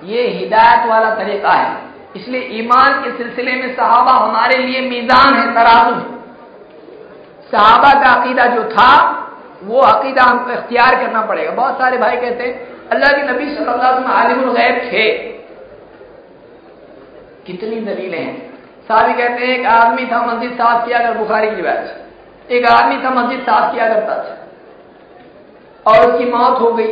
ये 0.05 0.27
हिदायत 0.29 0.89
वाला 0.89 1.09
तरीका 1.15 1.51
है। 1.51 1.75
इसलिए 2.15 2.41
ईमान 2.41 3.03
के 3.03 3.17
सिलसिले 3.17 3.51
में 3.51 3.75
सहाबा 3.75 4.11
हमारे 4.11 4.57
लिए 4.57 4.81
मीजान 4.81 5.33
है, 5.33 5.53
तराजू 5.53 5.95
है। 5.95 6.21
सहाबा 7.51 8.03
का 8.03 8.09
अकीदा 8.09 8.45
जो 8.45 8.63
था, 8.63 9.17
वो 9.63 9.79
अकीदा 9.79 10.23
हमको 10.23 10.51
इख्तियार 10.51 10.95
करना 10.95 11.21
पड़ेगा। 11.21 11.51
बहुत 11.51 11.77
सारे 11.77 11.97
भाई 11.97 12.15
कहते 12.17 12.43
हैं, 12.43 12.71
अल्लाह 12.89 13.11
के 13.11 13.23
नबी 13.23 13.55
सल्लल्लाहु 13.55 14.03
अलैहि 14.03 14.33
वसल्लम 14.33 14.91
थे। 14.91 15.17
कितनी 17.45 17.81
दलीलें 17.81 18.25
हैं। 18.25 18.53
साहबी 18.87 19.13
कहते 19.13 19.45
हैं, 19.45 19.59
एक 19.59 19.65
आदमी 19.65 20.05
था, 20.05 20.25
मस्जिद 20.25 20.53
साफ़ 20.53 20.85
किया 20.85 20.99
कर 20.99 21.13
बुखारी 21.13 21.49
की 21.49 21.55
रिवायत 21.55 21.97
एक 22.51 22.65
आदमी 22.65 23.03
था, 23.03 23.09
मस्जिद 23.09 23.39
साफ़ 23.39 23.73
किया 23.73 23.87
करता 23.93 24.15
था। 24.15 24.37
और 25.91 26.11
उसकी 26.11 26.31
मौत 26.31 26.61
हो 26.61 26.73
गई। 26.73 26.87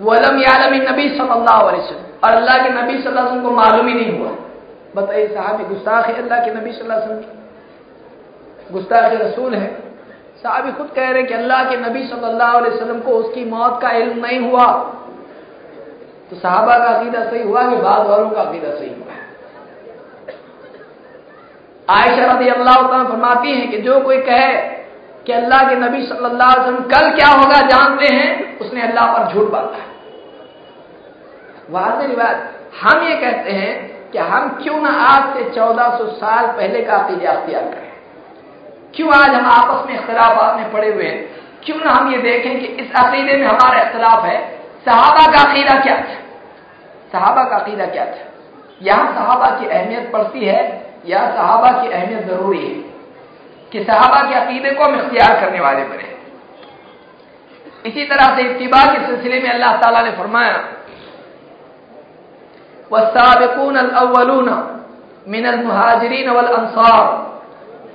वलम 0.00 0.38
यालम 0.38 0.74
नबी 0.90 1.08
सल्लल्लाहु 1.08 1.66
अलैहि 1.66 1.82
वसल्लम। 1.82 2.04
और 2.24 2.32
अल्लाह 2.32 2.58
के 2.58 2.70
नबी 2.70 3.02
सल्लल्लाहु 3.02 3.28
अलैहि 3.28 3.38
वसल्लम 3.38 3.42
को 3.42 3.50
मालूम 3.50 3.86
ही 3.88 3.94
नहीं 3.94 4.18
हुआ। 4.18 4.30
बताइए, 4.96 5.26
साहब 5.26 5.68
गुस्ताख 5.68 6.06
है 6.06 6.14
अल्लाह 6.22 6.44
के 6.44 6.54
नबी 6.54 6.72
सल्लल्लाहु 6.72 7.02
अलैहि 7.02 7.18
वसल्लम 7.18 8.72
गुस्ताख 8.72 9.12
रसूल 9.12 9.54
है। 9.54 9.70
साहब 10.42 10.76
खुद 10.76 10.90
कह 10.96 11.10
रहे 11.10 11.18
हैं 11.18 11.26
कि 11.26 11.34
अल्लाह 11.34 11.64
के 11.70 11.76
नबी 11.76 12.02
सल्लल्लाहु 12.06 12.58
अलैहि 12.58 12.76
वसल्लम 12.76 13.00
को 13.00 13.10
उसकी 13.10 13.44
मौत 13.44 13.80
का 13.82 13.90
इल्म 13.90 14.26
नहीं 14.26 14.38
हुआ। 14.50 14.66
तो 16.30 16.36
साहबा 16.36 16.78
का 16.78 16.84
अकीदा 16.84 17.24
सही 17.24 17.42
हुआ 17.42 17.62
कि 17.70 17.76
बाद 17.76 18.06
वालों 18.06 18.30
का 18.30 18.40
अकीदा 18.40 18.70
सही 18.70 18.88
हुआ? 18.88 19.02
आयशा 21.88 22.32
रदी 22.32 22.48
अल्लाह 22.48 22.76
फरमाती 22.82 23.52
हैं 23.52 23.70
कि 23.70 23.78
जो 23.78 24.00
कोई 24.00 24.20
कहे 24.22 24.73
कि 25.26 25.32
अल्लाह 25.32 25.68
के 25.68 25.76
नबी 25.76 26.06
सल्लल्लाहु 26.06 26.52
अलैहि 26.52 26.70
वसल्लम 26.70 26.82
कल 26.82 27.10
क्या 27.10 27.28
होगा, 27.28 27.60
जानते 27.60 28.14
हैं? 28.14 28.58
उसने 28.58 28.82
अल्लाह 28.82 29.12
पर 29.12 29.32
झूठ 29.32 29.50
बांधा 29.50 29.76
है। 29.76 29.92
वाज 31.70 32.10
रिवायत, 32.10 32.50
हम 32.82 33.02
ये 33.08 33.14
कहते 33.16 33.50
हैं 33.50 34.10
कि 34.10 34.18
हम 34.18 34.48
क्यों 34.62 34.80
ना 34.80 34.90
आज 34.90 35.36
से 35.36 35.50
1400 35.50 36.06
साल 36.06 36.46
पहले 36.46 36.82
का 36.82 36.96
अकीदा 36.96 37.32
अख्तियार 37.32 37.62
करें। 37.62 37.92
क्यों 38.94 39.12
आज 39.12 39.34
हम 39.34 39.46
आपस 39.46 39.88
में 39.88 39.94
इख्तलाफ 39.94 40.56
में 40.56 40.72
पड़े 40.72 40.92
हुए 40.92 41.04
हैं? 41.04 41.26
क्यों 41.64 41.76
ना 41.76 41.90
हम 41.90 42.12
ये 42.12 42.18
देखें 42.18 42.60
कि 42.60 42.66
इस 42.66 42.92
अकीदे 42.96 43.36
में 43.36 43.46
हमारा 43.46 43.82
इख्तलाफ 43.82 44.24
है? 44.24 44.58
सहाबा 44.84 45.32
का 45.32 45.50
अकीदा 45.50 45.78
क्या 45.80 45.96
था? 45.96 46.16
सहाबा 47.12 47.44
का 47.44 47.56
अकीदा 47.56 47.86
क्या 47.86 48.04
था? 48.04 48.24
यहाँ 48.82 49.14
सहाबा 49.14 49.46
की 49.46 49.66
अहमियत 49.66 50.12
पड़ती 50.12 50.44
है 50.44 50.90
या 51.06 51.18
सहाबा 51.18 51.82
की 51.82 51.92
अहमियत 51.92 52.26
ज़रूरी 52.26 52.58
है। 52.58 52.93
कि 53.73 53.83
सहाबा 53.83 54.21
के 54.29 54.35
अकीदे 54.35 54.71
को 54.71 54.83
हम 54.83 54.95
इख्तियार 54.95 55.39
करने 55.41 55.59
वाले 55.59 55.83
बने 55.83 56.07
इसी 57.85 58.05
तरह 58.05 58.35
से 58.37 58.43
इतबा 58.43 58.83
के 58.85 59.05
सिलसिले 59.05 59.39
में 59.41 59.49
अल्लाह 59.49 59.75
ताला 59.81 60.01
ने 60.01 60.11
फरमाया 60.11 60.57
वसाबिकून 62.91 63.77
अव्वलून 63.77 64.49
मिन 65.27 65.47
मुहाजरीन 65.63 66.29
वल 66.29 66.47
अंसार 66.59 67.07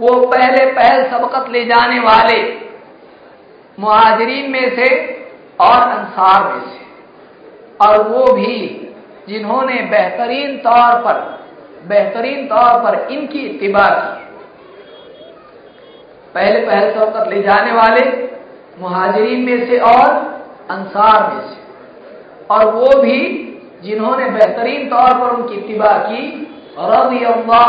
वो 0.00 0.14
पहले 0.26 0.64
पहल 0.72 1.02
सबकत 1.10 1.48
ले 1.50 1.64
जाने 1.64 1.98
वाले 2.00 2.40
मुहाजरीन 3.78 4.50
में 4.50 4.76
से 4.76 4.88
और 5.60 5.80
अंसार 5.80 6.44
में 6.44 6.60
से। 6.60 6.78
और 7.80 8.08
वो 8.08 8.24
भी 8.32 8.56
जिन्होंने 9.28 9.74
बेहतरीन 9.90 10.56
तौर 10.56 10.94
पर, 11.00 11.20
बेहतरीन 11.88 12.46
तौर 12.46 12.80
पर 12.82 13.08
इनकी 13.12 13.38
इतबा 13.38 13.86
की 13.88 14.18
पहले 16.34 16.60
पहल 16.66 16.92
सबकत 16.94 17.28
ले 17.28 17.42
जाने 17.42 17.72
वाले 17.72 18.04
मुहाजरीन 18.80 19.40
में 19.40 19.66
से 19.66 19.78
और 19.78 20.08
अंसार 20.70 21.32
में 21.32 21.40
से। 21.40 21.58
और 22.50 22.70
वो 22.74 23.00
भी 23.02 23.20
जिन्होंने 23.82 24.28
बेहतरीन 24.30 24.88
तौर 24.88 25.12
पर 25.18 25.36
उनकी 25.36 25.54
इतबा 25.54 25.92
की 25.98 26.22
रज़ी 26.78 27.24
अल्लाह 27.24 27.64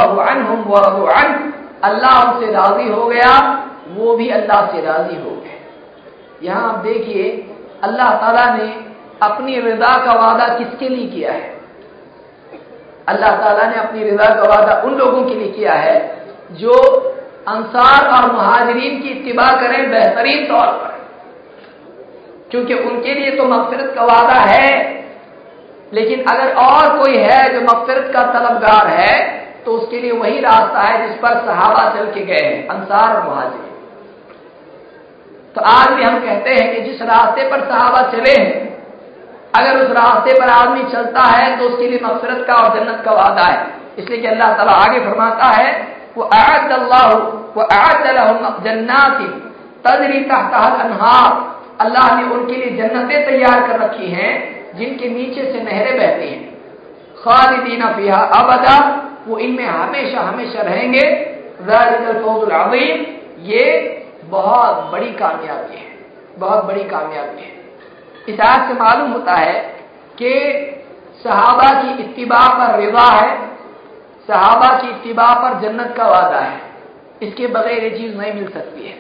उनसे 1.86 2.52
राज़ी 2.52 2.90
हो 2.90 3.06
गया, 3.06 3.64
वो 3.88 4.16
भी 4.16 4.30
अल्लाह 4.30 4.66
से 4.66 4.82
राज़ी 4.82 5.16
हो 5.16 5.30
गए। 5.30 5.60
यहाँ 6.44 6.70
आप 6.70 6.76
देखिए, 6.76 7.48
अल्लाह 7.84 8.14
ताला 8.14 8.56
ने 8.56 8.86
अपनी 9.22 9.60
रजा 9.60 10.06
का 10.06 10.14
वादा 10.14 10.48
किसके 10.58 10.90
लिए 10.90 11.08
किया 11.08 11.32
है? 11.32 11.60
अल्लाह 13.08 13.36
ताला 13.36 13.70
ने 13.70 13.76
अपनी 13.76 14.04
रजा 14.04 14.26
का 14.26 14.56
वादा 14.56 14.82
उन 14.82 14.94
लोगों 14.94 15.24
के 15.24 15.36
लिए 15.36 15.52
किया 15.52 15.74
है, 15.74 16.26
जो 16.52 16.74
अंसार 17.48 18.08
और 18.08 18.32
महाजरीन 18.32 19.02
की 19.02 19.10
इतबा 19.10 19.62
करें 19.62 19.92
बेहतरीन 19.92 20.48
तौर 20.48 20.68
पर। 20.68 21.00
क्योंकि 22.52 22.74
उनके 22.74 23.14
लिए 23.14 23.32
तो 23.32 23.46
मफफरत 23.46 23.94
का 23.96 24.04
वादा 24.04 24.34
है, 24.34 25.02
लेकिन 25.94 26.24
अगर 26.24 26.54
और 26.54 26.98
कोई 26.98 27.18
है 27.18 27.54
जो 27.54 27.62
मफफरत 27.62 28.14
का 28.14 28.24
तलबगार 28.24 28.88
है 28.88 29.41
तो 29.66 29.72
उसके 29.74 30.00
लिए 30.00 30.12
वही 30.14 30.40
रास्ता 30.42 30.82
है 30.82 30.96
जिस 31.02 31.18
पर 31.18 31.34
सहाबा 31.46 31.84
चल 31.96 32.06
के 32.12 32.26
गए 32.26 32.46
हैं, 32.46 32.68
अंसार 32.68 33.16
और 33.16 33.28
महाजरीन 33.28 33.70
तो 35.56 35.62
आज 35.70 35.88
भी 35.90 36.04
हम 36.04 36.20
कहते 36.20 36.50
हैं 36.52 36.66
कि 36.74 36.82
जिस 36.82 37.02
रास्ते 37.04 37.50
पर 37.50 37.64
सहाबा 37.70 38.02
चले 38.12 38.34
हैं, 38.34 38.52
अगर 39.56 39.78
उस 39.78 39.90
रास्ते 39.94 40.40
पर 40.40 40.50
आदमी 40.50 40.84
चलता 40.92 41.24
है 41.28 41.58
तो 41.58 41.66
उसके 41.66 41.88
लिए 41.88 42.00
मफफरत 42.04 42.46
का 42.48 42.54
और 42.56 42.70
जन्नत 42.76 43.02
का 43.06 43.12
वादा 43.14 43.46
है। 43.46 43.66
इसलिए 43.98 44.20
कि 44.20 44.28
अल्लाह 44.28 44.54
ताला 44.58 44.72
आगे 44.84 45.00
फरमाता 45.02 45.50
है 45.52 45.72
वो 46.18 46.30
आयत 46.36 46.72
अल्लाह 46.72 47.08
वो 47.56 47.64
जन्नाती 48.66 49.28
तजरी 49.86 50.24
अनहार। 50.24 51.30
अल्लाह 51.82 52.16
ने 52.16 52.24
उनके 52.30 52.56
लिए 52.56 52.72
जन्नतें 52.78 53.26
तैयार 53.26 53.68
कर 53.68 53.80
रखी 53.80 54.08
हैं, 54.08 54.34
जिनके 54.78 55.10
नीचे 55.10 55.52
से 55.52 55.62
नहरें 55.62 55.96
बहती 55.98 56.28
हैं। 56.28 56.44
खालिदीना 57.18 57.88
फिहा 57.94 58.20
अबदा 58.36 58.76
वो 59.28 59.38
इनमें 59.38 59.66
हमेशा 59.66 60.22
हमेशा 60.22 60.62
रहेंगे। 60.62 61.06
अजीम, 61.62 63.06
ये 63.44 63.66
बहुत 64.26 64.92
बड़ी 64.92 65.12
कामयाबी 65.14 65.76
है, 65.76 65.90
बहुत 66.38 66.66
बड़ी 66.66 66.84
कामयाबी 66.84 67.42
है। 67.42 67.52
इस 68.30 68.40
आज 68.42 68.68
से 68.68 68.74
मालूम 68.74 69.12
होता 69.12 69.34
है 69.34 69.60
कि 70.18 70.32
सहाबा 71.24 71.70
की 71.82 72.04
इतबा 72.04 72.42
पर 72.50 72.80
रिवा 72.80 73.10
है, 73.12 73.38
सहाबा 74.28 74.68
की 74.78 74.88
इतबा 74.90 75.34
पर 75.34 75.60
जन्नत 75.62 75.94
का 75.98 76.08
वादा 76.08 76.40
है। 76.40 76.60
इसके 77.22 77.48
बगैर 77.48 77.84
ये 77.84 77.90
चीज़ 77.90 78.18
नहीं 78.18 78.34
मिल 78.34 78.48
सकती 78.50 78.88
है। 78.88 78.96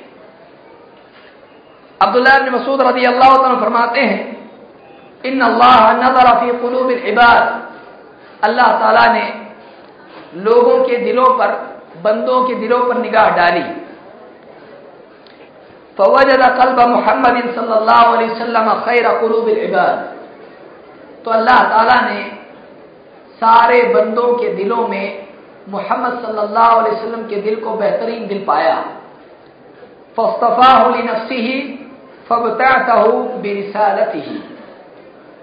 अब्दुल्ला 2.02 2.38
मसूद 2.52 2.82
रज़ी 2.82 3.06
अल्लाह 3.06 3.34
फरमाते 3.60 4.02
हैं 4.02 4.22
इन 5.26 5.42
अल्लाह 5.42 5.92
नजरफी 5.98 6.52
कुलूब 6.60 6.90
इबाद। 6.92 7.44
अल्लाह 8.44 8.72
ताला 8.80 9.06
ने 9.14 9.26
लोगों 10.36 10.78
के 10.86 10.98
दिलों 10.98 11.26
पर, 11.38 11.50
बंदों 12.04 12.44
के 12.48 12.54
दिलों 12.56 12.80
पर 12.80 12.98
निगाह 12.98 13.30
डाली। 13.30 13.64
फवजद 15.98 16.44
कल्ब 16.58 16.80
मोहम्मद 16.90 17.36
वसल्लम 17.46 18.70
खैर 18.86 19.08
कुलूब 19.20 19.48
इबाद। 19.50 19.98
तो 21.26 21.32
अल्लाह 21.32 21.58
ताला 21.70 22.00
ने 22.02 22.22
सारे 23.42 23.82
बंदों 23.94 24.34
के 24.36 24.54
दिलों 24.54 24.88
में 24.88 25.28
मोहम्मद 25.70 26.14
सल्लल्लाहु 26.26 26.80
अलैहि 26.80 27.24
के 27.30 27.42
दिल 27.42 27.56
को 27.56 27.74
बेहतरीन 27.74 28.28
दिल 28.28 28.44
पाया। 28.48 28.76
फस्तफ़ाहली 30.18 31.04
नफसी 31.04 31.36
ही 31.36 31.60
फबताहू 32.30 33.12
बिरसालत 33.42 34.12
ही 34.16 34.38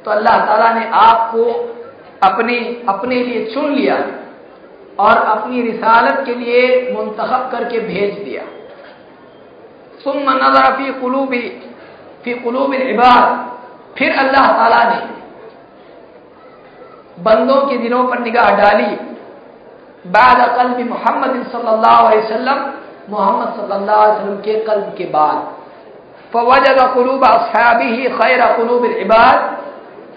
तो 0.05 0.10
अल्लाह 0.10 0.44
ताला 0.47 0.73
ने 0.74 0.89
आपको 0.94 1.44
अपनी, 2.23 2.59
अपने 2.89 3.15
लिए 3.15 3.44
चुन 3.44 3.73
लिया। 3.73 3.97
और 4.98 5.16
अपनी 5.16 5.62
रिसालत 5.62 6.22
के 6.26 6.34
लिए 6.34 6.92
मुंतखब 6.92 7.48
करके 7.52 7.80
भेज 7.80 8.14
दिया। 8.14 8.42
सुम 10.04 10.30
नज़र 10.30 10.76
फ़ी 10.76 10.92
कुलूबी, 11.00 11.42
फ़ी 12.24 12.34
कुलूब 12.34 12.74
इबाद। 12.74 13.46
फिर 13.98 14.18
अल्लाह 14.18 14.52
ताला 14.52 14.82
ने 14.84 15.00
बंदों 17.20 17.60
के 17.66 17.76
दिलों 17.78 18.04
पर 18.04 18.18
निगाह 18.18 18.50
डाली। 18.56 18.96
बाद 20.08 20.40
कल्ब 20.56 20.80
मोहम्मद 20.88 21.36
वसल्लम 21.36 22.58
मोहम्मद 23.10 23.48
वसल्लम 23.60 24.36
के 24.42 24.54
कल्ब 24.64 24.94
के 24.98 25.04
बाद। 25.06 25.36
फवजद 26.32 26.80
कुलूब 26.94 27.24
असहाबी 27.24 27.84
ही 27.86 28.08
खैर 28.10 28.44
कुलूब 28.56 28.84
इबाद। 28.86 29.57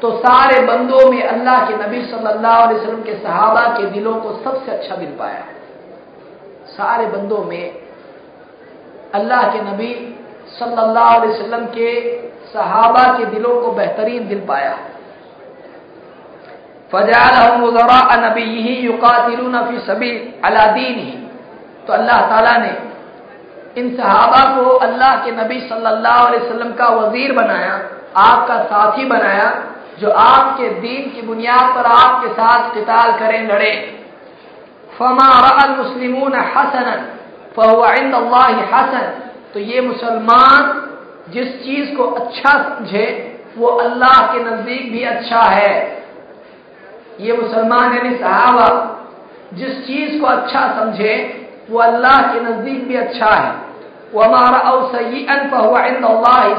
तो 0.01 0.09
सारे 0.17 0.61
बंदों 0.65 1.09
में 1.11 1.21
अल्लाह 1.23 1.65
के 1.65 1.73
नबी 1.77 2.01
सल्लल्लाहु 2.05 2.61
अलैहि 2.61 2.79
वसल्लम 2.79 3.01
के 3.03 3.13
सहाबा 3.23 3.65
के 3.77 3.89
दिलों 3.89 4.13
को 4.21 4.31
सबसे 4.43 4.71
अच्छा 4.71 4.95
दिल 4.95 5.09
पाया 5.19 5.43
सारे 6.67 7.05
बंदों 7.07 7.43
में 7.43 7.81
अल्लाह 9.15 9.43
के 9.51 9.61
नबी 9.61 9.91
सल्लल्लाहु 10.59 11.19
अलैहि 11.19 11.33
वसल्लम 11.33 11.65
के 11.75 11.91
सहाबा 12.53 13.03
के 13.17 13.25
दिलों 13.25 13.59
को 13.61 13.71
बेहतरीन 13.71 14.27
दिल 14.27 14.39
पाया 14.47 14.75
फजाल 16.91 17.35
नबी 18.21 18.43
ही 18.61 18.75
युकातिलून 18.77 19.63
फ़ी 19.65 19.79
सभी 19.79 20.11
अलादीन 20.45 20.99
ही 20.99 21.17
तो 21.87 21.93
अल्लाह 21.93 22.21
ताला 22.29 22.57
ने 22.57 22.75
इन 23.81 23.95
सहाबा 23.97 24.43
को 24.55 24.71
अल्लाह 24.87 25.15
के 25.25 25.31
नबी 25.33 25.59
सल्लल्लाहु 25.67 26.25
अलैहि 26.25 26.45
वसल्लम 26.45 26.73
का 26.73 26.87
वज़ीर 26.95 27.33
बनाया, 27.33 27.75
आपका 28.19 28.57
साथी 28.63 29.05
बनाया 29.05 29.49
जो 30.01 30.09
आपके 30.09 30.69
दीन 30.69 31.09
की 31.11 31.21
बुनियाद 31.21 31.75
पर 31.75 31.85
आपके 31.85 32.27
साथ 32.33 32.73
किताल 32.73 33.11
करें, 33.19 33.47
लड़े। 33.47 33.99
फमा 34.99 35.75
मुस्लिमून 35.77 36.35
हसनन 36.35 37.05
फ़वाइंद 37.55 38.15
हसन। 38.73 39.11
तो 39.53 39.59
ये 39.59 39.81
मुसलमान 39.81 40.87
जिस 41.29 41.63
चीज़ 41.63 41.95
को 41.95 42.03
अच्छा 42.03 42.51
समझे, 42.63 43.05
वो 43.57 43.67
अल्लाह 43.67 44.33
के 44.33 44.39
नज़दीक 44.39 44.91
भी 44.91 45.03
अच्छा 45.03 45.41
है। 45.41 46.05
ये 47.19 47.37
मुसलमान 47.37 47.93
यानी 47.93 48.17
सहाबा, 48.17 48.67
जिस 49.53 49.87
चीज़ 49.87 50.21
को 50.21 50.27
अच्छा 50.27 50.67
समझे, 50.79 51.47
वो 51.69 51.79
अल्लाह 51.79 52.33
के 52.33 52.39
नज़दीक 52.39 52.87
भी 52.87 52.95
अच्छा 52.95 53.29
है। 53.29 53.53
वो 54.13 54.21
हमारा 54.21 54.57
और 54.57 54.91
सही 54.91 55.25
अन 55.25 55.49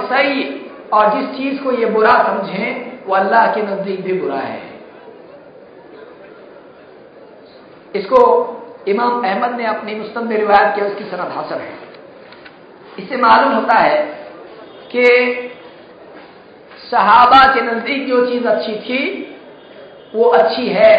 सही 0.08 0.70
और 0.92 1.10
जिस 1.14 1.28
चीज़ 1.36 1.62
को 1.62 1.72
ये 1.72 1.86
बुरा 1.86 2.10
समझे 2.10 2.91
वो 3.06 3.14
अल्लाह 3.14 3.46
के 3.54 3.62
नज़दीक 3.62 4.00
भी 4.00 4.12
बुरा 4.12 4.38
है। 4.38 4.60
इसको 7.94 8.18
इमाम 8.88 9.24
अहमद 9.24 9.56
ने 9.58 9.66
अपनी 9.66 9.94
मुस्तम 9.94 10.28
रिवायत 10.28 10.74
किया, 10.74 10.86
उसकी 10.86 11.04
सनद 11.04 11.32
हासिल 11.32 11.58
है। 11.58 11.74
इससे 12.98 13.16
मालूम 13.16 13.52
होता 13.52 13.78
है 13.78 13.98
कि 14.92 15.04
सहाबा 16.90 17.40
के 17.54 17.60
नज़दीक 17.60 18.08
जो 18.08 18.26
चीज़ 18.26 18.46
अच्छी 18.46 18.74
थी, 18.74 19.02
वो 20.14 20.24
अच्छी 20.24 20.68
है, 20.68 20.94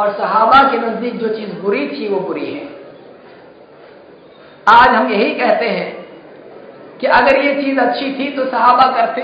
और 0.00 0.12
सहाबा 0.12 0.62
के 0.70 0.78
नज़दीक 0.78 1.14
जो 1.14 1.28
चीज़ 1.28 1.54
बुरी 1.54 1.86
थी, 1.88 2.08
वो 2.08 2.20
बुरी 2.20 2.54
है। 2.54 2.68
आज 4.66 4.88
हम 4.88 5.10
यही 5.12 5.34
कहते 5.34 5.68
हैं 5.68 6.06
कि 6.98 7.06
अगर 7.06 7.38
ये 7.38 7.62
चीज़ 7.62 7.78
अच्छी 7.80 8.12
थी 8.12 8.30
तो 8.36 8.44
सहाबा 8.50 8.90
करते 8.92 9.22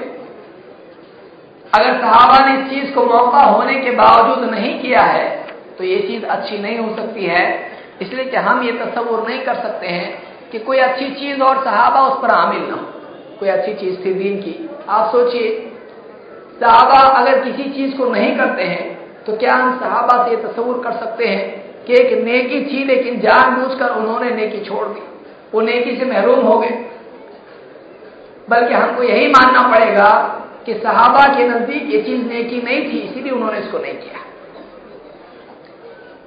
अगर 1.72 2.00
सहाबा 2.00 2.38
ने 2.46 2.54
इस 2.54 2.70
चीज़ 2.70 2.92
को 2.94 3.04
मौका 3.04 3.42
होने 3.42 3.74
के 3.74 3.90
बावजूद 3.96 4.48
नहीं 4.50 4.78
किया 4.80 5.02
है 5.02 5.28
तो 5.78 5.84
ये 5.84 5.98
चीज़ 5.98 6.24
अच्छी 6.26 6.58
नहीं 6.58 6.78
हो 6.78 6.94
सकती 6.96 7.24
है। 7.26 7.44
इसलिए 8.02 8.24
कि 8.24 8.36
हम 8.38 8.62
ये 8.62 8.72
तस्वुर 8.74 9.26
नहीं 9.28 9.40
कर 9.40 9.54
सकते 9.56 9.86
हैं 9.86 10.10
कि 10.50 10.58
कोई 10.58 10.78
अच्छी 10.78 11.08
चीज़ 11.10 11.42
और 11.42 11.62
सहाबा 11.64 12.00
उस 12.08 12.20
पर 12.22 12.30
आमिल 12.30 12.68
ना 12.68 12.74
हो। 12.74 12.86
कोई 13.40 13.48
अच्छी 13.48 13.74
चीज़ 13.74 13.96
थी 14.04 14.12
दीन 14.14 14.36
की। 14.38 14.54
आप 14.88 15.12
सोचिए, 15.12 15.48
सहाबा 16.60 16.98
अगर 17.12 17.40
किसी 17.40 17.70
चीज़ 17.70 17.96
को 17.98 18.08
नहीं 18.08 18.36
करते 18.36 18.62
हैं 18.64 18.90
तो 19.24 19.36
क्या 19.36 19.54
हम 19.54 19.78
सहाबा 19.80 20.24
से 20.24 20.36
तस्वुर 20.38 20.82
कर 20.84 20.92
सकते 20.94 21.26
हैं 21.26 21.84
कि 21.84 21.94
एक 21.94 22.12
नेकी 22.24 22.60
थी 22.64 22.84
लेकिन 22.84 23.20
जानबूझकर 23.20 23.90
उन्होंने 23.92 24.30
नेकी 24.30 24.64
छोड़ 24.64 24.86
दी? 24.88 25.02
वो 25.54 25.60
नेकी 25.60 25.96
से 25.96 26.04
महरूम 26.04 26.40
हो 26.40 26.58
गए। 26.58 26.70
बल्कि 28.50 28.74
हमको 28.74 29.02
यही 29.02 29.26
मानना 29.28 29.62
पड़ेगा 29.68 30.08
कि 30.66 30.74
सहाबा 30.74 31.24
के 31.34 31.48
नज़दीक 31.48 31.90
ये 31.90 32.02
चीज़ 32.02 32.22
नेकी 32.26 32.60
नहीं 32.62 32.82
थी, 32.82 32.98
इसीलिए 33.00 33.32
उन्होंने 33.32 33.58
इसको 33.58 33.78
नहीं 33.78 33.94
किया। 33.94 34.20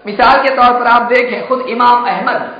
मिसाल 0.05 0.41
के 0.43 0.55
तौर 0.55 0.79
पर 0.79 0.87
आप 0.87 1.11
देखें, 1.11 1.47
खुद 1.47 1.65
इमाम 1.67 2.05
अहमद। 2.05 2.53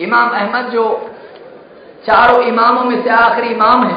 इमाम 0.00 0.28
अहमद 0.30 0.70
जो 0.70 0.84
चारों 2.04 2.42
इमामों 2.44 2.84
में 2.84 3.02
से 3.02 3.10
आखिरी 3.12 3.48
इमाम 3.48 3.86
है, 3.86 3.96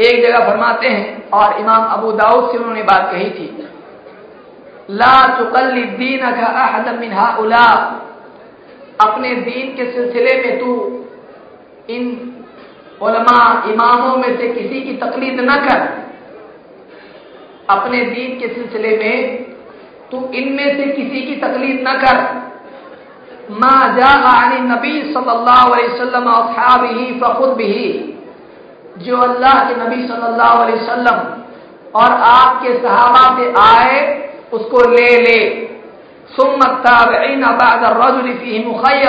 एक 0.00 0.24
जगह 0.24 0.48
फरमाते 0.48 0.88
हैं, 0.88 1.30
और 1.30 1.60
इमाम 1.60 1.84
अबू 1.92 2.12
दाऊद 2.12 2.50
से 2.52 2.58
उन्होंने 2.58 2.82
बात 2.84 3.10
कही 3.12 3.30
थी, 3.30 3.68
ला 4.90 5.14
तुकल्ली 5.38 5.84
दीन 5.96 6.30
का 6.32 6.46
अहद 6.64 6.88
मिनहा 7.00 7.28
उला 7.36 7.66
अपने 9.00 9.34
दीन 9.36 9.74
के 9.76 9.84
सिलसिले 9.92 10.34
में 10.42 10.58
तू 10.58 10.74
इन 11.90 12.04
उलमा 13.02 13.40
इमामों 13.68 14.16
में 14.16 14.36
से 14.38 14.48
किसी 14.48 14.80
की 14.80 14.92
तकलीद 14.96 15.40
न 15.40 15.56
कर। 15.56 15.80
अपने 17.70 18.00
दीन 18.04 18.38
के 18.38 18.48
सिलसिले 18.48 18.96
में 18.96 19.44
तू 20.10 20.16
इनमें 20.34 20.76
से 20.76 20.84
किसी 20.92 21.22
की 21.22 21.36
तकलीफ़ 21.36 21.80
न 21.80 21.92
कर। 21.98 22.16
मा 23.54 23.76
जा 23.96 24.12
नबी 24.64 24.94
सल्लल्लाहु 25.12 25.72
अलैहि 25.72 25.88
वसल्लम 25.88 26.26
असहाबिही 26.30 27.06
फखुद 27.20 27.50
बिही 27.56 27.88
जो 28.98 29.16
अल्लाह 29.16 29.56
के 29.68 29.74
नबी 29.80 30.06
सल्लल्लाहु 30.08 30.62
अलैहि 30.62 30.78
वसल्लम 30.78 31.18
और 31.94 32.12
आपके 32.22 32.70
सहाबा 32.78 33.24
से 33.36 33.46
आए, 33.62 33.98
उसको 34.52 34.78
ले 34.90 35.10
ले। 35.18 35.38
मुखैर 38.64 39.08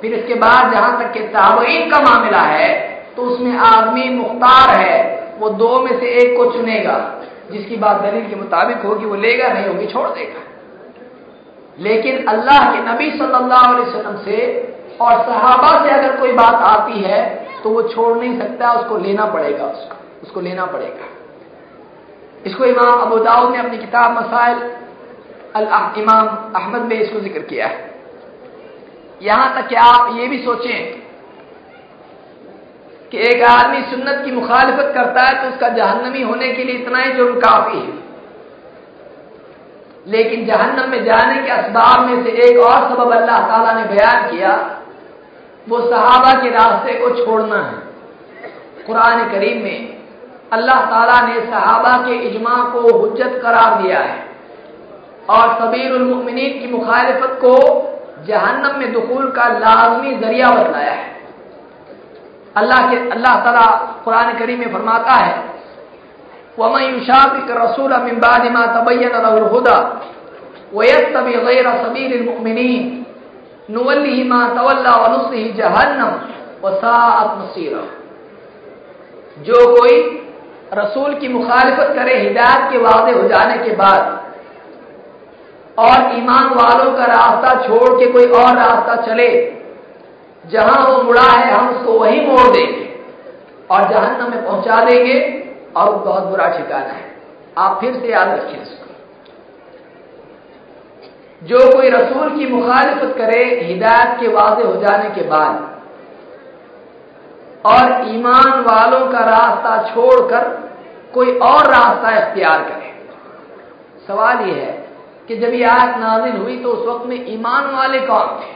फिर 0.00 0.14
इसके 0.14 0.34
बाद 0.36 0.72
जहाँ 0.72 0.98
तक 0.98 1.12
के 1.12 1.20
ताबईन 1.30 1.90
का 1.90 2.00
मामला 2.00 2.42
है 2.42 2.68
तो 3.16 3.22
उसमें 3.24 3.56
आदमी 3.58 4.08
मुख्तार 4.10 4.70
है, 4.70 4.98
वो 5.38 5.48
दो 5.50 5.78
में 5.80 5.98
से 6.00 6.06
एक 6.16 6.36
को 6.36 6.44
चुनेगा, 6.52 6.98
जिसकी 7.52 7.76
बात 7.76 8.02
दलील 8.02 8.28
के 8.30 8.36
मुताबिक 8.36 8.84
होगी, 8.84 9.04
वो 9.06 9.14
लेगा, 9.16 9.48
नहीं 9.48 9.66
होगी, 9.66 9.86
छोड़ 9.86 10.08
देगा। 10.10 10.42
लेकिन 11.78 12.26
अल्लाह 12.26 12.72
के 12.72 12.78
नबी 12.84 13.10
सल्लल्लाहु 13.18 13.74
अलैहि 13.74 13.90
वसल्लम 13.90 14.16
से 14.24 14.38
और 15.00 15.12
सहाबा 15.26 15.72
से 15.84 15.90
अगर 15.90 16.16
कोई 16.16 16.32
बात 16.34 16.54
आती 16.68 17.02
है 17.02 17.20
तो 17.62 17.70
वो 17.70 17.82
छोड़ 17.84 18.16
नहीं 18.18 18.38
सकता, 18.38 18.72
उसको 18.72 18.96
लेना 18.98 19.26
पड़ेगा, 19.26 19.64
उसको 19.66 19.96
उसको 20.22 20.40
लेना 20.40 20.64
पड़ेगा। 20.66 21.06
इसको 22.46 22.64
इमाम 22.66 23.00
अबू 23.00 23.18
दाऊद 23.24 23.50
ने 23.52 23.58
अपनी 23.58 23.78
किताब 23.78 24.16
मसाइल 24.18 24.58
अल 25.56 25.68
इमाम 25.98 26.26
अहमद 26.56 26.82
में 26.82 26.98
इसको 27.00 27.20
ज़िक्र 27.20 27.42
किया 27.44 27.66
है। 27.66 27.87
यहाँ 29.22 29.54
तक 29.54 29.68
कि 29.68 29.74
आप 29.76 30.16
ये 30.16 30.26
भी 30.28 30.38
सोचें 30.44 30.80
कि 33.12 33.18
एक 33.28 33.42
आदमी 33.44 33.80
सुन्नत 33.90 34.24
की 34.24 34.30
मुखालिफत 34.32 34.92
करता 34.94 35.22
है 35.22 35.42
तो 35.42 35.48
उसका 35.48 35.68
जहन्नमी 35.76 36.22
होने 36.22 36.48
के 36.48 36.64
लिए 36.64 36.76
इतना 36.76 36.98
ही 36.98 37.12
जुर्म 37.12 37.38
काफ़ी 37.40 37.78
है। 37.78 37.96
लेकिन 40.06 40.46
जहन्नम 40.46 40.90
में 40.90 41.04
जाने 41.04 41.42
के 41.42 41.50
असबाब 41.50 42.06
में 42.06 42.24
से 42.24 42.30
एक 42.42 42.58
और 42.60 42.88
सबब 42.90 43.12
अल्लाह 43.12 43.38
ताला 43.48 43.72
ने 43.72 43.84
बयान 43.88 44.30
किया, 44.30 44.52
वो 45.66 45.80
सहाबा 45.80 46.32
के 46.42 46.50
रास्ते 46.50 46.92
को 47.00 47.10
छोड़ना 47.16 47.58
है। 47.58 47.78
कुरान 48.86 49.28
करीम 49.30 49.62
में 49.64 49.78
अल्लाह 50.52 50.84
ताला 50.84 51.20
ने 51.26 51.40
सहाबा 51.40 51.96
के 51.98 52.14
इजमा 52.28 52.56
को 52.72 52.80
हुज्जत 52.98 53.38
करार 53.42 53.82
दिया 53.82 54.00
है 54.00 54.16
और 55.30 55.44
सबीरमिन 55.58 56.38
की 56.60 56.70
मुखालफत 56.70 57.38
को 57.44 57.54
जहन्नम 58.26 58.78
में 58.78 58.92
दखूल 58.92 59.30
का 59.30 59.48
लाजमी 59.48 60.14
ज़रिया 60.14 60.50
बतलाया 60.50 60.92
है। 60.92 61.16
अल्लाह 62.56 62.90
के 62.90 62.96
अल्लाह 63.10 63.44
ताला 63.44 63.66
कुरान 64.04 64.38
करीम 64.38 64.58
में 64.58 64.72
फरमाता 64.72 65.12
है 65.12 65.48
रसूल 67.50 67.92
जो 79.38 79.58
कोई 79.76 80.24
रसूल 80.74 81.14
की 81.14 81.28
मुखालिफत 81.28 81.94
करे, 81.96 82.14
हिदायत 82.18 82.70
के 82.72 82.78
वादे 82.78 83.12
हो 83.12 83.28
जाने 83.28 83.56
के 83.58 83.76
बाद 83.76 84.27
और 85.78 86.16
ईमान 86.16 86.48
वालों 86.54 86.90
का 86.96 87.04
रास्ता 87.04 87.50
छोड़ 87.66 87.98
के 87.98 88.06
कोई 88.12 88.26
और 88.26 88.56
रास्ता 88.56 88.94
चले, 89.02 89.28
जहाँ 90.44 90.86
वो 90.86 91.02
मुड़ा 91.02 91.22
है 91.22 91.50
हम 91.52 91.68
उसको 91.68 91.98
वही 91.98 92.20
मोड़ 92.20 92.46
देंगे 92.48 92.88
और 93.70 93.88
जहन्नम 93.88 94.30
में 94.30 94.44
पहुँचा 94.46 94.84
देंगे 94.84 95.18
और 95.76 95.94
बहुत 95.96 96.22
बुरा 96.22 96.48
ठिकाना 96.48 96.92
है। 96.92 97.06
आप 97.58 97.80
फिर 97.80 97.94
से 97.94 98.08
याद 98.08 98.28
रखें 98.28 98.62
इसको। 98.62 98.86
जो 101.42 101.58
कोई 101.72 101.90
रसूल 101.90 102.36
की 102.38 102.46
मुखालिफत 102.46 103.14
करे, 103.18 103.44
हिदायत 103.62 104.20
के 104.20 104.28
वादे 104.28 104.62
हो 104.62 104.74
जाने 104.76 105.10
के 105.10 105.28
बाद 105.28 105.54
और 107.64 108.08
ईमान 108.08 108.60
वालों 108.62 109.06
का 109.06 109.20
रास्ता 109.20 109.76
छोड़कर 109.84 110.48
कोई 111.14 111.38
और 111.38 111.66
रास्ता 111.66 112.16
इख्तियार 112.18 112.62
करे। 112.62 112.92
सवाल 114.06 114.40
यह 114.40 114.54
है 114.56 114.87
कि 115.28 115.36
जब 115.36 115.54
ये 115.54 115.64
आयत 115.66 115.96
नाजिल 115.98 116.36
हुई 116.36 116.56
तो 116.58 116.68
उस 116.70 116.86
वक्त 116.86 117.06
में 117.06 117.26
ईमान 117.28 117.64
वाले 117.72 117.98
कौन 118.00 118.28
थे? 118.40 118.52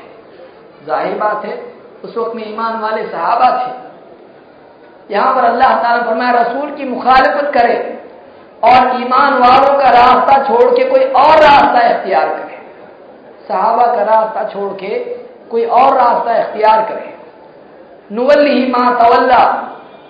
ज़ाहिर 0.87 1.15
बात 1.17 1.45
है, 1.45 1.55
उस 2.05 2.17
वक्त 2.17 2.35
में 2.37 2.45
ईमान 2.45 2.79
वाले 2.81 3.03
सहाबा 3.07 3.49
थे। 3.57 5.15
यहाँ 5.15 5.35
पर 5.35 5.45
अल्लाह 5.45 5.75
ताला 5.83 6.03
फरमाया, 6.03 6.31
रसूल 6.33 6.71
की 6.71 6.85
मुखालफत 6.85 7.51
करे 7.55 7.77
और 8.63 9.03
ईमान 9.03 9.33
वालों 9.39 9.79
का 9.79 9.91
रास्ता 9.91 10.43
छोड़ 10.45 10.71
के 10.71 10.89
कोई 10.91 11.05
और 11.05 11.37
रास्ता 11.39 11.81
इख्तियार 11.89 12.29
करे। 12.29 12.61
सहाबा 13.49 13.87
का 13.87 14.03
रास्ता 14.05 14.49
छोड़ 14.49 14.73
के 14.75 14.99
कोई 15.51 15.65
और 15.79 15.97
रास्ता 15.97 16.37
इख्तियार 16.39 16.83
करे। 16.83 17.15
नुवल्ली 18.11 18.67
माँ 18.73 18.89
तवल्ला, 18.99 19.43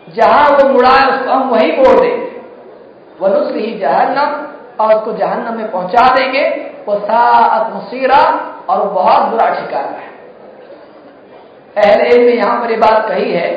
जहाँ 0.09 0.48
वो 0.51 0.68
मुड़ा 0.68 0.90
है 0.90 1.09
उसको 1.09 1.30
हम 1.30 1.48
वही 1.51 1.72
मोड़ 1.72 1.98
देंगे 2.01 2.30
वनुस 3.20 3.52
ही 3.55 3.78
जहन्नम 3.78 4.30
और 4.81 4.94
उसको 4.94 5.12
जहन्नम 5.12 5.57
में 5.57 5.70
पहुँचा 5.70 6.15
देंगे। 6.15 6.73
वो 6.89 6.99
सात 6.99 7.73
मुसीरा 7.73 8.23
और 8.69 8.89
बहुत 8.89 9.23
बुरा 9.23 9.49
ठिकाना 9.49 9.99
है। 9.99 10.12
अहले 11.77 12.27
ने 12.27 12.32
यहाँ 12.32 12.61
पर 12.61 12.70
यह 12.70 12.78
बात 12.78 13.09
कही 13.09 13.32
है 13.32 13.51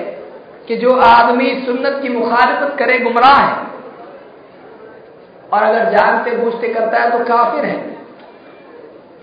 कि 0.68 0.76
जो 0.76 0.98
आदमी 0.98 1.64
सुन्नत 1.66 2.00
की 2.02 2.10
मुखालफत 2.10 2.76
करे, 2.80 3.00
गुमराह 3.00 3.40
है। 3.40 3.66
और 5.54 5.64
अगर 5.64 5.98
जानते 5.98 6.32
बूझते 6.32 6.68
करता 6.68 6.98
है 6.98 7.12
तो 7.12 7.24
काफिर 7.24 7.66
है। 7.66 7.98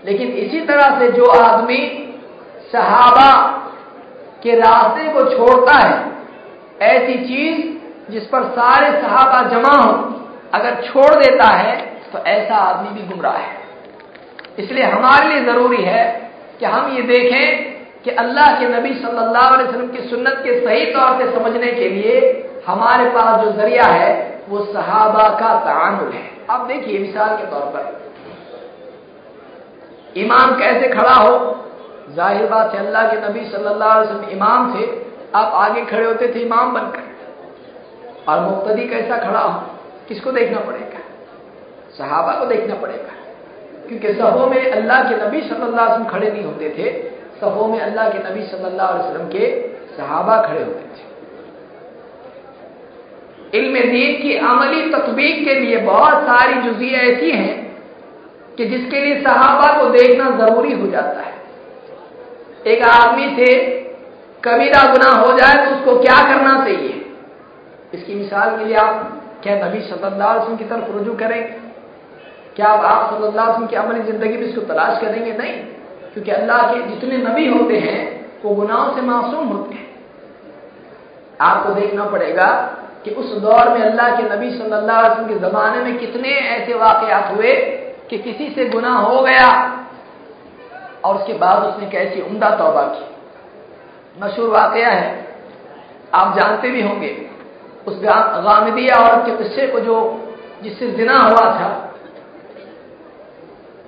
लेकिन 0.05 0.27
इसी 0.27 0.59
तरह 0.59 0.99
से 0.99 1.11
जो 1.11 1.25
आदमी 1.25 2.09
सहाबा 2.71 3.49
के 4.43 4.55
रास्ते 4.55 5.13
को 5.13 5.19
छोड़ता 5.19 5.87
है, 5.87 6.11
ऐसी 6.81 7.13
चीज़ 7.13 7.73
जिस 8.11 8.25
पर 8.25 8.43
सारे 8.43 9.01
सहाबा 9.01 9.49
जमा 9.49 9.81
हो 9.81 9.93
अगर 10.53 10.81
छोड़ 10.83 11.13
देता 11.15 11.47
है 11.47 11.75
तो 12.13 12.19
ऐसा 12.19 12.55
आदमी 12.55 12.89
भी 12.89 13.07
गुमराह 13.07 13.37
है। 13.37 13.51
इसलिए 14.59 14.83
हमारे 14.85 15.27
लिए 15.27 15.43
ज़रूरी 15.45 15.83
है 15.83 16.03
कि 16.59 16.65
हम 16.65 16.91
ये 16.95 17.01
देखें 17.03 17.73
कि 18.03 18.11
अल्लाह 18.17 18.59
के 18.59 18.67
नबी 18.69 18.93
सल्लल्लाहु 18.95 19.53
अलैहि 19.53 19.67
वसल्लम 19.69 19.87
की 19.87 20.09
सुन्नत 20.09 20.41
के 20.43 20.59
सही 20.59 20.85
तौर 20.93 21.17
से 21.19 21.31
समझने 21.33 21.71
के 21.71 21.89
लिए 21.89 22.15
हमारे 22.67 23.09
पास 23.09 23.39
जो 23.41 23.51
ज़रिया 23.51 23.83
है, 23.83 24.11
वो 24.49 24.63
सहाबा 24.65 25.27
का 25.39 25.53
तानुल 25.59 26.11
है। 26.11 26.23
अब 26.49 26.67
देखिए 26.67 26.99
मिसाल 26.99 27.35
के 27.37 27.45
तौर 27.45 27.65
पर। 27.73 27.83
इमाम 30.19 30.55
कैसे 30.59 30.87
खड़ा 30.89 31.13
हो? 31.13 31.35
ज़ाहिर 32.15 32.45
बात 32.47 32.73
है, 32.75 32.85
अल्लाह 32.85 33.07
के 33.07 33.17
नबी 33.19 33.45
सल्लल्लाहु 33.51 33.91
अलैहि 33.91 34.07
वसल्लम 34.07 34.29
इमाम 34.29 34.73
थे। 34.73 34.85
आप 35.35 35.53
आगे 35.57 35.81
खड़े 35.85 36.05
होते 36.05 36.27
थे, 36.27 36.39
इमाम 36.39 36.73
बनकर। 36.73 37.03
और 38.29 38.39
मुक्तदी 38.39 38.87
कैसा 38.87 39.17
खड़ा 39.17 39.39
हो? 39.39 39.61
किसको 40.13 40.31
देखना 40.31 40.59
पड़ेगा? 40.59 40.99
सहाबा 41.97 42.33
को 42.39 42.45
देखना 42.45 42.75
पड़ेगा। 42.75 43.13
क्योंकि 43.87 44.13
सफ़ों 44.13 44.47
में 44.47 44.71
अल्लाह 44.71 45.03
के 45.03 45.15
नबी 45.15 45.41
सल्लल्लाहु 45.41 45.87
अलैहि 45.87 45.91
वसल्लम 45.91 46.05
खड़े 46.09 46.31
नहीं 46.31 46.43
होते 46.43 46.69
थे। 46.69 46.91
सफ़ों 47.41 47.67
में 47.67 47.79
अल्लाह 47.79 48.09
के 48.09 48.19
नबी 48.29 48.43
सल्लल्लाहु 48.43 48.93
अलैहि 48.93 49.09
वसल्लम 49.09 49.27
के 49.27 49.45
सहाबा 49.97 50.35
खड़े 50.41 50.63
होते 50.63 50.83
थे। 50.83 51.11
इल्म 53.57 53.73
दीन 53.91 54.21
की 54.21 54.35
अमली 54.35 54.89
तकबीक 54.89 55.43
के 55.45 55.53
लिए 55.53 55.77
बहुत 55.77 56.23
सारी 56.23 56.61
जुजिया 56.61 57.01
ऐसी 57.01 57.31
हैं 57.31 57.55
कि 58.57 58.65
जिसके 58.65 59.01
लिए 59.01 59.21
सहाबा 59.21 59.67
को 59.81 59.89
देखना 59.89 60.29
ज़रूरी 60.37 60.73
हो 60.73 60.87
जाता 60.87 61.21
है। 61.21 61.33
एक 62.67 62.83
आदमी 62.83 63.27
से 63.35 63.47
कबीरा 64.43 64.81
गुना 64.91 65.11
हो 65.11 65.37
जाए 65.37 65.65
तो 65.65 65.75
उसको 65.75 65.99
क्या 65.99 66.15
करना 66.15 66.53
चाहिए? 66.65 66.95
इसकी 67.93 68.15
मिसाल 68.15 68.57
के 68.57 68.65
लिए 68.65 68.75
आप 68.75 69.22
क्या 69.43 69.55
नबी 69.57 69.79
सल्लल्लाहु 69.81 70.29
अलैहि 70.29 70.39
वसल्लम 70.39 70.57
की 70.57 70.65
तरफ़ 70.65 70.91
रुजू 70.91 71.13
करेंगे 71.13 71.61
क्या 72.55 72.67
आप 72.67 73.09
सल्लल्लाहु 73.09 73.47
अलैहि 73.47 73.51
वसल्लम 73.51 73.67
की 73.67 73.75
अमली 73.75 74.01
ज़िंदगी 74.01 74.37
में 74.37 74.45
इसको 74.47 74.61
तलाश 74.61 74.99
करेंगे? 75.01 75.31
नहीं। 75.33 75.53
क्योंकि 76.13 76.31
अल्लाह 76.31 76.61
के 76.73 76.81
जितने 76.89 77.17
नबी 77.17 77.47
होते 77.47 77.77
हैं, 77.79 77.99
वो 78.43 78.55
गुनाहों 78.55 78.95
से 78.95 79.01
मासूम 79.01 79.47
होते 79.47 79.75
हैं। 79.75 79.87
आपको 81.41 81.73
देखना 81.73 82.05
पड़ेगा 82.05 82.49
कि 83.03 83.11
उस 83.11 83.31
दौर 83.37 83.69
में 83.69 83.81
अल्लाह 83.81 84.15
के 84.17 84.23
नबी 84.29 84.49
सल्लल्लाहु 84.51 84.99
अलैहि 84.99 85.11
वसल्लम 85.11 85.27
के 85.29 85.39
जमाने 85.39 85.83
में 85.83 85.97
कितने 85.99 86.29
ऐसे 86.29 86.73
वाकयात 86.73 87.31
हुए 87.35 87.53
कि 88.09 88.17
किसी 88.17 88.49
से 88.49 88.65
गुनाह 88.69 88.97
हो 88.99 89.21
गया 89.21 89.49
और 91.05 91.15
उसके 91.15 91.33
बाद 91.33 91.63
उसने 91.63 91.89
कैसी 91.89 92.21
उमदा 92.21 92.49
तौबा 92.57 92.83
की। 92.85 93.05
मशहूर 94.17 94.49
वाकया 94.49 94.89
है। 94.89 95.11
आप 96.13 96.37
जानते 96.37 96.69
भी 96.69 96.81
होंगे 96.81 97.07
उस 97.87 97.95
गामिदिया 98.03 98.95
औरत 98.97 99.25
के 99.25 99.37
किस्से 99.37 99.67
को 99.67 99.79
जो 99.79 99.95
जिससे 100.63 100.91
जिना 100.91 101.17
हुआ 101.17 101.45
था। 101.53 101.69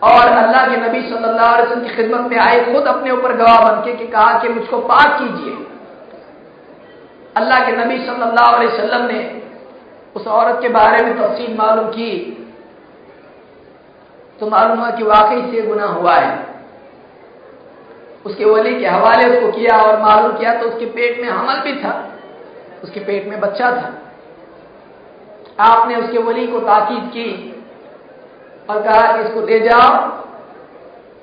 और 0.01 0.27
अल्लाह 0.29 0.67
के 0.67 0.77
नबी 0.77 1.01
सल्लल्लाहु 1.01 1.53
अलैहि 1.53 1.67
वसल्लम 1.67 1.83
की 1.83 1.95
खिदमत 1.95 2.31
में 2.31 2.37
आए, 2.39 2.57
खुद 2.65 2.87
अपने 2.87 3.11
ऊपर 3.11 3.33
गवाह 3.33 3.59
बन 3.61 3.81
के 3.83 4.05
कहा 4.07 4.39
कि 4.39 4.49
मुझको 4.49 4.79
पाक 4.83 5.19
कीजिए। 5.19 5.53
अल्लाह 7.35 7.65
के 7.65 7.71
नबी 7.75 7.97
सल्लल्लाहु 8.05 8.55
अलैहि 8.55 8.67
वसल्लम 8.67 9.05
ने 9.05 9.19
उस 10.15 10.27
औरत 10.29 10.59
के 10.61 10.69
बारे 10.69 11.03
में 11.05 11.13
तफसील 11.17 11.55
मालूम 11.57 11.87
की 11.89 12.11
तो 14.39 14.49
मालूम 14.49 14.79
हुआ 14.79 14.89
कि 14.91 15.03
वाकई 15.05 15.41
से 15.51 15.61
गुना 15.61 15.85
हुआ 15.87 16.15
है। 16.15 16.33
उसके 18.25 18.45
वली 18.45 18.79
के 18.79 18.87
हवाले 18.87 19.29
उसको 19.29 19.51
किया 19.51 19.77
और 19.81 19.99
मालूम 20.01 20.31
किया 20.37 20.53
तो 20.61 20.67
उसके 20.67 20.85
पेट 20.91 21.21
में 21.21 21.29
हमल 21.29 21.59
भी 21.61 21.73
था। 21.81 21.93
उसके 22.83 22.99
पेट 22.99 23.27
में 23.27 23.39
बच्चा 23.39 23.71
था। 23.71 23.93
आपने 25.71 25.95
उसके 25.95 26.17
वली 26.17 26.47
को 26.47 26.59
ताकीद 26.59 27.03
की 27.03 27.29
और 28.69 28.81
कहा 28.83 29.17
कि 29.17 29.23
इसको 29.23 29.41
ले 29.41 29.59
जाओ 29.59 29.89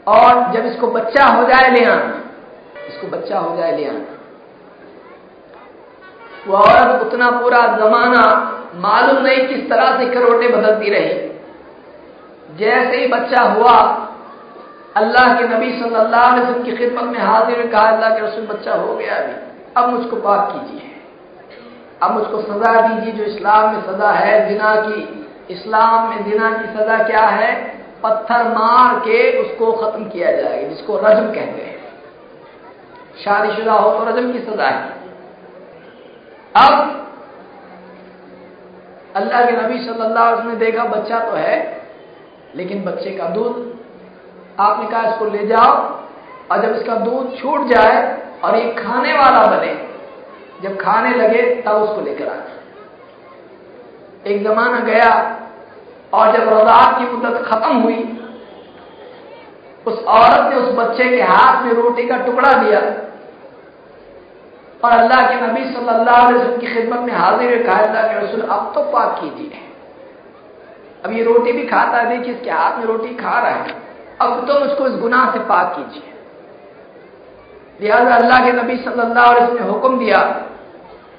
और 0.07 0.53
जब 0.53 0.66
इसको 0.66 0.87
बच्चा 0.87 1.27
हो 1.27 1.45
जाए 1.45 1.70
ले 1.70 1.85
आना। 1.85 2.20
इसको 2.89 3.07
बच्चा 3.07 3.39
हो 3.39 3.57
जाए 3.57 3.77
ले 3.77 3.89
आना। 3.89 4.05
वो 6.47 6.57
औरत 6.57 7.03
उतना 7.03 7.31
पूरा 7.31 7.66
जमाना 7.66 8.23
मालूम 8.74 9.23
नहीं 9.23 9.49
किस 9.49 9.69
तरह 9.70 9.99
से 9.99 10.07
करोटे 10.07 10.49
बदलती 10.49 10.91
रही। 10.91 11.29
जैसे 12.57 12.97
ही 12.97 13.07
बच्चा 13.07 13.43
हुआ, 13.43 13.77
अल्लाह 14.97 15.35
के 15.35 15.49
नबी 15.49 15.70
सल्लल्लाहु 15.81 16.33
अलैहि 16.33 16.43
वसल्लम 16.43 16.65
की 16.65 16.77
खिदमत 16.77 17.05
में 17.05 17.20
हाजिर 17.20 17.66
कहा, 17.66 17.83
अल्लाह 17.83 18.11
के 18.11 18.27
रसूल, 18.27 18.47
बच्चा 18.47 18.74
हो 18.74 18.95
गया 18.95 19.15
अभी। 19.15 19.35
अब 19.77 19.89
मुझको 19.89 20.16
पाक 20.16 20.53
कीजिए। 20.53 20.91
अब 22.03 22.12
मुझको 22.12 22.41
सजा 22.43 22.81
दीजिए 22.81 23.12
जो 23.12 23.24
इस्लाम 23.24 23.74
में 23.74 23.83
सजा 23.83 24.11
है। 24.11 24.49
जिना 24.49 24.74
की, 24.77 25.27
इस्लाम 25.51 26.09
में 26.09 26.24
जिना 26.24 26.51
की 26.53 26.66
सजा 26.69 26.97
क्या 27.03 27.27
है? 27.27 27.53
पत्थर 28.03 28.49
मार 28.49 28.99
के 29.01 29.19
उसको 29.41 29.73
खत्म 29.73 30.05
किया 30.05 30.31
जाएगा, 30.33 30.69
जिसको 30.69 30.97
रजम 30.97 31.27
कहते 31.27 31.62
हैं। 31.62 31.81
शादीशुदा 33.24 33.73
हो 33.73 33.91
तो 33.91 34.05
रजम 34.05 34.33
की 34.33 34.39
सजा 34.41 34.69
है। 34.69 34.91
अब 36.55 36.73
अल्लाह 39.16 39.45
के 39.45 39.53
नबी 39.53 39.79
सल्लल्लाहु 39.85 40.27
अलैहि 40.27 40.35
वसल्लम 40.35 40.51
ने 40.51 40.57
देखा 40.57 40.85
बच्चा 40.87 41.19
तो 41.20 41.33
है, 41.33 41.57
लेकिन 42.55 42.83
बच्चे 42.85 43.11
का 43.11 43.29
दूध, 43.29 43.55
आपने 44.61 44.87
कहा 44.91 45.03
इसको 45.11 45.24
ले 45.24 45.47
जाओ, 45.47 45.73
और 46.51 46.62
जब 46.62 46.74
इसका 46.77 46.95
दूध 46.97 47.37
छूट 47.39 47.66
जाए 47.66 47.97
और 48.45 48.57
ये 48.57 48.73
खाने 48.74 49.12
वाला 49.12 49.47
बने 49.47 49.73
जब 50.63 50.77
खाने 50.81 51.15
लगे, 51.15 51.43
तब 51.63 51.77
उसको 51.77 52.01
लेकर 52.01 52.29
आना 52.29 52.47
एक 54.27 54.43
जमाना 54.45 54.81
गया, 54.81 55.11
और 56.13 56.33
जब 56.33 56.49
रजात 56.49 56.99
की 56.99 57.05
मुद्दत 57.07 57.37
खत्म 57.47 57.73
हुई, 57.77 58.01
उस 59.87 59.97
औरत 60.17 60.43
ने 60.51 60.57
उस 60.57 60.75
बच्चे 60.75 61.09
के 61.09 61.23
हाथ 61.25 61.65
में 61.65 61.73
रोटी 61.73 62.07
का 62.09 62.17
टुकड़ा 62.27 62.53
दिया, 62.55 62.81
और 64.81 64.93
अल्लाह 64.93 65.21
के 65.29 65.35
नबी 65.41 65.65
सल्लल्लाहु 65.65 66.27
अलैहि 66.27 66.39
वसल्लम 66.39 66.59
की 66.61 66.67
खिदमत 66.67 67.01
में 67.01 67.13
हाजिर 67.15 67.63
कहा, 67.63 67.79
अल्लाह 67.79 68.03
के 68.03 68.15
रसूल 68.21 68.41
अब 68.43 68.73
तो 68.75 68.81
पाक 68.93 69.21
कीजिए 69.21 69.61
अब 71.05 71.13
ये 71.13 71.23
रोटी 71.25 71.53
भी 71.53 71.67
खाता 71.67 71.99
है 71.99 72.09
देखिए 72.09 72.35
इसके 72.35 72.51
हाथ 72.51 72.79
में 72.79 72.85
रोटी 72.87 73.15
खा 73.15 73.39
रहा 73.41 73.51
है। 73.51 73.75
अब 74.21 74.47
तो 74.49 74.55
उसको 74.67 74.87
इस 74.87 74.95
गुनाह 74.97 75.33
से 75.33 75.39
पाक 75.47 75.75
कीजिए। 75.77 76.09
लिहाजा 77.81 78.15
अल्लाह 78.17 78.45
के 78.45 78.53
नबी 78.53 78.77
सल्लल्लाहु 78.79 79.31
अलैहि 79.31 79.45
वसल्लम 79.45 79.65
ने 79.65 79.71
हुक्म 79.71 79.99
दिया 79.99 80.19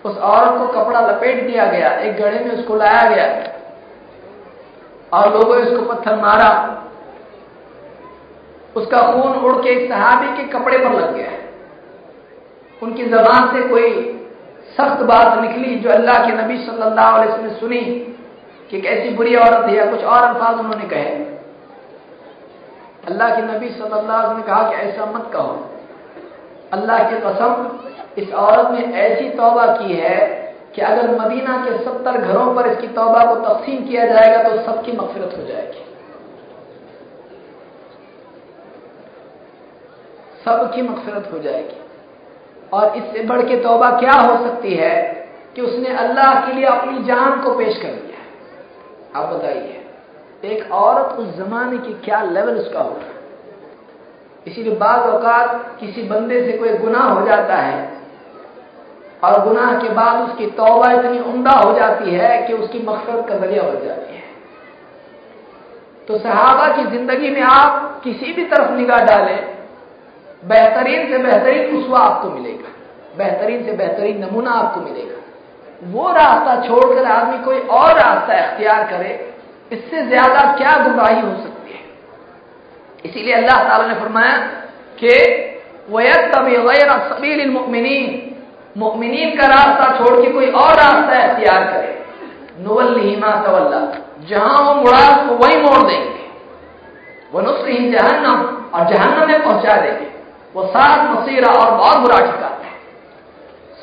उस 0.05 0.17
औरत 0.17 0.59
को 0.59 0.67
कपड़ा 0.67 0.99
लपेट 1.01 1.47
दिया 1.47 1.65
गया, 1.65 1.89
एक 1.89 2.17
गड़े 2.17 2.39
में 2.39 2.51
उसको 2.51 2.75
लाया 2.75 3.09
गया। 3.09 3.53
और 5.13 5.33
लोगों 5.33 5.55
ने 5.55 5.61
उसको 5.61 5.93
पत्थर 5.93 6.15
मारा। 6.15 6.49
उसका 8.75 9.01
खून 9.11 9.33
उड़ 9.33 9.63
के 9.63 9.69
एक 9.69 9.89
सहाबी 9.89 10.37
के 10.37 10.43
कपड़े 10.43 10.77
पर 10.77 10.91
लग 10.91 11.15
गया। 11.15 11.31
उनकी 12.83 13.05
जबान 13.05 13.53
से 13.53 13.67
कोई 13.67 14.19
सख्त 14.77 15.01
बात 15.01 15.39
निकली 15.39 15.75
जो 15.75 15.89
अल्लाह 15.89 16.25
के 16.25 16.31
नबी 16.31 16.57
सल्लल्लाहु 16.57 17.15
अलैहि 17.15 17.31
वसल्लम 17.31 17.47
ने 17.47 17.59
सुनी 17.59 17.81
कि 18.71 18.81
कैसी 18.81 19.09
बुरी 19.09 19.35
औरत 19.35 19.65
है 19.65 19.75
या 19.75 19.85
कुछ 19.85 20.03
और 20.03 20.23
अल्फाज 20.23 20.59
उन्होंने 20.59 20.85
कहे। 20.85 21.09
अल्लाह 23.07 23.35
के 23.35 23.41
नबी 23.41 23.69
सल्लल्लाहु 23.69 24.03
अलैहि 24.03 24.19
वसल्लम 24.19 24.37
ने 24.37 24.43
कहा 24.43 24.69
कि 24.69 24.75
ऐसा 24.75 25.05
मत 25.05 25.29
कहो। 25.33 25.72
अल्लाह 26.73 27.09
की 27.09 27.17
कसम, 27.19 27.51
इस 28.17 28.33
औरत 28.35 28.71
ने 28.71 28.83
ऐसी 28.99 29.29
तौबा 29.31 29.65
की 29.77 29.93
है 29.95 30.19
कि 30.75 30.81
अगर 30.83 31.09
मदीना 31.17 31.57
के 31.65 31.77
सत्तर 31.79 32.17
घरों 32.19 32.53
पर 32.55 32.67
इसकी 32.67 32.87
तौबा 32.95 33.23
को 33.25 33.35
तकसीम 33.43 33.83
किया 33.87 34.05
जाएगा 34.07 34.43
तो 34.43 34.61
सबकी 34.63 34.91
मफफरत 34.93 35.37
हो 35.37 35.43
जाएगी। 35.45 35.81
सबकी 40.45 40.81
मफफरत 40.81 41.29
हो 41.33 41.39
जाएगी। 41.39 41.79
और 42.73 42.95
इससे 42.97 43.23
बढ़ 43.23 43.41
के 43.47 43.57
तौबा 43.63 43.89
क्या 43.99 44.13
हो 44.13 44.35
सकती 44.45 44.73
है 44.75 44.95
कि 45.55 45.61
उसने 45.61 45.95
अल्लाह 45.97 46.45
के 46.45 46.53
लिए 46.53 46.65
अपनी 46.67 47.03
जान 47.05 47.41
को 47.41 47.53
पेश 47.57 47.77
कर 47.81 47.89
दिया 47.89 49.19
आप 49.19 49.29
बताइए, 49.29 49.81
एक 50.43 50.71
औरत 50.73 51.19
उस 51.19 51.35
जमाने 51.37 51.77
की 51.79 51.93
क्या 52.05 52.21
लेवल 52.23 52.55
उसका 52.57 52.81
होगा? 52.81 53.11
इसीलिए 54.47 54.75
बाज 54.75 54.99
अवकात 55.03 55.77
किसी 55.79 56.01
बंदे 56.03 56.41
से 56.45 56.57
कोई 56.57 56.73
गुनाह 56.77 57.07
हो 57.09 57.25
जाता 57.27 57.57
है 57.57 57.91
और 59.23 59.43
गुनाह 59.43 59.71
के 59.81 59.89
बाद 59.91 60.21
उसकी 60.21 60.45
तौबा 60.53 60.91
इतनी 60.91 61.19
उमदा 61.21 61.51
हो 61.59 61.73
जाती 61.73 62.11
है 62.11 62.31
कि 62.47 62.53
उसकी 62.53 62.79
मकसद 62.79 63.25
का 63.29 63.37
ज़रिया 63.37 63.63
बन 63.63 63.85
जाती 63.85 64.15
है। 64.15 64.21
तो 66.07 66.17
सहाबा 66.19 66.67
की 66.67 66.83
ज़िंदगी 66.87 67.29
में 67.29 67.41
आप 67.43 68.01
किसी 68.03 68.33
भी 68.33 68.45
तरफ़ 68.45 68.71
निगाह 68.71 69.05
डालें, 69.05 69.39
बेहतरीन 70.45 71.09
से 71.09 71.17
बेहतरीन 71.19 71.75
उसवा 71.77 71.99
आपको 71.99 72.29
मिलेगा। 72.29 72.69
बेहतरीन 73.17 73.65
से 73.65 73.71
बेहतरीन 73.73 74.23
नमूना 74.25 74.51
आपको 74.53 74.81
मिलेगा। 74.81 75.21
वो 75.91 76.11
रास्ता 76.11 76.55
छोड़कर 76.67 77.05
आदमी 77.11 77.43
कोई 77.45 77.59
और 77.59 77.93
रास्ता 77.93 78.39
इख्तियार 78.39 78.83
करे, 78.89 79.11
इससे 79.71 80.05
ज़्यादा 80.07 80.41
क्या 80.57 80.71
गुमराही 80.83 81.21
हो 81.21 81.31
सकती 81.31 81.47
है? 81.47 81.52
इसीलिए 83.05 83.33
अल्लाह 83.33 83.63
ताला 83.63 83.87
ने 83.87 83.95
फरमाया 83.95 84.35
कि 84.99 85.13
वयतबील 85.89 87.49
मोमिनीन 88.75 89.29
का 89.37 89.47
रास्ता 89.47 89.85
छोड़ 89.97 90.15
के 90.21 90.31
कोई 90.31 90.47
और 90.51 90.73
रास्ता 90.75 91.17
इख्तियार 91.23 91.63
करे। 91.63 91.91
नुवल्लीमा 92.59 93.31
तवल्ला, 93.43 93.81
जहाँ 94.29 94.57
वो 94.57 94.73
मुड़ा 94.73 95.03
उसको 95.07 95.35
वही 95.35 95.57
मोड़ 95.61 95.81
देंगे। 95.83 96.23
वो 97.33 97.41
नुस्री 97.41 97.77
जहन्नम 97.91 98.39
और 98.73 98.81
जहन्नम 98.89 99.27
में 99.27 99.43
पहुँचा 99.43 99.75
देंगे। 99.75 100.07
वो 100.55 100.65
सात 100.67 100.99
मसीरा 101.09 101.51
और 101.53 101.71
बहुत 101.71 101.97
बुरा 101.97 102.17
ठिकाना 102.17 102.65
है। 102.65 102.73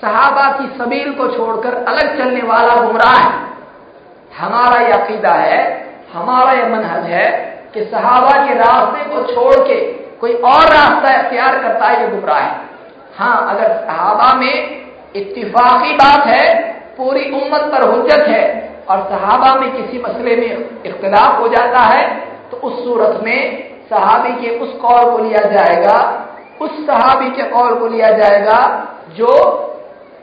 सहाबा 0.01 0.51
की 0.53 0.67
सबील 0.79 1.13
को 1.15 1.27
छोड़कर 1.29 1.75
अलग 1.85 2.19
चलने 2.19 2.43
वाला 2.43 2.75
गुमराह 2.77 3.19
है। 3.19 3.33
हमारा 4.39 4.81
यह 4.81 4.95
अकीदा 4.95 5.35
है, 5.35 5.61
हमारा 6.13 6.53
यह 6.53 6.69
मनहज 6.69 7.05
है 7.07 7.50
कि 7.75 7.85
सहाबा 7.87 8.33
के 8.47 8.55
रास्ते 8.57 9.05
को 9.11 9.23
छोड़ 9.33 9.59
के 9.61 9.79
कोई 10.21 10.33
और 10.35 10.65
रास्ता 10.71 11.15
इख्तियार 11.17 11.59
करता 11.63 11.87
है, 11.87 12.01
ये 12.01 12.09
गुमराह 12.09 12.39
है। 12.39 12.53
हाँ 13.17 13.37
अगर 13.49 13.69
सहाबा 13.87 14.33
में 14.35 14.55
इत्तिफाकी 15.17 15.93
बात 15.97 16.27
है, 16.27 16.47
पूरी 16.97 17.31
उम्मत 17.33 17.63
पर 17.73 17.89
हुज्जत 17.89 18.27
है, 18.29 18.45
और 18.89 18.99
सहाबा 19.11 19.55
में 19.61 19.71
किसी 19.73 19.99
मसले 20.01 20.37
में 20.37 20.51
इख्तलाफ 20.87 21.39
हो 21.41 21.49
जाता 21.49 21.81
है 21.85 22.05
तो 22.51 22.57
उस 22.59 22.85
सूरत 22.85 23.21
में 23.25 23.41
सहाबी 23.91 24.33
के 24.41 24.59
उस 24.59 24.73
कौल 24.81 25.11
को 25.11 25.19
लिया 25.19 25.43
जाएगा, 25.51 25.99
उस 26.61 26.71
सहाबी 26.87 27.31
के 27.33 27.43
कौल 27.51 27.75
को 27.75 27.89
लिया 27.89 28.11
जाएगा, 28.13 28.61
जो 29.17 29.33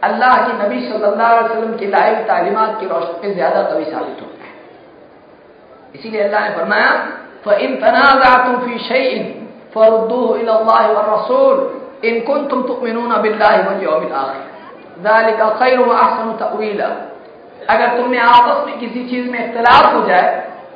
अल्लाह 0.03 0.35
के 0.37 0.53
नबी 0.55 0.79
सल्लल्लाहु 0.81 1.35
अलैहि 1.35 1.45
वसल्लम 1.45 1.77
की 1.77 1.85
लाइव 1.87 2.15
तालीमत 2.27 2.77
की 2.79 2.87
रोशनी 2.87 3.27
में 3.27 3.35
ज़्यादा 3.35 3.61
कवि 3.63 3.85
साबित 3.85 4.21
होता 4.21 4.43
है। 4.43 4.51
इसीलिए 5.95 6.21
अल्लाह 6.23 6.41
ने 6.41 6.55
फरमाया 6.55 6.91
फ़िन 7.45 7.75
तनाज़ातुम 7.81 8.55
फ़ी 8.59 8.77
शैइन 8.83 9.23
फरुद्दूहु 9.75 10.35
इला 10.35 10.53
अल्लाह 10.53 10.87
व 10.87 11.05
रसूल 11.07 11.57
इन 12.03 12.19
कुंतुम 12.21 12.61
तुमिनून 12.63 13.21
बिल्लाहि 13.21 13.61
वल 13.63 13.83
यौमिल 13.83 14.13
आखिर 14.15 14.43
ज़ालिका 15.03 15.49
खैर 15.59 15.79
अहसनु 15.81 16.31
अगर 17.67 17.97
तुमने 17.97 18.17
आपस 18.19 18.65
में 18.65 18.77
किसी 18.79 19.03
चीज़ 19.09 19.29
में 19.31 19.39
इख्तलाफ 19.39 19.93
हो 19.93 20.01
जाए 20.07 20.27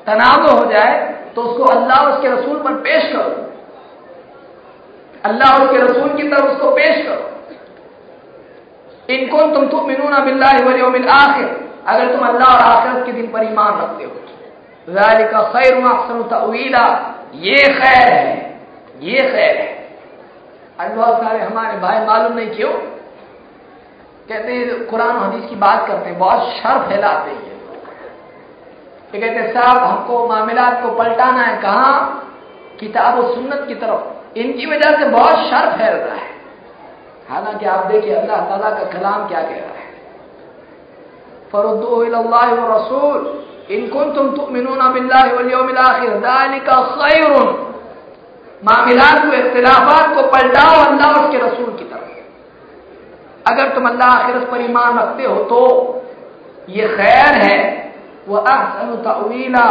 तनाव 0.05 0.47
हो 0.49 0.65
जाए 0.71 0.95
तो 1.35 1.41
उसको 1.41 1.63
अल्लाह 1.73 2.07
उसके 2.07 2.27
रसूल 2.29 2.57
पर 2.63 2.73
पेश 2.87 3.11
करो 3.13 3.35
अल्लाह 5.23 5.57
उसके 5.57 5.77
रसूल 5.77 6.09
की 6.17 6.27
तरफ़ 6.29 6.45
उसको 6.45 6.71
पेश 6.75 7.05
करो 7.05 7.29
इनको 9.09 9.39
तुम 9.53 9.67
तुम 9.67 9.87
मिनूना 9.87 10.19
बिल्लामिल 10.25 11.07
आखिर 11.11 11.47
अगर 11.87 12.15
तुम 12.15 12.27
अल्लाह 12.27 12.53
और 12.55 12.61
आखिरत 12.63 13.05
के 13.05 13.11
दिन 13.11 13.31
पर 13.31 13.43
ईमान 13.43 13.79
रखते 13.81 14.03
हो 14.03 14.11
का 14.87 15.41
खैर 15.51 15.73
अहसन 15.73 16.23
तवीला 16.29 16.85
ये 17.39 17.57
खैर 17.73 18.13
है 18.13 18.29
ये 19.01 19.17
खैर 19.23 19.57
है 19.57 19.69
आज 20.79 20.91
बहुत 20.91 21.21
सारे 21.23 21.39
हमारे 21.39 21.77
भाई 21.79 22.05
मालूम 22.05 22.33
नहीं 22.33 22.49
क्यों 22.49 22.71
कहते 24.29 24.53
हैं 24.53 24.85
कुरान 24.87 25.17
हदीस 25.17 25.49
की 25.49 25.55
बात 25.57 25.87
करते 25.87 26.09
हैं 26.09 26.17
बहुत 26.19 26.53
शर 26.53 26.79
फैलाते 26.89 27.31
हैं 27.31 27.51
ये 29.13 29.19
कहते 29.19 29.35
हैं 29.35 29.53
साहब 29.53 29.83
हमको 29.83 30.27
मामलात 30.27 30.81
को 30.83 30.89
पलटाना 30.95 31.43
है 31.43 31.61
कहा 31.61 31.91
किताब 32.79 33.19
और 33.19 33.33
सुन्नत 33.35 33.65
की 33.67 33.75
तरफ़ 33.75 34.39
इनकी 34.39 34.65
वजह 34.65 34.97
से 34.99 35.09
बहुत 35.09 35.45
शर 35.49 35.69
फैल 35.77 35.95
रहा 35.95 36.15
है 36.15 36.29
हालाँकि 37.29 37.65
आप 37.67 37.85
देखिए 37.85 38.15
अल्लाह 38.15 38.49
ताला 38.49 38.69
का 38.71 38.83
कलाम 38.91 39.27
क्या 39.27 39.41
कह 39.41 39.55
रहा 39.55 39.75
है 39.75 39.89
फरुद्दो 41.51 42.03
रसूल 42.67 43.50
इनकुन 43.71 44.13
तुम 44.13 44.29
तुमिनून 44.35 44.81
बिल्लाखिर 44.93 46.17
मामलात 48.61 49.21
को 49.21 49.33
इख्तलाफात 49.33 50.15
को 50.15 50.21
पलटाओ 50.27 50.81
अल्लाह 50.81 51.13
उसके 51.19 51.37
रसूल 51.37 51.69
की 51.77 51.85
तरफ़ 51.85 52.11
अगर 53.45 53.73
तुम 53.75 53.87
अल्लाह 53.89 54.09
आखिरत 54.09 54.49
पर 54.51 54.61
ईमान 54.61 54.99
रखते 54.99 55.23
हो 55.23 55.35
तो 55.43 55.61
ये 56.69 56.87
खैर 56.89 57.41
है 57.43 57.57
वह 58.27 58.39
अहसन 58.41 58.95
तवीला 59.03 59.65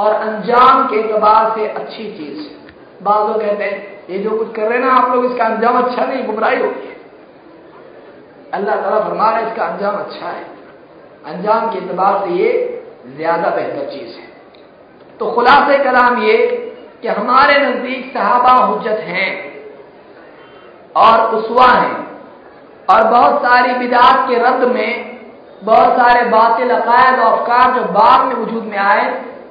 और 0.00 0.12
अंजाम 0.12 0.86
के 0.86 1.02
अतबार 1.02 1.50
से 1.56 1.66
अच्छी 1.68 2.04
चीज़ 2.12 2.38
है 2.38 2.58
बाज 3.02 3.34
कहते 3.40 3.64
हैं 3.64 3.76
ये 4.10 4.18
जो 4.18 4.38
कुछ 4.38 4.54
कर 4.54 4.68
रहे 4.68 4.78
ना 4.78 4.92
आप 4.92 5.14
लोग 5.14 5.24
इसका 5.24 5.44
अंजाम 5.46 5.82
अच्छा 5.82 6.04
नहीं 6.04 6.24
गुमराही 6.26 6.60
होगी 6.60 6.94
अल्लाह 8.52 8.76
ताला 8.76 9.00
फरमा 9.00 9.30
रहे 9.30 9.46
इसका 9.46 9.64
अंजाम 9.64 9.96
अच्छा 9.96 10.28
है 10.28 10.44
अंजाम 11.26 11.70
के 11.72 11.78
अतबार 11.78 12.24
से 12.24 12.34
ये 12.34 12.50
ज़्यादा 13.16 13.50
बेहतर 13.50 13.90
चीज़ 13.90 14.16
है। 14.16 14.26
तो 15.20 15.30
खुलास 15.32 15.68
कलाम 15.84 16.22
ये 16.22 16.36
कि 17.02 17.08
हमारे 17.10 17.58
नज़दीक 17.60 18.12
सहाबा 18.14 18.52
हुज्जत 18.54 19.00
हैं 19.06 19.30
और 20.96 21.34
उसवा 21.36 21.66
हैं 21.66 21.96
और 22.88 23.08
बहुत 23.08 23.42
सारी 23.42 23.74
बिदात 23.78 24.28
के 24.28 24.36
रद्द 24.38 24.68
में 24.68 25.18
बहुत 25.62 25.92
सारे 25.94 26.24
बातिल 26.30 26.70
अकायद 26.72 27.20
और 27.20 27.32
अफकार 27.32 27.72
जो 27.74 27.82
बाद 27.92 28.24
में 28.26 28.34
वजूद 28.34 28.64
में 28.64 28.78
आए, 28.80 29.06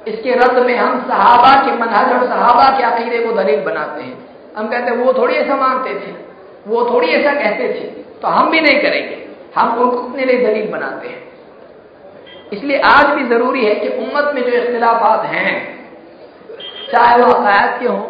इसके 0.08 0.34
रद्द 0.34 0.58
में 0.66 0.76
हम 0.76 1.00
सहाबा 1.08 1.52
के 1.64 1.76
मनहज 1.76 2.12
और 2.12 2.26
सहाबा 2.28 2.64
के 2.78 2.84
अकीदे 2.84 3.18
को 3.18 3.32
दलील 3.34 3.60
बनाते 3.64 4.02
हैं। 4.02 4.16
हम 4.56 4.68
कहते 4.68 4.90
हैं, 4.90 4.96
वो 4.96 5.12
थोड़ी 5.12 5.34
ऐसा 5.36 5.56
मानते 5.56 5.94
थे, 5.96 6.12
वो 6.66 6.84
थोड़ी 6.90 7.08
ऐसा 7.08 7.32
कहते 7.34 7.68
थे 7.70 7.86
तो 8.20 8.28
हम 8.28 8.50
भी 8.50 8.60
नहीं 8.60 8.80
करेंगे। 8.82 9.16
हम 9.54 9.78
उनको 9.78 9.96
अपने 9.98 10.24
लिए 10.24 10.46
दलील 10.46 10.70
बनाते 10.72 11.08
हैं। 11.08 11.27
इसलिए 12.52 12.78
आज 12.86 13.06
भी 13.06 13.28
ज़रूरी 13.28 13.64
है 13.64 13.74
कि 13.74 13.88
उम्मत 13.88 14.30
में 14.34 14.42
जो 14.42 14.56
इख्तलाफात 14.56 15.24
हैं, 15.24 15.52
चाहे 16.92 17.16
वो 17.16 17.32
अकायद 17.32 17.78
के 17.80 17.86
हों, 17.86 18.02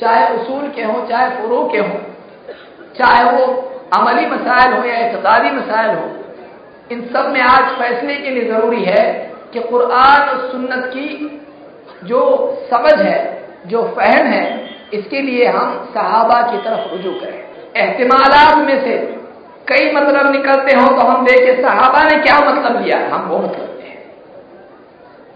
चाहे 0.00 0.26
उसूल 0.36 0.68
के 0.68 0.82
हों, 0.82 1.06
चाहे 1.08 1.30
फुरू 1.30 1.62
के 1.68 1.78
हों, 1.78 1.98
चाहे 2.98 3.24
वो 3.32 3.44
अमली 3.96 4.26
मसाइल 4.26 4.72
हो 4.72 4.84
या 4.84 4.98
इतदादी 5.08 5.50
मसाइल 5.50 5.96
हो, 5.96 6.08
इन 6.92 7.02
सब 7.14 7.28
में 7.28 7.40
आज 7.40 7.64
फैसले 7.78 8.14
के 8.14 8.30
लिए 8.30 8.48
ज़रूरी 8.50 8.84
है 8.84 9.04
कि 9.52 9.60
कुरान 9.60 10.28
और 10.28 10.50
सुन्नत 10.52 10.90
की 10.94 11.08
जो 12.04 12.20
समझ 12.70 12.94
है, 13.00 13.18
जो 13.66 13.82
फहम 13.96 14.26
है, 14.26 14.44
इसके 14.94 15.20
लिए 15.20 15.46
हम 15.46 15.90
सहाबा 15.94 16.40
की 16.42 16.58
तरफ़ 16.58 16.90
रुजू 16.92 17.12
करें। 17.20 17.38
एहतमालात 17.76 18.56
में 18.58 18.78
से 18.84 18.96
कई 19.68 19.92
मतलब 19.92 20.30
निकलते 20.32 20.74
हो 20.76 20.86
तो 20.96 21.06
हम 21.06 21.24
देखे 21.24 21.54
सहाबा 21.62 22.02
ने 22.04 22.16
क्या 22.22 22.38
मतलब 22.40 22.82
लिया 22.82 22.98
हम 23.14 23.28
वो 23.28 23.38
मतलब 23.38 23.71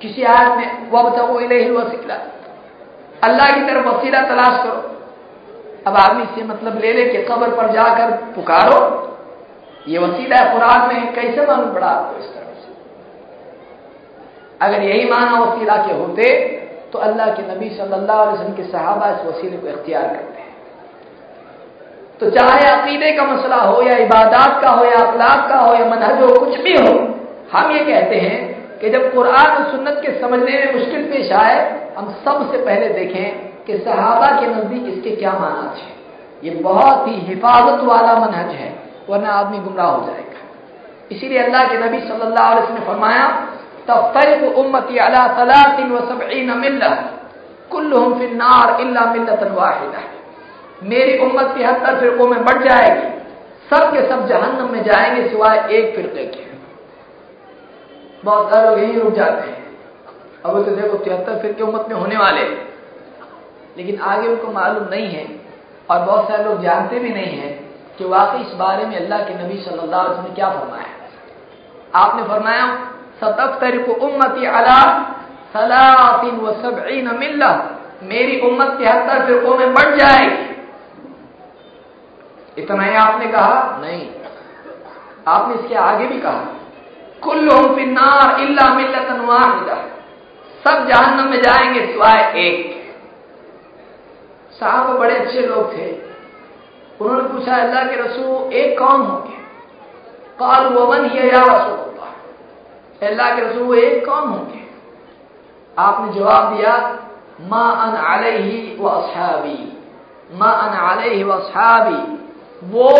किसी 0.00 0.22
आयत 0.24 0.56
में 0.56 0.90
वह 0.90 1.02
बताओ 1.02 1.34
वसीला। 1.74 2.14
अल्लाह 3.22 3.50
की 3.50 3.60
तरफ़ 3.66 3.86
वसीला 3.86 4.20
तलाश 4.24 4.62
करो। 4.62 4.80
अब 5.86 5.96
आदमी 5.96 6.24
से 6.34 6.44
मतलब 6.44 6.78
ले 6.80 6.92
ले 6.92 7.04
कि 7.06 7.22
कब्र 7.24 7.50
पर 7.56 7.72
जाकर 7.72 8.10
पुकारो। 8.34 8.78
ये 9.86 9.98
वसीला 9.98 10.38
कुरान 10.52 10.80
में 10.88 11.12
कैसे 11.14 11.46
मालूम 11.46 11.72
पड़ा 11.74 11.86
आपको 11.88 12.18
इस 12.18 12.26
तरह 12.26 12.52
से? 12.54 12.70
अगर 14.60 14.82
यही 14.82 15.04
माना 15.10 15.40
वसीला 15.40 15.76
के 15.76 15.92
होते 15.94 16.24
तो 16.92 16.98
अल्लाह 17.00 17.28
के 17.34 17.42
नबी 17.42 17.68
सल्लल्लाहु 17.70 18.22
अलैहि 18.22 18.34
वसल्लम 18.34 18.56
के 18.56 18.64
सहाबा 18.64 19.08
इस 19.10 19.24
वसीले 19.26 19.56
को 19.56 19.68
इख्तियार 19.68 20.06
करते 20.06 20.40
हैं। 20.40 20.54
तो 22.20 22.30
चाहे 22.30 22.68
अकीदे 22.70 23.10
का 23.12 23.24
मसला 23.24 23.56
हो 23.56 23.82
या 23.82 23.96
इबादत 23.98 24.60
का 24.62 24.70
हो 24.70 24.84
या 24.84 24.98
अखलाक 24.98 25.48
का 25.48 25.58
हो 25.58 25.72
या 25.74 25.86
मनहज 25.86 26.22
हो, 26.22 26.28
कुछ 26.36 26.60
भी 26.60 26.74
हो, 26.74 26.92
हम 27.52 27.70
ये 27.72 27.84
कहते 27.84 28.16
हैं 28.16 28.38
कि 28.80 28.90
जब 28.90 29.14
कुरान 29.14 29.46
और 29.46 29.70
सुन्नत 29.70 30.00
के 30.06 30.20
समझने 30.20 30.52
में 30.52 30.74
मुश्किल 30.74 31.02
पेश 31.04 31.32
आए, 31.32 31.58
हम 31.98 32.14
सबसे 32.24 32.58
पहले 32.58 32.88
देखें 32.88 33.26
कि 33.64 33.78
सहाबा 33.78 34.40
के 34.40 34.46
नज़दीक 34.46 34.96
इसके 34.96 35.16
क्या 35.16 35.32
माना 35.32 35.74
है। 35.76 35.94
ये 36.44 36.50
बहुत 36.50 37.08
ही 37.08 37.12
हिफाजत 37.12 37.84
वाला 37.84 38.14
मनहज 38.14 38.54
है, 38.54 38.78
वरना 39.08 39.30
आदमी 39.30 39.58
गुमराह 39.58 39.86
हो 39.86 40.06
जाएगा। 40.06 40.40
इसीलिए 41.12 41.38
अल्लाह 41.38 41.64
के 41.64 41.78
नबी 41.78 42.00
सल्लल्लाहु 42.00 42.50
अलैहि 42.50 42.62
वसल्लम 42.62 42.80
ने 42.80 42.86
फरमाया, 42.86 43.26
तफ्तरिक 43.88 44.58
उम्मती 44.58 44.98
अला 44.98 45.26
तलातिन 45.28 45.92
व 45.92 46.00
सबईन 46.00 46.58
मिल्ला, 46.58 46.88
कुल्लुहुम 47.70 48.18
फिन 48.18 48.36
नार 48.36 48.80
इल्ला 48.80 49.04
मिल्लतन 49.12 49.52
वाहिदा। 49.52 50.00
मेरी 50.82 51.18
उम्मत 51.18 51.54
तिहत्तर 51.56 52.00
फिरकों 52.00 52.26
में 52.26 52.44
बढ़ 52.44 52.62
जाएगी, 52.68 53.08
सब 53.70 53.92
के 53.92 54.08
सब 54.08 54.26
जहन्नम 54.28 54.72
में 54.72 54.82
जाएँगे 54.82 55.28
सिवाय 55.28 55.58
एक 55.70 55.96
फिरके 55.96 56.24
के। 56.24 56.45
बहुत 58.26 58.54
सारे 58.54 58.70
लोग 58.70 58.78
यही 58.78 59.00
रुक 59.00 59.12
जाते 59.12 59.50
हैं। 59.50 59.78
अब 60.44 60.64
तो 60.64 60.70
देखो 60.70 60.96
तिहत्तर 60.98 61.38
फिर 61.38 61.52
के 61.52 61.62
उम्मत 61.62 61.86
में 61.88 61.96
होने 61.96 62.16
वाले। 62.16 62.44
लेकिन 63.76 64.00
आगे 64.00 64.28
उनको 64.28 64.52
मालूम 64.52 64.88
नहीं 64.88 65.08
है 65.08 65.24
और 65.90 66.00
बहुत 66.00 66.28
सारे 66.28 66.44
लोग 66.44 66.62
जानते 66.62 66.98
भी 66.98 67.08
नहीं 67.08 67.38
है 67.38 67.48
कि 67.98 68.04
वाकई 68.04 68.38
इस 68.38 68.52
बारे 68.54 68.86
में 68.86 68.96
अल्लाह 68.96 69.18
के 69.18 69.34
नबी 69.34 69.58
सल्लल्लाहु 69.58 70.04
अलैहि 70.04 70.10
वसल्लम 70.10 70.28
ने 70.28 70.34
क्या 70.34 70.48
फरमाया। 70.50 70.90
आपने 71.94 72.22
फरमाया 72.22 72.66
सतफ्तर 73.20 73.78
को 73.82 73.92
उम्मती 74.06 74.46
अला 74.46 74.80
सलातिन 75.52 76.36
व 76.36 76.52
सबईन 76.62 77.16
मिल्ला। 77.18 77.50
मेरी 78.02 78.40
उम्मत 78.40 78.68
तिहत्तर 78.78 79.26
फिरकों 79.26 79.58
में 79.58 79.74
बढ़ 79.74 79.96
जाएगी। 79.96 80.46
इतना 82.58 82.82
ही 82.82 82.94
आपने 82.96 83.26
कहा? 83.26 83.78
नहीं। 83.80 84.10
आपने 85.28 85.54
इसके 85.54 85.74
आगे 85.74 86.06
भी 86.06 86.20
कहा। 86.20 86.44
कुल्लुम 87.26 87.74
फिन्नार 87.76 88.40
इल्ला 88.40 88.68
मिल्लतन 88.74 89.20
वाहिदा। 89.20 89.76
सब 90.64 90.86
जहन्नम 90.88 91.30
में 91.30 91.40
जाएँगे 91.42 91.86
सिवाय 91.86 92.20
एक। 92.36 92.56
साहब 94.60 94.98
बड़े 94.98 95.16
अच्छे 95.16 95.40
लोग 95.40 95.72
थे। 95.72 95.90
उन्होंने 97.00 97.28
पूछा, 97.28 97.56
अल्लाह 97.56 97.84
के 97.84 97.96
रसूल, 97.96 98.52
एक 98.52 98.78
कौन 98.78 99.02
होंगे 99.02 99.36
काल 100.38 100.66
वमन 100.66 101.10
या 101.16 101.42
रसूल 101.44 101.84
अल्लाह 103.02 103.34
के 103.36 103.42
रसूल 103.42 103.78
एक 103.78 104.04
कौन 104.06 104.28
होंगे 104.28 104.64
आपने 105.76 106.12
जवाब 106.12 106.56
दिया, 106.56 106.74
माँ 107.40 107.70
अन 107.82 107.96
अलही 108.12 108.76
व 108.80 108.88
असहाबी। 108.88 109.58
माँ 110.32 110.52
अन 110.62 110.78
अलही 110.88 111.22
व 111.22 111.32
वो 112.64 112.90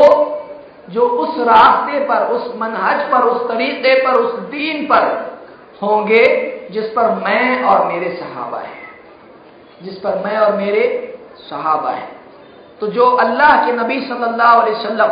जो 0.90 1.02
उस 1.02 1.38
रास्ते 1.38 2.00
पर, 2.00 2.16
उस 2.16 2.54
मनहज 2.56 3.10
पर, 3.10 3.18
उस 3.18 3.48
तरीके 3.48 4.06
पर, 4.06 4.12
उस 4.12 4.38
दीन 4.38 4.84
पर 4.84 5.36
होंगे, 5.82 6.52
जिस 6.70 6.84
पर 6.84 7.10
मैं 7.10 7.64
और 7.64 7.86
मेरे 7.86 8.20
सहाबा 8.20 8.58
हैं। 8.58 8.86
जिस 9.82 9.94
पर 9.98 10.22
मैं 10.24 10.38
और 10.38 10.52
मेरे 10.52 11.18
सहाबा 11.50 11.90
हैं। 11.90 12.16
तो 12.80 12.86
जो 12.86 13.10
अल्लाह 13.10 13.66
के 13.66 13.72
नबी 13.72 14.00
सल्लल्लाहु 14.00 14.60
अलैहि 14.60 14.76
वसल्लम 14.76 15.08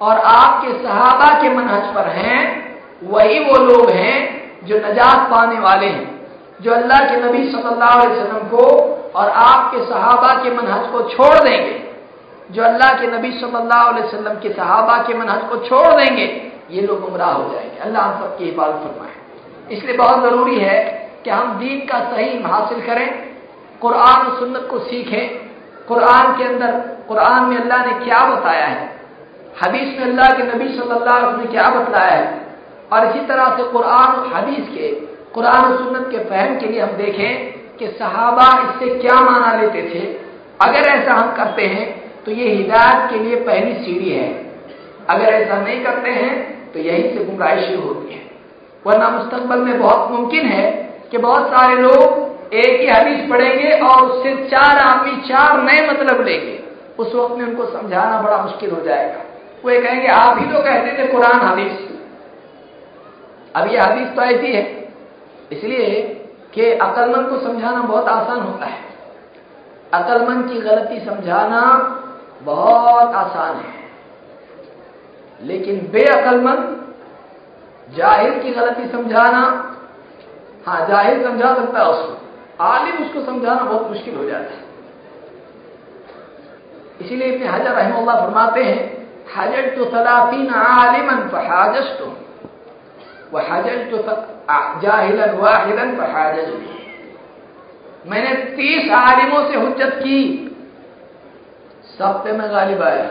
और 0.00 0.18
आपके 0.18 0.82
सहाबा 0.82 1.42
के 1.42 1.48
मनहज 1.48 1.94
पर 1.94 2.06
हैं, 2.06 2.64
वही 3.04 3.38
वो 3.38 3.64
लोग 3.64 3.90
हैं 3.90 4.44
जो 4.66 4.76
नजात 4.76 5.30
पाने 5.30 5.60
वाले 5.60 5.86
हैं। 5.86 6.26
जो 6.60 6.74
अल्लाह 6.74 6.98
के 6.98 7.16
नबी 7.16 7.52
सल्लल्लाहु 7.52 8.00
अलैहि 8.00 8.20
वसल्लम 8.20 8.38
को 8.38 8.94
और 9.14 9.28
आपके 9.30 9.84
सहाबा 9.84 10.42
के 10.42 10.50
मनहज 10.50 10.86
को 10.92 11.02
छोड़ 11.08 11.38
देंगे। 11.38 11.83
जो 12.50 12.62
अल्लाह 12.62 13.00
के 13.00 13.06
नबी 13.06 13.32
सल्लल्लाहु 13.32 13.92
अलैहि 13.92 14.06
वसल्लम 14.06 14.34
के 14.34 14.48
सहाबा 14.48 14.98
के 14.98 15.14
मनहज 15.14 15.48
को 15.48 15.56
छोड़ 15.56 16.00
देंगे, 16.00 16.52
ये 16.70 16.82
लोग 16.82 17.00
गुमराह 17.00 17.32
हो 17.32 17.52
जाएँगे। 17.52 17.78
अल्लाह 17.78 18.02
हम 18.02 18.20
सबकी 18.20 18.44
हिफाजत 18.44 18.74
फरमाए। 18.74 19.76
इसलिए 19.76 19.96
बहुत 19.96 20.22
ज़रूरी 20.22 20.58
है 20.58 21.10
कि 21.24 21.30
हम 21.30 21.58
दीन 21.58 21.80
का 21.80 21.98
सही 22.00 22.42
हासिल 22.42 22.80
करें, 22.80 23.34
कुरान 23.80 24.38
सुन्नत 24.38 24.68
को 24.70 24.78
सीखें। 24.78 25.28
कुरान 25.88 26.36
के 26.36 26.44
अंदर, 26.44 26.70
कुरान 27.08 27.44
में 27.44 27.56
अल्लाह 27.56 27.86
ने 27.86 28.04
क्या 28.04 28.24
बताया 28.34 28.66
है? 28.66 29.00
हदीस 29.64 29.98
में 29.98 30.06
अल्लाह 30.06 30.28
के 30.28 30.42
नबी 30.42 30.68
सल्लल्लाहु 30.68 31.00
अलैहि 31.00 31.26
वसल्लम 31.26 31.40
ने 31.40 31.46
क्या 31.46 31.70
बताया 31.70 32.12
है? 32.12 32.46
और 32.92 33.06
इसी 33.06 33.26
तरह 33.26 33.56
से 33.56 33.62
कुरान 33.62 34.12
और 34.12 34.32
हदीस 34.34 34.68
के, 34.68 34.90
कुरान 35.34 35.64
और 35.64 35.76
सुन्नत 35.78 36.08
के 36.10 36.18
फहम 36.18 36.58
के 36.58 36.66
लिए 36.66 36.80
हम 36.80 36.90
देखें 36.90 37.52
कि 37.76 37.86
सहाबा 37.88 38.48
इससे 38.62 38.98
क्या 38.98 39.20
माना 39.20 39.60
लेते 39.60 39.82
थे। 39.82 40.06
अगर 40.68 40.88
ऐसा 40.88 41.14
हम 41.14 41.34
करते 41.36 41.62
हैं 41.62 42.03
तो 42.26 42.30
ये 42.30 42.48
हिदायत 42.48 43.10
के 43.10 43.18
लिए 43.18 43.36
पहली 43.36 43.74
सीढ़ी 43.74 44.10
है। 44.10 44.28
अगर 45.10 45.24
ऐसा 45.24 45.60
नहीं 45.60 45.82
करते 45.84 46.10
हैं 46.10 46.32
तो 46.72 46.78
यहीं 46.78 47.16
से 47.16 47.24
गुमराही 47.24 47.66
शुरू 47.66 47.82
होती 47.82 48.14
है। 48.14 48.22
वरना 48.86 49.08
मुस्तकबल 49.08 49.58
में 49.58 49.78
बहुत 49.80 50.10
मुमकिन 50.10 50.46
है 50.46 50.70
कि 51.10 51.18
बहुत 51.18 51.46
सारे 51.46 51.74
लोग 51.76 52.54
एक 52.54 52.80
ही 52.80 52.86
हदीस 52.86 53.28
पढ़ेंगे 53.30 53.70
और 53.78 54.02
उससे 54.02 54.34
चार 54.48 54.78
आदमी, 54.78 55.16
चार 55.28 55.62
नए 55.62 55.88
मतलब 55.90 56.20
लेंगे। 56.20 56.62
उस 56.98 57.14
वक्त 57.14 57.34
में 57.34 57.44
उनको 57.46 57.64
समझाना 57.64 58.20
बड़ा 58.20 58.42
मुश्किल 58.42 58.70
हो 58.70 58.80
जाएगा। 58.80 59.20
वो 59.64 59.70
ये 59.70 59.80
कहेंगे, 59.80 60.06
आप 60.06 60.38
ही 60.38 60.46
तो 60.46 60.62
कहते 60.62 60.98
थे 60.98 61.06
कुरान 61.06 61.40
हदीस। 61.40 61.88
अब 63.56 63.70
ये 63.70 63.78
हदीस 63.78 64.14
तो 64.16 64.22
ऐसी 64.22 64.52
है। 64.52 64.62
इसलिए 65.52 66.00
कि 66.54 66.70
अकलमंद 66.72 67.28
को 67.28 67.38
समझाना 67.38 67.80
बहुत 67.80 68.08
आसान 68.08 68.40
होता 68.40 68.66
है। 68.66 68.82
अकलमंद 69.94 70.48
की 70.50 70.60
गलती 70.60 70.98
समझाना 71.00 71.60
बहुत 72.44 73.14
आसान 73.16 73.56
है। 73.56 73.72
लेकिन 75.40 75.78
बेअकलमंद 75.92 76.62
ज़ाहिर 77.88 78.38
की 78.38 78.50
गलती 78.52 78.88
समझाना 78.88 79.42
हाँ 80.66 80.86
ज़ाहिर 80.88 81.22
समझा 81.22 81.54
सकता 81.54 81.78
है 81.80 81.86
उसको। 81.86 82.12
आलिम 82.64 83.04
उसको 83.04 83.20
समझाना 83.22 83.62
बहुत 83.62 83.88
मुश्किल 83.90 84.14
हो 84.16 84.24
जाता 84.24 84.54
है। 84.54 84.62
इसीलिए 87.00 87.28
इतने 87.28 87.46
हजर 87.48 87.72
रहमल्ला 87.72 88.14
फरमाते 88.16 88.62
हैं 88.62 88.82
हजर 89.36 89.68
तो 89.76 89.84
सलाफीन 89.90 90.48
आलिमन 90.54 91.28
फहाजस 91.28 91.88
तो 91.98 92.06
वह 93.32 93.52
हजर 93.52 93.76
तो 93.90 93.96
जाहिलन 94.80 95.30
वाहिदन 95.38 95.96
फहाजस 95.98 96.48
मैंने 98.06 98.32
तीस 98.56 98.90
आलिमों 98.92 99.42
से 99.50 99.56
हुज्जत 99.56 99.92
की। 99.96 100.43
सब 101.98 102.24
पे 102.24 102.32
मैं 102.32 102.50
गालिब 102.50 102.82
आया। 102.82 103.10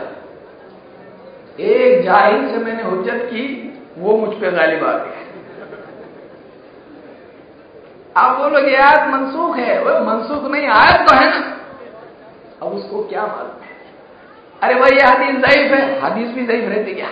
एक 1.60 2.04
जाहिल 2.04 2.50
से 2.50 2.56
मैंने 2.56 2.82
हुज्जत 2.82 3.20
की, 3.24 3.74
वो 3.98 4.16
मुझ 4.16 4.36
पे 4.36 4.50
गालिब 4.50 4.84
आ 4.84 4.92
गया। 4.92 5.20
आप 8.16 8.38
बोलोगे 8.38 8.76
आयत 8.76 9.08
मनसूख 9.08 9.56
है। 9.56 9.84
वो 9.84 10.00
मनसूख 10.04 10.50
नहीं, 10.50 10.68
आयत 10.68 11.08
तो 11.08 11.16
है 11.16 11.30
ना। 11.30 11.56
अब 12.62 12.72
उसको 12.72 13.04
क्या 13.04 13.26
मालूम? 13.26 13.62
है 13.62 13.74
अरे 14.62 14.74
भाई 14.74 14.90
ये 14.90 15.04
हदीस 15.04 15.44
ज़यीफ 15.44 15.72
है। 15.72 16.00
हदीस 16.00 16.28
भी 16.28 16.46
ज़यीफ 16.46 16.68
रहती 16.68 16.94
क्या? 16.94 17.08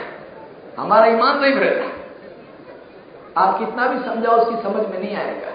हमारा 0.79 1.07
ईमान 1.07 1.41
ज़यीफ 1.41 1.57
रहता। 1.57 1.93
आप 3.43 3.59
कितना 3.59 3.87
भी 3.87 3.99
समझाओ, 4.05 4.37
उसकी 4.37 4.63
समझ 4.63 4.87
में 4.87 4.99
नहीं 5.01 5.17
आएगा। 5.17 5.53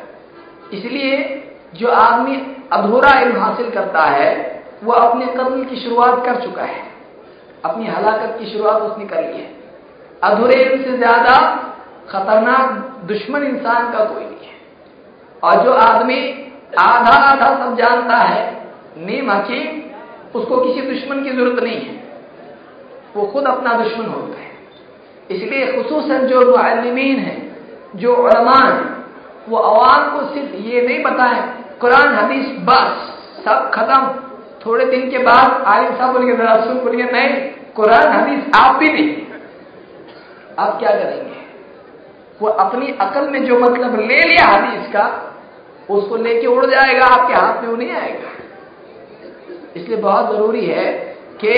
इसलिए 0.74 1.44
जो 1.76 1.88
आदमी 1.88 2.56
अधूरा 2.72 3.20
इल्म 3.20 3.40
हासिल 3.40 3.70
करता 3.70 4.04
है 4.04 4.57
वो 4.84 4.94
अपने 4.94 5.26
कत्ल 5.28 5.64
की 5.64 5.76
शुरुआत 5.76 6.26
कर 6.26 6.42
चुका 6.44 6.64
है। 6.64 6.82
अपनी 7.66 7.88
हलाकत 7.88 8.36
की 8.40 8.52
शुरुआत 8.52 8.82
उसने 8.82 9.06
कर 9.06 9.22
ली 9.24 9.40
है। 9.40 9.50
अधूरे 10.24 10.62
इल्म 10.62 10.84
से 10.84 10.98
ज़्यादा 10.98 11.36
खतरनाक 12.10 12.72
दुश्मन 13.06 13.44
इंसान 13.44 13.92
का 13.94 14.04
कोई 14.06 14.24
नहीं 14.24 14.48
है। 14.48 14.56
और 15.44 15.64
जो 15.64 15.74
आदमी 15.74 16.20
आधा 16.80 17.18
आधा 17.24 17.48
सब 17.56 17.76
जानता 17.78 18.18
है 18.18 18.46
नीम 18.98 19.32
हकीम 19.32 20.40
उसको 20.40 20.58
किसी 20.58 20.82
दुश्मन 20.82 21.24
की 21.24 21.30
ज़रूरत 21.30 21.64
नहीं 21.64 21.82
है। 21.82 21.96
वो 23.16 23.26
खुद 23.26 23.48
अपना 23.48 23.74
दुश्मन 23.74 24.06
होता 24.06 24.40
है। 24.40 24.52
इसलिए 25.30 25.66
खसूस 25.74 26.12
जो 26.30 26.42
मुआलमीन 26.52 27.20
है, 27.20 27.36
जो 27.96 28.16
उलमान 28.16 28.96
वो 29.50 29.58
अवाम 29.58 30.10
को 30.12 30.26
सिर्फ़ 30.34 30.56
ये 30.58 30.82
नहीं 30.82 31.04
बताएँ 31.04 31.42
कुरान, 31.82 32.16
हदीस, 32.16 32.48
बस, 32.60 33.44
सब 33.46 33.70
खत्म। 33.74 34.27
थोड़े 34.66 34.86
दिन 34.86 35.12
के 35.12 35.18
बाद 35.18 35.64
आलिम 35.64 35.98
साहब 35.98 36.14
बोलिए 36.14 36.38
जरा 36.38 36.66
सुन 36.66 36.80
बोलेंगे 36.80 37.04
नहीं, 37.04 37.50
कुरान, 37.76 38.12
हदीस 38.12 38.44
आप 38.56 38.76
भी 38.76 38.94
नहीं। 38.94 39.26
आप 40.60 40.80
क्या 40.80 40.90
करेंगे? 40.90 41.38
वो 42.42 42.48
अपनी 42.48 42.88
अकल 43.02 43.30
में 43.30 43.46
जो 43.46 43.60
मतलब 43.60 44.00
ले 44.00 44.22
लिया 44.22 44.46
हदीस 44.46 44.88
का, 44.88 45.34
उसको 45.90 46.16
लेके 46.16 46.48
उड़ 46.48 46.66
जाएगा, 46.66 47.06
आपके 47.06 47.34
हाथ 47.34 47.62
में 47.62 47.70
वो 47.70 47.76
नहीं 47.76 47.92
आएगा। 47.92 48.30
इसलिए 49.76 49.98
बहुत 49.98 50.32
ज़रूरी 50.32 50.66
है 50.66 50.94
कि 51.44 51.54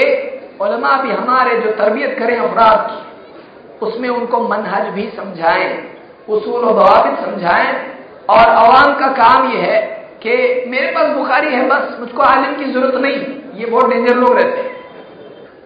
उलमा 0.61 0.97
भी 0.97 1.11
हमारे 1.11 1.59
जो 1.59 1.71
तरबियत 1.71 2.19
करें, 2.19 2.37
अफराद 2.37 2.87
की, 2.91 3.85
उसमें 3.85 4.09
उनको 4.09 4.47
मनहज 4.47 4.87
भी 4.87 5.09
समझाएँ, 5.15 5.95
उसूल 6.29 6.65
और 6.65 6.73
दवाबित 6.73 7.25
समझाएँ। 7.25 7.89
और 8.29 8.45
अवाम 8.45 8.99
का 8.99 9.07
काम 9.07 9.51
यह 9.51 9.61
है 9.61 9.98
कि 10.27 10.65
मेरे 10.67 10.87
पास 10.87 11.07
बुखारी 11.07 11.55
है, 11.55 11.69
बस 11.69 11.99
मुझको 11.99 12.23
आलिम 12.23 12.55
की 12.55 12.65
ज़रूरत 12.65 12.93
नहीं। 12.93 13.15
ये 13.59 13.65
बहुत 13.65 13.89
डेंजर 13.89 14.15
लोग 14.15 14.39
रहते 14.39 14.61
हैं। 14.61 14.75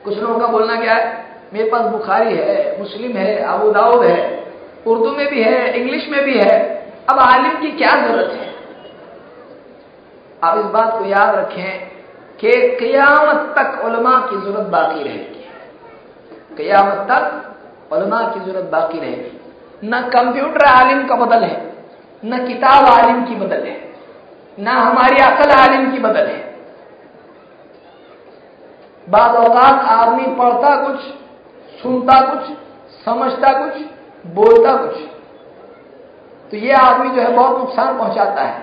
कुछ 0.03 0.17
लोगों 0.17 0.39
का 0.39 0.47
बोलना 0.47 0.75
क्या 0.75 0.93
है? 0.93 1.25
मेरे 1.53 1.69
पास 1.69 1.81
बुखारी 1.81 2.35
है, 2.35 2.79
मुस्लिम 2.79 3.17
है, 3.17 3.37
अबू 3.37 3.71
दाऊद 3.71 4.05
है, 4.05 4.43
उर्दू 4.87 5.11
में 5.11 5.29
भी 5.29 5.43
है, 5.43 5.81
इंग्लिश 5.81 6.09
में 6.09 6.23
भी 6.23 6.33
है। 6.33 6.85
अब 7.11 7.19
आलिम 7.19 7.61
की 7.61 7.71
क्या 7.71 8.07
ज़रूरत 8.07 8.31
है? 8.31 8.53
आप 10.43 10.57
इस 10.57 10.65
बात 10.65 10.99
को 10.99 11.05
याद 11.05 11.35
रखें 11.35 11.91
कि 12.39 12.51
कयामत 12.51 13.55
तक 13.59 13.85
उलमा 13.85 14.27
की 14.29 14.41
ज़रूरत 14.41 14.67
बाकी 14.67 15.03
रहेगी। 15.03 15.45
कयामत 16.57 17.07
तक 17.11 17.53
उलमा 17.93 18.21
की 18.21 18.39
ज़रूरत 18.39 18.65
बाकी 18.65 18.99
रहेगी। 18.99 19.39
न 19.85 20.01
कंप्यूटर 20.01 20.65
आलिम 20.65 21.07
का 21.07 21.15
बदल 21.15 21.43
है, 21.43 21.73
न 22.25 22.47
किताब 22.47 22.85
आलिम 22.85 23.25
की 23.25 23.35
बदल 23.35 23.63
है। 23.63 23.92
न 24.59 24.67
हमारी 24.67 25.23
अकल 25.23 25.51
आलिम 25.51 25.91
की 25.91 25.99
बदल 25.99 26.27
है। 26.27 26.41
बाद 29.07 29.35
अवकात 29.35 29.85
आदमी 29.91 30.25
पढ़ता 30.35 30.75
कुछ, 30.83 30.99
सुनता 31.81 32.19
कुछ, 32.23 32.55
समझता 33.05 33.51
कुछ, 33.59 33.81
बोलता 34.25 34.75
कुछ 34.77 34.95
तो 36.51 36.57
ये 36.57 36.73
आदमी 36.73 37.09
जो 37.09 37.21
है 37.21 37.31
बहुत 37.33 37.57
नुकसान 37.59 37.97
पहुंचाता 37.97 38.41
है। 38.41 38.61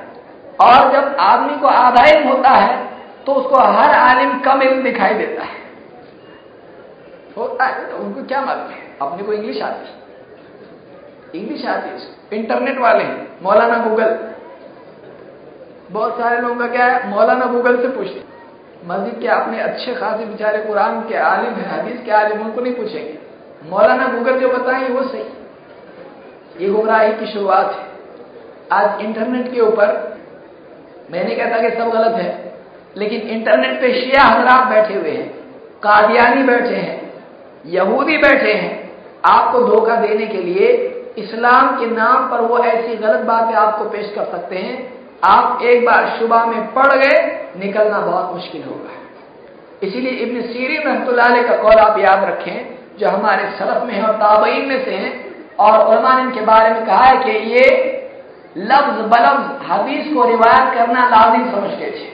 और 0.61 0.93
जब 0.93 1.17
आदमी 1.21 1.57
को 1.59 1.67
आधा 1.67 2.03
होता 2.29 2.51
है 2.51 2.77
तो 3.27 3.33
उसको 3.33 3.57
हर 3.57 3.91
आलिम 3.91 4.39
कम 4.41 4.63
इल्म 4.63 4.83
दिखाई 4.83 5.15
देता 5.15 5.43
है। 5.43 5.59
होता 7.37 7.65
है 7.65 7.91
तो 7.91 7.97
उनको 7.97 8.23
क्या 8.23 8.41
मालूम 8.41 8.69
है? 8.69 8.79
अपने 9.03 9.23
को 9.23 9.33
इंग्लिश 9.33 9.63
आती 9.63 9.87
है। 9.87 11.43
इंग्लिश 11.43 11.67
आती 11.67 11.89
है। 11.89 11.99
इंटरनेट 12.33 12.79
वाले 12.79 13.05
हैं। 13.05 13.43
मौलाना 13.43 13.79
गूगल 13.79 14.19
बहुत 15.91 16.19
सारे 16.19 16.41
लोगों 16.41 16.57
का 16.57 16.67
क्या 16.67 16.85
है, 16.85 17.09
मौलाना 17.09 17.47
गूगल 17.47 17.83
से 17.83 17.89
पूछते 17.89 18.23
मस्जिद 18.87 19.21
के 19.21 19.27
आपने 19.27 19.61
अच्छे 19.61 19.95
खासे 19.95 20.25
बेचारे 20.25 20.59
कुरान 20.59 21.01
के 21.09 21.15
आलिम 21.15 21.53
है, 21.53 21.81
हदीस 21.81 22.05
के 22.05 22.11
आलिम, 22.11 22.41
उनको 22.41 22.61
नहीं 22.61 22.75
पूछेंगे। 22.75 23.19
मौलाना 23.71 24.07
गूगल 24.09 24.39
जो 24.39 24.49
बताएँगे 24.49 24.95
वो 24.95 25.03
सही। 25.03 25.25
ये 26.61 26.69
गुमराही 26.69 27.13
की 27.13 27.27
शुरुआत 27.27 27.75
है। 27.75 27.87
आज 28.73 29.01
इंटरनेट 29.01 29.53
के 29.53 29.61
ऊपर, 29.61 30.19
मैं 31.11 31.25
नहीं 31.25 31.37
कहता 31.37 31.59
कि 31.59 31.71
सब 31.71 31.91
गलत 31.91 32.15
है, 32.17 32.55
लेकिन 32.97 33.21
इंटरनेट 33.21 33.81
पे 33.81 33.93
शिया 33.95 34.23
हजरात 34.23 34.67
बैठे 34.67 34.95
हुए 34.95 35.11
हैं, 35.11 35.29
कादियानी 35.83 36.43
बैठे 36.43 36.75
हैं, 36.75 37.13
यहूदी 37.67 38.17
बैठे 38.19 38.53
हैं। 38.53 38.93
आपको 39.27 39.61
धोखा 39.61 39.97
देने 39.97 40.27
के 40.27 40.39
लिए 40.39 40.73
इस्लाम 41.19 41.79
के 41.81 41.87
नाम 41.87 42.31
पर 42.31 42.41
वो 42.41 42.59
ऐसी 42.59 42.97
गलत 42.97 43.21
बातें 43.21 43.55
आपको 43.55 43.85
पेश 43.85 44.13
कर 44.15 44.25
सकते 44.25 44.57
हैं 44.57 45.00
आप 45.23 45.63
एक 45.63 45.85
बार 45.87 46.07
शुबा 46.19 46.45
में 46.45 46.73
पड़ 46.75 46.93
गए, 46.95 47.17
निकलना 47.57 47.99
बहुत 47.99 48.35
मुश्किल 48.35 48.63
होगा। 48.63 48.99
इसीलिए 49.83 50.13
इब्न 50.13 50.43
सीरीन 50.43 50.83
रहमतुल्लाह 50.83 51.43
का 51.43 51.57
कौल 51.57 51.79
आप 51.79 51.99
याद 51.99 52.25
रखें, 52.25 52.79
जो 52.99 53.09
हमारे 53.09 53.51
सलफ 53.51 53.83
में 53.83 53.95
है 53.95 54.03
और 54.03 54.15
ताबईन 54.15 54.69
में 54.69 54.85
से 54.85 54.91
हैं, 54.91 55.13
और 55.59 56.21
इनके 56.21 56.41
बारे 56.41 56.71
में 56.71 56.85
कहा 56.87 57.05
है 57.05 57.17
कि 57.25 57.31
ये 57.31 57.65
लफ्ज 58.57 59.01
बलफ्ज 59.09 59.71
हदीस 59.71 60.13
को 60.15 60.25
रिवायत 60.25 60.75
करना 60.75 61.09
लाजिम 61.09 61.51
समझते 61.51 61.91
थे। 61.91 62.09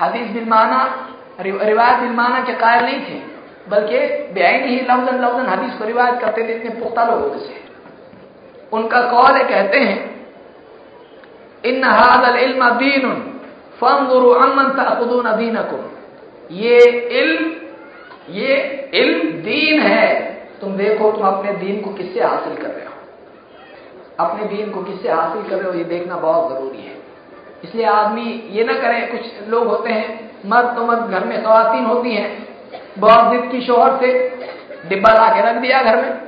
हदीस 0.00 0.30
बिलमाना 0.30 0.82
रिवायत 1.40 2.00
बिलमाना 2.00 2.40
के 2.40 2.52
कायल 2.54 2.84
नहीं 2.84 3.00
थे, 3.00 3.20
बल्कि 3.68 3.98
बेआईन 4.34 4.64
ही 4.64 4.76
लफ्जन 4.80 5.24
लफ्जन 5.24 5.48
हदीस 5.48 5.78
को 5.78 5.84
रिवायत 5.84 6.20
करते 6.20 6.42
थे, 6.42 6.52
इतने 6.52 6.70
पुख्ता 6.80 7.04
लोगों 7.04 7.38
से। 7.38 7.64
उनका 8.72 9.00
कौल 9.02 9.38
कहते 9.44 9.78
हैं 9.78 10.15
इन 11.64 11.84
हादल 11.84 12.38
इल्म 12.38 12.70
दीन 12.70 13.32
फंगुरु 13.80 14.30
अमन 14.30 14.64
तखुदून 14.64 15.36
दीनकुम। 15.36 15.80
ये 16.50 16.78
इल्म 16.90 17.52
ये 18.30 18.56
इल्म 18.94 19.30
दीन 19.30 19.80
है। 19.80 20.36
तुम 20.60 20.76
देखो, 20.76 21.12
तुम 21.12 21.22
अपने 21.22 21.52
दीन 21.52 21.80
को 21.80 21.90
किससे 21.90 22.24
हासिल 22.24 22.56
कर 22.56 22.68
रहे 22.68 22.86
हो? 22.86 22.92
अपने 24.20 24.56
दीन 24.56 24.70
को 24.70 24.82
किससे 24.82 25.12
हासिल 25.12 25.50
कर 25.50 25.56
रहे 25.56 25.72
हो? 25.72 25.78
ये 25.78 25.84
देखना 25.84 26.16
बहुत 26.16 26.52
ज़रूरी 26.52 26.78
है। 26.78 26.96
इसलिए 27.64 27.86
आदमी 27.86 28.48
ये 28.50 28.64
ना 28.64 28.72
करे, 28.72 29.00
कुछ 29.06 29.48
लोग 29.48 29.66
होते 29.66 29.90
हैं, 29.90 30.30
मर्द 30.46 30.76
तो 30.76 30.86
मर्द 30.86 31.00
घर 31.00 31.24
में 31.24 31.42
खातन 31.42 31.84
होती 31.84 32.10
हैं, 32.10 32.48
बहुत 32.98 33.32
जिद 33.32 33.50
की 33.50 33.60
शोहर 33.60 33.96
से 33.96 34.38
डिब्बा 34.88 35.14
ला 35.14 35.34
के 35.34 35.40
रख 35.40 35.54
दिया 35.54 35.82
घर 35.82 35.96
में। 35.96 36.18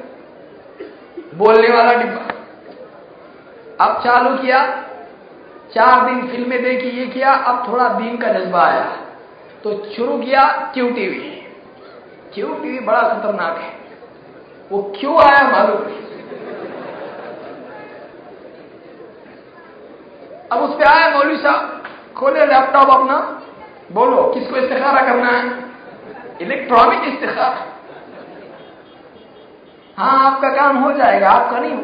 बोलने 1.34 1.68
वाला 1.68 1.92
डिब्बा। 1.92 2.34
अब 3.84 4.02
चालू 4.05 4.36
किया 4.36 4.84
चार 5.74 6.07
दिन 6.07 6.28
फ़िल्में 6.28 6.62
देखी, 6.62 6.89
ये 6.89 7.07
किया, 7.07 7.32
अब 7.32 7.73
थोड़ा 7.73 7.89
दीन 7.89 8.16
का 8.16 8.32
जज्बा 8.32 8.62
आया। 8.62 8.97
तो 9.65 9.85
शुरू 9.97 10.19
किया 10.19 10.70
क्यू 10.74 10.90
टीवी। 10.90 11.47
क्यू 12.35 12.55
टीवी 12.55 12.78
बड़ा 12.78 13.03
खतरनाक 13.03 13.59
है। 13.59 13.73
वो 14.73 14.95
क्यों 15.01 15.19
आया 15.19 15.49
मालूम 15.51 16.09
अब 20.53 20.59
उस 20.62 20.78
पर 20.78 20.85
आया 20.85 21.11
मौलवी 21.11 21.36
साहब, 21.36 21.82
खोले 22.16 22.47
लैपटॉप 22.47 22.90
अपना, 22.90 23.43
बोलो, 23.93 24.23
किसको 24.35 24.57
इस्तेखारा 24.57 25.03
करना 25.03 25.31
है? 25.31 25.65
इलेक्ट्रॉनिक 26.43 27.15
इस्तेखारा। 27.15 27.66
हाँ 29.99 30.32
आपका 30.32 30.49
काम 30.49 30.77
हो 30.77 30.93
जाएगा, 30.93 31.31
आपका 31.31 31.59
नहीं, 31.59 31.77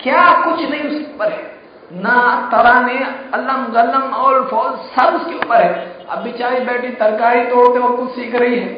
क्या 0.00 0.44
कुछ 0.44 0.70
नहीं 0.70 0.82
उस 0.82 1.18
पर 1.18 1.32
है। 1.32 1.57
ना 1.90 2.14
तराने 2.52 2.98
अल्लम 3.34 3.64
गलम 3.72 4.02
और 4.14 4.42
फॉल 4.50 4.70
सब 4.94 5.14
उसके 5.14 5.34
ऊपर 5.36 5.62
है। 5.62 6.06
अब 6.10 6.22
बेचारी 6.24 6.60
बैठी, 6.60 6.88
तरकारी 6.88 7.44
तोड़ते 7.44 7.78
वक्त 7.78 7.96
कुछ 7.96 8.10
सीख 8.10 8.34
रही 8.34 8.58
है। 8.58 8.68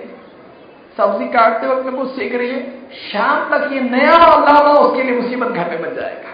सब्ज़ी 0.96 1.26
काटते 1.28 1.66
वक्त 1.66 1.86
में 1.86 1.96
कुछ 1.96 2.08
सीख 2.10 2.34
रही 2.34 2.50
है। 2.50 2.60
शाम 3.02 3.48
तक 3.50 3.72
ये 3.72 3.80
नया 3.80 4.14
अल्लाह 4.24 4.72
उसके 4.74 5.02
लिए 5.02 5.20
मुसीबत 5.20 5.48
घर 5.48 5.70
में 5.70 5.82
बन 5.82 5.94
जाएगा। 5.94 6.28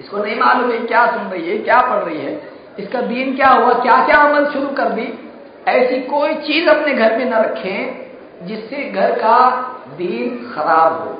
इसको 0.00 0.16
नहीं 0.16 0.36
मालूम 0.36 0.70
है 0.70 0.78
क्या 0.78 1.06
सुन 1.06 1.26
रही 1.26 1.50
है 1.50 1.58
क्या 1.58 1.80
पढ़ 1.80 2.02
रही 2.02 2.18
है। 2.18 2.40
इसका 2.78 3.00
दीन 3.02 3.34
क्या 3.36 3.48
हुआ 3.48 3.72
क्या 3.74 4.04
क्या 4.06 4.16
अमल 4.22 4.50
शुरू 4.50 4.66
कर 4.66 4.88
दी। 4.88 5.12
ऐसी 5.68 6.00
कोई 6.02 6.34
चीज़ 6.42 6.68
अपने 6.70 6.94
घर 6.94 7.16
में 7.18 7.24
न 7.24 7.34
रखें 7.34 8.46
जिससे 8.46 8.82
घर 8.90 9.12
का 9.12 9.38
दीन 9.96 10.52
खराब 10.54 10.92
हो। 10.92 11.18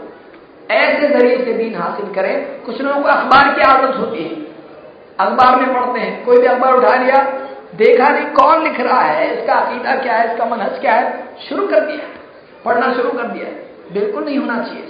ऐसे 0.70 1.08
ज़रिए 1.08 1.36
से 1.44 1.52
दीन 1.52 1.74
हासिल 1.74 2.12
करें। 2.14 2.62
कुछ 2.62 2.80
लोगों 2.80 3.00
को 3.02 3.08
अखबार 3.08 3.54
की 3.54 3.60
आदत 3.62 3.96
होती 3.96 4.22
है। 4.24 4.46
अखबार 5.18 5.56
में 5.56 5.72
पढ़ते 5.74 6.00
हैं। 6.00 6.24
कोई 6.24 6.38
भी 6.38 6.46
अखबार 6.46 6.74
उठा 6.74 6.94
लिया, 6.96 7.22
देखा 7.76 8.08
नहीं 8.08 8.26
कौन 8.26 8.62
लिख 8.64 8.80
रहा 8.80 9.00
है, 9.00 9.38
इसका 9.38 9.54
अकीदा 9.54 9.94
क्या 9.96 10.16
है, 10.16 10.32
इसका 10.32 10.44
मनहज 10.44 10.78
क्या 10.80 10.92
है, 10.92 11.24
शुरू 11.48 11.66
कर 11.66 11.80
दिया 11.80 12.06
पढ़ना 12.64 12.92
शुरू 12.94 13.10
कर 13.10 13.26
दिया 13.26 13.48
बिल्कुल 13.92 14.24
नहीं 14.24 14.38
होना 14.38 14.62
चाहिए 14.62 14.86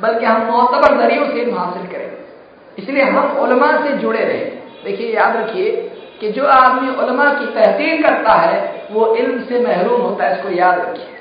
बल्कि 0.00 0.26
हम 0.26 0.42
मोतबर 0.42 0.96
जरियों 0.98 1.26
से 1.26 1.50
हासिल 1.50 1.86
करें। 1.92 2.10
इसलिए 2.78 3.04
हम 3.04 3.38
उलमा 3.38 3.70
से 3.82 3.92
जुड़े 3.92 4.18
रहे। 4.18 4.44
देखिए, 4.84 5.14
याद 5.14 5.36
रखिए 5.36 5.70
कि 6.20 6.30
जो 6.32 6.46
आदमी 6.46 6.90
उलमा 6.96 7.24
की 7.34 7.46
तहसील 7.46 8.02
करता 8.02 8.32
है, 8.32 8.86
वो 8.90 9.14
इल्म 9.16 9.42
से 9.42 9.60
महरूम 9.60 10.00
होता 10.00 10.24
है, 10.24 10.36
इसको 10.36 10.48
याद 10.48 10.78
रखिए। 10.78 11.15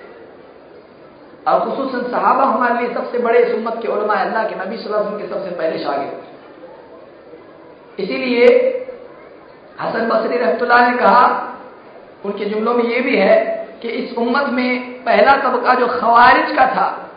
और 1.47 1.59
खसूस 1.59 2.11
साहबा 2.11 2.43
हमारे 2.43 2.79
लिए 2.79 2.93
सबसे 2.93 3.17
बड़े 3.17 3.51
सुम्मत 3.51 3.79
के 3.81 3.87
उलमा 3.87 4.13
अल्लाह 4.13 4.43
के 4.43 4.55
नबी 4.55 4.75
वसल्लम 4.75 5.17
के 5.17 5.27
सबसे 5.27 5.49
पहले 5.49 5.79
शागिर 5.79 6.23
इसीलिए 7.99 8.45
हसन 9.81 10.07
बसरी 10.07 10.37
रहमतुल्लाह 10.37 10.89
ने 10.91 10.97
कहा, 10.97 11.53
उनके 12.25 12.45
जुमलों 12.45 12.73
में 12.73 12.83
यह 12.83 13.01
भी 13.01 13.15
है 13.15 13.67
कि 13.81 13.87
इस 13.87 14.17
उम्मत 14.17 14.49
में 14.49 15.03
पहला 15.03 15.31
तबका 15.31 15.73
जो 15.73 15.87
खवारिज 15.87 16.55
का 16.55 16.65
था, 16.65 17.09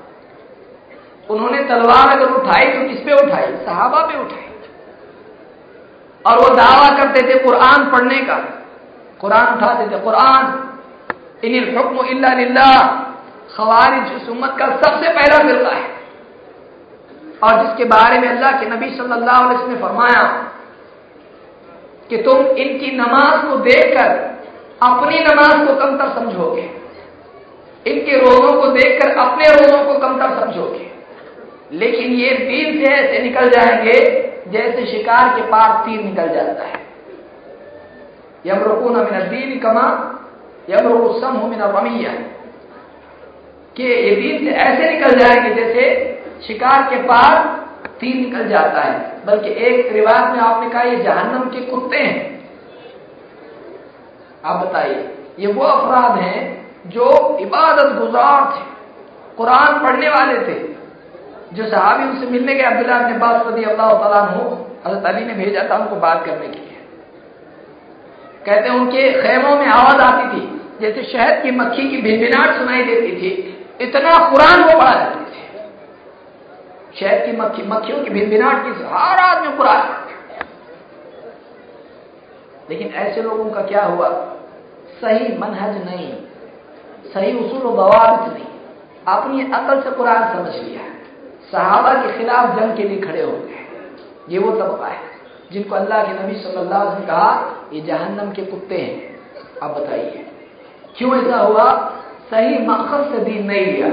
उन्होंने 1.30 1.64
तलवार 1.64 2.09
अगर 2.09 2.32
उठाई 2.32 2.66
तो 2.66 2.88
किस 2.88 3.00
पे 3.00 3.12
उठाई? 3.12 3.46
सहाबा 3.66 4.00
पे 4.02 4.20
उठाई। 4.20 4.44
और 6.26 6.38
वो 6.38 6.55
दावा 6.55 6.88
करते 6.96 7.22
थे 7.28 7.38
कुरान 7.38 7.90
पढ़ने 7.90 8.18
का। 8.18 8.36
कुरान 9.20 9.56
उठाते 9.56 9.84
थे, 9.86 10.00
कुरान 10.00 10.42
इन 11.44 11.78
हुक्म 11.78 12.06
इल्ला 12.06 13.07
खवारिज 13.59 14.28
उम्मत 14.28 14.56
का 14.59 14.66
सबसे 14.66 15.09
पहला 15.09 15.39
फिरका 15.39 15.70
है। 15.70 15.98
और 17.44 17.66
जिसके 17.66 17.85
बारे 17.85 18.18
में 18.18 18.28
अल्लाह 18.28 18.52
के 18.52 18.66
नबी 18.66 18.90
सल्लल्लाहु 18.90 19.44
अलैहि 19.44 19.55
वसल्लम 19.55 19.72
ने 19.72 19.80
फरमाया 19.80 20.52
कि 22.10 22.16
तुम 22.16 22.36
इनकी 22.36 22.97
नमाज़ 22.97 23.47
को 23.47 23.56
देखकर, 23.56 24.10
अपनी 24.82 25.20
नमाज़ 25.20 25.66
को 25.66 25.86
कमतर 25.86 26.09
समझोगे। 26.09 26.70
इनके 27.86 28.18
रोजों 28.18 28.60
को 28.60 28.68
देखकर, 28.68 29.10
अपने 29.10 29.44
रोजों 29.48 29.85
को 29.85 29.98
कमतर 29.98 30.40
समझोगे। 30.40 30.90
लेकिन 31.72 32.12
ये 32.12 32.30
दीन 32.30 32.85
से 32.85 32.93
ऐसे 32.93 33.22
निकल 33.22 33.48
जाएँगे 33.48 33.93
जैसे 34.48 34.86
शिकार 34.86 35.36
के 35.36 35.43
पार 35.43 35.82
तीर 35.86 36.01
निकल 36.01 36.28
जाता 36.28 36.64
है। 36.64 36.80
यमरुकून 38.47 38.97
मिन 38.97 39.20
दीन 39.20 39.59
कमा 39.59 40.14
यमरुकुसम 40.70 41.48
मिन 41.48 41.62
रमिया 41.62 42.38
कि 43.78 43.84
ये 43.84 44.38
से 44.38 44.50
ऐसे 44.50 44.90
निकल 44.90 45.18
जाएँगे 45.18 45.55
जैसे 45.55 45.82
शिकार 46.46 46.82
के 46.82 46.96
पार 46.96 47.44
तीर 48.00 48.14
निकल 48.14 48.48
जाता 48.48 48.80
है। 48.80 49.26
बल्कि 49.26 49.50
एक 49.50 49.92
रिवाज 49.92 50.32
में 50.32 50.40
आपने 50.40 50.70
कहा, 50.70 50.82
ये 50.82 50.96
जहन्नम 50.96 51.40
के 51.40 51.60
कुत्ते 51.60 51.96
हैं। 51.96 52.40
आप 54.44 54.66
बताइए, 54.66 55.14
ये 55.38 55.52
वो 55.52 55.62
अपराध 55.62 56.18
हैं 56.18 56.66
जो 56.86 57.38
इबादत 57.40 57.94
गुजार 58.00 58.44
थे, 58.52 58.64
कुरान 59.36 59.78
पढ़ने 59.78 60.09
वाले 60.09 60.38
थे, 60.38 60.59
जो 61.52 61.66
साहबी 61.66 62.05
उनसे 62.05 62.26
मिलने 62.26 62.55
गए 62.55 62.62
अब्दुल्ला 62.62 63.09
ने 63.09 63.18
बात 63.18 63.46
रदी 63.46 63.64
अल्लाह 63.64 63.92
तला 63.92 64.20
हज़रत 64.86 65.06
अली 65.06 65.24
ने 65.24 65.34
भेजा 65.34 65.68
था 65.70 65.76
उनको 65.76 65.96
बात 65.96 66.26
करने 66.26 66.46
के 66.46 66.59
लिए। 66.59 66.78
कहते 68.46 68.68
हैं, 68.68 68.76
उनके 68.76 69.12
खेमों 69.22 69.56
में 69.56 69.66
आवाज़ 69.66 70.00
आती 70.00 70.36
थी, 70.36 70.60
जैसे 70.80 71.02
शहद 71.02 71.42
की 71.42 71.50
मक्खी 71.50 71.90
की 71.90 72.02
भिनभिनाट 72.02 72.59
सुनाई 72.59 72.82
देती 72.82 73.12
थी। 73.12 73.55
इतना 73.80 74.12
कुरान 74.30 74.62
वो 74.62 74.78
पढ़ा 74.78 74.94
जाती 74.94 75.24
थे। 75.24 75.42
शहद 77.00 77.24
की 77.26 77.32
मक्खी 77.36 77.62
मक्खियों 77.64 78.02
की 78.05 78.10
भिनभिनाट 78.10 78.64
की 78.64 78.70
हर 78.86 79.20
आदमी 79.20 79.56
कुरान 79.56 79.96
लेकिन 82.70 82.88
ऐसे 82.96 83.22
लोगों 83.22 83.50
का 83.50 83.60
क्या 83.62 83.84
हुआ? 83.84 84.09
सही 85.00 85.36
मनहज 85.38 85.76
नहीं, 85.84 86.12
सही 87.14 87.32
उसूल 87.38 87.62
बवाबित 87.62 88.32
नहीं। 88.32 88.46
अपनी 89.09 89.42
अकल 89.52 89.80
से 89.82 89.90
कुरान 89.90 90.22
समझ 90.34 90.55
लिया। 90.55 90.82
सहाबा 91.52 91.92
के 91.94 92.18
खिलाफ 92.18 92.59
जंग 92.59 92.76
के 92.76 92.82
लिए 92.82 93.00
खड़े 93.00 93.22
हो 93.22 93.30
गए। 93.32 93.60
ये 94.28 94.38
वो 94.38 94.50
तबका 94.52 94.86
है 94.86 95.06
जिनको 95.52 95.74
अल्लाह 95.74 96.05
के 96.05 96.12
नबी 96.14 96.34
सल्लल्लाहु 96.34 96.80
अलैहि 96.80 96.90
वसल्लम 96.90 97.06
कहा, 97.06 97.30
ये 97.72 97.80
जहन्नम 97.80 98.32
के 98.32 98.42
कुत्ते 98.44 98.78
हैं। 98.78 98.96
अब 99.62 99.74
बताइए, 99.74 100.24
क्यों 100.96 101.16
ऐसा 101.16 101.36
हुआ? 101.38 101.64
सही 102.30 102.66
मकसद 102.66 103.12
से 103.12 103.18
दीन 103.18 103.46
नहीं 103.46 103.66
लिया। 103.66 103.88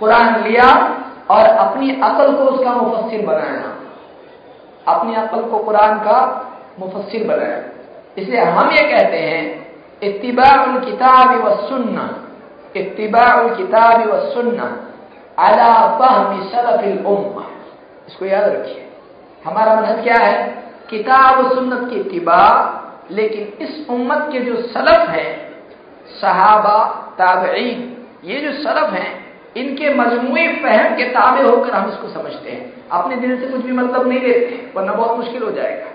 कुरान 0.00 0.42
लिया 0.42 0.98
और 1.30 1.46
अपनी 1.46 2.00
अकल 2.00 2.36
को 2.36 2.42
उसका 2.42 2.72
मुफस्सिर 2.72 3.26
बनाया। 3.26 3.76
अपनी 4.94 5.14
अकल 5.14 5.42
को 5.42 5.58
कुरान 5.58 5.98
का 5.98 6.50
मुफस्सिर 6.80 7.28
बनाया। 7.28 7.58
इसलिए 8.18 8.40
हम 8.40 8.70
ये 8.70 8.82
कहते 8.82 9.16
हैं, 9.16 9.72
इत्तिबाउल 10.02 10.80
किताब 10.84 11.44
व 11.44 11.68
सुन्ना, 11.68 12.28
इत्तिबाउल 12.76 13.54
किताब 13.54 14.10
व 14.10 14.18
सुन्ना, 14.18 14.80
अला 15.38 15.84
उम्मा। 17.06 17.44
इसको 18.08 18.24
याद 18.24 18.44
रखिए। 18.44 18.88
हमारा 19.44 19.74
मनहज 19.74 20.04
क्या 20.04 20.26
है? 20.26 20.64
किताब 20.90 21.54
सुन्नत 21.54 21.90
की 21.90 21.96
इत्तिबा, 21.96 22.70
लेकिन 23.10 23.66
इस 23.66 23.86
उम्मत 23.90 24.28
के 24.32 24.40
जो 24.40 24.56
सलफ 24.56 25.08
हैं 25.08 25.43
सहाबा, 26.20 26.78
ताबईन, 27.18 27.90
ये 28.24 28.40
जो 28.40 28.52
सलफ 28.62 28.92
हैं, 28.92 29.12
इनके 29.56 29.94
मजमूई 29.94 30.46
फहम 30.62 30.96
के 30.96 31.04
ताबे 31.10 31.42
होकर 31.42 31.70
हम 31.70 31.88
इसको 31.90 32.08
समझते 32.10 32.50
हैं। 32.50 32.72
अपने 32.92 33.16
दिल 33.16 33.40
से 33.40 33.46
कुछ 33.46 33.64
भी 33.64 33.72
मतलब 33.72 34.06
नहीं 34.08 34.20
लेते 34.20 34.70
वरना 34.76 34.92
बहुत 34.92 35.16
मुश्किल 35.18 35.42
हो 35.42 35.50
जाएगा। 35.50 35.90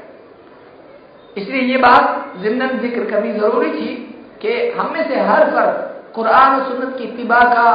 इसलिए 1.37 1.61
ये 1.61 1.77
बात 1.77 2.33
जिंदन 2.37 2.77
ज़िक्र 2.79 3.03
करनी 3.11 3.33
ज़रूरी 3.33 3.71
थी 3.71 3.95
कि 4.41 4.69
हम 4.71 4.93
में 4.93 5.07
से 5.09 5.19
हर 5.21 5.45
फर्द 5.51 5.87
कुरान 6.15 6.59
और 6.59 6.67
सुन्नत 6.67 6.97
की 6.97 7.03
इत्तिबा 7.03 7.39
का 7.45 7.67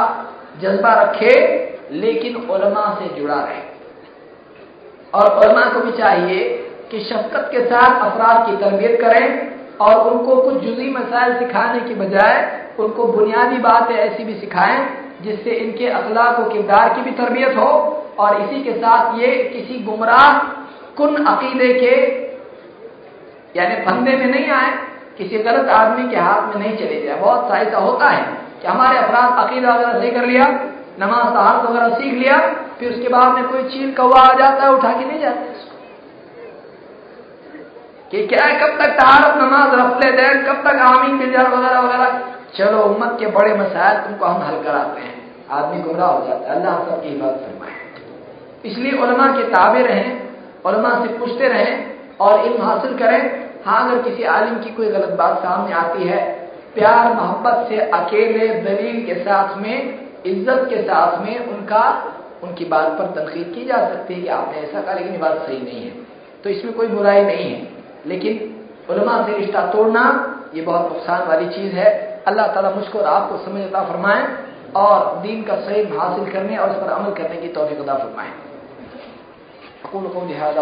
जज्बा 0.61 0.93
रखे, 0.93 1.33
लेकिन 1.93 2.35
उलमा 2.35 2.85
से 2.99 3.15
जुड़ा 3.15 3.35
रहे। 3.35 3.61
और 5.13 5.25
उलमा 5.37 5.65
को 5.65 5.79
भी 5.79 5.91
चाहिए 5.97 6.43
कि 6.91 6.99
शफकत 7.01 7.49
के 7.51 7.65
साथ 7.65 8.01
अफराद 8.01 8.45
की 8.45 8.57
तरबियत 8.57 8.99
करें 9.01 9.54
और 9.81 10.09
उनको 10.09 10.35
कुछ 10.35 10.53
जुजी 10.53 10.89
मसाइल 10.89 11.37
सिखाने 11.39 11.79
की 11.79 11.95
बजाय 11.95 12.35
उनको 12.79 13.05
बुनियादी 13.07 13.57
बातें 13.57 13.95
ऐसी 13.95 14.23
भी 14.23 14.33
सिखाएँ, 14.33 14.77
जिससे 15.21 15.51
इनके 15.51 15.87
अखलाक 15.87 16.39
किरदार 16.51 16.93
की 16.93 17.01
भी 17.01 17.11
तरबियत 17.11 17.57
हो। 17.57 17.71
और 18.19 18.41
इसी 18.41 18.63
के 18.63 18.71
साथ 18.71 19.19
ये 19.19 19.27
किसी 19.43 19.79
गुमराह 19.83 20.39
कुन 20.97 21.25
अकीदे 21.25 21.73
के, 21.73 21.95
यानी 23.59 23.75
फंदे 23.85 24.15
में 24.17 24.25
नहीं 24.25 24.49
आए, 24.51 24.71
किसी 25.17 25.37
गलत 25.37 25.69
आदमी 25.69 26.09
के 26.09 26.15
हाथ 26.15 26.55
में 26.55 26.61
नहीं 26.65 26.77
चले 26.77 27.01
जाए 27.01 27.19
बहुत 27.19 27.49
सा 27.49 27.57
ऐसा 27.57 27.77
होता 27.77 28.09
है 28.09 28.23
कि 28.61 28.67
हमारे 28.67 28.97
अपराध 28.97 29.45
अकीदा 29.45 29.75
वगैरह 29.75 29.99
सही 29.99 30.11
कर 30.11 30.25
लिया, 30.25 30.47
नमाज़ 30.99 31.33
तहारत 31.33 31.69
वगैरह 31.69 31.95
सीख 31.95 32.13
लिया, 32.13 32.37
फिर 32.79 32.91
उसके 32.91 33.07
बाद 33.07 33.33
में 33.33 33.47
कोई 33.47 33.63
चील 33.63 33.93
कौवा 33.93 34.21
आ 34.21 34.33
जाता 34.33 34.63
है, 34.63 34.73
उठा 34.73 34.91
के 34.91 35.05
नहीं 35.05 35.19
जाता 35.19 35.74
कि 38.15 38.27
क्या 38.27 38.43
है, 38.45 38.59
कब 38.59 38.77
तक 38.79 38.91
तहारत 38.91 39.37
नमाज़ 39.37 39.73
रफले 39.75 40.11
देन 40.11 40.43
कब 40.43 40.59
तक 40.67 40.77
आमीन 40.81 41.17
बिजार 41.19 41.47
वगैरह 41.47 41.79
वगैरह। 41.79 42.19
चलो, 42.57 42.83
उम्मत 42.83 43.17
के 43.19 43.27
बड़े 43.27 43.53
मसायल 43.53 43.97
तुमको 43.97 44.25
हम 44.25 44.41
हल 44.41 44.63
कराते 44.63 45.01
हैं। 45.01 45.15
आदमी 45.51 45.81
गुमराह 45.81 46.07
हो 46.07 46.27
जाता 46.27 46.51
है। 46.51 46.55
अल्लाह 46.55 46.77
सबकी 46.77 47.09
हिफाजत 47.09 47.35
फरमाए। 47.35 47.73
इसलिए 48.65 48.91
उलमा 48.91 49.27
के 49.27 49.43
ताबे 49.43 49.81
रहें, 49.83 50.21
उलमा 50.65 50.89
से 50.89 51.17
पूछते 51.17 51.47
रहें 51.47 51.91
और 52.19 52.45
इल्म 52.45 52.61
हासिल 52.61 52.97
करें। 52.97 53.45
हाँ 53.65 53.89
अगर 53.89 54.01
किसी 54.01 54.23
आलिम 54.23 54.59
की 54.59 54.69
कोई 54.69 54.87
गलत 54.87 55.09
बात 55.09 55.37
सामने 55.37 55.73
आती 55.73 56.03
है, 56.03 56.23
प्यार, 56.75 57.13
मोहब्बत 57.13 57.69
से 57.69 57.79
अकेले, 57.79 58.47
दलील 58.47 59.05
के 59.05 59.15
साथ 59.15 59.57
में, 59.57 59.99
इज़्ज़त 60.25 60.67
के 60.69 60.81
साथ 60.83 61.21
में 61.21 61.47
उनका, 61.47 62.13
उनकी 62.43 62.65
बात 62.65 62.87
पर 62.87 63.05
तनकीद 63.05 63.51
की 63.55 63.65
जा 63.65 63.77
सकती 63.77 64.13
है 64.13 64.21
कि 64.21 64.27
आपने 64.27 64.57
ऐसा 64.57 64.81
कहा, 64.81 64.93
लेकिन 64.93 65.11
ये 65.11 65.17
बात 65.17 65.37
सही 65.37 65.61
नहीं 65.61 65.83
है। 65.83 65.93
तो 66.43 66.49
इसमें 66.49 66.73
कोई 66.73 66.87
बुराई 66.87 67.21
नहीं 67.21 67.53
है। 67.53 67.74
लेकिन 68.07 68.33
उलमा 68.89 69.21
से 69.27 69.37
रिश्ता 69.37 69.65
तोड़ना 69.71 70.03
ये 70.55 70.61
बहुत 70.61 70.91
नुकसान 70.91 71.27
वाली 71.27 71.47
चीज़ 71.49 71.73
है। 71.75 71.89
अल्लाह 72.27 72.47
ताला 72.55 72.69
मुझको 72.71 72.99
और 72.99 73.05
आपको 73.07 73.37
समझता 73.45 73.83
फरमाए 73.83 74.27
और 74.75 75.17
दीन 75.21 75.43
का 75.43 75.55
सही 75.61 75.83
हासिल 75.95 76.31
करने 76.33 76.57
और 76.57 76.69
उस 76.69 76.77
पर 76.77 76.91
अमल 76.91 77.13
करने 77.13 77.41
की 77.41 77.47
तोफ़ी 77.49 77.75
अदा 77.75 77.95
फरमाए। 77.95 78.29
अकूल 79.85 80.07
को 80.07 80.25
लिहाजा 80.27 80.61